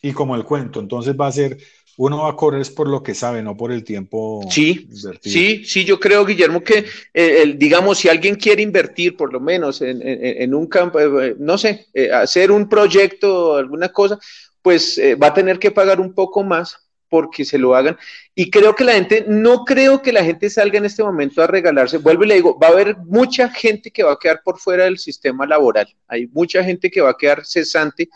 y 0.00 0.12
como 0.12 0.34
el 0.34 0.44
cuento, 0.44 0.80
entonces 0.80 1.14
va 1.14 1.26
a 1.26 1.32
ser 1.32 1.58
uno 1.96 2.22
va 2.22 2.30
a 2.30 2.36
correr 2.36 2.66
por 2.74 2.88
lo 2.88 3.02
que 3.02 3.14
sabe, 3.14 3.42
no 3.42 3.56
por 3.56 3.70
el 3.70 3.84
tiempo. 3.84 4.40
Sí, 4.50 4.88
sí, 5.20 5.64
sí, 5.64 5.84
yo 5.84 6.00
creo, 6.00 6.24
Guillermo, 6.24 6.62
que 6.62 6.86
eh, 7.12 7.54
digamos, 7.56 7.98
si 7.98 8.08
alguien 8.08 8.36
quiere 8.36 8.62
invertir 8.62 9.16
por 9.16 9.32
lo 9.32 9.40
menos 9.40 9.82
en, 9.82 10.54
un 10.54 10.66
campo, 10.66 10.98
eh, 11.00 11.36
no 11.38 11.58
sé, 11.58 11.88
eh, 11.92 12.10
hacer 12.10 12.50
un 12.50 12.68
proyecto, 12.68 13.56
alguna 13.56 13.90
cosa, 13.90 14.18
pues 14.62 14.98
va 15.20 15.28
a 15.28 15.34
tener 15.34 15.58
que 15.58 15.70
pagar 15.70 16.00
un 16.00 16.14
poco 16.14 16.42
más 16.42 16.76
porque 17.08 17.44
se 17.44 17.58
lo 17.58 17.74
hagan. 17.74 17.98
Y 18.34 18.50
creo 18.50 18.74
que 18.74 18.84
la 18.84 18.94
gente, 18.94 19.26
no 19.28 19.64
creo 19.64 20.00
que 20.00 20.12
la 20.12 20.24
gente 20.24 20.48
salga 20.48 20.78
en 20.78 20.86
este 20.86 21.02
momento 21.02 21.42
a 21.42 21.46
regalarse. 21.46 21.98
Vuelvo 21.98 22.24
y 22.24 22.28
le 22.28 22.34
digo, 22.36 22.58
va 22.58 22.68
a 22.68 22.70
haber 22.70 22.96
mucha 22.96 23.50
gente 23.50 23.90
que 23.90 24.02
va 24.02 24.12
a 24.12 24.18
quedar 24.18 24.40
por 24.42 24.58
fuera 24.58 24.84
del 24.84 24.98
sistema 24.98 25.46
laboral. 25.46 25.94
Hay 26.08 26.26
mucha 26.28 26.64
gente 26.64 26.90
que 26.90 27.02
va 27.02 27.10
a 27.10 27.16
quedar 27.18 27.44
cesante, 27.44 28.08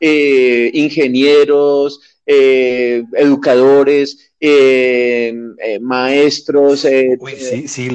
ingenieros, 0.00 2.13
eh, 2.26 3.04
educadores, 3.12 4.32
eh, 4.40 5.34
eh, 5.62 5.78
maestros, 5.80 6.80
sí, 6.80 7.68
sí, 7.68 7.88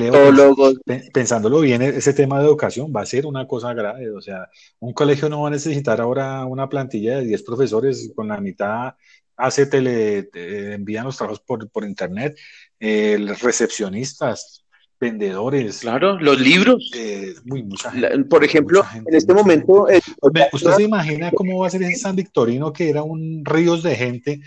Pensándolo 1.12 1.62
bien, 1.62 1.82
ese 1.82 2.14
tema 2.14 2.40
de 2.40 2.46
educación 2.46 2.94
va 2.96 3.02
a 3.02 3.06
ser 3.06 3.26
una 3.26 3.48
cosa 3.48 3.74
grave. 3.74 4.12
O 4.12 4.22
sea, 4.22 4.48
un 4.80 4.94
colegio 4.94 5.30
no 5.30 5.42
va 5.42 5.48
a 5.48 5.52
necesitar 5.52 6.00
ahora 6.00 6.46
una 6.46 6.70
plantilla 6.70 7.18
de 7.18 7.26
10 7.26 7.44
profesores 7.44 8.12
con 8.16 8.28
la 8.28 8.40
mitad 8.40 8.94
hace 9.36 9.66
tele, 9.68 10.30
envían 10.34 11.06
los 11.06 11.16
trabajos 11.16 11.40
por, 11.40 11.70
por 11.70 11.86
internet, 11.86 12.38
recepcionistas, 12.80 14.66
vendedores. 15.00 15.80
Claro, 15.80 16.20
los 16.20 16.40
libros. 16.40 16.92
muy, 17.46 17.64
mucha 17.64 17.92
por 18.30 18.44
ejemplo, 18.44 18.84
en 18.94 19.16
este 19.16 19.34
momento. 19.34 19.88
¿Usted 20.54 20.72
se 20.72 20.84
imagina 20.84 21.32
cómo 21.32 21.60
va 21.60 21.68
a 21.68 21.70
ser 21.70 21.84
ese 21.84 21.96
San 21.96 22.16
Victorino 22.16 22.74
que 22.74 22.90
era 22.90 23.04
un 23.04 23.44
ríos 23.46 23.84
de 23.84 23.96
gente? 23.96 24.42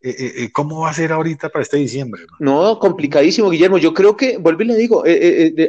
Eh, 0.00 0.14
eh, 0.16 0.32
eh, 0.36 0.52
¿Cómo 0.52 0.82
va 0.82 0.90
a 0.90 0.94
ser 0.94 1.10
ahorita 1.10 1.48
para 1.48 1.64
este 1.64 1.76
diciembre? 1.76 2.22
No, 2.38 2.78
complicadísimo, 2.78 3.50
Guillermo. 3.50 3.78
Yo 3.78 3.94
creo 3.94 4.16
que, 4.16 4.38
vuelvo 4.38 4.62
y 4.62 4.66
le 4.66 4.76
digo, 4.76 5.04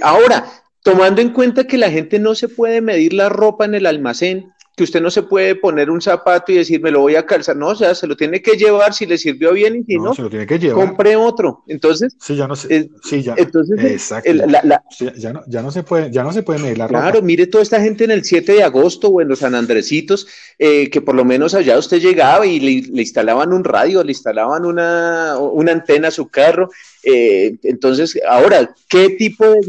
ahora, 0.01 0.45
tomando 0.83 1.21
en 1.21 1.29
cuenta 1.29 1.65
que 1.65 1.77
la 1.77 1.89
gente 1.89 2.19
no 2.19 2.35
se 2.35 2.47
puede 2.47 2.81
medir 2.81 3.13
la 3.13 3.29
ropa 3.29 3.65
en 3.65 3.73
el 3.73 3.85
almacén, 3.85 4.51
que 4.75 4.83
usted 4.83 5.01
no 5.01 5.11
se 5.11 5.23
puede 5.23 5.55
poner 5.55 5.89
un 5.89 6.01
zapato 6.01 6.53
y 6.53 6.55
decir, 6.55 6.81
me 6.81 6.89
lo 6.89 7.01
voy 7.01 7.15
a 7.15 7.25
calzar. 7.25 7.55
No, 7.55 7.67
o 7.67 7.75
sea, 7.75 7.93
se 7.93 8.07
lo 8.07 8.15
tiene 8.15 8.41
que 8.41 8.51
llevar 8.51 8.93
si 8.93 9.05
le 9.05 9.17
sirvió 9.17 9.51
bien 9.51 9.75
y 9.75 9.83
si 9.83 9.97
no, 9.97 10.13
se 10.13 10.21
lo 10.21 10.29
tiene 10.29 10.47
que 10.47 10.57
llevar. 10.57 10.87
compre 10.87 11.17
otro. 11.17 11.63
Entonces, 11.67 12.15
sí, 12.19 12.37
ya 12.37 12.47
no 12.47 12.55
se, 12.55 12.89
sí, 13.03 13.21
ya, 13.21 13.35
entonces, 13.37 13.77
exacto. 13.83 14.31
ya, 14.31 15.33
no, 15.33 15.41
ya, 15.47 15.61
no, 15.61 15.71
se 15.71 15.83
puede, 15.83 16.11
ya 16.11 16.23
no 16.23 16.31
se 16.31 16.43
puede 16.43 16.59
medir 16.59 16.77
la 16.77 16.87
Claro, 16.87 17.21
mire 17.21 17.47
toda 17.47 17.61
esta 17.61 17.81
gente 17.81 18.05
en 18.05 18.11
el 18.11 18.23
7 18.23 18.53
de 18.53 18.63
agosto 18.63 19.09
o 19.09 19.21
en 19.21 19.27
los 19.27 19.39
San 19.39 19.53
Andresitos, 19.53 20.27
eh, 20.57 20.89
que 20.89 21.01
por 21.01 21.15
lo 21.15 21.25
menos 21.25 21.53
allá 21.53 21.77
usted 21.77 21.99
llegaba 21.99 22.45
y 22.45 22.59
le, 22.59 23.01
instalaban 23.01 23.51
un 23.51 23.65
radio, 23.65 24.03
le 24.03 24.11
instalaban 24.11 24.65
una, 24.65 25.37
una 25.37 25.73
antena 25.73 26.07
a 26.07 26.11
su 26.11 26.29
carro. 26.29 26.69
Eh, 27.03 27.57
entonces, 27.63 28.19
ahora, 28.27 28.73
¿qué 28.87 29.09
tipo, 29.09 29.45
de 29.45 29.61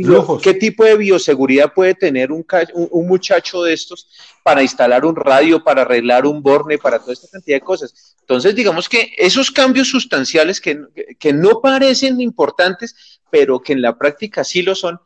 ¿qué 0.42 0.54
tipo 0.54 0.84
de 0.84 0.96
bioseguridad 0.96 1.72
puede 1.74 1.94
tener 1.94 2.30
un, 2.30 2.44
un 2.74 3.06
muchacho 3.06 3.64
de 3.64 3.72
estos 3.72 4.08
para 4.42 4.62
instalar 4.62 5.04
un 5.04 5.16
radio, 5.16 5.62
para 5.62 5.82
arreglar 5.82 6.26
un 6.26 6.42
borne, 6.42 6.78
para 6.78 6.98
toda 6.98 7.12
esta 7.12 7.28
cantidad 7.28 7.56
de 7.56 7.62
cosas. 7.62 8.16
Entonces, 8.20 8.54
digamos 8.54 8.88
que 8.88 9.12
esos 9.16 9.50
cambios 9.50 9.88
sustanciales 9.88 10.60
que, 10.60 10.80
que 11.18 11.32
no 11.32 11.60
parecen 11.60 12.20
importantes, 12.20 13.20
pero 13.30 13.60
que 13.60 13.72
en 13.72 13.82
la 13.82 13.96
práctica 13.96 14.44
sí 14.44 14.62
lo 14.62 14.74
son, 14.74 15.00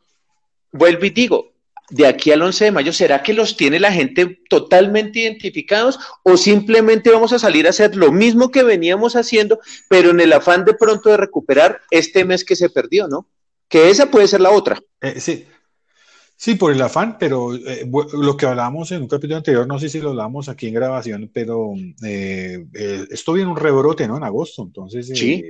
vuelvo 0.71 1.05
y 1.05 1.09
digo, 1.09 1.55
de 1.89 2.07
aquí 2.07 2.31
al 2.31 2.41
11 2.41 2.65
de 2.65 2.71
mayo, 2.71 2.93
¿será 2.93 3.21
que 3.21 3.33
los 3.33 3.57
tiene 3.57 3.79
la 3.79 3.91
gente 3.91 4.39
totalmente 4.49 5.19
identificados 5.19 5.99
o 6.23 6.35
simplemente 6.35 7.11
vamos 7.11 7.31
a 7.33 7.39
salir 7.39 7.67
a 7.67 7.69
hacer 7.69 7.95
lo 7.95 8.11
mismo 8.11 8.51
que 8.51 8.63
veníamos 8.63 9.15
haciendo, 9.15 9.59
pero 9.87 10.09
en 10.09 10.19
el 10.19 10.33
afán 10.33 10.65
de 10.65 10.73
pronto 10.73 11.09
de 11.09 11.17
recuperar 11.17 11.81
este 11.91 12.25
mes 12.25 12.43
que 12.43 12.55
se 12.55 12.69
perdió, 12.69 13.07
¿no? 13.07 13.27
Que 13.67 13.89
esa 13.89 14.09
puede 14.09 14.27
ser 14.27 14.41
la 14.41 14.51
otra. 14.51 14.79
Eh, 15.01 15.19
sí, 15.19 15.47
Sí, 16.37 16.55
por 16.55 16.73
el 16.73 16.81
afán, 16.81 17.17
pero 17.17 17.55
eh, 17.55 17.89
lo 18.13 18.35
que 18.35 18.45
hablábamos 18.45 18.91
en 18.91 19.03
un 19.03 19.07
capítulo 19.07 19.37
anterior, 19.37 19.65
no 19.65 19.79
sé 19.79 19.87
si 19.87 20.01
lo 20.01 20.09
hablamos 20.09 20.49
aquí 20.49 20.67
en 20.67 20.73
grabación, 20.73 21.31
pero 21.33 21.73
eh, 22.03 22.65
eh, 22.73 23.05
esto 23.09 23.31
viene 23.31 23.49
un 23.49 23.55
rebrote, 23.55 24.05
¿no? 24.05 24.17
En 24.17 24.23
agosto, 24.23 24.61
entonces 24.63 25.09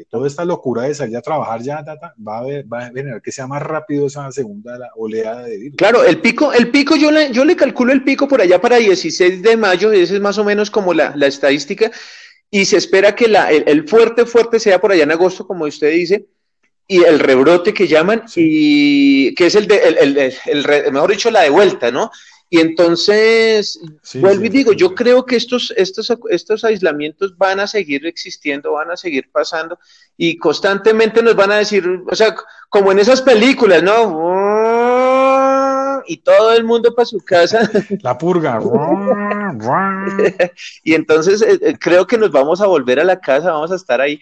toda 0.09 0.27
esta 0.27 0.45
locura 0.45 0.83
de 0.83 0.93
salir 0.93 1.17
a 1.17 1.23
trabajar 1.23 1.63
ya 1.63 1.83
va, 1.83 2.37
a 2.37 2.43
ver, 2.43 2.71
va 2.71 2.85
a 2.85 2.91
venir 2.91 3.19
que 3.23 3.31
sea 3.31 3.47
más 3.47 3.63
rápido 3.63 4.05
esa 4.05 4.31
segunda 4.31 4.77
oleada 4.95 5.43
de 5.43 5.57
virus. 5.57 5.77
Claro, 5.77 6.03
el 6.03 6.21
pico, 6.21 6.53
el 6.53 6.69
pico 6.69 6.95
yo 6.95 7.09
le, 7.09 7.31
yo 7.31 7.45
le 7.45 7.55
calculo 7.55 7.91
el 7.91 8.03
pico 8.03 8.27
por 8.27 8.41
allá 8.41 8.61
para 8.61 8.77
16 8.77 9.41
de 9.41 9.57
mayo, 9.57 9.91
esa 9.91 10.13
es 10.13 10.21
más 10.21 10.37
o 10.37 10.43
menos 10.43 10.69
como 10.69 10.93
la, 10.93 11.15
estadística, 11.25 11.91
y 12.51 12.65
se 12.65 12.77
espera 12.77 13.15
que 13.15 13.27
la, 13.27 13.49
el 13.49 13.87
fuerte, 13.87 14.27
fuerte 14.27 14.59
sea 14.59 14.79
por 14.79 14.91
allá 14.91 15.03
en 15.03 15.11
agosto, 15.11 15.47
como 15.47 15.65
usted 15.65 15.91
dice, 15.91 16.27
y 16.87 17.03
el 17.03 17.19
rebrote 17.19 17.73
que 17.73 17.87
llaman, 17.87 18.23
y 18.35 19.33
que 19.35 19.47
es 19.47 19.55
el, 19.55 19.67
de, 19.67 20.31
el, 20.45 20.91
mejor 20.91 21.11
dicho, 21.11 21.31
la 21.31 21.41
de 21.41 21.49
vuelta, 21.49 21.91
¿no? 21.91 22.11
Y 22.47 22.59
entonces, 22.59 23.79
vuelvo 24.13 24.45
y 24.45 24.49
digo, 24.49 24.71
yo 24.71 24.93
creo 24.93 25.25
que 25.25 25.35
estos, 25.35 25.73
estos, 25.75 26.13
estos 26.29 26.63
aislamientos 26.63 27.35
van 27.37 27.59
a 27.59 27.65
seguir 27.65 28.05
existiendo, 28.05 28.73
van 28.73 28.91
a 28.91 28.97
seguir 28.97 29.31
pasando, 29.31 29.79
y 30.15 30.37
constantemente 30.37 31.23
nos 31.23 31.35
van 31.35 31.51
a 31.51 31.57
decir, 31.57 31.85
o 32.07 32.15
sea, 32.15 32.35
como 32.69 32.91
en 32.91 32.99
esas 32.99 33.23
películas, 33.23 33.81
¿no? 33.81 35.23
Y 36.07 36.17
todo 36.17 36.53
el 36.53 36.63
mundo 36.63 36.93
para 36.93 37.07
su 37.07 37.17
casa. 37.17 37.67
La 38.01 38.15
purga. 38.15 38.59
y 40.83 40.93
entonces 40.93 41.41
eh, 41.41 41.57
eh, 41.61 41.77
creo 41.79 42.05
que 42.05 42.19
nos 42.19 42.31
vamos 42.31 42.61
a 42.61 42.67
volver 42.67 42.99
a 42.99 43.03
la 43.03 43.19
casa, 43.19 43.51
vamos 43.51 43.71
a 43.71 43.75
estar 43.75 43.99
ahí 43.99 44.19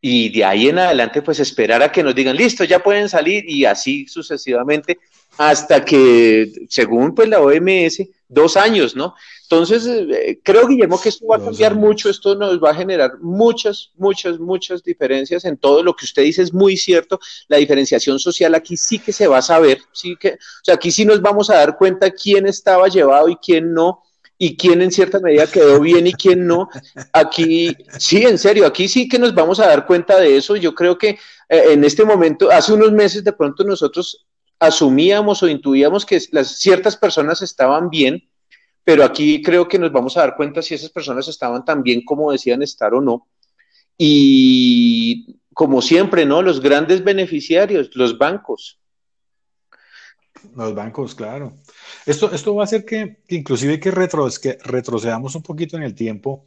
y 0.00 0.30
de 0.30 0.44
ahí 0.44 0.68
en 0.68 0.78
adelante 0.78 1.22
pues 1.22 1.40
esperar 1.40 1.82
a 1.82 1.92
que 1.92 2.02
nos 2.02 2.14
digan, 2.14 2.36
listo, 2.36 2.64
ya 2.64 2.82
pueden 2.82 3.08
salir 3.08 3.44
y 3.48 3.64
así 3.64 4.06
sucesivamente 4.06 4.98
hasta 5.36 5.84
que, 5.84 6.66
según 6.68 7.14
pues 7.14 7.28
la 7.28 7.40
OMS, 7.40 8.02
dos 8.28 8.56
años, 8.56 8.94
¿no? 8.94 9.14
Entonces, 9.50 9.86
eh, 9.86 10.38
creo, 10.42 10.68
Guillermo, 10.68 11.00
que 11.00 11.08
esto 11.08 11.26
va 11.26 11.36
a 11.36 11.44
cambiar 11.44 11.74
mucho, 11.74 12.08
esto 12.08 12.36
nos 12.36 12.62
va 12.62 12.70
a 12.70 12.74
generar 12.74 13.18
muchas, 13.20 13.90
muchas, 13.96 14.38
muchas 14.38 14.82
diferencias 14.82 15.44
en 15.44 15.56
todo 15.56 15.82
lo 15.82 15.96
que 15.96 16.04
usted 16.04 16.22
dice 16.22 16.42
es 16.42 16.52
muy 16.52 16.76
cierto, 16.76 17.18
la 17.48 17.56
diferenciación 17.56 18.18
social 18.18 18.54
aquí 18.54 18.76
sí 18.76 18.98
que 18.98 19.12
se 19.12 19.26
va 19.26 19.38
a 19.38 19.42
saber, 19.42 19.80
sí 19.92 20.14
que, 20.20 20.34
o 20.34 20.64
sea, 20.64 20.76
aquí 20.76 20.90
sí 20.92 21.04
nos 21.04 21.20
vamos 21.20 21.50
a 21.50 21.56
dar 21.56 21.76
cuenta 21.76 22.10
quién 22.10 22.46
estaba 22.46 22.86
llevado 22.88 23.28
y 23.28 23.36
quién 23.36 23.72
no, 23.74 24.04
y 24.42 24.56
quién 24.56 24.80
en 24.80 24.90
cierta 24.90 25.20
medida 25.20 25.46
quedó 25.46 25.78
bien 25.80 26.06
y 26.06 26.14
quién 26.14 26.46
no. 26.46 26.70
Aquí, 27.12 27.76
sí, 27.98 28.22
en 28.22 28.38
serio, 28.38 28.66
aquí 28.66 28.88
sí 28.88 29.06
que 29.06 29.18
nos 29.18 29.34
vamos 29.34 29.60
a 29.60 29.66
dar 29.66 29.84
cuenta 29.84 30.18
de 30.18 30.34
eso. 30.34 30.56
Yo 30.56 30.74
creo 30.74 30.96
que 30.96 31.10
eh, 31.10 31.72
en 31.72 31.84
este 31.84 32.06
momento, 32.06 32.50
hace 32.50 32.72
unos 32.72 32.90
meses 32.90 33.22
de 33.22 33.34
pronto 33.34 33.64
nosotros 33.64 34.26
asumíamos 34.58 35.42
o 35.42 35.48
intuíamos 35.48 36.06
que 36.06 36.18
las, 36.32 36.58
ciertas 36.58 36.96
personas 36.96 37.42
estaban 37.42 37.90
bien, 37.90 38.30
pero 38.82 39.04
aquí 39.04 39.42
creo 39.42 39.68
que 39.68 39.78
nos 39.78 39.92
vamos 39.92 40.16
a 40.16 40.20
dar 40.20 40.36
cuenta 40.36 40.62
si 40.62 40.74
esas 40.74 40.88
personas 40.88 41.28
estaban 41.28 41.62
tan 41.62 41.82
bien 41.82 42.02
como 42.02 42.32
decían 42.32 42.62
estar 42.62 42.94
o 42.94 43.02
no. 43.02 43.28
Y 43.98 45.36
como 45.52 45.82
siempre, 45.82 46.24
¿no? 46.24 46.40
Los 46.40 46.62
grandes 46.62 47.04
beneficiarios, 47.04 47.90
los 47.94 48.16
bancos. 48.16 48.80
Los 50.56 50.74
bancos, 50.74 51.14
claro. 51.14 51.52
Esto, 52.10 52.32
esto 52.32 52.56
va 52.56 52.62
a 52.62 52.64
hacer 52.64 52.84
que, 52.84 53.18
inclusive 53.28 53.78
que, 53.78 53.92
que 54.42 54.58
retrocedamos 54.64 55.36
un 55.36 55.42
poquito 55.42 55.76
en 55.76 55.84
el 55.84 55.94
tiempo 55.94 56.44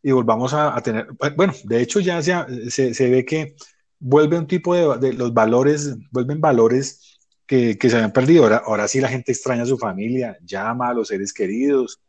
y 0.00 0.12
volvamos 0.12 0.54
a, 0.54 0.80
tener, 0.80 1.08
bueno, 1.36 1.52
de 1.64 1.82
hecho 1.82 1.98
ya 1.98 2.22
se, 2.22 2.94
se, 2.94 3.10
ve 3.10 3.24
que 3.24 3.56
vuelve 3.98 4.38
un 4.38 4.46
tipo 4.46 4.96
de, 4.96 5.12
los 5.12 5.34
valores, 5.34 5.96
vuelven 6.12 6.40
valores 6.40 7.18
que, 7.46 7.76
que, 7.78 7.90
se 7.90 7.96
habían 7.96 8.12
perdido. 8.12 8.44
Ahora, 8.44 8.62
ahora 8.64 8.86
sí 8.86 9.00
la 9.00 9.08
gente 9.08 9.32
extraña 9.32 9.64
a 9.64 9.66
su 9.66 9.76
familia, 9.76 10.38
llama 10.44 10.90
a 10.90 10.94
los 10.94 11.08
seres 11.08 11.32
queridos, 11.32 12.00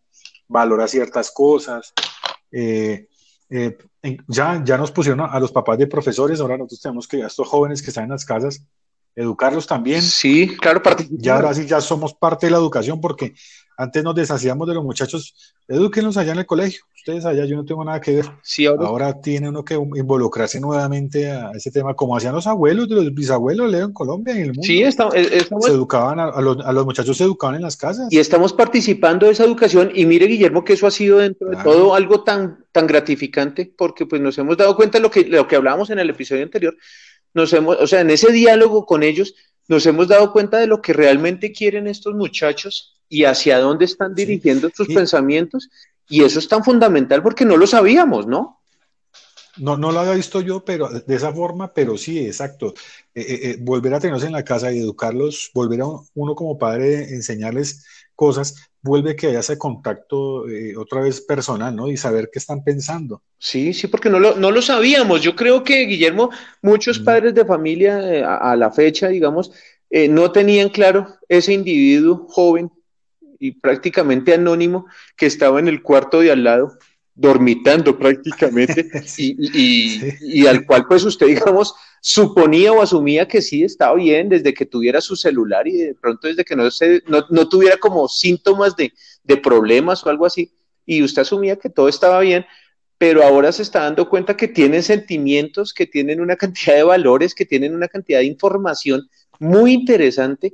valora 0.48 0.88
ciertas 0.88 1.32
cosas. 1.32 1.94
Eh, 2.52 3.08
eh, 3.50 3.76
ya, 4.28 4.64
ya 4.64 4.78
nos 4.78 4.92
pusieron 4.92 5.22
a, 5.22 5.26
a, 5.26 5.40
los 5.40 5.52
papás 5.52 5.80
de 5.80 5.88
profesores, 5.88 6.40
ahora 6.40 6.58
nosotros 6.58 6.82
tenemos 6.82 7.08
que 7.08 7.24
a 7.24 7.28
estos 7.28 7.48
jóvenes 7.48 7.82
que 7.82 7.90
están 7.90 8.04
en 8.04 8.12
las 8.12 8.26
casas, 8.26 8.64
educarlos 9.16 9.68
también. 9.68 10.02
Sí, 10.02 10.56
claro, 10.60 10.82
ya 11.12 11.36
ahora 11.36 11.54
sí 11.54 11.66
ya 11.66 11.82
somos 11.82 12.14
parte 12.14 12.48
de 12.48 12.52
la 12.52 12.58
educación 12.58 13.00
porque 13.00 13.34
antes 13.78 14.04
nos 14.04 14.16
deshacíamos 14.16 14.68
de 14.68 14.76
los 14.76 14.84
muchachos, 14.84 15.54
edúquenlos 15.68 16.18
allá 16.18 16.34
en 16.34 16.40
el 16.40 16.46
colegio, 16.46 16.84
ustedes 16.96 17.26
allá 17.26 17.46
yo 17.46 17.56
no 17.56 17.66
tengo 17.66 17.84
nada 17.84 18.00
que 18.00 18.16
ver. 18.16 18.26
Sí, 18.44 18.66
ahora, 18.66 19.20
tiene 19.20 19.50
uno 19.50 19.64
que 19.64 19.74
involucrarse 19.74 20.60
nuevamente 20.60 21.32
a 21.32 21.52
ese 21.52 21.72
tema, 21.72 21.96
como 21.96 22.16
hacían 22.16 22.36
los 22.36 22.48
abuelos, 22.48 22.88
de 22.88 22.96
los 22.96 23.14
bisabuelos, 23.14 23.72
Leo, 23.72 23.86
en 23.86 23.94
Colombia 23.94 24.34
y 24.34 24.38
en 24.38 24.44
el 24.44 24.50
mundo. 24.50 24.64
Sí, 24.64 24.84
estamos, 24.84 25.16
eh, 25.16 25.46
se 25.60 25.72
educaban, 25.72 26.20
a, 26.20 26.40
los, 26.40 26.64
a, 26.64 26.72
los, 26.72 26.86
muchachos 26.86 27.18
se 27.18 27.24
educaban 27.24 27.56
en 27.56 27.64
las 27.64 27.76
casas. 27.76 28.08
Y 28.12 28.20
estamos 28.20 28.54
participando 28.54 29.26
de 29.26 29.32
esa 29.32 29.44
educación 29.44 29.92
y 29.94 30.06
mire, 30.06 30.28
Guillermo, 30.28 30.64
que 30.64 30.74
eso 30.74 30.88
ha 30.88 30.92
sido 30.92 31.18
dentro 31.18 31.50
de 31.50 31.58
todo 31.64 31.96
algo 31.96 32.24
tan, 32.24 32.66
tan 32.72 32.88
gratificante 32.88 33.72
porque 33.76 34.06
pues 34.06 34.22
nos 34.22 34.38
hemos 34.38 34.56
dado 34.58 34.76
cuenta 34.76 34.98
de 35.00 35.02
lo 35.02 35.12
que, 35.12 35.26
lo 35.26 35.48
que 35.48 35.56
hablábamos 35.56 35.90
en 35.90 36.00
el 36.00 36.10
episodio 36.10 36.44
anterior, 36.44 36.76
nos 37.34 37.54
hemos, 37.54 37.78
o 37.78 37.88
sea, 37.88 38.02
en 38.02 38.10
ese 38.10 38.32
diálogo 38.32 38.86
con 38.86 39.04
ellos, 39.04 39.36
nos 39.68 39.86
hemos 39.86 40.08
dado 40.08 40.32
cuenta 40.32 40.58
de 40.58 40.68
lo 40.68 40.82
que 40.82 40.94
realmente 40.94 41.52
quieren 41.52 41.88
estos 41.88 42.16
muchachos 42.16 43.00
y 43.10 43.26
hacia 43.26 43.60
dónde 43.60 43.86
están 43.86 44.14
dirigiendo 44.16 44.70
sus 44.76 44.88
pensamientos. 44.88 45.70
Y 46.10 46.24
eso 46.24 46.40
es 46.40 46.48
tan 46.48 46.64
fundamental 46.64 47.24
porque 47.24 47.46
no 47.46 47.58
lo 47.58 47.66
sabíamos, 47.66 48.28
¿no? 48.28 48.60
No, 49.58 49.78
no 49.78 49.92
lo 49.92 50.00
había 50.00 50.14
visto 50.14 50.42
yo, 50.42 50.66
pero 50.66 50.90
de 50.90 51.16
esa 51.16 51.32
forma, 51.32 51.74
pero 51.74 51.98
sí, 51.98 52.20
exacto. 52.20 52.74
Eh, 53.14 53.22
eh, 53.22 53.40
eh, 53.44 53.58
volver 53.60 53.94
a 53.94 54.00
tenerlos 54.00 54.24
en 54.24 54.32
la 54.32 54.44
casa 54.44 54.72
y 54.72 54.80
educarlos, 54.80 55.52
volver 55.54 55.82
a 55.82 55.86
uno 56.16 56.36
como 56.36 56.58
padre, 56.58 57.14
enseñarles 57.14 57.86
cosas, 58.24 58.70
vuelve 58.82 59.18
que 59.18 59.28
haya 59.28 59.40
ese 59.40 59.58
contacto 59.58 60.48
eh, 60.48 60.78
otra 60.78 61.02
vez 61.02 61.20
personal, 61.20 61.76
¿no? 61.76 61.90
Y 61.90 61.98
saber 61.98 62.30
qué 62.32 62.40
están 62.40 62.64
pensando. 62.64 63.22
Sí, 63.38 63.74
sí, 63.74 63.88
porque 63.88 64.10
no 64.10 64.18
lo, 64.18 64.36
no 64.36 64.50
lo 64.50 64.62
sabíamos. 64.62 65.22
Yo 65.22 65.36
creo 65.36 65.62
que, 65.64 65.86
Guillermo, 65.86 66.30
muchos 66.62 67.00
padres 67.00 67.34
de 67.34 67.44
familia 67.44 68.00
eh, 68.00 68.24
a, 68.24 68.56
la 68.56 68.72
fecha, 68.72 69.10
digamos, 69.10 69.52
eh, 69.90 70.08
no 70.08 70.32
tenían 70.32 70.70
claro 70.70 71.08
ese 71.28 71.52
individuo 71.52 72.26
joven 72.30 72.72
y 73.40 73.52
prácticamente 73.52 74.34
anónimo 74.34 74.86
que 75.18 75.26
estaba 75.26 75.60
en 75.60 75.68
el 75.68 75.82
cuarto 75.82 76.22
de 76.22 76.32
al 76.32 76.46
lado 76.46 76.78
dormitando 77.16 77.98
prácticamente 78.00 78.90
y, 79.18 80.42
y, 80.42 80.48
al 80.48 80.66
cual 80.66 80.86
pues 80.88 81.04
usted 81.04 81.28
digamos 81.28 81.74
suponía 82.02 82.74
o 82.74 82.82
asumía 82.82 83.28
que 83.28 83.42
sí 83.42 83.64
estaba 83.64 83.96
bien 83.96 84.30
desde 84.30 84.54
que 84.54 84.66
tuviera 84.66 85.00
su 85.00 85.16
celular 85.16 85.68
y 85.68 85.78
de 85.78 85.96
pronto 85.96 86.28
desde 86.28 86.44
que 86.44 86.56
no, 86.56 86.70
se, 86.72 87.02
no, 87.08 87.26
no 87.30 87.48
tuviera 87.48 87.78
como 87.78 88.08
síntomas 88.08 88.76
de, 88.76 88.92
de, 89.24 89.38
problemas 89.38 90.06
o 90.06 90.10
algo 90.10 90.26
así 90.26 90.52
y 90.86 91.04
usted 91.04 91.22
asumía 91.22 91.56
que 91.56 91.70
todo 91.70 91.88
estaba 91.88 92.20
bien 92.20 92.46
pero 92.98 93.24
ahora 93.24 93.52
se 93.52 93.64
está 93.64 93.82
dando 93.82 94.08
cuenta 94.08 94.38
que 94.38 94.48
tienen 94.48 94.82
sentimientos, 94.82 95.74
que 95.74 95.86
tienen 95.86 96.22
una 96.22 96.38
cantidad 96.38 96.76
de 96.76 96.84
valores, 96.84 97.36
que 97.36 97.46
tienen 97.46 97.76
una 97.76 97.90
cantidad 97.90 98.20
de 98.20 98.26
información 98.26 99.10
muy 99.40 99.74
interesante 99.74 100.54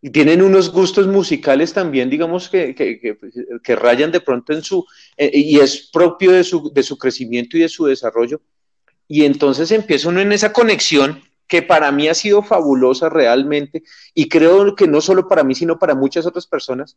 y 0.00 0.10
tienen 0.10 0.42
unos 0.42 0.70
gustos 0.70 1.06
musicales 1.06 1.72
también, 1.72 2.08
digamos, 2.08 2.48
que, 2.48 2.74
que, 2.74 3.76
rayan 3.76 4.12
de 4.12 4.20
pronto 4.20 4.52
en 4.52 4.62
su, 4.62 4.86
eh, 5.16 5.30
y 5.34 5.58
es 5.58 5.90
propio 5.92 6.32
de 6.32 6.44
su, 6.44 6.72
de 6.72 6.82
su 6.82 6.96
crecimiento 6.96 7.56
y 7.56 7.60
de 7.60 7.68
su 7.68 7.86
desarrollo. 7.86 8.40
Y 9.08 9.24
entonces 9.24 9.72
empieza 9.72 10.08
uno 10.08 10.20
en 10.20 10.32
esa 10.32 10.52
conexión 10.52 11.20
que 11.48 11.62
para 11.62 11.90
mí 11.90 12.08
ha 12.08 12.14
sido 12.14 12.42
fabulosa 12.42 13.08
realmente, 13.08 13.82
y 14.14 14.28
creo 14.28 14.74
que 14.76 14.86
no 14.86 15.00
solo 15.00 15.26
para 15.26 15.42
mí, 15.42 15.54
sino 15.54 15.78
para 15.78 15.94
muchas 15.94 16.26
otras 16.26 16.46
personas, 16.46 16.96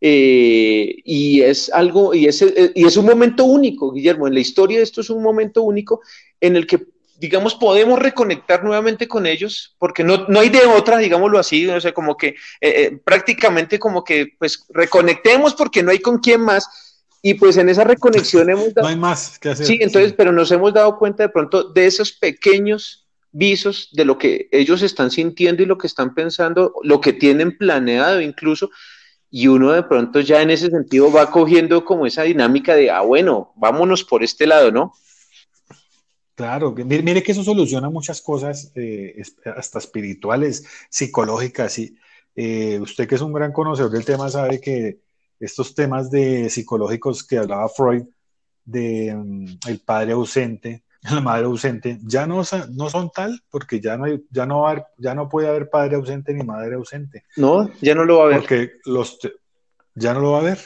Eh, 0.00 1.02
y 1.04 1.40
es 1.42 1.70
algo, 1.72 2.14
y 2.14 2.26
es, 2.26 2.40
y 2.74 2.86
es 2.86 2.96
un 2.96 3.06
momento 3.06 3.44
único, 3.44 3.90
Guillermo, 3.92 4.28
en 4.28 4.34
la 4.34 4.40
historia 4.40 4.80
esto 4.80 5.00
es 5.00 5.10
un 5.10 5.22
momento 5.22 5.62
único 5.62 6.00
en 6.40 6.54
el 6.54 6.66
que 6.68 6.86
digamos, 7.18 7.56
podemos 7.56 7.98
reconectar 7.98 8.62
nuevamente 8.62 9.08
con 9.08 9.26
ellos, 9.26 9.74
porque 9.78 10.04
no, 10.04 10.26
no 10.28 10.40
hay 10.40 10.48
de 10.50 10.64
otra, 10.66 10.98
digámoslo 10.98 11.38
así, 11.38 11.66
o 11.66 11.80
sea, 11.80 11.92
como 11.92 12.16
que 12.16 12.28
eh, 12.28 12.36
eh, 12.60 13.00
prácticamente 13.04 13.78
como 13.78 14.04
que, 14.04 14.34
pues, 14.38 14.64
reconectemos 14.68 15.54
porque 15.54 15.82
no 15.82 15.90
hay 15.90 15.98
con 15.98 16.18
quién 16.18 16.40
más, 16.40 16.68
y 17.20 17.34
pues 17.34 17.56
en 17.56 17.68
esa 17.68 17.82
reconexión 17.82 18.48
hemos 18.50 18.72
dado... 18.72 18.86
No 18.86 18.88
hay 18.88 18.96
más 18.96 19.38
que 19.38 19.50
hacer. 19.50 19.66
Sí, 19.66 19.78
entonces, 19.80 20.14
pero 20.16 20.30
nos 20.30 20.52
hemos 20.52 20.72
dado 20.72 20.96
cuenta 20.96 21.24
de 21.24 21.28
pronto 21.28 21.64
de 21.64 21.86
esos 21.86 22.12
pequeños 22.12 23.06
visos 23.32 23.90
de 23.92 24.04
lo 24.04 24.16
que 24.16 24.48
ellos 24.52 24.82
están 24.82 25.10
sintiendo 25.10 25.62
y 25.62 25.66
lo 25.66 25.76
que 25.76 25.88
están 25.88 26.14
pensando, 26.14 26.72
lo 26.82 27.00
que 27.00 27.12
tienen 27.12 27.58
planeado 27.58 28.20
incluso, 28.20 28.70
y 29.30 29.48
uno 29.48 29.72
de 29.72 29.82
pronto 29.82 30.20
ya 30.20 30.40
en 30.40 30.50
ese 30.50 30.70
sentido 30.70 31.12
va 31.12 31.30
cogiendo 31.30 31.84
como 31.84 32.06
esa 32.06 32.22
dinámica 32.22 32.74
de, 32.74 32.90
ah, 32.90 33.00
bueno, 33.00 33.52
vámonos 33.56 34.04
por 34.04 34.22
este 34.22 34.46
lado, 34.46 34.70
¿no? 34.70 34.94
Claro, 36.38 36.72
mire, 36.72 37.20
que 37.20 37.32
eso 37.32 37.42
soluciona 37.42 37.90
muchas 37.90 38.22
cosas, 38.22 38.70
eh, 38.76 39.20
hasta 39.56 39.80
espirituales, 39.80 40.64
psicológicas. 40.88 41.76
Y, 41.80 41.96
eh, 42.36 42.78
usted 42.80 43.08
que 43.08 43.16
es 43.16 43.20
un 43.22 43.32
gran 43.32 43.52
conocedor 43.52 43.90
del 43.90 44.04
tema 44.04 44.30
sabe 44.30 44.60
que 44.60 45.00
estos 45.40 45.74
temas 45.74 46.12
de 46.12 46.48
psicológicos 46.48 47.26
que 47.26 47.38
hablaba 47.38 47.68
Freud, 47.68 48.04
de 48.64 49.16
mm, 49.16 49.46
el 49.66 49.80
padre 49.80 50.12
ausente, 50.12 50.84
la 51.10 51.20
madre 51.20 51.46
ausente, 51.46 51.98
ya 52.04 52.24
no, 52.24 52.44
no 52.70 52.88
son 52.88 53.10
tal, 53.10 53.42
porque 53.50 53.80
ya 53.80 53.96
no, 53.96 54.04
hay, 54.04 54.24
ya, 54.30 54.46
no 54.46 54.64
ya 54.96 55.16
no 55.16 55.28
puede 55.28 55.48
haber 55.48 55.68
padre 55.68 55.96
ausente 55.96 56.32
ni 56.32 56.44
madre 56.44 56.76
ausente. 56.76 57.24
No, 57.34 57.68
ya 57.80 57.96
no 57.96 58.04
lo 58.04 58.18
va 58.18 58.22
a 58.22 58.26
haber. 58.26 58.38
Porque 58.38 58.70
los, 58.84 59.18
ya 59.96 60.14
no 60.14 60.20
lo 60.20 60.30
va 60.30 60.38
a 60.38 60.42
haber. 60.42 60.60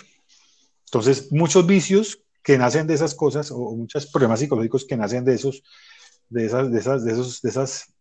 Entonces, 0.84 1.32
muchos 1.32 1.66
vicios 1.66 2.22
que 2.42 2.58
nacen 2.58 2.86
de 2.86 2.94
esas 2.94 3.14
cosas 3.14 3.50
o 3.50 3.76
muchos 3.76 4.06
problemas 4.06 4.40
psicológicos 4.40 4.84
que 4.84 4.96
nacen 4.96 5.24
de 5.24 5.34
esos, 5.34 5.62
de 6.28 6.46
esas, 6.46 6.72
de 6.72 6.78
esas, 6.78 7.04
de 7.04 7.12
esos, 7.12 7.42
de 7.42 7.48
esas, 7.48 7.94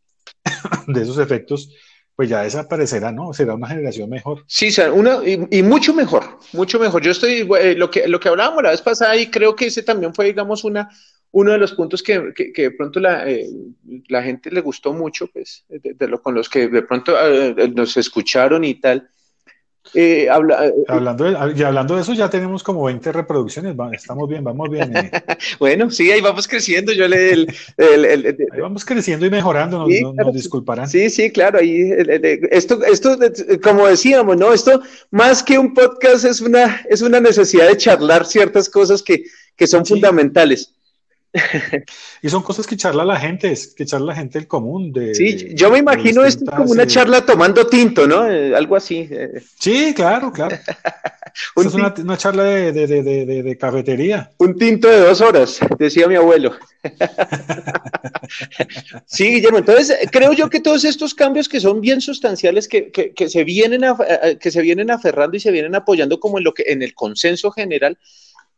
de 0.88 1.02
esos 1.02 1.18
efectos, 1.20 1.70
pues 2.16 2.30
ya 2.30 2.44
desaparecerá, 2.44 3.12
¿no? 3.12 3.34
Será 3.34 3.56
una 3.56 3.68
generación 3.68 4.10
mejor. 4.10 4.44
Sí, 4.48 4.70
una, 4.94 5.20
y, 5.26 5.64
mucho 5.64 5.94
mejor, 5.94 6.40
mucho 6.54 6.80
mejor. 6.80 7.02
Yo 7.02 7.12
estoy, 7.12 7.48
eh, 7.60 7.76
lo 7.76 7.90
que, 7.90 8.08
lo 8.08 8.20
que 8.20 8.30
hablábamos 8.30 8.64
la 8.64 8.72
vez 8.72 8.82
pasada 8.82 9.16
y 9.16 9.28
creo 9.28 9.56
que 9.56 9.68
ese 9.68 9.84
también 9.84 10.14
fue, 10.14 10.26
digamos, 10.26 10.64
una, 10.64 10.90
uno 11.32 11.52
de 11.52 11.58
los 11.58 11.74
puntos 11.74 12.04
que, 12.04 12.34
que, 12.36 12.62
de 12.62 12.72
pronto 12.72 13.00
la, 13.00 13.28
eh, 13.30 13.50
la, 14.10 14.22
gente 14.22 14.52
le 14.52 14.62
gustó 14.62 14.94
mucho, 14.94 15.28
pues, 15.28 15.66
de, 15.70 16.08
lo, 16.08 16.22
con 16.22 16.36
los 16.36 16.50
que 16.50 16.68
de 16.68 16.82
pronto 16.84 17.16
eh, 17.20 17.70
nos 17.74 17.96
escucharon 17.98 18.64
y 18.66 18.76
tal, 18.76 19.10
eh, 19.94 20.30
habla, 20.30 20.68
eh, 20.68 20.74
hablando 20.88 21.26
de, 21.26 21.54
y 21.56 21.64
hablando 21.64 21.96
de 21.96 22.02
eso, 22.02 22.14
ya 22.14 22.30
tenemos 22.30 22.64
como 22.64 22.84
20 22.86 23.12
reproducciones. 23.12 23.76
estamos 23.94 24.30
bien, 24.30 24.44
vamos 24.44 24.70
bien. 24.70 24.96
Eh. 24.96 25.12
bueno, 25.60 25.92
sí, 25.92 26.12
ahí 26.12 26.22
vamos 26.22 26.48
creciendo. 26.48 26.92
Yo 26.94 27.08
le. 27.08 27.32
El, 27.32 27.48
ahí 28.52 28.60
vamos 28.62 28.86
creciendo 28.86 29.26
y 29.26 29.30
mejorando, 29.30 29.86
nos, 29.88 30.34
disculparán. 30.34 30.90
Sí, 30.90 31.10
sí, 31.10 31.32
claro. 31.32 31.60
Ahí, 31.60 31.92
esto, 32.52 32.84
esto, 32.84 33.18
como 33.62 33.88
decíamos, 33.88 34.38
¿no? 34.38 34.54
Esto, 34.54 34.82
más 35.10 35.44
que 35.44 35.58
un 35.58 35.74
podcast, 35.74 36.26
es 36.26 36.42
una, 36.42 36.82
es 36.90 37.02
una 37.02 37.20
necesidad 37.20 37.68
de 37.68 37.78
charlar 37.78 38.26
ciertas 38.26 38.70
cosas 38.70 39.02
que, 39.02 39.24
que 39.56 39.68
son 39.68 39.86
fundamentales 39.86 40.74
y 42.22 42.30
son 42.30 42.44
cosas 42.44 42.68
que 42.68 42.76
charla 42.76 43.06
la 43.06 43.18
gente, 43.18 43.54
que 43.76 43.86
charla 43.86 44.08
la 44.08 44.16
gente 44.16 44.38
del 44.38 44.48
común. 44.48 44.92
De, 44.92 45.16
sí, 45.16 45.52
yo 45.54 45.72
me 45.72 45.80
imagino 45.80 46.26
esto 46.26 46.46
como 46.46 46.72
una 46.72 46.86
charla 46.86 47.26
tomando 47.26 47.68
tinto, 47.68 48.06
¿no? 48.06 48.30
Eh, 48.30 48.56
algo 48.56 48.76
así. 48.76 49.08
Eh. 49.10 49.42
Sí, 49.58 49.94
claro, 49.94 50.32
claro. 50.32 50.58
es 51.56 51.74
una, 51.74 52.18
charla 52.18 52.44
de, 52.44 52.74
de, 52.74 53.58
cafetería. 53.58 54.32
Un 54.40 54.58
tinto 54.58 54.90
de 54.90 55.00
dos 55.00 55.22
horas, 55.22 55.60
decía 55.80 56.08
mi 56.08 56.16
abuelo. 56.16 56.54
sí, 59.06 59.32
Guillermo, 59.32 59.60
entonces 59.60 59.98
creo 60.12 60.34
yo 60.34 60.50
que 60.50 60.60
todos 60.60 60.84
estos 60.84 61.14
cambios 61.14 61.48
que 61.48 61.62
son 61.62 61.80
bien 61.80 62.02
sustanciales, 62.02 62.68
que, 62.68 62.92
que, 62.92 63.14
que 63.14 63.30
se 63.30 63.46
vienen 63.46 63.82
que 64.40 64.52
se 64.52 64.62
vienen 64.62 64.92
aferrando 64.92 65.38
y 65.38 65.40
se 65.40 65.52
vienen 65.52 65.76
apoyando 65.76 66.20
como 66.20 66.40
en 66.40 66.44
lo 66.44 66.54
que 66.54 66.64
en 66.68 66.82
el 66.82 66.94
consenso 66.94 67.52
general, 67.52 67.98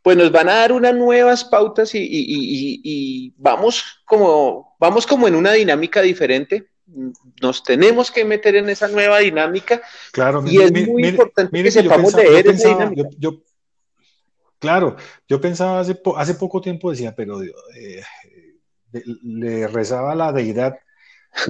pues 0.03 0.17
nos 0.17 0.31
van 0.31 0.49
a 0.49 0.55
dar 0.55 0.73
unas 0.73 0.93
nuevas 0.93 1.45
pautas 1.45 1.91
y, 1.95 3.33
vamos, 3.37 4.01
como, 4.05 4.75
vamos 4.77 5.07
como 5.07 5.29
en 5.29 5.35
una 5.35 5.53
dinámica 5.53 6.01
diferente. 6.01 6.67
Nos 7.41 7.63
tenemos 7.63 8.11
que 8.11 8.25
meter 8.25 8.57
en 8.57 8.69
esa 8.69 8.89
nueva 8.89 9.19
dinámica. 9.19 9.81
Claro, 10.11 10.43
y 10.45 10.61
es 10.61 10.71
muy 10.71 11.07
importante 11.07 11.63
que 11.63 11.71
sepamos 11.71 12.13
leer 12.13 12.47
esa 12.47 12.67
dinámica. 12.67 13.07
claro, 14.59 14.97
yo 15.27 15.39
pensaba 15.39 15.79
hace, 15.79 15.99
hace 16.17 16.35
poco 16.35 16.59
tiempo, 16.59 16.91
decía, 16.91 17.15
pero 17.15 17.41
eh, 17.41 18.03
le 19.23 19.67
rezaba 19.67 20.11
a 20.11 20.15
la 20.15 20.33
deidad 20.33 20.77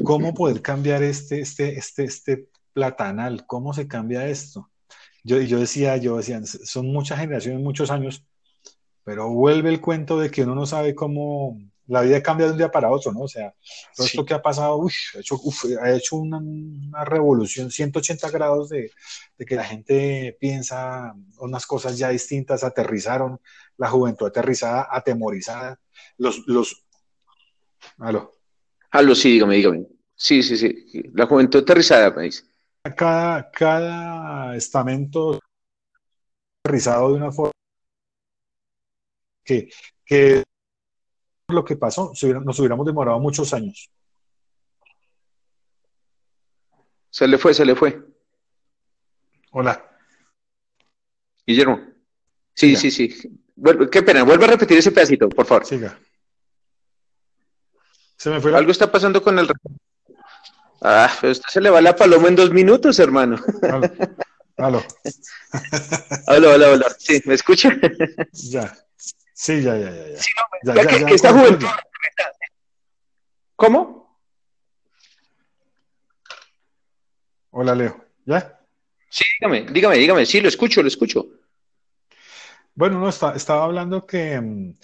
cómo 0.03 0.35
poder 0.35 0.61
cambiar 0.61 1.01
este, 1.01 1.41
este, 1.41 1.75
este, 1.75 2.03
este 2.03 2.49
platanal, 2.71 3.47
cómo 3.47 3.73
se 3.73 3.88
cambia 3.88 4.27
esto. 4.27 4.69
Yo, 5.23 5.41
yo 5.41 5.59
decía, 5.59 5.97
yo 5.97 6.17
decía, 6.17 6.39
son 6.45 6.93
muchas 6.93 7.19
generaciones, 7.19 7.59
muchos 7.63 7.89
años 7.89 8.23
pero 9.03 9.30
vuelve 9.30 9.69
el 9.69 9.81
cuento 9.81 10.19
de 10.19 10.31
que 10.31 10.43
uno 10.43 10.55
no 10.55 10.65
sabe 10.65 10.95
cómo 10.95 11.57
la 11.88 12.01
vida 12.01 12.23
cambia 12.23 12.45
de 12.45 12.53
un 12.53 12.57
día 12.57 12.71
para 12.71 12.89
otro, 12.89 13.11
¿no? 13.11 13.21
O 13.21 13.27
sea, 13.27 13.53
todo 13.95 14.05
esto 14.05 14.25
que 14.25 14.34
ha 14.34 14.41
pasado, 14.41 14.81
ha 14.81 15.19
hecho, 15.19 15.39
ha 15.81 15.91
hecho 15.91 16.15
una, 16.15 16.38
una, 16.38 17.03
revolución 17.03 17.71
180 17.71 18.30
grados 18.31 18.69
de, 18.69 18.91
de, 19.38 19.45
que 19.45 19.55
la 19.55 19.65
gente 19.65 20.38
piensa 20.39 21.13
unas 21.39 21.65
cosas 21.65 21.97
ya 21.97 22.09
distintas, 22.09 22.63
aterrizaron, 22.63 23.39
la 23.77 23.89
juventud 23.89 24.27
aterrizada, 24.27 24.88
atemorizada, 24.89 25.80
los, 26.17 26.43
los, 26.47 26.85
aló. 27.97 28.31
Aló, 28.91 29.15
sí, 29.15 29.34
dígame, 29.34 29.55
dígame. 29.55 29.85
Sí, 30.15 30.41
sí, 30.41 30.55
sí, 30.55 30.73
la 31.13 31.25
juventud 31.25 31.61
aterrizada, 31.61 32.11
me 32.11 32.23
dice. 32.23 32.43
Cada, 32.95 33.49
cada 33.51 34.55
estamento 34.55 35.39
aterrizado 36.63 37.09
de 37.09 37.15
una 37.15 37.31
forma 37.31 37.52
que, 39.44 39.70
que 40.06 40.44
lo 41.49 41.64
que 41.64 41.76
pasó, 41.76 42.11
nos 42.44 42.60
hubiéramos 42.60 42.86
demorado 42.86 43.20
muchos 43.20 43.53
años. 43.53 43.90
Se 47.10 47.28
le 47.28 47.38
fue, 47.38 47.53
se 47.53 47.65
le 47.65 47.76
fue. 47.76 48.02
Hola. 49.52 49.88
Guillermo. 51.45 51.80
Sí, 52.56 52.76
sí, 52.76 52.90
sí. 52.90 53.10
qué 53.91 54.02
pena, 54.02 54.24
vuelve 54.24 54.45
a 54.45 54.49
repetir 54.49 54.78
ese 54.78 54.91
pedacito, 54.91 55.30
por 55.30 55.45
favor. 55.45 55.65
Siga. 55.65 55.99
Se 58.18 58.30
me 58.30 58.40
fue. 58.41 58.56
Algo 58.56 58.72
está 58.72 58.91
pasando 58.91 59.22
con 59.22 59.38
el. 59.38 59.48
Ah, 60.82 61.11
pero 61.20 61.32
usted 61.32 61.48
se 61.49 61.61
le 61.61 61.70
va 61.70 61.82
la 61.82 61.95
paloma 61.95 62.28
en 62.28 62.36
dos 62.36 62.52
minutos, 62.52 62.98
hermano. 62.99 63.38
Aló. 63.61 63.91
Aló. 64.57 64.84
aló, 66.28 66.52
aló, 66.52 66.65
aló. 66.74 66.86
Sí, 66.98 67.22
¿me 67.26 67.36
escucha? 67.36 67.78
ya. 68.32 68.82
Sí, 69.44 69.61
ya, 69.61 69.78
ya, 69.78 69.91
ya. 69.91 70.18
Sí, 70.18 70.32
no, 70.64 70.74
ya, 70.74 70.84
ya, 70.84 71.06
que, 71.06 71.15
esta 71.15 71.34
juventud. 71.34 71.68
¿Cómo? 73.57 74.18
Hola, 77.52 77.76
Leo. 77.76 78.06
¿Ya? 78.26 78.57
Sí, 79.10 79.26
dígame, 79.41 79.65
dígame, 79.70 79.98
dígame. 79.98 80.26
Sí, 80.26 80.40
lo 80.40 80.48
escucho, 80.48 80.82
lo 80.82 80.88
escucho. 80.88 81.28
Bueno, 82.74 83.02
no, 83.02 83.10
estaba 83.10 83.65
hablando 83.65 84.06
que, 84.06 84.40
mm, 84.40 84.78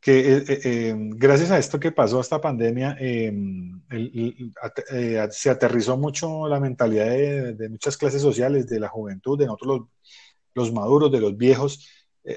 que 0.00 0.18
eh, 0.18 0.44
eh, 0.48 0.60
eh, 0.64 0.94
gracias 0.96 1.52
a 1.52 1.58
esto 1.58 1.78
que 1.78 1.92
pasó, 1.92 2.18
a 2.18 2.22
esta 2.22 2.40
pandemia, 2.40 2.96
se 5.30 5.50
aterrizó 5.50 5.96
mucho 5.96 6.48
la 6.48 6.58
mentalidad 6.58 7.06
de, 7.06 7.68
muchas 7.68 7.96
clases 7.96 8.20
sociales, 8.20 8.66
de 8.66 8.80
la 8.80 8.88
juventud, 8.88 9.38
de 9.38 9.46
nosotros 9.46 9.78
los, 9.78 9.88
los 10.56 10.72
maduros, 10.72 11.12
de 11.12 11.20
los 11.20 11.36
viejos, 11.36 11.88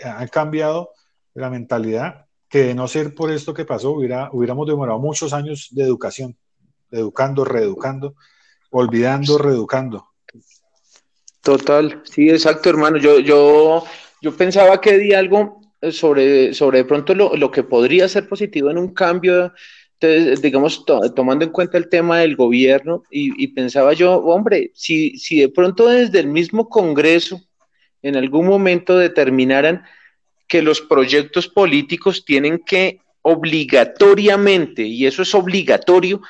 han 0.04 0.28
cambiado 0.28 0.92
la 1.36 1.50
mentalidad 1.50 2.26
que 2.54 2.66
de 2.66 2.76
no 2.76 2.88
ser 2.88 3.16
por 3.16 3.32
esto 3.32 3.54
que 3.54 3.66
pasó, 3.66 3.92
hubiera, 3.92 4.30
hubiéramos 4.32 4.68
demorado 4.68 5.00
muchos 5.00 5.34
años 5.34 5.70
de 5.72 5.84
educación, 5.84 6.38
educando, 6.92 7.44
reeducando, 7.44 8.16
olvidando, 8.70 9.40
reeducando. 9.40 10.08
Total, 11.42 12.04
sí, 12.06 12.30
exacto, 12.30 12.70
hermano. 12.70 12.98
Yo, 12.98 13.18
yo, 13.18 13.84
yo 14.22 14.38
pensaba 14.38 14.80
que 14.80 15.00
di 15.00 15.14
algo 15.14 15.62
sobre, 15.92 16.54
sobre 16.54 16.80
de 16.80 16.86
pronto 16.86 17.16
lo, 17.16 17.50
que 17.52 17.64
podría 17.64 18.08
ser 18.08 18.30
positivo 18.30 18.70
en 18.70 18.78
un 18.78 18.94
cambio, 18.94 19.52
digamos, 20.00 20.86
tomando 21.16 21.46
en 21.46 21.52
cuenta 21.52 21.80
el 21.80 21.90
tema 21.90 22.20
del 22.20 22.36
gobierno, 22.36 23.02
y, 23.10 23.44
y, 23.44 23.48
pensaba 23.48 23.94
yo, 23.94 24.18
hombre, 24.18 24.72
si, 24.76 25.18
si 25.18 25.40
de 25.40 25.50
pronto 25.50 25.88
desde 25.88 26.20
el 26.20 26.28
mismo 26.28 26.70
Congreso 26.70 27.42
en 28.04 28.16
algún 28.16 28.46
momento 28.46 28.96
determinaran 28.98 29.84
que 30.48 30.62
los 30.62 30.82
proyectos 30.82 31.48
políticos 31.48 32.26
tienen 32.26 32.60
que 32.60 33.00
obligatoriamente, 33.22 34.84
y 34.84 35.06
eso 35.06 35.22
es 35.22 35.34
obligatorio, 35.34 36.22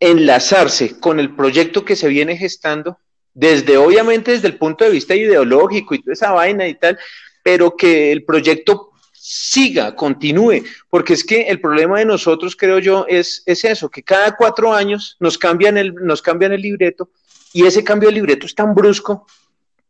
enlazarse 0.00 0.98
con 0.98 1.20
el 1.20 1.34
proyecto 1.34 1.84
que 1.84 1.96
se 1.96 2.08
viene 2.08 2.36
gestando 2.36 2.98
desde 3.34 3.76
obviamente 3.76 4.30
desde 4.30 4.48
el 4.48 4.56
punto 4.56 4.84
de 4.84 4.90
vista 4.90 5.14
ideológico 5.14 5.94
y 5.94 6.00
toda 6.00 6.12
esa 6.12 6.32
vaina 6.32 6.66
y 6.68 6.74
tal, 6.74 6.98
pero 7.42 7.76
que 7.76 8.12
el 8.12 8.24
proyecto 8.24 8.92
siga, 9.12 9.96
continúe, 9.96 10.64
porque 10.88 11.14
es 11.14 11.24
que 11.24 11.42
el 11.42 11.60
problema 11.60 11.98
de 11.98 12.04
nosotros, 12.04 12.54
creo 12.56 12.78
yo, 12.78 13.06
es, 13.08 13.42
es 13.46 13.64
eso, 13.64 13.90
que 13.90 14.02
cada 14.02 14.36
cuatro 14.36 14.72
años 14.72 15.16
nos 15.18 15.38
cambian, 15.38 15.76
el, 15.76 15.94
nos 15.94 16.22
cambian 16.22 16.52
el 16.52 16.62
libreto 16.62 17.10
y 17.52 17.66
ese 17.66 17.82
cambio 17.82 18.10
de 18.10 18.16
libreto 18.16 18.46
es 18.46 18.54
tan 18.54 18.74
brusco, 18.74 19.26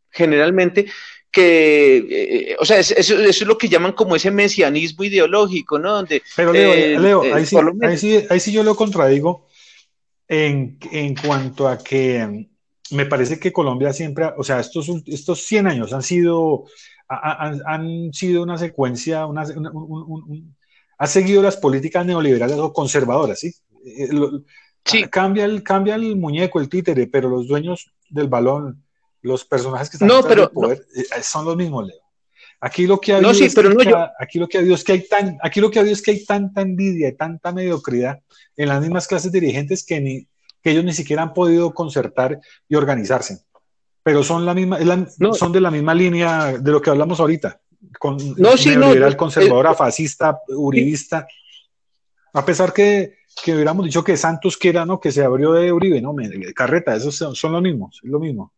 generalmente, 0.09 0.85
que, 1.35 1.97
eh, 1.97 2.55
o 2.57 2.63
sea, 2.63 2.79
eso, 2.79 2.93
es 2.93 3.41
lo 3.41 3.57
que 3.57 3.67
llaman 3.67 3.91
como 3.91 4.15
ese 4.15 4.31
mesianismo 4.31 5.03
ideológico, 5.03 5.77
¿no? 5.77 5.91
Donde, 5.91 6.23
Pero 6.33 6.53
Leo, 6.53 7.25
eh, 7.25 7.33
ahí, 7.33 7.45
sí, 7.45 7.57
ahí, 7.81 7.97
sí, 7.97 8.25
ahí, 8.29 8.39
sí, 8.39 8.53
yo 8.53 8.63
lo 8.63 8.73
contradigo 8.73 9.45
en, 10.29 10.77
en 10.93 11.13
cuanto 11.13 11.67
a 11.67 11.77
que 11.77 12.47
me 12.91 13.05
parece 13.05 13.37
que 13.37 13.51
Colombia 13.51 13.91
siempre, 13.91 14.31
o 14.37 14.45
sea, 14.45 14.61
estos, 14.61 14.89
estos 15.07 15.41
100 15.41 15.67
años 15.67 15.91
han 15.91 16.03
sido, 16.03 16.67
han, 17.09 17.61
han 17.67 18.13
sido 18.13 18.41
una 18.41 18.57
secuencia, 18.57 19.25
una, 19.25 19.43
ha 20.97 21.07
seguido 21.07 21.41
las 21.41 21.57
políticas 21.57 22.05
neoliberales 22.05 22.57
o 22.57 22.71
conservadoras, 22.71 23.41
¿sí? 23.41 23.51
Eh, 23.85 24.07
sí. 24.85 25.03
Cambia, 25.09 25.43
el, 25.43 25.63
cambia 25.63 25.95
el 25.95 26.15
muñeco, 26.15 26.61
el 26.61 26.69
títere, 26.69 27.07
pero 27.07 27.27
los 27.27 27.45
dueños 27.45 27.91
del 28.07 28.29
balón, 28.29 28.84
los 29.25 29.43
personajes 29.43 29.89
que 29.89 29.97
están 29.97 30.07
no, 30.07 30.21
pero, 30.23 30.51
poder, 30.51 30.85
eh, 30.95 31.23
son 31.23 31.45
los 31.45 31.55
mismos, 31.55 31.87
Leo. 31.87 31.97
Aquí 32.61 32.87
lo 32.87 32.99
que 32.99 33.11
ha 33.11 33.17
habido 33.17 33.31
no, 33.31 33.37
sí, 33.37 33.47
pero 33.53 33.69
no 33.73 33.83
yo... 33.83 33.97
aquí 34.19 34.39
lo 34.39 34.47
que 34.47 34.57
ha 34.57 34.61
habido 34.61 34.75
es 34.75 34.83
que 34.83 34.93
hay 34.93 35.07
tan, 35.07 35.37
aquí 35.41 35.59
lo 35.59 35.69
que 35.69 35.79
ha 35.79 35.81
habido 35.81 35.93
es 35.93 36.01
que 36.01 36.11
hay 36.11 36.23
tanta 36.23 36.61
envidia 36.61 37.09
y 37.09 37.15
tanta 37.15 37.51
mediocridad 37.51 38.19
en 38.55 38.69
las 38.69 38.81
mismas 38.81 39.07
clases 39.07 39.31
dirigentes 39.31 39.85
que 39.85 39.99
ni, 39.99 40.27
que 40.61 40.71
ellos 40.71 40.83
ni 40.83 40.93
siquiera 40.93 41.23
han 41.23 41.33
podido 41.33 41.73
concertar 41.73 42.39
y 42.67 42.75
organizarse. 42.75 43.39
Pero 44.03 44.23
son, 44.23 44.45
la 44.45 44.53
misma, 44.53 44.79
son 45.33 45.51
de 45.51 45.61
la 45.61 45.71
misma 45.71 45.95
línea 45.95 46.57
de 46.59 46.71
lo 46.71 46.81
que 46.81 46.91
hablamos 46.91 47.19
ahorita, 47.19 47.59
con 47.99 48.17
no, 48.37 48.55
sí, 48.55 48.69
neoliberal, 48.69 49.11
no, 49.11 49.17
conservadora, 49.17 49.71
eh, 49.71 49.75
fascista, 49.75 50.39
uribista. 50.49 51.27
A 52.33 52.45
pesar 52.45 52.71
que, 52.71 53.17
que, 53.43 53.55
hubiéramos 53.55 53.85
dicho 53.85 54.03
que 54.03 54.17
Santos 54.17 54.57
que 54.57 54.69
era, 54.69 54.85
¿no? 54.85 54.99
Que 54.99 55.11
se 55.11 55.23
abrió 55.23 55.53
de 55.53 55.71
Uribe, 55.71 56.01
¿no? 56.01 56.15
Carreta, 56.55 56.95
esos 56.95 57.15
son, 57.15 57.35
son 57.35 57.53
los 57.53 57.61
mismos, 57.63 57.99
es 58.03 58.09
lo 58.09 58.19
mismo. 58.19 58.54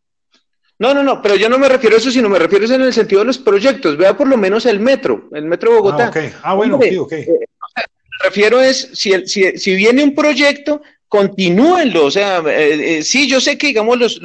No, 0.78 0.94
no, 0.94 1.02
no, 1.02 1.20
pero 1.20 1.34
yo 1.34 1.48
no 1.48 1.58
me 1.58 1.68
refiero 1.68 1.96
a 1.96 1.98
eso, 1.98 2.10
sino 2.10 2.28
me 2.28 2.38
refiero 2.38 2.64
a 2.64 2.66
eso 2.66 2.74
en 2.74 2.82
el 2.82 2.92
sentido 2.92 3.20
de 3.20 3.26
los 3.26 3.38
proyectos. 3.38 3.96
Vea 3.96 4.16
por 4.16 4.28
lo 4.28 4.36
menos 4.36 4.64
el 4.64 4.78
metro, 4.78 5.28
el 5.32 5.44
metro 5.44 5.72
de 5.72 5.76
Bogotá. 5.78 6.06
Ah, 6.06 6.10
okay. 6.10 6.32
ah 6.42 6.54
bueno, 6.54 6.74
Hombre, 6.74 6.98
ok. 6.98 7.12
Eh, 7.12 7.26
me 7.26 8.24
refiero 8.24 8.60
es, 8.60 8.90
si, 8.94 9.26
si, 9.26 9.58
si, 9.58 9.74
viene 9.74 10.04
un 10.04 10.14
proyecto, 10.14 10.80
continúenlo, 11.08 12.04
o 12.04 12.10
sea, 12.10 12.38
eh, 12.46 12.98
eh, 12.98 13.02
sí, 13.02 13.28
yo 13.28 13.40
sé 13.40 13.56
que, 13.56 13.68
digamos, 13.68 13.98
los, 13.98 14.20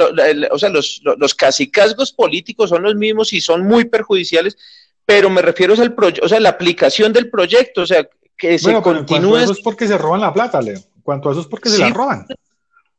o 0.51 0.59
sea, 0.59 0.69
los, 0.69 1.01
los, 1.03 1.33
casicazgos 1.33 2.11
políticos 2.11 2.69
son 2.69 2.83
los 2.83 2.95
mismos 2.95 3.33
y 3.33 3.41
son 3.41 3.65
muy 3.65 3.85
perjudiciales, 3.85 4.57
pero 5.05 5.29
me 5.29 5.41
refiero 5.41 5.73
al 5.73 5.93
proyecto, 5.93 6.25
o 6.25 6.29
sea, 6.29 6.39
la 6.39 6.49
aplicación 6.49 7.13
del 7.13 7.29
proyecto, 7.29 7.81
o 7.81 7.85
sea, 7.85 8.07
que 8.37 8.59
se 8.59 8.73
continúe. 8.81 9.37
Eso 9.37 9.53
es 9.53 9.61
porque 9.61 9.87
se 9.87 9.97
roban 9.97 10.21
la 10.21 10.33
plata, 10.33 10.61
Leo. 10.61 10.79
Cuanto 11.03 11.29
a 11.29 11.31
eso 11.33 11.41
es 11.41 11.47
porque 11.47 11.69
se 11.69 11.79
la 11.79 11.89
roban. 11.89 12.25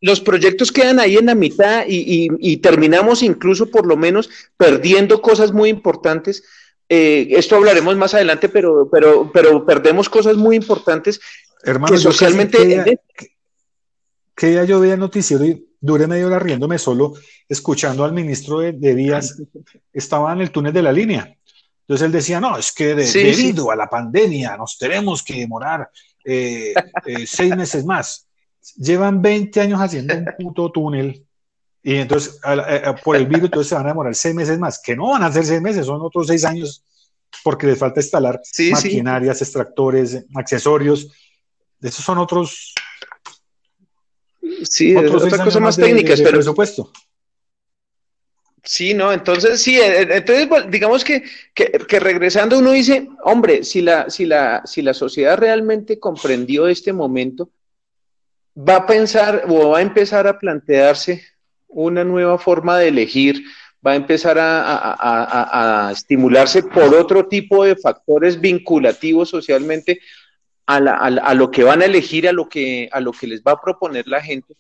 Los 0.01 0.21
proyectos 0.21 0.71
quedan 0.71 1.01
ahí 1.01 1.17
en 1.17 1.27
la 1.27 1.35
mitad 1.35 1.85
y, 1.89 2.29
y, 2.39 2.57
terminamos 2.59 3.23
incluso 3.23 3.71
por 3.71 3.87
lo 3.87 3.97
menos 3.97 4.29
perdiendo 4.57 5.23
cosas 5.23 5.53
muy 5.53 5.71
importantes. 5.71 6.45
Eh, 6.89 7.29
esto 7.31 7.57
hablaremos 7.57 7.97
más 7.97 8.13
adelante, 8.13 8.49
pero, 8.49 8.89
pero, 8.91 9.31
pero 9.33 9.65
perdemos 9.65 10.09
cosas 10.09 10.37
muy 10.37 10.57
importantes 10.57 11.21
Hermano, 11.63 11.95
que 11.95 11.99
socialmente 11.99 12.99
que 14.37 14.47
día 14.49 14.65
yo 14.65 14.81
veía 14.81 14.95
el 14.95 15.01
noticiero 15.01 15.45
y 15.45 15.67
duré 15.81 16.07
media 16.07 16.27
hora 16.27 16.39
riéndome 16.39 16.79
solo 16.79 17.15
escuchando 17.49 18.05
al 18.05 18.13
ministro 18.13 18.59
de, 18.61 18.95
Vías, 18.95 19.41
estaba 19.93 20.33
en 20.33 20.41
el 20.41 20.51
túnel 20.51 20.73
de 20.73 20.83
la 20.83 20.93
línea. 20.93 21.37
Entonces 21.83 22.07
él 22.07 22.13
decía, 22.13 22.41
no, 22.41 22.57
es 22.57 22.73
que 22.73 22.95
debido 22.95 23.71
a 23.71 23.77
la 23.77 23.89
pandemia 23.89 24.57
nos 24.57 24.79
tenemos 24.79 25.23
que 25.23 25.35
demorar 25.35 25.91
eh, 26.25 26.73
eh, 27.05 27.27
seis 27.27 27.55
meses 27.55 27.85
más. 27.85 28.27
Llevan 28.77 29.21
20 29.21 29.61
años 29.61 29.81
haciendo 29.81 30.15
un 30.15 30.27
puto 30.39 30.71
túnel 30.73 31.25
y 31.83 31.97
entonces 31.97 32.41
eh, 32.47 32.95
por 33.05 33.15
el 33.17 33.27
virus 33.27 33.45
entonces 33.45 33.69
se 33.69 33.75
van 33.75 33.85
a 33.85 33.89
demorar 33.89 34.15
seis 34.15 34.35
meses 34.35 34.59
más, 34.59 34.81
que 34.81 34.97
no 34.97 35.11
van 35.11 35.23
a 35.23 35.33
ser 35.33 35.45
seis 35.45 35.61
meses, 35.61 35.85
son 35.85 36.01
otros 36.01 36.27
seis 36.27 36.45
años 36.45 36.83
porque 37.43 37.67
les 37.67 37.79
falta 37.79 38.01
instalar 38.01 38.41
maquinarias, 38.71 39.43
extractores, 39.43 40.25
accesorios. 40.35 41.09
Esos 41.83 42.05
son 42.05 42.19
otros 42.19 42.75
Sí, 44.69 44.95
otras 44.95 45.41
cosas 45.43 45.61
más 45.61 45.77
técnicas, 45.77 46.21
pero. 46.21 46.39
Presupuesto. 46.39 46.91
Sí, 48.63 48.95
no, 48.95 49.13
entonces 49.13 49.61
sí, 49.61 49.79
eh, 49.79 50.03
eh, 50.03 50.09
entonces 50.11 50.49
digamos 50.71 51.05
que, 51.05 51.23
que, 51.55 52.01
regresando 52.01 52.59
uno 52.59 52.71
dice, 52.71 53.09
hombre, 53.23 53.63
si 53.63 53.83
la, 53.83 54.09
si, 54.09 54.25
la, 54.25 54.63
si 54.65 54.81
la 54.81 54.95
sociedad 54.95 55.37
realmente 55.37 56.01
comprendió 56.01 56.67
este 56.67 56.95
momento, 56.95 57.51
va 58.57 58.77
a 58.77 58.87
pensar 58.87 59.45
o 59.49 59.71
va 59.71 59.79
a 59.79 59.83
empezar 59.83 60.27
a 60.27 60.39
plantearse 60.39 61.23
una 61.69 62.05
nueva 62.05 62.39
forma 62.39 62.79
de 62.79 62.89
elegir, 62.89 63.45
va 63.85 63.93
a 63.93 63.97
empezar 63.97 64.39
a, 64.39 64.63
a, 64.63 65.89
a 65.89 65.93
estimularse 65.93 66.63
por 66.63 66.95
otro 66.95 67.27
tipo 67.27 67.65
de 67.65 67.77
factores 67.77 68.41
vinculativos 68.41 69.29
socialmente 69.29 70.01
a, 70.67 70.77
a, 70.77 71.35
lo 71.35 71.51
que 71.51 71.65
van 71.65 71.83
a 71.83 71.85
elegir, 71.85 72.29
a 72.29 72.33
lo 72.33 72.49
que, 72.49 72.89
a 72.91 73.01
lo 73.01 73.13
que 73.13 73.27
les 73.27 73.43
va 73.43 73.53
a 73.53 73.61
proponer 73.61 74.07
la 74.07 74.23
gente, 74.23 74.55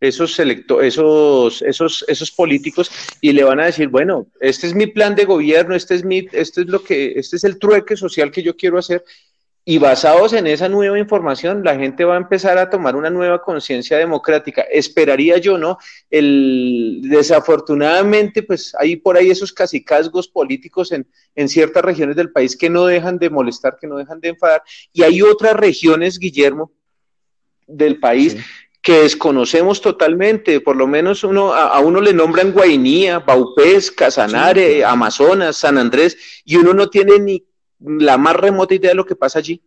esos, 0.00 0.34
selecto, 0.34 0.82
esos, 0.82 1.62
esos, 1.62 2.04
esos 2.08 2.30
políticos, 2.32 2.90
y 3.20 3.32
le 3.32 3.44
van 3.44 3.60
a 3.60 3.66
decir, 3.66 3.88
bueno, 3.88 4.26
este 4.40 4.66
es 4.66 4.74
mi 4.74 4.86
plan 4.86 5.14
de 5.14 5.24
gobierno, 5.24 5.74
este 5.74 5.94
es, 5.94 6.04
mi, 6.04 6.26
este 6.32 6.62
es, 6.62 6.66
lo 6.66 6.82
que, 6.82 7.12
este 7.16 7.36
es 7.36 7.44
el 7.44 7.58
trueque 7.58 7.96
social 7.96 8.30
que 8.30 8.42
yo 8.42 8.56
quiero 8.56 8.78
hacer, 8.78 9.04
y 9.66 9.78
basados 9.78 10.34
en 10.34 10.46
esa 10.46 10.68
nueva 10.68 10.98
información, 10.98 11.64
la 11.64 11.76
gente 11.76 12.04
va 12.04 12.14
a 12.14 12.18
empezar 12.18 12.58
a 12.58 12.68
tomar 12.68 12.96
una 12.96 13.08
nueva 13.08 13.40
conciencia 13.40 13.96
democrática. 13.96 14.62
Esperaría 14.62 15.38
yo, 15.38 15.56
¿no? 15.56 15.78
El, 16.10 17.00
desafortunadamente, 17.04 18.42
pues 18.42 18.74
hay 18.78 18.96
por 18.96 19.16
ahí 19.16 19.30
esos 19.30 19.54
casicazgos 19.54 20.28
políticos 20.28 20.92
en, 20.92 21.06
en 21.34 21.48
ciertas 21.48 21.82
regiones 21.82 22.14
del 22.14 22.30
país 22.30 22.56
que 22.56 22.68
no 22.68 22.84
dejan 22.84 23.18
de 23.18 23.30
molestar, 23.30 23.78
que 23.80 23.86
no 23.86 23.96
dejan 23.96 24.20
de 24.20 24.28
enfadar. 24.30 24.62
Y 24.92 25.02
hay 25.02 25.22
otras 25.22 25.54
regiones, 25.56 26.18
Guillermo, 26.18 26.70
del 27.66 27.98
país 27.98 28.36
que 28.82 29.00
desconocemos 29.00 29.80
totalmente, 29.80 30.60
por 30.60 30.76
lo 30.76 30.86
menos 30.86 31.24
uno, 31.24 31.54
a, 31.54 31.80
uno 31.80 32.02
le 32.02 32.12
nombran 32.12 32.52
Guainía, 32.52 33.18
Baupés, 33.18 33.90
Casanare, 33.90 34.84
Amazonas, 34.84 35.56
San 35.56 35.78
Andrés, 35.78 36.42
y 36.44 36.56
uno 36.56 36.74
no 36.74 36.90
tiene 36.90 37.18
ni 37.18 37.46
la 37.80 38.18
más 38.18 38.36
remota 38.36 38.74
idea 38.74 38.90
de 38.90 38.96
lo 38.96 39.06
que 39.06 39.16
pasa 39.16 39.38
allí. 39.38 39.62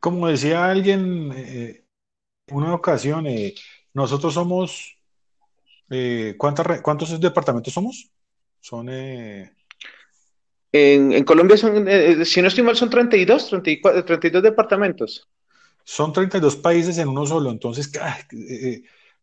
Como 0.00 0.28
decía 0.28 0.70
alguien 0.70 1.32
eh, 1.34 1.84
en 2.46 2.56
una 2.56 2.74
ocasión, 2.74 3.26
eh, 3.26 3.54
nosotros 3.94 4.34
somos, 4.34 4.96
eh, 5.90 6.36
¿cuántos 6.38 7.20
departamentos 7.20 7.72
somos? 7.72 8.10
Son... 8.60 8.88
En, 8.88 9.52
en, 11.12 11.24
Colombia 11.24 11.56
son, 11.56 11.86
si 12.26 12.42
no 12.42 12.48
estoy 12.48 12.62
mal, 12.62 12.76
son 12.76 12.90
32, 12.90 13.48
34, 13.48 14.04
32 14.04 14.42
departamentos. 14.42 15.26
Son 15.82 16.12
32 16.12 16.56
países 16.56 16.98
en 16.98 17.08
uno 17.08 17.24
solo, 17.24 17.50
entonces 17.50 17.90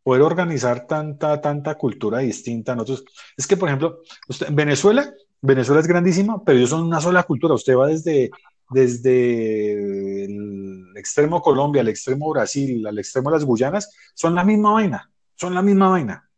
poder 0.05 0.21
organizar 0.23 0.87
tanta, 0.87 1.39
tanta 1.41 1.75
cultura 1.75 2.19
distinta. 2.19 2.75
Nosotros, 2.75 3.05
es 3.37 3.47
que, 3.47 3.57
por 3.57 3.69
ejemplo, 3.69 4.01
en 4.47 4.55
Venezuela 4.55 5.13
Venezuela 5.45 5.81
es 5.81 5.87
grandísima, 5.87 6.43
pero 6.43 6.57
ellos 6.57 6.69
son 6.69 6.83
una 6.83 7.01
sola 7.01 7.23
cultura. 7.23 7.53
Usted 7.53 7.75
va 7.75 7.87
desde, 7.87 8.31
desde 8.69 10.25
el 10.25 10.93
extremo 10.95 11.41
Colombia, 11.41 11.81
al 11.81 11.87
extremo 11.87 12.29
Brasil, 12.31 12.85
al 12.87 12.97
extremo 12.99 13.29
de 13.29 13.37
las 13.37 13.45
Guyanas, 13.45 13.91
son 14.13 14.35
la 14.35 14.43
misma 14.43 14.71
vaina, 14.71 15.11
son 15.35 15.53
la 15.53 15.61
misma 15.61 15.89
vaina. 15.89 16.29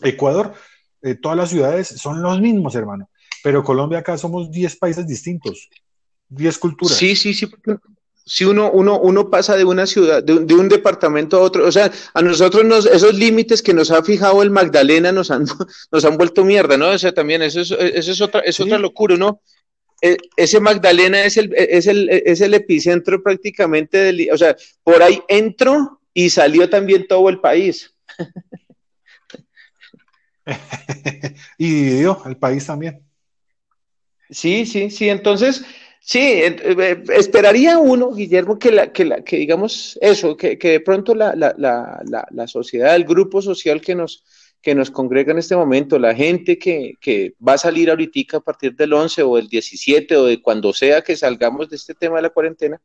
Ecuador, 0.00 0.54
eh, 1.02 1.14
todas 1.14 1.36
las 1.36 1.50
ciudades 1.50 1.88
son 1.88 2.22
los 2.22 2.40
mismos, 2.40 2.74
hermano. 2.74 3.10
Pero 3.42 3.62
Colombia 3.62 4.00
acá 4.00 4.16
somos 4.18 4.50
10 4.50 4.76
países 4.76 5.06
distintos, 5.06 5.68
10 6.28 6.58
culturas. 6.58 6.96
Sí, 6.96 7.14
sí, 7.16 7.34
sí, 7.34 7.46
si 8.28 8.44
uno, 8.44 8.72
uno, 8.72 8.98
uno 8.98 9.30
pasa 9.30 9.56
de 9.56 9.64
una 9.64 9.86
ciudad, 9.86 10.20
de 10.20 10.34
un, 10.34 10.46
de 10.48 10.54
un, 10.54 10.68
departamento 10.68 11.36
a 11.36 11.42
otro, 11.42 11.64
o 11.64 11.70
sea, 11.70 11.92
a 12.12 12.22
nosotros 12.22 12.64
nos, 12.64 12.84
esos 12.84 13.14
límites 13.14 13.62
que 13.62 13.72
nos 13.72 13.92
ha 13.92 14.02
fijado 14.02 14.42
el 14.42 14.50
Magdalena 14.50 15.12
nos 15.12 15.30
han, 15.30 15.44
nos 15.92 16.04
han 16.04 16.16
vuelto 16.16 16.44
mierda, 16.44 16.76
¿no? 16.76 16.90
O 16.90 16.98
sea, 16.98 17.14
también 17.14 17.42
eso 17.42 17.60
es, 17.60 17.70
eso 17.70 18.10
es 18.10 18.20
otra, 18.20 18.40
es 18.40 18.58
otra 18.58 18.78
locura, 18.78 19.16
¿no? 19.16 19.40
E, 20.02 20.16
ese 20.36 20.58
Magdalena 20.58 21.24
es 21.24 21.36
el, 21.36 21.54
es 21.54 21.86
el, 21.86 22.08
es 22.10 22.40
el 22.40 22.54
epicentro 22.54 23.22
prácticamente 23.22 23.98
del, 23.98 24.28
o 24.32 24.36
sea, 24.36 24.56
por 24.82 25.00
ahí 25.04 25.22
entró 25.28 26.00
y 26.12 26.28
salió 26.30 26.68
también 26.68 27.06
todo 27.06 27.28
el 27.28 27.38
país. 27.40 27.94
y 31.58 31.70
dividió 31.70 32.20
el 32.26 32.36
país 32.36 32.66
también. 32.66 33.06
Sí, 34.30 34.66
sí, 34.66 34.90
sí, 34.90 35.08
entonces 35.08 35.64
Sí, 36.08 36.20
eh, 36.20 37.02
esperaría 37.16 37.80
uno, 37.80 38.12
Guillermo, 38.12 38.60
que, 38.60 38.70
la, 38.70 38.92
que, 38.92 39.04
la, 39.04 39.24
que 39.24 39.38
digamos 39.38 39.98
eso, 40.00 40.36
que, 40.36 40.56
de 40.56 40.78
pronto 40.78 41.16
la, 41.16 42.46
sociedad, 42.46 42.94
el 42.94 43.04
grupo 43.04 43.42
social 43.42 43.80
que 43.80 43.96
nos, 43.96 44.22
que 44.62 44.76
nos 44.76 44.92
congrega 44.92 45.32
en 45.32 45.38
este 45.38 45.56
momento, 45.56 45.98
la 45.98 46.14
gente 46.14 46.60
que, 46.60 46.94
que 47.00 47.34
va 47.46 47.54
a 47.54 47.58
salir 47.58 47.90
ahorita 47.90 48.36
a 48.36 48.40
partir 48.40 48.76
del 48.76 48.92
11 48.92 49.20
o 49.24 49.36
el 49.36 49.48
17 49.48 50.16
o 50.16 50.26
de 50.26 50.40
cuando 50.40 50.72
sea 50.72 51.02
que 51.02 51.16
salgamos 51.16 51.68
de 51.70 51.74
este 51.74 51.92
tema 51.92 52.16
de 52.16 52.22
la 52.22 52.30
cuarentena, 52.30 52.80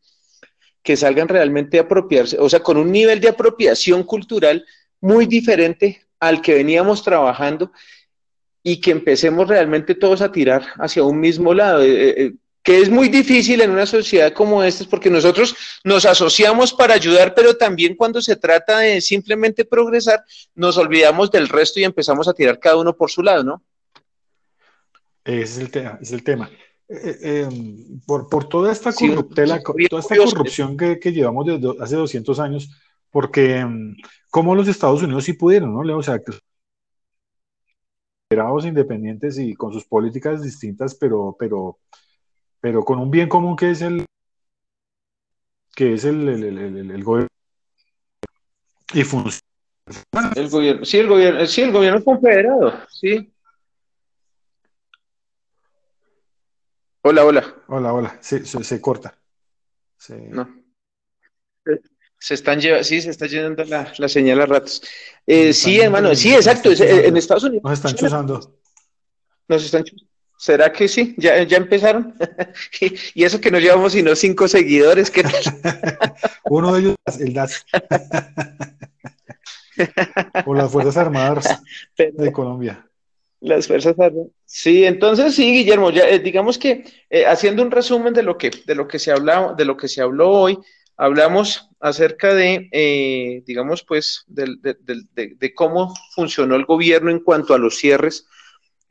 que 0.81 0.98
salgan 0.98 1.27
realmente 1.27 1.77
a 1.77 1.84
apropiarse, 1.84 2.39
o 2.39 2.49
sea, 2.49 2.61
con 2.61 2.77
un 2.77 2.91
nivel 2.91 3.19
de 3.19 3.30
apropiación 3.30 4.03
cultural 4.03 4.65
muy 4.99 5.27
diferente 5.27 6.02
al 6.19 6.41
que 6.41 6.56
veníamos 6.56 7.03
trabajando 7.03 7.72
y 8.64 8.81
que 8.81 8.89
empecemos 8.89 9.48
realmente 9.48 9.93
todos 9.93 10.23
a 10.23 10.31
tirar 10.31 10.65
hacia 10.80 11.03
un 11.03 11.19
mismo 11.19 11.53
lado. 11.53 11.84
Eh, 11.84 12.10
eh, 12.18 12.34
que 12.63 12.79
es 12.79 12.89
muy 12.89 13.09
difícil 13.09 13.61
en 13.61 13.71
una 13.71 13.85
sociedad 13.85 14.33
como 14.33 14.63
esta, 14.63 14.85
porque 14.85 15.09
nosotros 15.09 15.55
nos 15.83 16.05
asociamos 16.05 16.73
para 16.73 16.93
ayudar, 16.93 17.33
pero 17.33 17.57
también 17.57 17.95
cuando 17.95 18.21
se 18.21 18.35
trata 18.35 18.79
de 18.79 19.01
simplemente 19.01 19.65
progresar, 19.65 20.23
nos 20.53 20.77
olvidamos 20.77 21.31
del 21.31 21.47
resto 21.47 21.79
y 21.79 21.83
empezamos 21.83 22.27
a 22.27 22.33
tirar 22.33 22.59
cada 22.59 22.77
uno 22.77 22.95
por 22.95 23.09
su 23.09 23.23
lado, 23.23 23.43
¿no? 23.43 23.63
Ese 25.23 25.43
es 25.43 25.57
el 25.57 25.71
tema. 25.71 25.99
Es 26.01 26.11
el 26.11 26.23
tema. 26.23 26.49
Eh, 26.88 27.17
eh, 27.21 27.47
em, 27.49 28.01
por, 28.05 28.49
toda 28.49 28.71
esta 28.71 28.91
corruptela, 28.91 29.61
toda 29.61 30.01
esta 30.01 30.17
corrupción 30.17 30.75
que, 30.75 30.97
llevamos 31.11 31.45
desde 31.45 31.75
hace 31.79 31.95
200 31.95 32.39
años, 32.39 32.69
porque 33.09 33.57
em, 33.57 33.95
como 34.29 34.55
los 34.55 34.67
Estados 34.67 35.01
Unidos 35.01 35.23
sí 35.23 35.33
pudieron, 35.33 35.73
¿no? 35.73 35.97
O 35.97 36.03
sea, 36.03 36.19
independientes 38.65 39.38
y 39.38 39.53
con 39.55 39.73
sus 39.73 39.85
políticas 39.85 40.41
distintas, 40.41 40.95
pero, 40.95 41.35
pero 41.38 41.79
pero 42.61 42.85
con 42.85 42.99
un 42.99 43.11
bien 43.11 43.27
común 43.27 43.55
que 43.55 43.71
es 43.71 43.81
el 43.81 44.05
que 45.75 45.93
es 45.93 46.05
el, 46.05 46.27
el, 46.29 47.03
gobierno 47.03 47.29
y 48.93 49.03
funciona. 49.03 49.41
El 50.35 50.49
gobierno, 50.49 50.85
sí, 50.85 50.99
el 50.99 51.07
gobierno, 51.07 51.45
sí, 51.47 51.61
el 51.61 51.71
gobierno 51.71 52.03
confederado, 52.03 52.73
sí. 52.89 53.33
Hola, 57.03 57.25
hola. 57.25 57.55
Hola, 57.67 57.93
hola. 57.93 58.17
Se, 58.21 58.45
se, 58.45 58.81
corta. 58.81 59.17
No. 60.09 60.47
Se 62.19 62.35
están 62.35 62.59
llevando, 62.59 62.83
sí, 62.83 63.01
se 63.01 63.09
está 63.09 63.25
llenando 63.25 63.63
la, 63.63 63.91
la 63.97 64.07
señal 64.07 64.41
a 64.41 64.45
ratos. 64.45 64.83
Eh, 65.25 65.51
sí, 65.51 65.79
hermano, 65.79 66.13
sí, 66.13 66.35
exacto. 66.35 66.69
En 66.71 67.17
Estados 67.17 67.45
Unidos. 67.45 67.63
Nos 67.63 67.73
están 67.73 67.95
chuzando. 67.95 68.59
Nos 69.47 69.63
están 69.63 69.83
chuzando. 69.83 70.10
¿Será 70.41 70.73
que 70.73 70.88
sí? 70.88 71.13
¿Ya, 71.19 71.43
ya 71.43 71.57
empezaron? 71.57 72.15
y 73.13 73.23
eso 73.23 73.39
que 73.39 73.51
no 73.51 73.59
llevamos 73.59 73.93
sino 73.93 74.15
cinco 74.15 74.47
seguidores. 74.47 75.11
¿qué 75.11 75.23
Uno 76.45 76.73
de 76.73 76.80
ellos, 76.80 76.95
el 77.19 77.31
DAS. 77.31 77.63
o 80.47 80.55
las 80.55 80.72
Fuerzas 80.72 80.97
Armadas 80.97 81.61
de 81.95 82.31
Colombia. 82.31 82.84
Las 83.39 83.68
Fuerzas 83.68 83.93
Armadas. 83.99 84.30
Sí, 84.43 84.84
entonces 84.84 85.35
sí, 85.35 85.53
Guillermo, 85.53 85.91
ya, 85.91 86.09
eh, 86.09 86.18
digamos 86.18 86.57
que 86.57 86.85
eh, 87.11 87.27
haciendo 87.27 87.61
un 87.61 87.69
resumen 87.69 88.11
de 88.11 88.23
lo 88.23 88.39
que, 88.39 88.49
de 88.65 88.73
lo 88.73 88.88
que 88.88 88.97
se 88.97 89.11
habló, 89.11 89.53
de 89.55 89.65
lo 89.65 89.77
que 89.77 89.88
se 89.88 90.01
habló 90.01 90.31
hoy, 90.31 90.57
hablamos 90.97 91.69
acerca 91.80 92.34
de, 92.34 92.68
eh, 92.72 93.43
digamos, 93.45 93.84
pues, 93.84 94.23
de, 94.26 94.57
de, 94.57 95.53
cómo 95.53 95.93
funcionó 96.15 96.55
el 96.55 96.65
gobierno 96.65 97.11
en 97.11 97.19
cuanto 97.19 97.53
a 97.53 97.59
los 97.59 97.77
cierres 97.77 98.26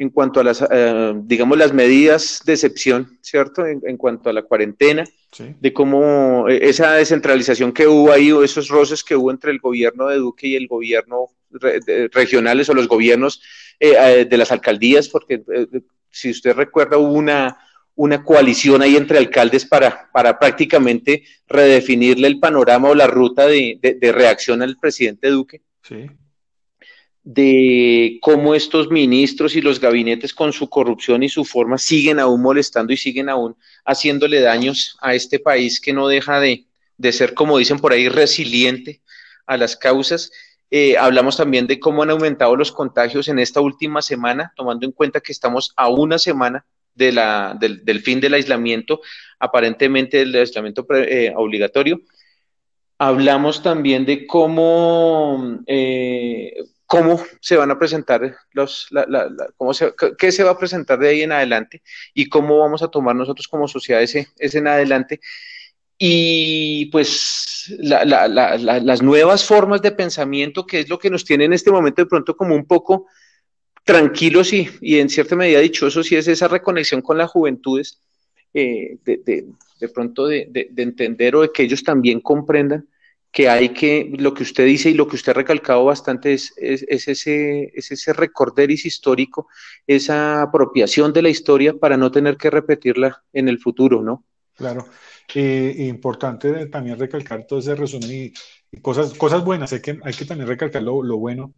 en 0.00 0.08
cuanto 0.08 0.40
a 0.40 0.44
las, 0.44 0.64
eh, 0.70 1.12
digamos, 1.24 1.58
las 1.58 1.74
medidas 1.74 2.40
de 2.46 2.54
excepción, 2.54 3.18
¿cierto? 3.20 3.66
En, 3.66 3.98
cuanto 3.98 4.30
a 4.30 4.32
la 4.32 4.40
cuarentena, 4.40 5.04
de 5.38 5.72
cómo 5.74 6.48
eh, 6.48 6.58
esa 6.62 6.94
descentralización 6.94 7.70
que 7.70 7.86
hubo 7.86 8.10
ahí, 8.10 8.32
o 8.32 8.42
esos 8.42 8.68
roces 8.68 9.04
que 9.04 9.14
hubo 9.14 9.30
entre 9.30 9.50
el 9.50 9.58
gobierno 9.58 10.06
de 10.08 10.16
Duque 10.16 10.48
y 10.48 10.56
el 10.56 10.68
gobierno 10.68 11.26
regionales 12.12 12.70
o 12.70 12.74
los 12.74 12.88
gobiernos 12.88 13.42
eh, 13.78 14.24
de 14.24 14.36
las 14.38 14.50
alcaldías, 14.50 15.06
porque 15.10 15.42
si 16.08 16.30
usted 16.30 16.54
recuerda, 16.54 16.96
hubo 16.96 17.12
una, 17.12 17.58
una 17.94 18.24
coalición 18.24 18.80
ahí 18.80 18.96
entre 18.96 19.18
alcaldes 19.18 19.66
para, 19.66 20.08
para 20.10 20.38
prácticamente 20.38 21.24
redefinirle 21.46 22.26
el 22.26 22.40
panorama 22.40 22.88
o 22.88 22.94
la 22.94 23.06
ruta 23.06 23.46
de, 23.46 23.78
de 23.82 24.12
reacción 24.12 24.62
al 24.62 24.78
presidente 24.78 25.28
Duque. 25.28 25.60
Sí 25.82 26.08
de 27.32 28.18
cómo 28.22 28.56
estos 28.56 28.90
ministros 28.90 29.54
y 29.54 29.60
los 29.60 29.78
gabinetes 29.78 30.34
con 30.34 30.52
su 30.52 30.68
corrupción 30.68 31.22
y 31.22 31.28
su 31.28 31.44
forma 31.44 31.78
siguen 31.78 32.18
aún 32.18 32.42
molestando 32.42 32.92
y 32.92 32.96
siguen 32.96 33.28
aún 33.28 33.56
haciéndole 33.84 34.40
daños 34.40 34.98
a 35.00 35.14
este 35.14 35.38
país 35.38 35.80
que 35.80 35.92
no 35.92 36.08
deja 36.08 36.40
de, 36.40 36.66
ser, 37.12 37.34
como 37.34 37.58
dicen 37.58 37.78
por 37.78 37.92
ahí, 37.92 38.08
resiliente 38.08 39.00
a 39.46 39.56
las 39.56 39.76
causas. 39.76 40.32
Eh, 40.72 40.98
hablamos 40.98 41.36
también 41.36 41.68
de 41.68 41.78
cómo 41.78 42.02
han 42.02 42.10
aumentado 42.10 42.56
los 42.56 42.72
contagios 42.72 43.28
en 43.28 43.38
esta 43.38 43.60
última 43.60 44.02
semana, 44.02 44.52
tomando 44.56 44.84
en 44.84 44.90
cuenta 44.90 45.20
que 45.20 45.30
estamos 45.30 45.72
a 45.76 45.88
una 45.88 46.18
semana 46.18 46.66
de 46.96 47.12
la, 47.12 47.56
del, 47.60 48.00
fin 48.00 48.20
del 48.20 48.34
aislamiento, 48.34 49.02
aparentemente 49.38 50.16
del 50.16 50.34
aislamiento 50.34 50.84
eh, 50.96 51.32
obligatorio. 51.36 52.00
Hablamos 52.98 53.62
también 53.62 54.04
de 54.04 54.26
cómo 54.26 55.60
eh, 55.68 56.54
cómo 56.90 57.22
se 57.40 57.56
van 57.56 57.70
a 57.70 57.78
presentar 57.78 58.34
los, 58.50 58.88
cómo 59.56 59.72
se, 59.72 59.94
qué 60.18 60.32
se 60.32 60.42
va 60.42 60.50
a 60.50 60.58
presentar 60.58 60.98
de 60.98 61.08
ahí 61.08 61.22
en 61.22 61.30
adelante 61.30 61.82
y 62.12 62.28
cómo 62.28 62.58
vamos 62.58 62.82
a 62.82 62.88
tomar 62.88 63.14
nosotros 63.14 63.46
como 63.46 63.68
sociedad 63.68 64.02
ese, 64.02 64.26
ese 64.36 64.58
en 64.58 64.66
adelante. 64.66 65.20
Y 65.96 66.86
pues 66.86 67.72
las 67.78 69.02
nuevas 69.02 69.44
formas 69.44 69.82
de 69.82 69.92
pensamiento, 69.92 70.66
que 70.66 70.80
es 70.80 70.88
lo 70.88 70.98
que 70.98 71.10
nos 71.10 71.24
tiene 71.24 71.44
en 71.44 71.52
este 71.52 71.70
momento 71.70 72.02
de 72.02 72.06
pronto 72.06 72.36
como 72.36 72.56
un 72.56 72.66
poco 72.66 73.06
tranquilos 73.84 74.52
y, 74.52 74.68
y 74.80 74.98
en 74.98 75.10
cierta 75.10 75.36
medida 75.36 75.60
dichosos, 75.60 76.10
y 76.10 76.16
es 76.16 76.26
esa 76.26 76.48
reconexión 76.48 77.02
con 77.02 77.18
las 77.18 77.30
juventudes, 77.30 78.00
eh, 78.52 78.98
de, 79.04 79.18
de, 79.18 79.46
de, 79.78 79.88
pronto 79.90 80.26
de, 80.26 80.48
de 80.50 80.82
entender 80.82 81.36
o 81.36 81.42
de 81.42 81.52
que 81.52 81.62
ellos 81.62 81.84
también 81.84 82.20
comprendan 82.20 82.88
que 83.32 83.48
hay 83.48 83.70
que, 83.70 84.12
lo 84.18 84.34
que 84.34 84.42
usted 84.42 84.66
dice 84.66 84.90
y 84.90 84.94
lo 84.94 85.06
que 85.06 85.16
usted 85.16 85.30
ha 85.30 85.36
recalcado 85.36 85.84
bastante 85.84 86.32
es, 86.32 86.52
es, 86.56 86.82
ese, 87.06 87.70
es 87.74 87.90
ese 87.92 88.12
recorderis 88.12 88.84
histórico, 88.86 89.48
esa 89.86 90.42
apropiación 90.42 91.12
de 91.12 91.22
la 91.22 91.28
historia 91.28 91.74
para 91.74 91.96
no 91.96 92.10
tener 92.10 92.36
que 92.36 92.50
repetirla 92.50 93.22
en 93.32 93.48
el 93.48 93.58
futuro, 93.58 94.02
¿no? 94.02 94.24
Claro. 94.56 94.86
Eh, 95.32 95.86
importante 95.88 96.66
también 96.66 96.98
recalcar 96.98 97.46
todo 97.46 97.60
ese 97.60 97.76
resumen 97.76 98.10
y, 98.10 98.80
cosas, 98.80 99.14
cosas 99.14 99.44
buenas, 99.44 99.72
hay 99.72 99.80
que, 99.80 100.00
hay 100.02 100.12
que 100.12 100.24
también 100.24 100.48
recalcar 100.48 100.82
lo, 100.82 101.02
lo 101.04 101.18
bueno, 101.18 101.54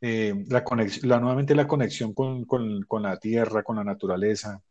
eh, 0.00 0.32
la 0.48 0.64
la, 1.02 1.20
nuevamente 1.20 1.54
la 1.56 1.66
conexión 1.66 2.14
con, 2.14 2.44
con, 2.44 2.82
con 2.84 3.02
la 3.02 3.18
tierra, 3.18 3.64
con 3.64 3.76
la 3.76 3.84
naturaleza, 3.84 4.62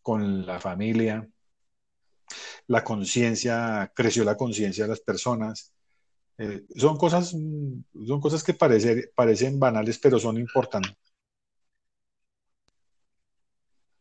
con 0.00 0.46
la 0.46 0.60
familia, 0.60 1.26
la 2.68 2.84
conciencia, 2.84 3.90
creció 3.94 4.24
la 4.24 4.36
conciencia 4.36 4.84
de 4.84 4.90
las 4.90 5.00
personas, 5.00 5.73
eh, 6.38 6.62
son, 6.76 6.96
cosas, 6.96 7.30
son 7.30 8.20
cosas 8.20 8.42
que 8.42 8.54
parecen 8.54 9.58
banales, 9.58 9.98
pero 9.98 10.18
son 10.18 10.38
importantes. 10.38 10.96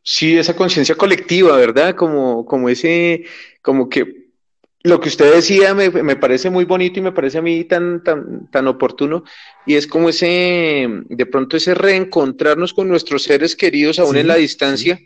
Sí, 0.02 0.38
esa 0.38 0.56
conciencia 0.56 0.96
colectiva, 0.96 1.56
¿verdad? 1.56 1.96
Como, 1.96 2.46
como 2.46 2.68
ese, 2.68 3.24
como 3.62 3.88
que 3.88 4.24
lo 4.84 5.00
que 5.00 5.08
usted 5.08 5.34
decía 5.34 5.74
me, 5.74 5.90
me, 5.90 6.18
parece 6.18 6.50
muy 6.50 6.66
bonito 6.66 7.00
y 7.00 7.04
me 7.04 7.14
parece 7.14 7.38
a 7.38 7.42
mí 7.42 7.64
tan, 7.64 8.04
tan, 8.04 8.52
tan 8.52 8.68
oportuno, 8.68 9.24
y 9.66 9.76
es 9.76 9.88
como 9.88 10.10
ese, 10.10 10.90
de 11.08 11.26
pronto 11.26 11.56
ese 11.56 11.74
reencontrarnos 11.74 12.74
con 12.74 12.90
nuestros 12.90 13.24
seres 13.24 13.56
queridos 13.56 13.98
aún 13.98 14.18
en 14.18 14.28
la 14.28 14.36
distancia 14.36 15.00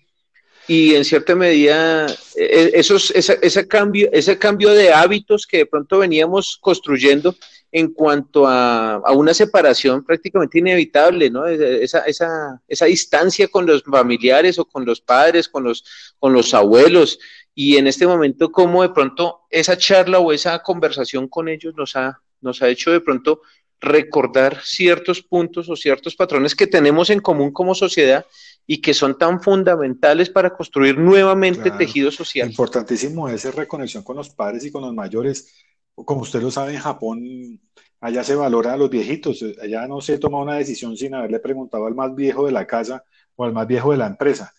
y 0.67 0.95
en 0.95 1.05
cierta 1.05 1.33
medida 1.33 2.07
e, 2.35 2.43
e, 2.43 2.71
esos, 2.73 3.11
ese, 3.11 3.67
cambio, 3.67 4.09
ese 4.11 4.37
cambio 4.37 4.71
de 4.71 4.93
hábitos 4.93 5.47
que 5.47 5.57
de 5.59 5.65
pronto 5.65 5.99
veníamos 5.99 6.57
construyendo 6.59 7.35
en 7.71 7.93
cuanto 7.93 8.47
a, 8.47 8.95
a 8.95 9.11
una 9.11 9.33
separación 9.33 10.03
prácticamente 10.03 10.59
inevitable, 10.59 11.29
¿no? 11.29 11.45
Esa, 11.47 11.99
esa, 12.01 12.61
esa, 12.67 12.85
distancia 12.85 13.47
con 13.49 13.65
los 13.65 13.83
familiares 13.83 14.57
o 14.57 14.65
con 14.65 14.85
los 14.85 15.01
padres, 15.01 15.49
con 15.49 15.63
los, 15.63 15.83
con 16.17 16.33
los 16.33 16.53
abuelos, 16.53 17.19
y 17.53 17.77
en 17.77 17.87
este 17.87 18.07
momento 18.07 18.51
cómo 18.51 18.83
de 18.83 18.89
pronto 18.89 19.41
esa 19.49 19.77
charla 19.77 20.19
o 20.19 20.31
esa 20.31 20.59
conversación 20.59 21.27
con 21.27 21.49
ellos 21.49 21.73
nos 21.75 21.95
ha, 21.95 22.21
nos 22.39 22.61
ha 22.61 22.69
hecho 22.69 22.91
de 22.91 23.01
pronto 23.01 23.41
recordar 23.79 24.61
ciertos 24.63 25.21
puntos 25.21 25.69
o 25.69 25.75
ciertos 25.75 26.15
patrones 26.15 26.55
que 26.55 26.67
tenemos 26.67 27.09
en 27.09 27.19
común 27.19 27.51
como 27.51 27.75
sociedad 27.75 28.25
y 28.69 28.81
que 28.81 28.93
son 28.93 29.17
tan 29.17 29.41
fundamentales 29.41 30.29
para 30.29 30.53
construir 30.55 30.97
nuevamente 30.97 31.71
tejido 31.71 32.11
social. 32.11 32.49
Importantísimo 32.49 33.29
esa 33.29 33.49
reconexión 33.51 34.03
con 34.03 34.17
los 34.17 34.29
padres 34.29 34.65
y 34.65 34.71
con 34.71 34.81
los 34.81 34.93
mayores. 34.93 35.53
Como 35.95 36.21
usted 36.21 36.41
lo 36.41 36.51
sabe, 36.51 36.73
en 36.73 36.79
Japón, 36.79 37.59
allá 38.01 38.23
se 38.25 38.35
valora 38.35 38.73
a 38.73 38.77
los 38.77 38.89
viejitos. 38.89 39.43
Allá 39.61 39.87
no 39.87 40.01
se 40.01 40.19
toma 40.19 40.41
una 40.41 40.55
decisión 40.55 40.97
sin 40.97 41.15
haberle 41.15 41.39
preguntado 41.39 41.87
al 41.87 41.95
más 41.95 42.13
viejo 42.13 42.45
de 42.45 42.51
la 42.51 42.67
casa 42.67 43.05
o 43.37 43.45
al 43.45 43.53
más 43.53 43.65
viejo 43.65 43.91
de 43.91 43.97
la 43.97 44.07
empresa. 44.07 44.53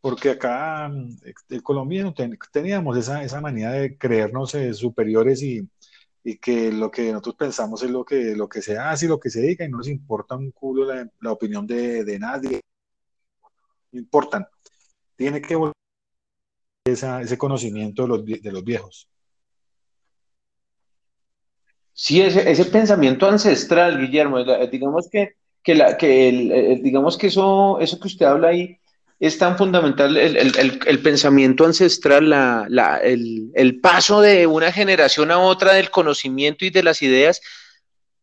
porque 0.00 0.30
acá 0.30 0.86
mm, 0.88 1.16
el 1.48 1.62
colombiano 1.62 2.12
teníamos 2.52 2.98
esa, 2.98 3.24
esa 3.24 3.40
manía 3.40 3.70
de 3.70 3.96
creernos 3.96 4.54
eh, 4.54 4.74
superiores 4.74 5.42
y, 5.42 5.66
y, 6.22 6.36
que 6.36 6.70
lo 6.70 6.90
que 6.90 7.10
nosotros 7.10 7.36
pensamos 7.36 7.82
es 7.82 7.90
lo 7.90 8.04
que, 8.04 8.36
lo 8.36 8.46
que 8.46 8.60
se 8.60 8.76
hace 8.76 9.06
y 9.06 9.08
lo 9.08 9.18
que 9.18 9.30
se 9.30 9.40
diga 9.40 9.64
y 9.64 9.70
no 9.70 9.78
nos 9.78 9.88
importa 9.88 10.36
un 10.36 10.50
culo 10.50 10.84
la, 10.84 11.08
la 11.22 11.32
opinión 11.32 11.66
de, 11.66 12.04
de, 12.04 12.18
nadie. 12.18 12.60
Importan. 13.94 14.46
Tiene 15.16 15.40
que 15.40 15.54
volver 15.54 15.74
ese 16.84 17.38
conocimiento 17.38 18.02
de 18.02 18.08
los, 18.08 18.24
de 18.24 18.52
los 18.52 18.64
viejos. 18.64 19.08
Sí, 21.92 22.20
ese, 22.20 22.50
ese 22.50 22.64
pensamiento 22.66 23.26
ancestral, 23.28 24.00
Guillermo, 24.00 24.44
digamos 24.70 25.08
que, 25.08 25.36
que, 25.62 25.76
la, 25.76 25.96
que 25.96 26.28
el, 26.28 26.82
digamos 26.82 27.16
que 27.16 27.28
eso, 27.28 27.78
eso 27.80 28.00
que 28.00 28.08
usted 28.08 28.26
habla 28.26 28.48
ahí 28.48 28.78
es 29.20 29.38
tan 29.38 29.56
fundamental, 29.56 30.16
el, 30.16 30.36
el, 30.36 30.80
el 30.84 31.02
pensamiento 31.02 31.64
ancestral, 31.64 32.28
la, 32.28 32.66
la, 32.68 32.98
el, 32.98 33.80
paso 33.80 34.20
de 34.20 34.46
una 34.46 34.72
generación 34.72 35.30
a 35.30 35.38
otra 35.38 35.74
del 35.74 35.90
conocimiento 35.90 36.64
y 36.64 36.70
de 36.70 36.82
las 36.82 37.00
ideas, 37.00 37.40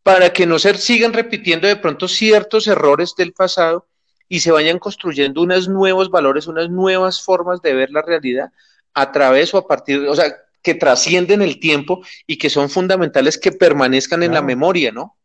para 0.04 0.34
que 0.34 0.46
no 0.46 0.60
se 0.60 0.74
sigan 0.76 1.14
repitiendo 1.14 1.68
de 1.68 1.78
pronto 1.78 2.08
ciertos 2.08 2.68
errores 2.68 3.16
del 3.18 3.32
pasado 3.32 3.88
y 4.32 4.40
se 4.40 4.50
vayan 4.50 4.80
construyendo 4.80 5.42
unos 5.42 5.68
nuevos 5.68 6.10
valores, 6.10 6.48
unas 6.48 6.70
nuevas 6.70 7.22
formas 7.22 7.62
de 7.62 7.74
ver 7.74 7.92
la 7.92 8.02
realidad 8.02 8.54
a 8.94 9.12
través 9.12 9.54
o 9.54 9.58
a 9.58 9.68
partir, 9.68 10.08
o 10.08 10.16
sea, 10.16 10.34
que 10.64 10.74
trascienden 10.74 11.42
el 11.42 11.60
tiempo 11.60 12.02
y 12.26 12.38
que 12.38 12.50
son 12.50 12.70
fundamentales 12.70 13.38
que 13.38 13.52
permanezcan 13.52 14.24
en 14.24 14.34
la 14.34 14.42
memoria, 14.42 14.94
¿no? 14.94 15.18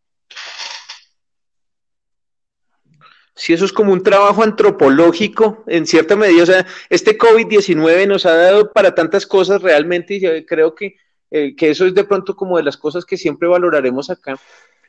Sí, 3.37 3.53
eso 3.53 3.65
es 3.65 3.73
como 3.73 3.93
un 3.93 4.03
trabajo 4.03 4.43
antropológico 4.43 5.63
en 5.69 5.87
cierta 5.87 6.17
medida. 6.17 6.43
O 6.43 6.47
sea, 6.47 6.67
este 6.91 7.17
COVID-19 7.17 8.09
nos 8.09 8.27
ha 8.27 8.35
dado 8.35 8.73
para 8.73 8.97
tantas 8.97 9.25
cosas 9.25 9.63
realmente 9.63 10.15
y 10.15 10.21
yo 10.21 10.31
creo 10.47 10.75
que, 10.75 10.97
eh, 11.31 11.55
que, 11.55 11.71
eso 11.71 11.87
es 11.87 11.95
de 11.95 12.03
pronto 12.03 12.35
como 12.35 12.57
de 12.57 12.65
las 12.65 12.77
cosas 12.77 13.05
que 13.05 13.17
siempre 13.17 13.47
valoraremos 13.47 14.11
acá. 14.11 14.37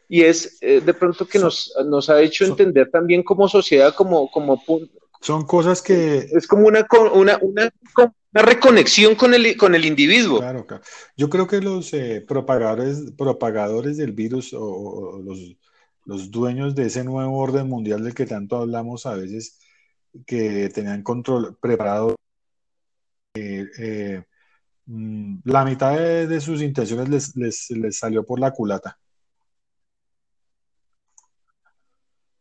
Y 0.09 0.21
es 0.21 0.57
eh, 0.61 0.81
de 0.81 0.93
pronto 0.93 1.27
que 1.27 1.39
nos, 1.39 1.73
nos 1.85 2.09
ha 2.09 2.21
hecho 2.21 2.45
entender 2.45 2.89
también 2.89 3.23
como 3.23 3.47
sociedad, 3.49 3.93
como, 3.93 4.31
como 4.31 4.61
son 5.21 5.45
cosas 5.45 5.81
que... 5.81 6.29
Es 6.31 6.47
como 6.47 6.67
una, 6.67 6.85
una, 7.13 7.37
una, 7.41 7.73
una 7.97 8.41
reconexión 8.41 9.15
con 9.15 9.33
el, 9.33 9.57
con 9.57 9.75
el 9.75 9.85
individuo. 9.85 10.39
Claro, 10.39 10.65
claro. 10.65 10.83
Yo 11.15 11.29
creo 11.29 11.47
que 11.47 11.61
los 11.61 11.93
eh, 11.93 12.23
propagadores, 12.27 13.11
propagadores 13.17 13.97
del 13.97 14.11
virus 14.11 14.53
o, 14.53 14.63
o 14.63 15.21
los, 15.21 15.57
los, 16.05 16.31
dueños 16.31 16.75
de 16.75 16.85
ese 16.85 17.03
nuevo 17.03 17.37
orden 17.37 17.67
mundial 17.67 18.03
del 18.03 18.13
que 18.13 18.25
tanto 18.25 18.57
hablamos 18.57 19.05
a 19.05 19.15
veces, 19.15 19.59
que 20.25 20.69
tenían 20.69 21.03
control 21.03 21.57
preparado, 21.59 22.15
eh, 23.35 23.65
eh, 23.79 24.23
mm, 24.85 25.39
la 25.45 25.65
mitad 25.65 25.97
de, 25.97 26.27
de 26.27 26.41
sus 26.41 26.61
intenciones 26.61 27.09
les, 27.09 27.35
les, 27.35 27.69
les 27.71 27.97
salió 27.97 28.23
por 28.23 28.39
la 28.39 28.51
culata. 28.51 28.97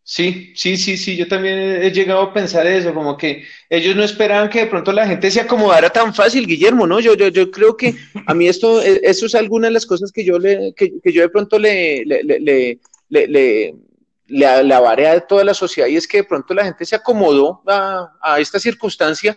Sí, 0.08 0.52
sí, 0.54 0.76
sí, 0.76 0.96
sí, 0.96 1.16
yo 1.16 1.26
también 1.26 1.58
he 1.82 1.90
llegado 1.90 2.20
a 2.20 2.32
pensar 2.32 2.64
eso, 2.64 2.94
como 2.94 3.16
que 3.16 3.42
ellos 3.68 3.96
no 3.96 4.04
esperaban 4.04 4.48
que 4.48 4.60
de 4.60 4.66
pronto 4.68 4.92
la 4.92 5.04
gente 5.04 5.28
se 5.32 5.40
acomodara 5.40 5.90
tan 5.90 6.14
fácil, 6.14 6.46
Guillermo, 6.46 6.86
¿no? 6.86 7.00
Yo, 7.00 7.14
yo, 7.14 7.26
yo 7.26 7.50
creo 7.50 7.76
que 7.76 7.96
a 8.24 8.32
mí 8.32 8.46
esto, 8.46 8.80
e, 8.80 9.00
eso 9.02 9.26
es 9.26 9.34
alguna 9.34 9.66
de 9.66 9.72
las 9.72 9.84
cosas 9.84 10.12
que 10.12 10.24
yo 10.24 10.38
le, 10.38 10.72
que, 10.76 11.00
que 11.02 11.12
yo 11.12 11.22
de 11.22 11.28
pronto 11.28 11.58
le, 11.58 12.04
le, 12.04 12.22
le, 12.22 12.38
le, 12.38 12.78
le, 13.08 13.26
le, 13.26 13.74
le 14.28 14.46
a 14.46 15.26
toda 15.26 15.42
la 15.42 15.54
sociedad 15.54 15.88
y 15.88 15.96
es 15.96 16.06
que 16.06 16.18
de 16.18 16.24
pronto 16.24 16.54
la 16.54 16.64
gente 16.64 16.84
se 16.84 16.94
acomodó 16.94 17.62
a, 17.66 18.12
a 18.22 18.38
esta 18.38 18.60
circunstancia, 18.60 19.36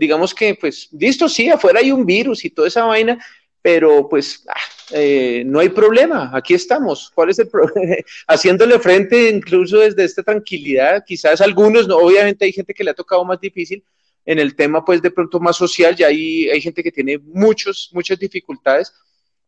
digamos 0.00 0.34
que, 0.34 0.54
pues, 0.54 0.88
listo, 0.98 1.28
sí, 1.28 1.50
afuera 1.50 1.80
hay 1.80 1.92
un 1.92 2.06
virus 2.06 2.46
y 2.46 2.50
toda 2.50 2.68
esa 2.68 2.84
vaina, 2.86 3.22
pero 3.60 4.08
pues 4.08 4.42
ah, 4.48 4.54
eh, 4.90 5.42
no 5.46 5.60
hay 5.60 5.68
problema, 5.68 6.30
aquí 6.32 6.54
estamos. 6.54 7.10
¿Cuál 7.14 7.30
es 7.30 7.38
el 7.38 7.48
problema? 7.48 7.96
Haciéndole 8.26 8.78
frente 8.78 9.30
incluso 9.30 9.78
desde 9.78 10.04
esta 10.04 10.22
tranquilidad, 10.22 11.04
quizás 11.06 11.40
algunos, 11.40 11.86
no, 11.86 11.96
obviamente 11.96 12.44
hay 12.44 12.52
gente 12.52 12.74
que 12.74 12.84
le 12.84 12.90
ha 12.90 12.94
tocado 12.94 13.24
más 13.24 13.40
difícil 13.40 13.84
en 14.24 14.38
el 14.38 14.54
tema 14.54 14.84
pues 14.84 15.00
de 15.00 15.10
pronto 15.10 15.40
más 15.40 15.56
social, 15.56 15.96
ya 15.96 16.08
hay, 16.08 16.48
hay 16.50 16.60
gente 16.60 16.82
que 16.82 16.92
tiene 16.92 17.18
muchos, 17.18 17.90
muchas 17.92 18.18
dificultades, 18.18 18.92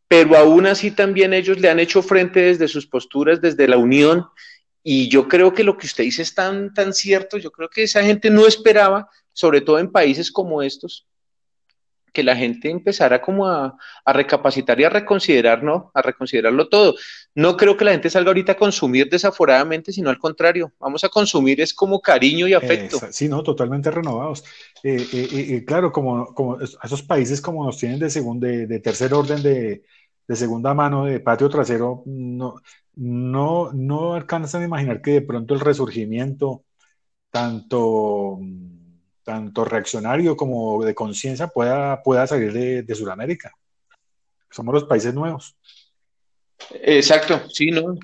pero 0.08 0.36
aún 0.36 0.66
así 0.66 0.90
también 0.90 1.34
ellos 1.34 1.60
le 1.60 1.68
han 1.68 1.78
hecho 1.78 2.02
frente 2.02 2.40
desde 2.40 2.66
sus 2.66 2.86
posturas, 2.86 3.40
desde 3.40 3.68
la 3.68 3.76
unión, 3.76 4.26
y 4.82 5.08
yo 5.08 5.28
creo 5.28 5.52
que 5.52 5.64
lo 5.64 5.76
que 5.76 5.86
usted 5.86 6.04
dice 6.04 6.22
es 6.22 6.34
tan, 6.34 6.72
tan 6.72 6.94
cierto, 6.94 7.36
yo 7.36 7.50
creo 7.50 7.68
que 7.68 7.82
esa 7.82 8.02
gente 8.02 8.30
no 8.30 8.46
esperaba, 8.46 9.08
sobre 9.32 9.60
todo 9.60 9.78
en 9.78 9.92
países 9.92 10.32
como 10.32 10.62
estos, 10.62 11.06
que 12.12 12.22
la 12.22 12.36
gente 12.36 12.70
empezara 12.70 13.20
como 13.20 13.46
a, 13.46 13.76
recapacitar 14.06 14.80
y 14.80 14.84
a 14.84 14.90
reconsiderar, 14.90 15.62
¿no? 15.62 15.90
A 15.94 16.02
reconsiderarlo 16.02 16.68
todo. 16.68 16.94
No 17.34 17.56
creo 17.56 17.76
que 17.76 17.84
la 17.84 17.92
gente 17.92 18.10
salga 18.10 18.30
ahorita 18.30 18.52
a 18.52 18.56
consumir 18.56 19.08
desaforadamente, 19.08 19.92
sino 19.92 20.10
al 20.10 20.18
contrario, 20.18 20.72
vamos 20.78 21.04
a 21.04 21.08
consumir 21.08 21.60
es 21.60 21.72
como 21.72 22.00
cariño 22.00 22.48
y 22.48 22.54
afecto. 22.54 22.96
Eh, 22.98 23.08
sí, 23.10 23.28
no, 23.28 23.42
totalmente 23.42 23.90
renovados. 23.90 24.44
Eh, 24.82 25.06
eh, 25.12 25.28
eh, 25.32 25.64
claro, 25.64 25.92
como, 25.92 26.58
esos 26.60 27.02
países 27.02 27.40
como 27.40 27.64
nos 27.64 27.78
tienen 27.78 27.98
de, 27.98 28.10
segundo, 28.10 28.46
de 28.46 28.80
tercer 28.80 29.14
orden, 29.14 29.42
de, 29.42 29.82
de, 30.26 30.36
segunda 30.36 30.74
mano, 30.74 31.04
de 31.04 31.20
patio 31.20 31.48
trasero, 31.48 32.02
no, 32.06 32.56
no, 32.96 33.72
no 33.72 34.14
alcanzan 34.14 34.62
a 34.62 34.66
imaginar 34.66 35.02
que 35.02 35.12
de 35.12 35.22
pronto 35.22 35.54
el 35.54 35.60
resurgimiento, 35.60 36.64
tanto 37.30 38.38
tanto 39.30 39.64
reaccionario 39.64 40.36
como 40.36 40.84
de 40.84 40.92
conciencia 40.92 41.46
pueda, 41.46 42.02
pueda 42.02 42.26
salir 42.26 42.52
de, 42.52 42.82
de 42.82 42.94
Sudamérica. 42.96 43.52
Somos 44.50 44.74
los 44.74 44.84
países 44.84 45.14
nuevos. 45.14 45.54
Exacto, 46.82 47.40
sí, 47.48 47.70
no. 47.70 47.96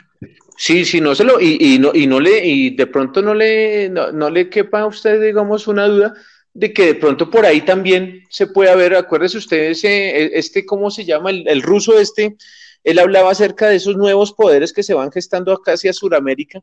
Sí, 0.57 0.85
sí, 0.85 1.01
no 1.01 1.15
se 1.15 1.25
lo, 1.25 1.41
y, 1.41 1.59
y, 1.61 1.79
no, 1.79 1.91
y 1.93 2.07
no 2.07 2.21
le, 2.21 2.47
y 2.47 2.77
de 2.77 2.87
pronto 2.87 3.21
no 3.23 3.35
le, 3.35 3.89
no, 3.91 4.13
no, 4.13 4.31
le 4.31 4.49
quepa 4.49 4.83
a 4.83 4.87
usted, 4.87 5.21
digamos, 5.21 5.67
una 5.67 5.87
duda 5.89 6.15
de 6.55 6.73
que 6.73 6.87
de 6.87 6.95
pronto 6.95 7.29
por 7.29 7.45
ahí 7.45 7.61
también 7.63 8.23
se 8.31 8.47
puede 8.47 8.75
ver, 8.77 8.95
acuérdese 8.95 9.37
usted, 9.37 9.71
ese, 9.71 10.39
este, 10.39 10.65
¿cómo 10.65 10.91
se 10.91 11.05
llama? 11.05 11.31
El, 11.31 11.47
el 11.49 11.61
ruso 11.61 11.99
este, 11.99 12.37
él 12.85 12.99
hablaba 12.99 13.33
acerca 13.33 13.69
de 13.69 13.77
esos 13.77 13.97
nuevos 13.97 14.33
poderes 14.33 14.73
que 14.73 14.83
se 14.85 14.95
van 14.95 15.11
gestando 15.11 15.53
acá 15.53 15.73
hacia 15.73 15.93
Sudamérica 15.93 16.63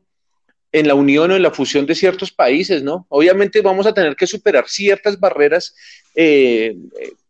en 0.74 0.88
la 0.88 0.96
unión 0.96 1.30
o 1.30 1.36
en 1.36 1.42
la 1.42 1.52
fusión 1.52 1.86
de 1.86 1.94
ciertos 1.94 2.32
países, 2.32 2.82
¿no? 2.82 3.06
Obviamente 3.08 3.62
vamos 3.62 3.86
a 3.86 3.94
tener 3.94 4.16
que 4.16 4.26
superar 4.26 4.64
ciertas 4.66 5.20
barreras 5.20 5.72
eh, 6.16 6.76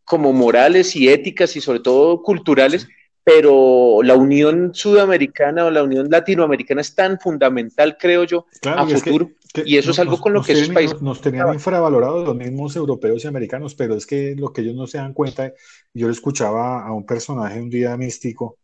como 0.03 0.33
morales 0.33 0.95
y 0.95 1.09
éticas 1.09 1.55
y 1.55 1.61
sobre 1.61 1.79
todo 1.79 2.23
culturales, 2.23 2.87
pero 3.23 3.99
la 4.01 4.15
unión 4.15 4.71
sudamericana 4.73 5.65
o 5.65 5.69
la 5.69 5.83
unión 5.83 6.09
latinoamericana 6.09 6.81
es 6.81 6.95
tan 6.95 7.19
fundamental, 7.19 7.97
creo 7.99 8.23
yo, 8.23 8.47
claro, 8.61 8.81
a 8.81 8.87
futuro. 8.87 9.29
Que, 9.53 9.61
que 9.61 9.69
y 9.69 9.77
eso 9.77 9.89
nos, 9.89 9.97
es 9.97 9.99
algo 9.99 10.19
con 10.19 10.33
lo 10.33 10.41
que 10.41 10.53
esos 10.53 10.69
países... 10.69 10.93
Nos, 10.93 11.03
nos 11.03 11.21
tenían 11.21 11.53
infravalorados 11.53 12.25
los 12.25 12.35
mismos 12.35 12.75
europeos 12.75 13.23
y 13.23 13.27
americanos, 13.27 13.75
pero 13.75 13.93
es 13.93 14.07
que 14.07 14.35
lo 14.35 14.51
que 14.51 14.61
ellos 14.61 14.73
no 14.73 14.87
se 14.87 14.97
dan 14.97 15.13
cuenta, 15.13 15.53
yo 15.93 16.09
escuchaba 16.09 16.83
a 16.83 16.91
un 16.91 17.05
personaje 17.05 17.61
un 17.61 17.69
día 17.69 17.95
místico, 17.95 18.57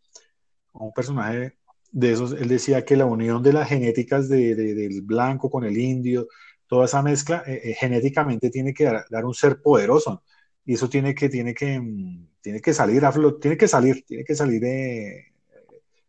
a 0.73 0.83
un 0.83 0.91
personaje 0.91 1.53
de 1.91 2.13
esos, 2.13 2.33
él 2.33 2.47
decía 2.47 2.85
que 2.85 2.95
la 2.95 3.05
unión 3.05 3.43
de 3.43 3.53
las 3.53 3.67
genéticas 3.69 4.29
de, 4.29 4.55
de, 4.55 4.73
del 4.73 5.01
blanco 5.01 5.49
con 5.49 5.65
el 5.65 5.77
indio, 5.77 6.27
toda 6.67 6.85
esa 6.85 7.01
mezcla, 7.01 7.43
eh, 7.45 7.61
eh, 7.63 7.73
genéticamente 7.73 8.49
tiene 8.49 8.73
que 8.73 8.85
dar, 8.85 9.05
dar, 9.09 9.25
un 9.25 9.33
ser 9.33 9.61
poderoso. 9.61 10.23
Y 10.65 10.75
eso 10.75 10.89
tiene 10.89 11.13
que, 11.13 11.27
tiene 11.29 11.53
que, 11.53 11.79
mm, 11.79 12.27
tiene 12.41 12.61
que 12.61 12.73
salir 12.73 13.03
a 13.05 13.11
flote, 13.11 13.41
tiene 13.41 13.57
que 13.57 13.67
salir, 13.67 14.05
tiene 14.05 14.23
que 14.23 14.35
salir 14.35 14.61
de, 14.61 15.33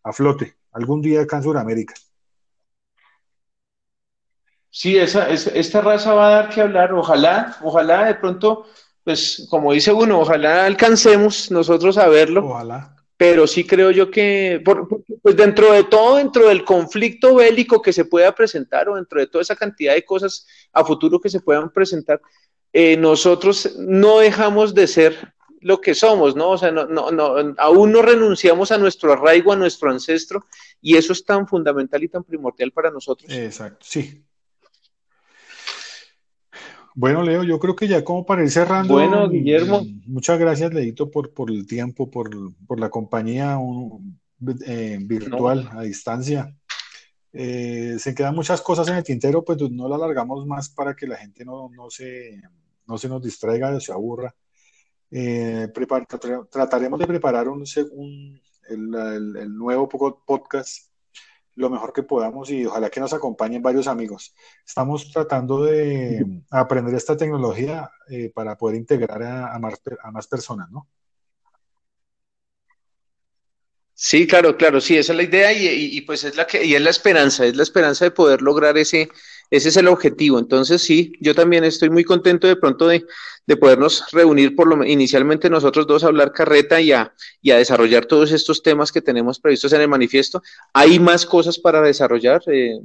a 0.04 0.12
flote 0.12 0.54
algún 0.72 1.02
día 1.02 1.22
acá 1.22 1.38
en 1.38 1.42
Sudamérica. 1.42 1.94
Sí, 4.70 4.96
esa, 4.96 5.28
esa, 5.28 5.50
esta 5.50 5.80
raza 5.82 6.14
va 6.14 6.28
a 6.28 6.30
dar 6.30 6.48
que 6.48 6.60
hablar. 6.62 6.94
Ojalá, 6.94 7.56
ojalá 7.62 8.06
de 8.06 8.14
pronto, 8.14 8.66
pues 9.04 9.46
como 9.50 9.72
dice 9.72 9.92
uno, 9.92 10.20
ojalá 10.20 10.64
alcancemos 10.64 11.50
nosotros 11.50 11.98
a 11.98 12.08
verlo. 12.08 12.46
Ojalá 12.46 12.91
pero 13.22 13.46
sí 13.46 13.64
creo 13.64 13.92
yo 13.92 14.10
que, 14.10 14.60
por, 14.64 14.88
pues 15.22 15.36
dentro 15.36 15.72
de 15.72 15.84
todo, 15.84 16.16
dentro 16.16 16.48
del 16.48 16.64
conflicto 16.64 17.36
bélico 17.36 17.80
que 17.80 17.92
se 17.92 18.04
pueda 18.04 18.34
presentar 18.34 18.88
o 18.88 18.96
dentro 18.96 19.20
de 19.20 19.28
toda 19.28 19.42
esa 19.42 19.54
cantidad 19.54 19.94
de 19.94 20.04
cosas 20.04 20.44
a 20.72 20.84
futuro 20.84 21.20
que 21.20 21.30
se 21.30 21.38
puedan 21.38 21.70
presentar, 21.70 22.20
eh, 22.72 22.96
nosotros 22.96 23.76
no 23.78 24.18
dejamos 24.18 24.74
de 24.74 24.88
ser 24.88 25.34
lo 25.60 25.80
que 25.80 25.94
somos, 25.94 26.34
¿no? 26.34 26.50
O 26.50 26.58
sea, 26.58 26.72
no, 26.72 26.86
no, 26.86 27.12
no, 27.12 27.54
aún 27.58 27.92
no 27.92 28.02
renunciamos 28.02 28.72
a 28.72 28.78
nuestro 28.78 29.12
arraigo, 29.12 29.52
a 29.52 29.56
nuestro 29.56 29.88
ancestro, 29.88 30.44
y 30.80 30.96
eso 30.96 31.12
es 31.12 31.24
tan 31.24 31.46
fundamental 31.46 32.02
y 32.02 32.08
tan 32.08 32.24
primordial 32.24 32.72
para 32.72 32.90
nosotros. 32.90 33.32
Exacto, 33.32 33.86
sí, 33.88 34.24
bueno, 36.94 37.22
Leo, 37.22 37.42
yo 37.44 37.58
creo 37.58 37.74
que 37.74 37.88
ya 37.88 38.04
como 38.04 38.26
para 38.26 38.42
ir 38.42 38.50
cerrando. 38.50 38.94
Bueno, 38.94 39.28
Guillermo. 39.28 39.82
Muchas 40.06 40.38
gracias, 40.38 40.72
Leito, 40.72 41.10
por, 41.10 41.32
por 41.32 41.50
el 41.50 41.66
tiempo, 41.66 42.10
por, 42.10 42.30
por 42.66 42.78
la 42.78 42.90
compañía 42.90 43.58
un, 43.58 44.20
eh, 44.66 44.98
virtual 45.00 45.64
no. 45.72 45.80
a 45.80 45.82
distancia. 45.82 46.54
Eh, 47.32 47.96
se 47.98 48.14
quedan 48.14 48.34
muchas 48.34 48.60
cosas 48.60 48.88
en 48.88 48.96
el 48.96 49.04
tintero, 49.04 49.42
pues 49.44 49.58
no 49.70 49.88
la 49.88 49.96
alargamos 49.96 50.46
más 50.46 50.68
para 50.68 50.94
que 50.94 51.06
la 51.06 51.16
gente 51.16 51.44
no, 51.44 51.70
no, 51.70 51.88
se, 51.88 52.42
no 52.86 52.98
se 52.98 53.08
nos 53.08 53.22
distraiga 53.22 53.78
se 53.80 53.92
aburra. 53.92 54.34
Eh, 55.10 55.68
trataremos 56.50 56.98
de 56.98 57.06
preparar 57.06 57.48
un, 57.48 57.64
el, 58.68 59.56
nuevo 59.56 59.88
podcast 59.88 60.91
lo 61.54 61.70
mejor 61.70 61.92
que 61.92 62.02
podamos 62.02 62.50
y 62.50 62.64
ojalá 62.66 62.90
que 62.90 63.00
nos 63.00 63.12
acompañen 63.12 63.62
varios 63.62 63.86
amigos. 63.86 64.34
Estamos 64.66 65.10
tratando 65.10 65.64
de 65.64 66.24
aprender 66.50 66.94
esta 66.94 67.16
tecnología 67.16 67.90
eh, 68.08 68.30
para 68.34 68.56
poder 68.56 68.76
integrar 68.76 69.22
a, 69.22 69.58
más, 69.58 70.26
personas, 70.26 70.70
¿no? 70.70 70.88
Sí, 73.94 74.26
claro, 74.26 74.56
claro, 74.56 74.80
sí, 74.80 74.96
esa 74.96 75.12
es 75.12 75.16
la 75.16 75.22
idea 75.22 75.52
y, 75.52 76.00
pues 76.00 76.24
es 76.24 76.34
la 76.34 76.46
que 76.46 76.64
y 76.64 76.74
es 76.74 76.80
la 76.80 76.90
esperanza, 76.90 77.44
es 77.46 77.54
la 77.54 77.62
esperanza 77.62 78.04
de 78.04 78.10
poder 78.10 78.42
lograr 78.42 78.76
ese, 78.76 79.08
ese 79.52 79.68
es 79.68 79.76
el 79.76 79.86
objetivo. 79.88 80.38
Entonces 80.38 80.80
sí, 80.80 81.12
yo 81.20 81.34
también 81.34 81.62
estoy 81.62 81.90
muy 81.90 82.04
contento 82.04 82.46
de 82.46 82.56
pronto 82.56 82.88
de, 82.88 83.04
de 83.46 83.56
podernos 83.58 84.04
reunir 84.10 84.56
por 84.56 84.66
lo 84.66 84.82
inicialmente 84.82 85.50
nosotros 85.50 85.86
dos 85.86 86.02
a 86.02 86.06
hablar 86.06 86.32
carreta 86.32 86.80
y 86.80 86.90
a, 86.92 87.12
y 87.42 87.50
a 87.50 87.58
desarrollar 87.58 88.06
todos 88.06 88.32
estos 88.32 88.62
temas 88.62 88.90
que 88.90 89.02
tenemos 89.02 89.38
previstos 89.38 89.70
en 89.74 89.82
el 89.82 89.88
manifiesto. 89.88 90.42
Hay 90.72 90.98
más 90.98 91.26
cosas 91.26 91.58
para 91.58 91.82
desarrollar. 91.82 92.40
Eh, 92.46 92.78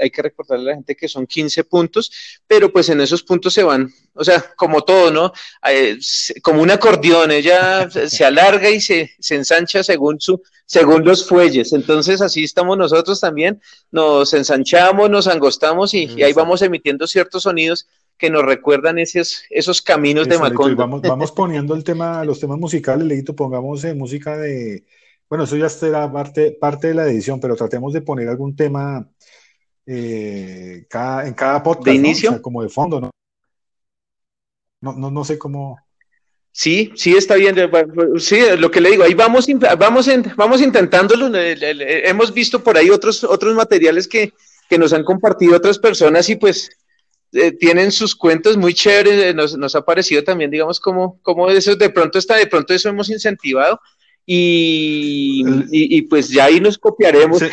hay 0.00 0.10
que 0.10 0.22
recordarle 0.22 0.64
a 0.64 0.68
la 0.70 0.74
gente 0.74 0.96
que 0.96 1.06
son 1.06 1.28
15 1.28 1.62
puntos, 1.62 2.10
pero 2.48 2.72
pues 2.72 2.88
en 2.88 3.00
esos 3.00 3.22
puntos 3.22 3.54
se 3.54 3.62
van, 3.62 3.88
o 4.14 4.24
sea, 4.24 4.44
como 4.56 4.82
todo, 4.82 5.10
¿no? 5.10 5.32
Eh, 5.68 5.98
como 6.42 6.62
un 6.62 6.70
acordeón, 6.70 7.30
ella 7.30 7.88
se 7.90 8.24
alarga 8.24 8.70
y 8.70 8.80
se, 8.80 9.10
se 9.18 9.34
ensancha 9.34 9.82
según 9.82 10.20
su, 10.20 10.40
según 10.66 11.04
los 11.04 11.28
fuelles. 11.28 11.72
Entonces, 11.72 12.20
así 12.20 12.44
estamos 12.44 12.78
nosotros 12.78 13.20
también, 13.20 13.60
nos 13.90 14.32
ensanchamos, 14.32 15.10
nos 15.10 15.26
angostamos 15.26 15.94
y, 15.94 16.04
y 16.16 16.22
ahí 16.22 16.32
vamos 16.32 16.62
emitiendo 16.62 17.06
ciertos 17.06 17.42
sonidos 17.42 17.86
que 18.16 18.30
nos 18.30 18.44
recuerdan 18.44 18.98
esos, 18.98 19.42
esos 19.50 19.82
caminos 19.82 20.28
de 20.28 20.38
Macondo. 20.38 20.76
Vamos, 20.76 21.02
vamos 21.02 21.32
poniendo 21.32 21.74
el 21.74 21.82
tema, 21.82 22.24
los 22.24 22.38
temas 22.38 22.58
musicales, 22.58 23.06
Leito, 23.06 23.34
pongamos 23.34 23.84
eh, 23.84 23.94
música 23.94 24.36
de, 24.36 24.84
bueno, 25.28 25.44
eso 25.44 25.56
ya 25.56 25.68
será 25.68 26.10
parte, 26.12 26.52
parte 26.52 26.88
de 26.88 26.94
la 26.94 27.06
edición, 27.06 27.40
pero 27.40 27.56
tratemos 27.56 27.92
de 27.92 28.02
poner 28.02 28.28
algún 28.28 28.54
tema 28.54 29.08
eh, 29.86 30.86
cada, 30.88 31.26
en 31.26 31.34
cada 31.34 31.62
podcast. 31.62 31.86
¿De 31.86 31.94
inicio? 31.94 32.40
como 32.40 32.62
de 32.62 32.68
fondo, 32.68 33.00
¿no? 33.00 33.10
No, 34.84 34.92
no, 34.92 35.10
no 35.10 35.24
sé 35.24 35.38
cómo. 35.38 35.78
Sí, 36.52 36.92
sí, 36.94 37.16
está 37.16 37.36
bien. 37.36 37.56
Sí, 38.18 38.38
lo 38.58 38.70
que 38.70 38.82
le 38.82 38.90
digo, 38.90 39.02
ahí 39.02 39.14
vamos, 39.14 39.46
vamos, 39.78 40.08
vamos 40.36 40.60
intentándolo. 40.60 41.30
Hemos 41.34 42.32
visto 42.32 42.62
por 42.62 42.76
ahí 42.76 42.90
otros, 42.90 43.24
otros 43.24 43.54
materiales 43.54 44.06
que, 44.06 44.34
que 44.68 44.78
nos 44.78 44.92
han 44.92 45.02
compartido 45.02 45.56
otras 45.56 45.78
personas 45.78 46.28
y 46.28 46.36
pues 46.36 46.70
eh, 47.32 47.50
tienen 47.50 47.90
sus 47.90 48.14
cuentos 48.14 48.58
muy 48.58 48.74
chéveres, 48.74 49.24
eh, 49.24 49.34
nos, 49.34 49.56
nos, 49.56 49.74
ha 49.74 49.84
parecido 49.84 50.22
también, 50.22 50.50
digamos, 50.50 50.78
como, 50.78 51.18
como 51.22 51.48
eso, 51.50 51.74
de 51.74 51.90
pronto 51.90 52.18
está, 52.18 52.36
de 52.36 52.46
pronto 52.46 52.74
eso 52.74 52.90
hemos 52.90 53.08
incentivado 53.08 53.80
y, 54.26 55.44
y, 55.70 56.02
pues 56.02 56.30
ya 56.30 56.46
ahí 56.46 56.58
nos 56.58 56.78
copiaremos 56.78 57.42
en, 57.42 57.50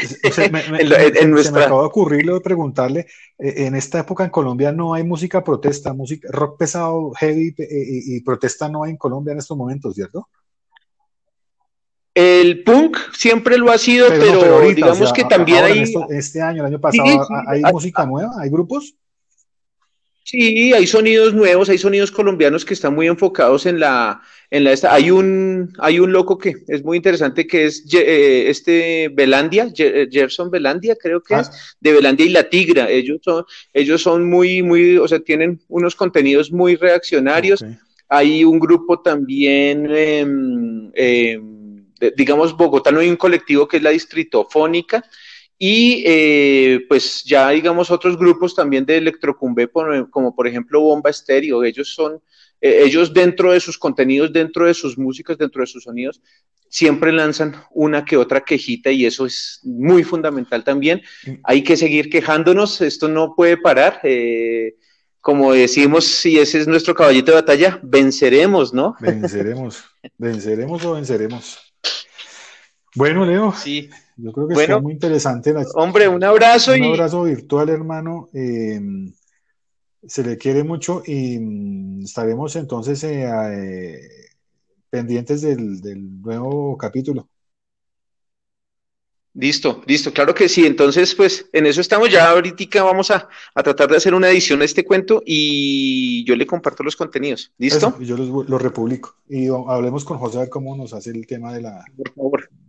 nuestra... 1.29 1.43
Se 1.43 1.51
me 1.51 1.59
acaba 1.65 1.81
de 1.81 1.87
ocurrir 1.87 2.25
lo 2.25 2.35
de 2.35 2.41
preguntarle, 2.41 3.07
eh, 3.37 3.65
en 3.65 3.75
esta 3.75 3.99
época 3.99 4.23
en 4.23 4.29
Colombia 4.29 4.71
no 4.71 4.93
hay 4.93 5.03
música 5.03 5.43
protesta, 5.43 5.93
música 5.93 6.29
rock 6.31 6.57
pesado, 6.57 7.11
heavy 7.19 7.53
y, 7.57 8.21
protesta 8.21 8.69
no 8.69 8.83
hay 8.83 8.91
en 8.91 8.97
Colombia 8.97 9.33
en 9.33 9.39
estos 9.39 9.57
momentos, 9.57 9.95
¿cierto? 9.95 10.29
El 12.13 12.63
punk 12.63 12.97
siempre 13.13 13.57
lo 13.57 13.69
ha 13.71 13.77
sido, 13.77 14.07
pero, 14.07 14.61
digamos 14.61 15.11
que 15.11 15.25
también 15.25 15.63
hay... 15.65 15.83
este 16.09 16.41
año, 16.41 16.61
el 16.61 16.67
año 16.67 16.79
pasado, 16.79 17.27
¿hay 17.47 17.61
música 17.63 18.05
nueva? 18.05 18.31
¿Hay 18.39 18.49
grupos? 18.49 18.95
Sí, 20.31 20.71
hay 20.71 20.87
sonidos 20.87 21.33
nuevos, 21.33 21.67
hay 21.67 21.77
sonidos 21.77 22.09
colombianos 22.09 22.63
que 22.63 22.73
están 22.73 22.95
muy 22.95 23.07
enfocados 23.07 23.65
en 23.65 23.81
la, 23.81 24.21
en 24.49 24.63
la 24.63 24.71
esta. 24.71 24.93
Hay 24.93 25.11
un, 25.11 25.73
hay 25.77 25.99
un 25.99 26.13
loco 26.13 26.37
que 26.37 26.53
es 26.69 26.85
muy 26.85 26.95
interesante 26.95 27.45
que 27.45 27.65
es 27.65 27.83
eh, 27.93 28.45
este 28.47 29.09
Belandia, 29.09 29.69
eh, 29.77 30.07
Gerson 30.09 30.49
Belandia, 30.49 30.95
creo 30.95 31.21
que 31.21 31.33
es, 31.33 31.49
ah. 31.49 31.75
de 31.81 31.91
Belandia 31.91 32.25
y 32.25 32.29
La 32.29 32.49
Tigra. 32.49 32.89
Ellos 32.89 33.19
son, 33.21 33.43
ellos 33.73 34.01
son 34.01 34.29
muy, 34.29 34.63
muy, 34.63 34.95
o 34.95 35.05
sea, 35.05 35.19
tienen 35.19 35.59
unos 35.67 35.97
contenidos 35.97 36.49
muy 36.49 36.77
reaccionarios. 36.77 37.65
Hay 38.07 38.45
un 38.45 38.57
grupo 38.57 39.01
también, 39.01 39.85
em, 39.93 40.91
em, 40.93 41.83
digamos, 42.15 42.55
Bogotá 42.55 42.89
no 42.89 43.01
hay 43.01 43.09
un 43.09 43.17
colectivo 43.17 43.67
que 43.67 43.75
es 43.75 43.83
la 43.83 43.89
Distritofónica 43.89 45.03
y 45.63 46.01
eh, 46.07 46.85
pues 46.89 47.23
ya 47.23 47.51
digamos 47.51 47.91
otros 47.91 48.17
grupos 48.17 48.55
también 48.55 48.83
de 48.83 48.97
electrocumbé, 48.97 49.69
como 50.09 50.35
por 50.35 50.47
ejemplo 50.47 50.81
Bomba 50.81 51.11
Estéreo, 51.11 51.63
ellos 51.63 51.93
son, 51.93 52.19
eh, 52.59 52.81
ellos 52.83 53.13
dentro 53.13 53.51
de 53.51 53.59
sus 53.59 53.77
contenidos, 53.77 54.33
dentro 54.33 54.65
de 54.65 54.73
sus 54.73 54.97
músicas, 54.97 55.37
dentro 55.37 55.61
de 55.61 55.67
sus 55.67 55.83
sonidos, 55.83 56.19
siempre 56.67 57.11
lanzan 57.11 57.53
una 57.69 58.03
que 58.03 58.17
otra 58.17 58.41
quejita 58.41 58.89
y 58.89 59.05
eso 59.05 59.27
es 59.27 59.59
muy 59.61 60.03
fundamental 60.03 60.63
también. 60.63 61.03
Hay 61.43 61.63
que 61.63 61.77
seguir 61.77 62.09
quejándonos, 62.09 62.81
esto 62.81 63.07
no 63.07 63.35
puede 63.35 63.55
parar. 63.55 63.99
Eh, 64.01 64.77
como 65.19 65.53
decimos, 65.53 66.05
si 66.05 66.39
ese 66.39 66.57
es 66.57 66.67
nuestro 66.67 66.95
caballito 66.95 67.33
de 67.33 67.41
batalla, 67.41 67.79
venceremos, 67.83 68.73
¿no? 68.73 68.95
Venceremos, 68.99 69.83
venceremos 70.17 70.83
o 70.85 70.93
venceremos. 70.93 71.59
Bueno, 72.95 73.25
Leo. 73.27 73.53
Sí. 73.53 73.91
Yo 74.21 74.31
creo 74.31 74.47
que 74.47 74.53
bueno, 74.53 74.81
muy 74.81 74.93
interesante. 74.93 75.53
hombre, 75.73 76.07
un 76.07 76.23
abrazo. 76.23 76.73
Un 76.73 76.83
abrazo 76.83 77.23
virtual, 77.23 77.69
hermano. 77.69 78.29
Em, 78.33 79.11
se 80.07 80.23
le 80.23 80.37
quiere 80.37 80.63
mucho 80.63 81.01
y 81.05 81.39
mm, 81.39 82.03
estaremos 82.03 82.55
entonces 82.55 83.03
eh, 83.03 83.23
eh, 83.25 83.99
pendientes 84.89 85.41
del, 85.41 86.21
nuevo 86.21 86.77
capítulo. 86.77 87.27
Listo, 89.33 89.81
listo, 89.87 90.11
claro 90.11 90.35
que 90.35 90.49
sí. 90.49 90.67
Entonces, 90.67 91.15
pues 91.15 91.49
en 91.53 91.65
eso 91.65 91.81
estamos 91.81 92.11
ya. 92.11 92.29
Ahorita 92.29 92.83
vamos 92.83 93.09
a, 93.09 93.27
tratar 93.55 93.89
de 93.89 93.97
hacer 93.97 94.13
una 94.13 94.29
edición 94.29 94.59
de 94.59 94.65
este 94.65 94.85
cuento 94.85 95.23
y 95.25 96.23
yo 96.25 96.35
le 96.35 96.45
comparto 96.45 96.83
los 96.83 96.95
contenidos. 96.95 97.51
¿Listo? 97.57 97.97
yo 98.01 98.17
los, 98.17 98.47
los, 98.47 98.61
republico. 98.61 99.15
Y 99.27 99.47
hablemos 99.47 100.03
con 100.03 100.19
José 100.19 100.37
a 100.37 100.41
ver 100.41 100.49
cómo 100.49 100.75
nos 100.75 100.93
hace 100.93 101.09
el 101.11 101.25
tema 101.25 101.53
de 101.53 101.61
la, 101.61 101.83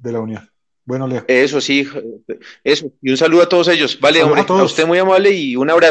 De 0.00 0.12
la 0.12 0.20
unión. 0.20 0.51
Bueno, 0.84 1.06
Leo. 1.06 1.24
Eso 1.28 1.60
sí, 1.60 1.86
eso. 2.64 2.86
Y 3.00 3.10
un 3.10 3.16
saludo 3.16 3.42
a 3.42 3.48
todos 3.48 3.68
ellos. 3.68 3.98
Vale, 4.00 4.22
hombre, 4.22 4.44
a, 4.48 4.62
usted 4.64 4.86
muy 4.86 4.98
amable 4.98 5.30
y 5.30 5.54
un 5.54 5.70
abrazo. 5.70 5.90